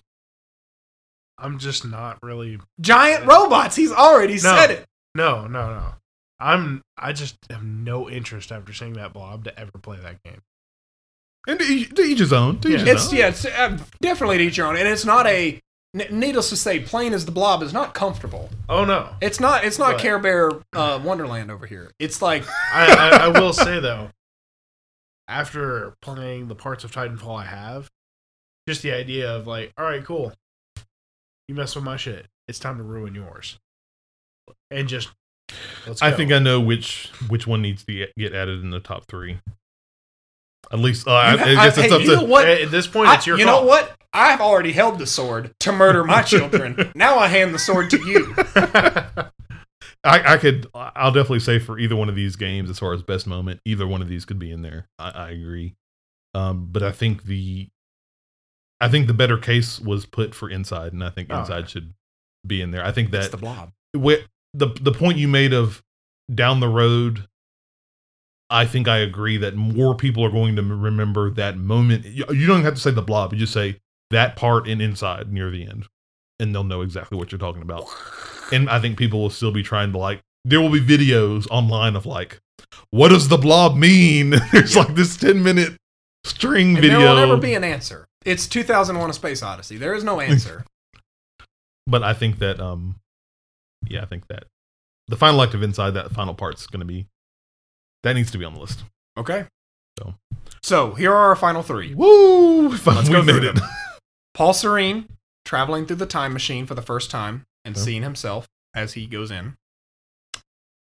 I'm 1.39 1.59
just 1.59 1.87
not 1.87 2.19
really. 2.23 2.59
Giant 2.81 3.27
robots. 3.27 3.77
He's 3.77 3.93
already 3.93 4.39
said 4.39 4.71
it. 4.71 4.87
No, 5.15 5.47
no, 5.47 5.75
no. 5.75 5.95
I'm. 6.39 6.83
I 6.99 7.13
just 7.13 7.37
have 7.51 7.63
no 7.65 8.09
interest 8.11 8.53
after 8.53 8.73
seeing 8.73 8.93
that 8.95 9.13
blob 9.13 9.45
to 9.45 9.59
ever 9.59 9.71
play 9.83 9.99
that 9.99 10.23
game. 10.25 10.43
and 11.49 11.59
to 11.59 11.65
each, 11.65 11.95
to 11.95 12.03
each 12.03 12.19
his 12.19 12.33
own. 12.33 12.61
To 12.61 12.69
each 12.69 12.81
his 12.81 12.89
It's 12.89 13.09
own. 13.13 13.17
yeah, 13.19 13.29
it's 13.29 13.45
uh, 13.45 13.79
definitely 14.03 14.39
to 14.39 14.45
each 14.45 14.57
your 14.57 14.67
own, 14.67 14.77
and 14.77 14.87
it's 14.89 15.05
not 15.05 15.27
a. 15.27 15.61
n- 15.99 16.07
Needless 16.11 16.51
to 16.51 16.57
say, 16.57 16.81
plain 16.81 17.15
as 17.15 17.25
the 17.25 17.33
blob 17.33 17.63
is 17.63 17.73
not 17.73 17.95
comfortable. 17.95 18.51
Oh 18.69 18.85
no. 18.85 19.15
It's 19.23 19.41
not. 19.41 19.65
It's 19.65 19.79
not 19.79 19.93
But- 19.93 20.01
Care 20.03 20.19
Bear 20.19 20.51
uh, 20.75 21.01
Wonderland 21.03 21.51
over 21.51 21.67
here. 21.67 21.91
It's 21.99 22.21
like 22.21 22.45
I, 22.73 22.87
I, 23.13 23.17
I 23.27 23.29
will 23.41 23.53
say 23.55 23.81
though, 23.81 24.11
after 25.29 25.95
playing 26.03 26.49
the 26.49 26.55
parts 26.55 26.85
of 26.85 26.93
Titanfall 26.93 27.41
I 27.41 27.47
have, 27.47 27.89
just 28.69 28.83
the 28.83 28.93
idea 28.93 29.31
of 29.35 29.47
like, 29.47 29.73
all 29.79 29.85
right, 29.87 30.05
cool, 30.05 30.33
you 31.49 31.55
mess 31.55 31.75
with 31.75 31.85
my 31.85 31.97
shit, 31.97 32.27
it's 32.49 32.59
time 32.59 32.77
to 32.77 32.83
ruin 32.83 33.15
yours, 33.15 33.59
and 34.71 34.87
just 34.89 35.09
let's. 35.09 35.15
I 36.03 36.11
go. 36.11 36.17
think 36.17 36.33
I 36.33 36.39
know 36.39 36.61
which 36.61 37.11
which 37.29 37.47
one 37.47 37.63
needs 37.63 37.85
to 37.85 37.93
get- 37.93 38.15
get 38.17 38.35
added 38.35 38.63
in 38.63 38.71
the 38.71 38.81
top 38.81 39.07
three. 39.07 39.39
At 40.73 40.81
least 40.81 41.07
uh, 41.07 41.13
I, 41.13 41.33
I 41.33 41.37
guess 41.37 41.57
I- 41.57 41.67
it's 41.69 41.77
hey, 41.77 41.91
up 41.91 42.01
you 42.03 42.07
know 42.09 42.21
to. 42.21 42.27
what? 42.27 42.47
at 42.49 42.71
this 42.71 42.87
point, 42.89 43.09
I- 43.09 43.15
it's 43.15 43.27
your 43.27 43.39
you 43.39 43.45
call. 43.45 43.61
know 43.63 43.67
what? 43.67 43.97
I've 44.13 44.41
already 44.41 44.73
held 44.73 44.99
the 44.99 45.07
sword 45.07 45.53
to 45.61 45.73
murder 45.73 46.03
my 46.03 46.23
children. 46.23 46.91
now 46.95 47.19
I 47.19 47.29
hand 47.29 47.55
the 47.55 47.59
sword 47.59 47.91
to 47.91 47.99
you. 47.99 48.35
I, 50.05 50.35
I 50.35 50.37
could. 50.39 50.67
I'll 50.75 51.11
definitely 51.13 51.41
say 51.41 51.59
for 51.59 51.79
either 51.79 51.97
one 51.97 52.09
of 52.09 52.15
these 52.15 52.37
games, 52.37 52.71
as 52.71 52.79
far 52.79 52.93
as 52.93 53.03
best 53.03 53.27
moment, 53.27 53.61
either 53.65 53.87
one 53.87 54.03
of 54.03 54.09
these 54.09 54.25
could 54.25 54.39
be 54.39 54.51
in 54.53 54.63
there. 54.63 54.87
I, 54.99 55.11
I 55.11 55.31
agree. 55.31 55.75
Um, 56.35 56.69
but 56.71 56.83
I 56.83 56.93
think 56.93 57.25
the, 57.25 57.69
I 58.81 58.89
think 58.89 59.07
the 59.09 59.15
better 59.15 59.37
case 59.39 59.81
was 59.81 60.07
put 60.07 60.35
for 60.35 60.49
Inside, 60.49 60.93
and 60.93 61.03
I 61.03 61.11
think 61.11 61.29
Oh, 61.31 61.41
Inside 61.41 61.59
okay. 61.65 61.69
should 61.69 61.95
be 62.47 62.61
in 62.63 62.71
there. 62.71 62.85
I 62.85 62.93
think 62.93 63.11
That's 63.11 63.27
that 63.29 63.31
the 63.33 63.37
blob. 63.39 63.73
wh- 63.97 64.23
the 64.57 64.69
the 64.81 64.93
point 64.93 65.19
you 65.19 65.29
made 65.29 65.53
of 65.53 65.83
down 66.35 66.61
the 66.61 66.69
road 66.69 67.29
i 68.51 68.65
think 68.65 68.89
i 68.89 68.99
agree 68.99 69.37
that 69.37 69.55
more 69.55 69.95
people 69.95 70.25
are 70.25 70.31
going 70.31 70.57
to 70.57 70.63
remember 70.63 71.31
that 71.31 71.57
moment 71.57 72.05
you, 72.05 72.47
don't 72.47 72.63
have 72.63 72.75
to 72.75 72.81
say 72.81 72.91
the 72.91 73.03
blob 73.03 73.33
you 73.33 73.39
just 73.39 73.53
say 73.53 73.77
that 74.11 74.37
part 74.37 74.67
in 74.69 74.81
inside 74.81 75.33
near 75.33 75.51
the 75.51 75.67
end 75.67 75.87
and 76.41 76.55
they'll 76.55 76.65
know 76.65 76.83
exactly 76.83 77.19
what 77.19 77.31
you're 77.31 77.39
talking 77.39 77.63
about 77.63 77.85
and 78.53 78.69
i 78.71 78.81
think 78.81 78.99
people 78.99 79.21
will 79.21 79.31
still 79.31 79.53
be 79.53 79.63
trying 79.63 79.93
to 79.93 79.99
like 79.99 80.21
there 80.45 80.61
will 80.61 80.71
be 80.71 80.81
videos 80.81 81.47
online 81.51 81.97
of 81.97 82.07
like 82.07 82.41
what 82.91 83.09
does 83.09 83.29
the 83.29 83.39
blob 83.39 83.77
mean 83.77 84.31
there's 84.53 84.77
like 84.77 84.95
this 84.95 85.17
10 85.17 85.43
minute 85.43 85.77
string 86.25 86.71
And 86.71 86.81
video 86.81 87.01
there 87.01 87.09
will 87.11 87.17
never 87.17 87.37
be 87.37 87.55
an 87.55 87.65
answer. 87.65 88.07
It's 88.25 88.49
2001: 88.49 89.11
A 89.11 89.13
Space 89.13 89.43
Odyssey. 89.43 89.77
There 89.77 89.95
is 89.95 90.03
no 90.03 90.21
answer. 90.33 90.65
but 91.87 92.03
i 92.03 92.13
think 92.13 92.39
that 92.39 92.61
um 92.61 92.97
yeah 93.89 94.03
i 94.03 94.07
think 94.07 94.27
that 94.29 94.45
the 95.09 95.17
final 95.17 95.41
active 95.43 95.63
inside 95.63 95.91
that 95.93 96.11
final 96.13 96.35
part's 96.35 96.67
going 96.67 96.81
to 96.81 96.87
be 96.87 97.07
that 98.03 98.15
needs 98.15 98.31
to 98.31 98.39
be 98.39 98.45
on 98.45 98.55
the 98.55 98.61
list 98.61 98.85
Okay. 99.19 99.47
So. 99.99 100.15
So 100.63 100.93
here 100.93 101.11
are 101.11 101.29
our 101.31 101.37
final 101.37 101.63
three. 101.63 101.95
Woo! 101.95 102.69
Let's 102.85 102.85
we 103.09 103.15
go 103.15 103.23
made 103.23 103.37
through 103.37 103.49
it. 103.49 103.55
them. 103.55 103.65
Paul 104.35 104.53
Serene 104.53 105.09
traveling 105.47 105.87
through 105.87 105.97
the 105.97 106.05
time 106.05 106.35
machine 106.35 106.67
for 106.67 106.75
the 106.75 106.83
first 106.83 107.11
time 107.11 107.45
and 107.65 107.75
Okay. 107.75 107.83
seeing 107.83 108.03
himself 108.03 108.47
as 108.75 108.93
he 108.93 109.07
goes 109.07 109.31
in. 109.31 109.57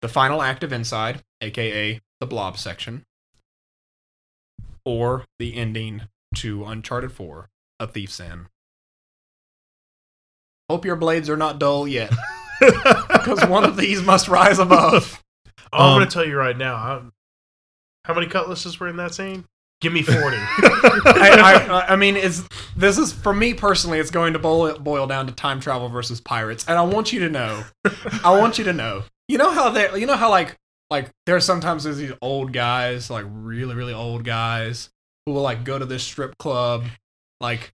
The 0.00 0.08
final 0.08 0.40
act 0.40 0.64
of 0.64 0.72
Inside, 0.72 1.20
aka 1.42 2.00
the 2.20 2.26
Blob 2.26 2.56
section, 2.56 3.02
or 4.86 5.26
the 5.38 5.54
ending 5.56 6.04
to 6.36 6.64
Uncharted 6.64 7.12
4, 7.12 7.50
A 7.80 7.86
Thief's 7.86 8.18
End. 8.18 8.46
Hope 10.70 10.86
your 10.86 10.96
blades 10.96 11.28
are 11.28 11.36
not 11.36 11.58
dull 11.58 11.86
yet, 11.86 12.10
because 13.12 13.44
one 13.46 13.64
of 13.64 13.76
these 13.76 14.02
must 14.02 14.28
rise 14.28 14.58
above. 14.58 15.18
Oh, 15.74 15.78
I'm 15.78 15.92
Um, 15.94 15.98
gonna 16.00 16.10
tell 16.10 16.26
you 16.26 16.36
right 16.36 16.56
now. 16.56 16.74
I'm, 16.74 17.12
how 18.04 18.12
many 18.12 18.26
cutlasses 18.26 18.78
were 18.78 18.88
in 18.88 18.96
that 18.96 19.14
scene? 19.14 19.46
Give 19.80 19.90
me 19.90 20.02
forty. 20.02 20.36
I, 20.36 21.62
I, 21.70 21.92
I 21.94 21.96
mean, 21.96 22.14
it's 22.16 22.42
this 22.76 22.98
is 22.98 23.10
for 23.10 23.32
me 23.32 23.54
personally. 23.54 23.98
It's 23.98 24.10
going 24.10 24.34
to 24.34 24.38
boil 24.38 24.78
boil 24.78 25.06
down 25.06 25.26
to 25.28 25.32
time 25.32 25.60
travel 25.60 25.88
versus 25.88 26.20
pirates, 26.20 26.66
and 26.68 26.76
I 26.76 26.82
want 26.82 27.10
you 27.10 27.20
to 27.20 27.30
know. 27.30 27.64
I 28.22 28.36
want 28.38 28.58
you 28.58 28.64
to 28.64 28.74
know. 28.74 29.04
You 29.28 29.38
know 29.38 29.50
how 29.50 29.70
they, 29.70 29.98
you 29.98 30.04
know 30.04 30.16
how 30.16 30.28
like 30.28 30.58
like 30.90 31.08
there 31.24 31.36
are 31.36 31.40
sometimes 31.40 31.84
there's 31.84 31.96
these 31.96 32.12
old 32.20 32.52
guys, 32.52 33.08
like 33.08 33.24
really 33.30 33.74
really 33.74 33.94
old 33.94 34.24
guys, 34.24 34.90
who 35.24 35.32
will 35.32 35.40
like 35.42 35.64
go 35.64 35.78
to 35.78 35.86
this 35.86 36.02
strip 36.02 36.36
club, 36.36 36.84
like 37.40 37.72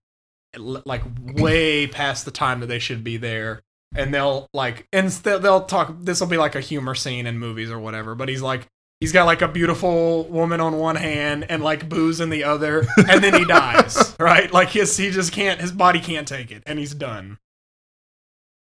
like 0.56 1.02
way 1.34 1.88
past 1.88 2.24
the 2.24 2.30
time 2.30 2.60
that 2.60 2.66
they 2.66 2.78
should 2.78 3.02
be 3.02 3.16
there, 3.16 3.60
and 3.94 4.12
they'll 4.12 4.48
like 4.52 4.86
and 4.92 5.08
they'll, 5.08 5.38
they'll 5.38 5.64
talk. 5.64 5.94
This 6.00 6.20
will 6.20 6.28
be 6.28 6.36
like 6.36 6.54
a 6.54 6.60
humor 6.60 6.94
scene 6.94 7.26
in 7.26 7.38
movies 7.38 7.70
or 7.70 7.78
whatever. 7.78 8.14
But 8.14 8.28
he's 8.28 8.42
like 8.42 8.66
he's 9.00 9.12
got 9.12 9.24
like 9.24 9.42
a 9.42 9.48
beautiful 9.48 10.24
woman 10.24 10.60
on 10.60 10.78
one 10.78 10.96
hand 10.96 11.46
and 11.48 11.62
like 11.62 11.88
booze 11.88 12.20
in 12.20 12.30
the 12.30 12.44
other, 12.44 12.86
and 13.08 13.22
then 13.22 13.34
he 13.34 13.44
dies. 13.46 14.14
right? 14.18 14.52
Like 14.52 14.70
his 14.70 14.96
he 14.96 15.10
just 15.10 15.32
can't. 15.32 15.60
His 15.60 15.72
body 15.72 16.00
can't 16.00 16.28
take 16.28 16.50
it, 16.50 16.62
and 16.66 16.78
he's 16.78 16.94
done. 16.94 17.38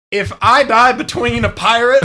If 0.09 0.31
I 0.41 0.63
die 0.63 0.93
between 0.93 1.43
a 1.43 1.49
pirate 1.49 2.03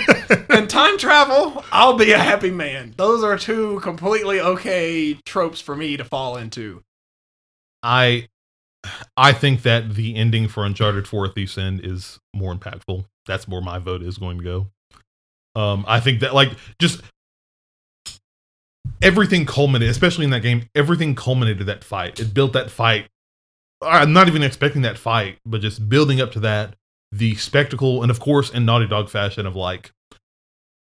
and 0.48 0.68
time 0.70 0.96
travel, 0.96 1.62
I'll 1.70 1.98
be 1.98 2.12
a 2.12 2.18
happy 2.18 2.50
man. 2.50 2.94
Those 2.96 3.22
are 3.22 3.36
two 3.36 3.80
completely 3.80 4.40
okay 4.40 5.14
tropes 5.26 5.60
for 5.60 5.76
me 5.76 5.98
to 5.98 6.04
fall 6.04 6.38
into. 6.38 6.82
I 7.82 8.28
I 9.16 9.32
think 9.32 9.62
that 9.62 9.94
the 9.94 10.16
ending 10.16 10.48
for 10.48 10.64
Uncharted 10.64 11.06
4 11.06 11.28
Thief's 11.28 11.58
End 11.58 11.80
is 11.84 12.18
more 12.34 12.54
impactful. 12.54 13.04
That's 13.26 13.48
where 13.48 13.60
my 13.60 13.78
vote 13.78 14.02
is 14.02 14.18
going 14.18 14.38
to 14.38 14.44
go. 14.44 14.66
Um, 15.56 15.84
I 15.86 16.00
think 16.00 16.20
that 16.20 16.34
like 16.34 16.50
just 16.80 17.02
everything 19.02 19.46
culminated, 19.46 19.90
especially 19.90 20.24
in 20.24 20.30
that 20.30 20.40
game, 20.40 20.68
everything 20.74 21.14
culminated 21.14 21.66
that 21.66 21.84
fight. 21.84 22.18
It 22.20 22.34
built 22.34 22.52
that 22.54 22.70
fight. 22.70 23.06
I'm 23.82 24.12
not 24.12 24.28
even 24.28 24.42
expecting 24.42 24.82
that 24.82 24.98
fight, 24.98 25.38
but 25.44 25.60
just 25.60 25.88
building 25.88 26.20
up 26.20 26.32
to 26.32 26.40
that, 26.40 26.74
the 27.12 27.34
spectacle, 27.36 28.02
and 28.02 28.10
of 28.10 28.18
course, 28.18 28.50
in 28.50 28.64
Naughty 28.64 28.86
Dog 28.86 29.10
fashion 29.10 29.46
of 29.46 29.54
like, 29.54 29.92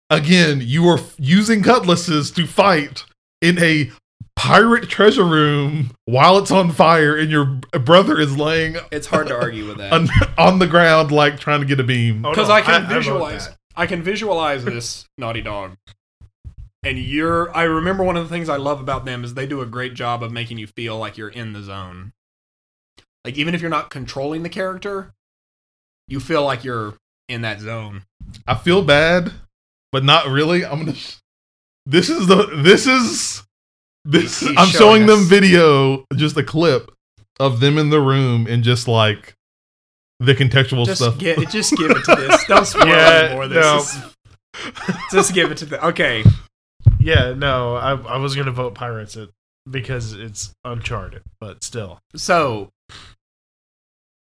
again, 0.10 0.62
you 0.62 0.88
are 0.88 0.98
f- 0.98 1.16
using 1.18 1.64
cutlasses 1.64 2.30
to 2.32 2.46
fight 2.46 3.06
in 3.42 3.58
a 3.60 3.92
pirate 4.40 4.88
treasure 4.88 5.26
room 5.26 5.92
while 6.06 6.38
it's 6.38 6.50
on 6.50 6.72
fire 6.72 7.18
and 7.18 7.30
your 7.30 7.44
brother 7.84 8.18
is 8.18 8.38
laying 8.38 8.78
It's 8.90 9.06
hard 9.06 9.28
to 9.28 9.36
argue 9.38 9.68
with 9.68 9.78
that. 9.80 9.92
on, 9.94 10.08
on 10.38 10.60
the 10.60 10.68
ground 10.68 11.12
like 11.12 11.40
trying 11.40 11.60
to 11.60 11.66
get 11.66 11.82
a 11.82 11.84
beam. 11.84 12.26
Oh, 12.26 12.30
because 12.30 12.48
no, 12.48 12.54
I 12.54 12.62
can 12.62 12.86
I 12.86 12.94
visualize. 12.94 13.50
that. 13.50 13.58
I 13.76 13.86
can 13.86 14.02
visualize 14.02 14.64
this 14.64 15.06
Naughty 15.18 15.42
Dog. 15.42 15.76
And 16.84 16.98
you're. 16.98 17.54
I 17.56 17.64
remember 17.64 18.06
one 18.06 18.16
of 18.16 18.24
the 18.24 18.34
things 18.34 18.48
I 18.48 18.56
love 18.56 18.80
about 18.80 19.04
them 19.04 19.26
is 19.26 19.34
they 19.34 19.46
do 19.46 19.60
a 19.60 19.66
great 19.66 19.94
job 19.94 20.24
of 20.24 20.32
making 20.32 20.58
you 20.58 20.68
feel 20.68 20.98
like 20.98 21.18
you're 21.18 21.28
in 21.28 21.52
the 21.52 21.62
zone. 21.62 22.14
Like 23.26 23.38
even 23.38 23.54
if 23.54 23.60
you're 23.60 23.70
not 23.70 23.90
controlling 23.90 24.44
the 24.44 24.50
character, 24.50 25.12
you 26.08 26.22
feel 26.22 26.46
like 26.46 26.64
you're 26.64 26.94
in 27.28 27.42
that 27.42 27.60
zone. 27.60 28.04
I 28.48 28.56
feel 28.56 28.82
bad, 28.84 29.34
but 29.92 30.06
not 30.06 30.28
really. 30.28 30.66
I'm 30.66 30.80
gonna. 30.80 30.98
This 31.86 32.10
is 32.10 32.28
the. 32.28 32.46
This 32.64 32.88
is. 32.88 33.44
This. 34.06 34.40
He's 34.40 34.50
I'm 34.50 34.68
showing 34.68 34.72
showing 34.72 35.06
them 35.08 35.26
video, 35.26 36.06
just 36.16 36.38
a 36.38 36.44
clip 36.44 36.92
of 37.40 37.60
them 37.60 37.78
in 37.78 37.90
the 37.90 38.00
room 38.02 38.48
and 38.48 38.64
just 38.64 38.88
like 38.88 39.36
the 40.20 40.34
contextual 40.36 40.86
Just 40.86 41.02
stuff. 41.02 41.18
get, 41.18 41.38
just 41.50 41.76
give 41.78 41.92
it 41.92 42.04
to 42.06 42.16
this. 42.16 42.46
Don't 42.46 42.66
spoil 42.66 42.88
Yeah, 42.88 43.22
any 43.24 43.34
more 43.36 43.44
of 43.44 43.50
this. 43.50 43.64
no. 43.66 43.78
Just- 43.80 44.16
just 45.12 45.34
give 45.34 45.52
it 45.52 45.58
to 45.60 45.66
the. 45.66 45.86
Okay, 45.88 46.24
Yeah, 47.00 47.34
no, 47.34 47.76
I, 47.76 47.92
I 47.92 48.18
was 48.18 48.36
gonna 48.36 48.52
vote 48.52 48.74
pirates 48.76 49.16
it 49.16 49.30
because 49.70 50.12
it's 50.14 50.52
Uncharted, 50.66 51.22
but 51.40 51.64
still 51.64 52.00
so 52.16 52.70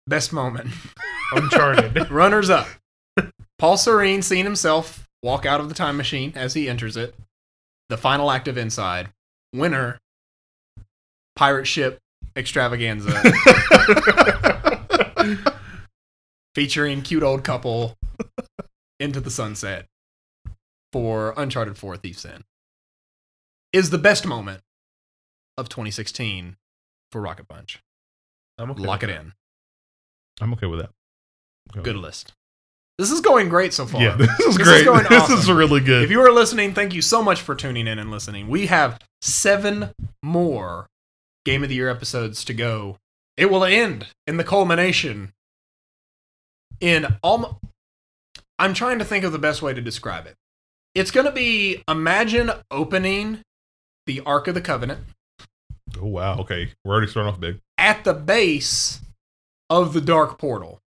best 0.07 0.33
moment. 0.33 0.69
Uncharted. 1.33 2.11
Runners 2.11 2.49
up. 2.51 2.69
Paul 3.59 3.77
Serene 3.77 4.23
seeing 4.23 4.45
himself 4.45 5.05
walk 5.23 5.47
out 5.47 5.61
of 5.61 5.69
the 5.69 5.75
time 5.75 5.97
machine 5.97 6.33
as 6.37 6.55
he 6.55 6.69
enters 6.69 6.97
it. 6.97 7.15
The 7.89 7.97
final 7.97 8.31
act 8.31 8.49
of 8.49 8.57
Inside. 8.59 9.09
Winner. 9.55 10.01
Pirate 11.37 11.67
ship 11.67 11.99
extravaganza 12.37 13.13
featuring 16.55 17.03
cute 17.03 17.23
old 17.23 17.45
couple 17.45 17.97
into 19.01 19.21
the 19.21 19.31
sunset 19.31 19.87
for 20.93 21.35
Uncharted 21.37 21.77
4 21.77 21.97
Thief's 21.97 22.25
End. 22.25 22.45
Is 23.73 23.91
the 23.91 23.99
best 23.99 24.27
moment 24.27 24.61
of 25.57 25.69
2016 25.69 26.57
for 27.11 27.21
Rocket 27.21 27.49
Punch. 27.49 27.81
I'm 28.59 28.71
okay 28.73 28.83
Lock 28.83 29.03
it 29.03 29.07
with 29.07 29.17
that. 29.17 29.23
in. 29.23 29.33
I'm 30.41 30.53
okay 30.55 30.67
with 30.67 30.81
that. 30.81 30.91
Okay. 31.73 31.83
Good 31.83 31.97
list. 31.97 32.33
This 32.99 33.11
is 33.11 33.21
going 33.21 33.49
great 33.49 33.73
so 33.73 33.87
far. 33.87 34.03
Yeah, 34.03 34.17
this 34.17 34.31
is 34.31 34.37
This 34.39 34.47
is 34.47 34.59
great. 34.59 34.85
going 34.85 35.05
this 35.11 35.31
is 35.31 35.51
really 35.51 35.81
good. 35.81 36.05
If 36.05 36.11
you 36.11 36.21
are 36.21 36.33
listening, 36.33 36.75
thank 36.75 36.95
you 36.95 37.03
so 37.03 37.23
much 37.23 37.41
for 37.41 37.55
tuning 37.55 37.87
in 37.87 37.99
and 37.99 38.11
listening. 38.11 38.49
We 38.49 38.67
have 38.67 39.01
seven 39.21 39.91
more 40.23 40.87
Game 41.45 41.63
of 41.63 41.69
the 41.69 41.75
Year 41.75 41.89
episodes 41.91 42.45
to 42.45 42.55
go. 42.55 42.99
It 43.37 43.51
will 43.51 43.65
end 43.65 44.07
in 44.27 44.37
the 44.37 44.45
culmination 44.45 45.33
in 46.81 47.17
almost. 47.23 47.57
I'm 48.59 48.75
trying 48.75 49.01
to 49.01 49.05
think 49.05 49.25
of 49.25 49.33
the 49.33 49.39
best 49.39 49.63
way 49.63 49.75
to 49.75 49.81
describe 49.81 50.27
it. 50.27 50.37
It's 50.95 51.11
going 51.11 51.27
to 51.27 51.33
be 51.33 51.83
imagine 51.89 52.53
opening 52.71 53.41
the 54.07 54.21
Ark 54.21 54.47
of 54.47 54.55
the 54.55 54.61
Covenant 54.61 55.01
oh 56.01 56.07
wow. 56.07 56.39
Okay, 56.39 56.71
we're 56.85 56.93
already 56.93 57.11
starting 57.11 57.33
off 57.33 57.41
big. 57.41 57.61
at 57.79 58.05
the 58.05 58.15
base 58.15 59.01
of 59.71 59.93
the 59.93 60.01
Dark 60.01 60.39
Portal. 60.39 60.81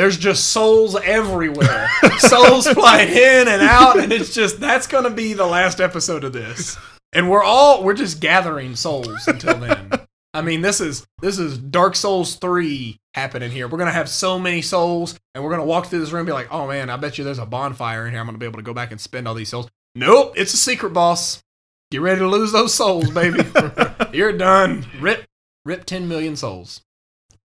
There's 0.00 0.16
just 0.16 0.48
souls 0.48 0.96
everywhere. 0.96 1.86
souls 2.20 2.66
flying 2.66 3.10
in 3.10 3.48
and 3.48 3.60
out, 3.60 3.98
and 3.98 4.10
it's 4.10 4.32
just 4.32 4.58
that's 4.58 4.86
gonna 4.86 5.10
be 5.10 5.34
the 5.34 5.44
last 5.44 5.78
episode 5.78 6.24
of 6.24 6.32
this. 6.32 6.78
And 7.12 7.28
we're 7.28 7.42
all 7.42 7.84
we're 7.84 7.92
just 7.92 8.18
gathering 8.18 8.76
souls 8.76 9.28
until 9.28 9.58
then. 9.58 9.90
I 10.32 10.40
mean, 10.40 10.62
this 10.62 10.80
is 10.80 11.06
this 11.20 11.38
is 11.38 11.58
Dark 11.58 11.96
Souls 11.96 12.36
3 12.36 12.98
happening 13.12 13.50
here. 13.50 13.68
We're 13.68 13.76
gonna 13.76 13.92
have 13.92 14.08
so 14.08 14.38
many 14.38 14.62
souls, 14.62 15.20
and 15.34 15.44
we're 15.44 15.50
gonna 15.50 15.66
walk 15.66 15.88
through 15.88 16.00
this 16.00 16.12
room 16.12 16.20
and 16.20 16.28
be 16.28 16.32
like, 16.32 16.50
oh 16.50 16.66
man, 16.66 16.88
I 16.88 16.96
bet 16.96 17.18
you 17.18 17.24
there's 17.24 17.38
a 17.38 17.44
bonfire 17.44 18.06
in 18.06 18.12
here. 18.12 18.20
I'm 18.20 18.26
gonna 18.26 18.38
be 18.38 18.46
able 18.46 18.60
to 18.60 18.64
go 18.64 18.72
back 18.72 18.92
and 18.92 18.98
spend 18.98 19.28
all 19.28 19.34
these 19.34 19.50
souls. 19.50 19.68
Nope, 19.94 20.32
it's 20.34 20.54
a 20.54 20.56
secret 20.56 20.94
boss. 20.94 21.42
Get 21.90 22.00
ready 22.00 22.20
to 22.20 22.26
lose 22.26 22.52
those 22.52 22.72
souls, 22.72 23.10
baby. 23.10 23.40
You're 24.16 24.32
done. 24.32 24.86
Rip 24.98 25.26
rip 25.66 25.84
10 25.84 26.08
million 26.08 26.36
souls 26.36 26.80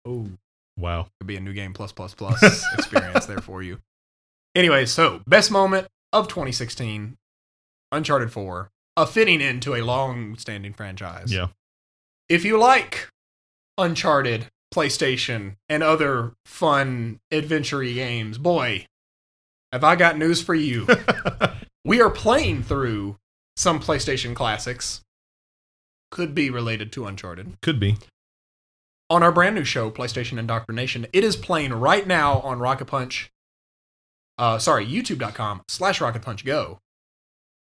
Oh, 0.05 0.27
Wow. 0.77 1.07
could 1.19 1.27
be 1.27 1.35
a 1.35 1.39
new 1.39 1.53
game 1.53 1.73
plus 1.73 1.91
plus 1.91 2.13
plus 2.13 2.41
experience 2.73 3.25
there 3.25 3.39
for 3.39 3.61
you. 3.61 3.79
Anyway, 4.55 4.85
so 4.85 5.21
best 5.27 5.51
moment 5.51 5.87
of 6.11 6.27
2016, 6.27 7.17
Uncharted 7.91 8.31
4, 8.31 8.69
a 8.97 9.05
fitting 9.05 9.41
end 9.41 9.61
to 9.63 9.75
a 9.75 9.81
long-standing 9.81 10.73
franchise. 10.73 11.33
Yeah. 11.33 11.47
If 12.29 12.45
you 12.45 12.59
like 12.59 13.09
Uncharted, 13.77 14.47
PlayStation, 14.73 15.55
and 15.69 15.81
other 15.81 16.33
fun 16.45 17.19
adventure 17.31 17.83
games, 17.83 18.37
boy, 18.37 18.85
have 19.71 19.83
I 19.83 19.95
got 19.95 20.17
news 20.17 20.41
for 20.41 20.53
you. 20.53 20.87
we 21.85 21.99
are 21.99 22.11
playing 22.11 22.63
through 22.63 23.17
some 23.55 23.79
PlayStation 23.79 24.35
classics. 24.35 25.01
Could 26.11 26.35
be 26.35 26.51
related 26.51 26.91
to 26.91 27.07
Uncharted 27.07 27.59
Could 27.61 27.79
be. 27.79 27.97
On 29.13 29.21
our 29.21 29.31
brand 29.31 29.53
new 29.55 29.63
show, 29.63 29.91
PlayStation 29.91 30.39
Indoctrination. 30.39 31.05
It 31.13 31.23
is 31.23 31.35
playing 31.35 31.71
right 31.73 32.07
now 32.07 32.39
on 32.39 32.57
Rocket 32.59 32.85
Punch. 32.85 33.31
Uh, 34.39 34.57
sorry, 34.57 34.85
YouTube.com 34.87 35.61
slash 35.67 36.01
Rocket 36.01 36.23
Punch 36.23 36.43
Go. 36.43 36.79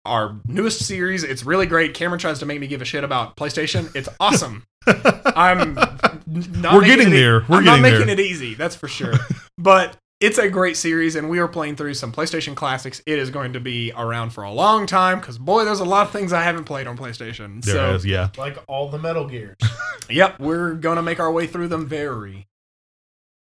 Our 0.06 0.40
newest 0.46 0.86
series. 0.86 1.24
It's 1.24 1.44
really 1.44 1.66
great. 1.66 1.94
Cameron 1.96 2.20
tries 2.20 2.40
to 2.40 2.46
make 2.46 2.60
me 2.60 2.68
give 2.68 2.82
a 2.82 2.86
shit 2.86 3.04
about 3.04 3.36
PlayStation. 3.36 3.94
It's 3.96 4.08
awesome. 4.20 4.64
I'm 4.88 5.74
not 5.74 6.74
We're 6.76 6.86
getting 6.86 7.08
it- 7.08 7.12
there. 7.12 7.44
We're 7.50 7.58
I'm 7.58 7.66
not 7.66 7.82
making 7.82 8.06
there. 8.08 8.12
it 8.12 8.20
easy. 8.20 8.54
That's 8.54 8.76
for 8.76 8.88
sure. 8.88 9.14
but 9.58 9.98
it's 10.20 10.38
a 10.38 10.50
great 10.50 10.76
series, 10.76 11.16
and 11.16 11.30
we 11.30 11.40
are 11.40 11.48
playing 11.48 11.78
through 11.78 11.94
some 11.94 12.12
PlayStation 12.12 12.56
classics. 12.56 13.02
It 13.06 13.20
is 13.20 13.30
going 13.30 13.54
to 13.54 13.60
be 13.60 13.94
around 13.96 14.32
for 14.32 14.44
a 14.44 14.52
long 14.52 14.86
time 14.86 15.20
because 15.20 15.38
boy, 15.38 15.64
there's 15.64 15.80
a 15.80 15.86
lot 15.86 16.08
of 16.08 16.12
things 16.12 16.34
I 16.34 16.44
haven't 16.44 16.66
played 16.66 16.88
on 16.88 16.98
PlayStation. 16.98 17.64
There 17.64 17.76
so 17.76 17.96
is, 17.96 18.06
yeah. 18.06 18.30
like 18.38 18.58
all 18.68 18.90
the 18.90 19.00
Metal 19.00 19.28
Gears. 19.28 19.58
Yep, 20.12 20.40
we're 20.40 20.74
gonna 20.74 21.04
make 21.04 21.20
our 21.20 21.32
way 21.32 21.46
through 21.46 21.68
them 21.68 21.86
very 21.86 22.48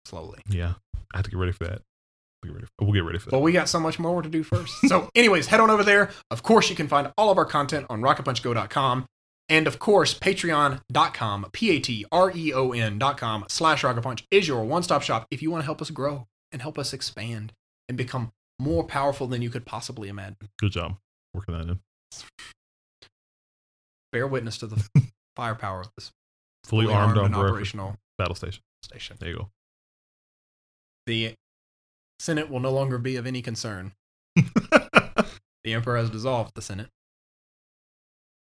slowly. 0.04 0.40
Yeah. 0.48 0.74
I 1.14 1.18
have 1.18 1.24
to 1.24 1.30
get 1.30 1.38
ready 1.38 1.52
for 1.52 1.62
that. 1.62 1.82
We'll 2.42 2.52
get 2.52 2.54
ready 2.56 2.66
for, 2.66 2.84
we'll 2.84 2.92
get 2.92 3.04
ready 3.04 3.18
for 3.20 3.26
that. 3.26 3.30
But 3.30 3.38
we 3.42 3.52
got 3.52 3.68
so 3.68 3.78
much 3.78 4.00
more 4.00 4.20
to 4.20 4.28
do 4.28 4.42
first. 4.42 4.74
so, 4.88 5.08
anyways, 5.14 5.46
head 5.46 5.60
on 5.60 5.70
over 5.70 5.84
there. 5.84 6.10
Of 6.28 6.42
course, 6.42 6.68
you 6.68 6.74
can 6.74 6.88
find 6.88 7.12
all 7.16 7.30
of 7.30 7.38
our 7.38 7.44
content 7.44 7.86
on 7.88 8.00
rocketpunchgo.com. 8.00 9.06
And 9.48 9.68
of 9.68 9.78
course, 9.78 10.18
patreon.com, 10.18 11.46
P 11.52 11.70
A 11.70 11.78
T 11.78 12.04
R 12.10 12.32
E 12.34 12.52
O 12.52 12.72
N.com 12.72 13.44
slash 13.48 13.82
rocketpunch 13.82 14.24
is 14.32 14.48
your 14.48 14.64
one 14.64 14.82
stop 14.82 15.02
shop 15.02 15.28
if 15.30 15.40
you 15.40 15.52
want 15.52 15.62
to 15.62 15.66
help 15.66 15.80
us 15.80 15.90
grow 15.90 16.26
and 16.52 16.62
help 16.62 16.78
us 16.78 16.92
expand 16.92 17.52
and 17.88 17.96
become 17.98 18.32
more 18.58 18.84
powerful 18.84 19.26
than 19.26 19.42
you 19.42 19.50
could 19.50 19.64
possibly 19.64 20.08
imagine. 20.08 20.36
Good 20.58 20.72
job 20.72 20.96
working 21.34 21.54
that 21.56 21.68
in. 21.68 21.78
Bear 24.12 24.26
witness 24.26 24.58
to 24.58 24.66
the 24.66 24.88
firepower 25.36 25.80
of 25.82 25.90
this 25.96 26.10
Fully, 26.64 26.86
fully 26.86 26.94
armed, 26.94 27.16
and 27.16 27.34
operational 27.34 27.50
operational 27.52 27.96
battle 28.18 28.34
station. 28.34 28.62
station. 28.82 29.16
There 29.20 29.28
you 29.30 29.36
go. 29.36 29.48
The 31.06 31.34
Senate 32.18 32.50
will 32.50 32.60
no 32.60 32.70
longer 32.70 32.98
be 32.98 33.16
of 33.16 33.26
any 33.26 33.42
concern. 33.42 33.92
The 35.62 35.74
Emperor 35.74 35.98
has 35.98 36.08
dissolved 36.08 36.54
the 36.54 36.62
Senate. 36.62 36.88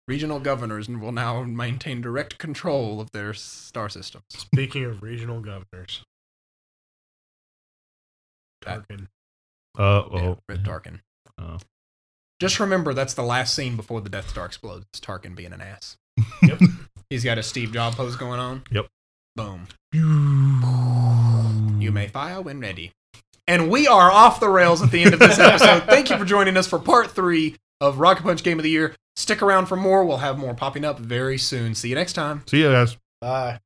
Regional 0.08 0.40
governors 0.40 0.88
will 0.88 1.12
now 1.12 1.42
maintain 1.42 2.00
direct 2.00 2.38
control 2.38 3.02
of 3.02 3.10
their 3.12 3.34
star 3.34 3.90
systems. 3.90 4.24
Speaking 4.30 4.86
of 4.86 5.02
regional 5.02 5.42
governors, 5.42 5.66
That- 5.74 6.06
Tarkin. 8.62 9.08
Uh 9.78 10.04
Yeah, 10.14 10.22
oh. 10.22 10.38
Rip 10.50 10.60
Tarkin. 10.62 11.00
Oh. 11.38 11.58
Just 12.40 12.60
remember 12.60 12.94
that's 12.94 13.14
the 13.14 13.24
last 13.24 13.54
scene 13.56 13.76
before 13.76 14.02
the 14.02 14.10
Death 14.10 14.30
Star 14.30 14.46
explodes. 14.46 14.86
It's 14.94 15.00
Tarkin 15.00 15.36
being 15.36 15.54
an 15.54 15.62
ass. 15.62 15.98
Yep. 16.42 16.60
He's 17.10 17.24
got 17.24 17.38
a 17.38 17.44
Steve 17.44 17.72
Jobs 17.74 17.96
pose 17.96 18.16
going 18.16 18.40
on. 18.40 18.64
Yep. 18.72 18.88
Boom. 19.36 19.68
You 21.82 21.92
may 21.92 22.08
fire 22.08 22.40
when 22.42 22.60
ready. 22.60 22.92
And 23.48 23.70
we 23.72 23.88
are 23.88 24.12
off 24.12 24.40
the 24.40 24.48
rails 24.50 24.84
at 24.84 24.92
the 24.92 25.02
end 25.02 25.14
of 25.16 25.20
this 25.20 25.40
episode. 25.40 25.84
Thank 25.86 26.12
you 26.12 26.18
for 26.18 26.26
joining 26.26 26.56
us 26.58 26.68
for 26.68 26.78
part 26.78 27.10
three 27.10 27.56
of 27.82 27.98
Rocket 28.00 28.22
Punch 28.22 28.44
Game 28.44 28.60
of 28.60 28.64
the 28.64 28.70
Year. 28.70 28.96
Stick 29.16 29.42
around 29.42 29.66
for 29.66 29.76
more. 29.76 30.06
We'll 30.06 30.18
have 30.18 30.38
more 30.38 30.54
popping 30.54 30.86
up 30.86 31.00
very 31.00 31.40
soon. 31.40 31.74
See 31.74 31.90
you 31.90 31.96
next 31.96 32.14
time. 32.14 32.44
See 32.48 32.60
you 32.62 32.72
guys. 32.72 32.98
Bye. 33.20 33.60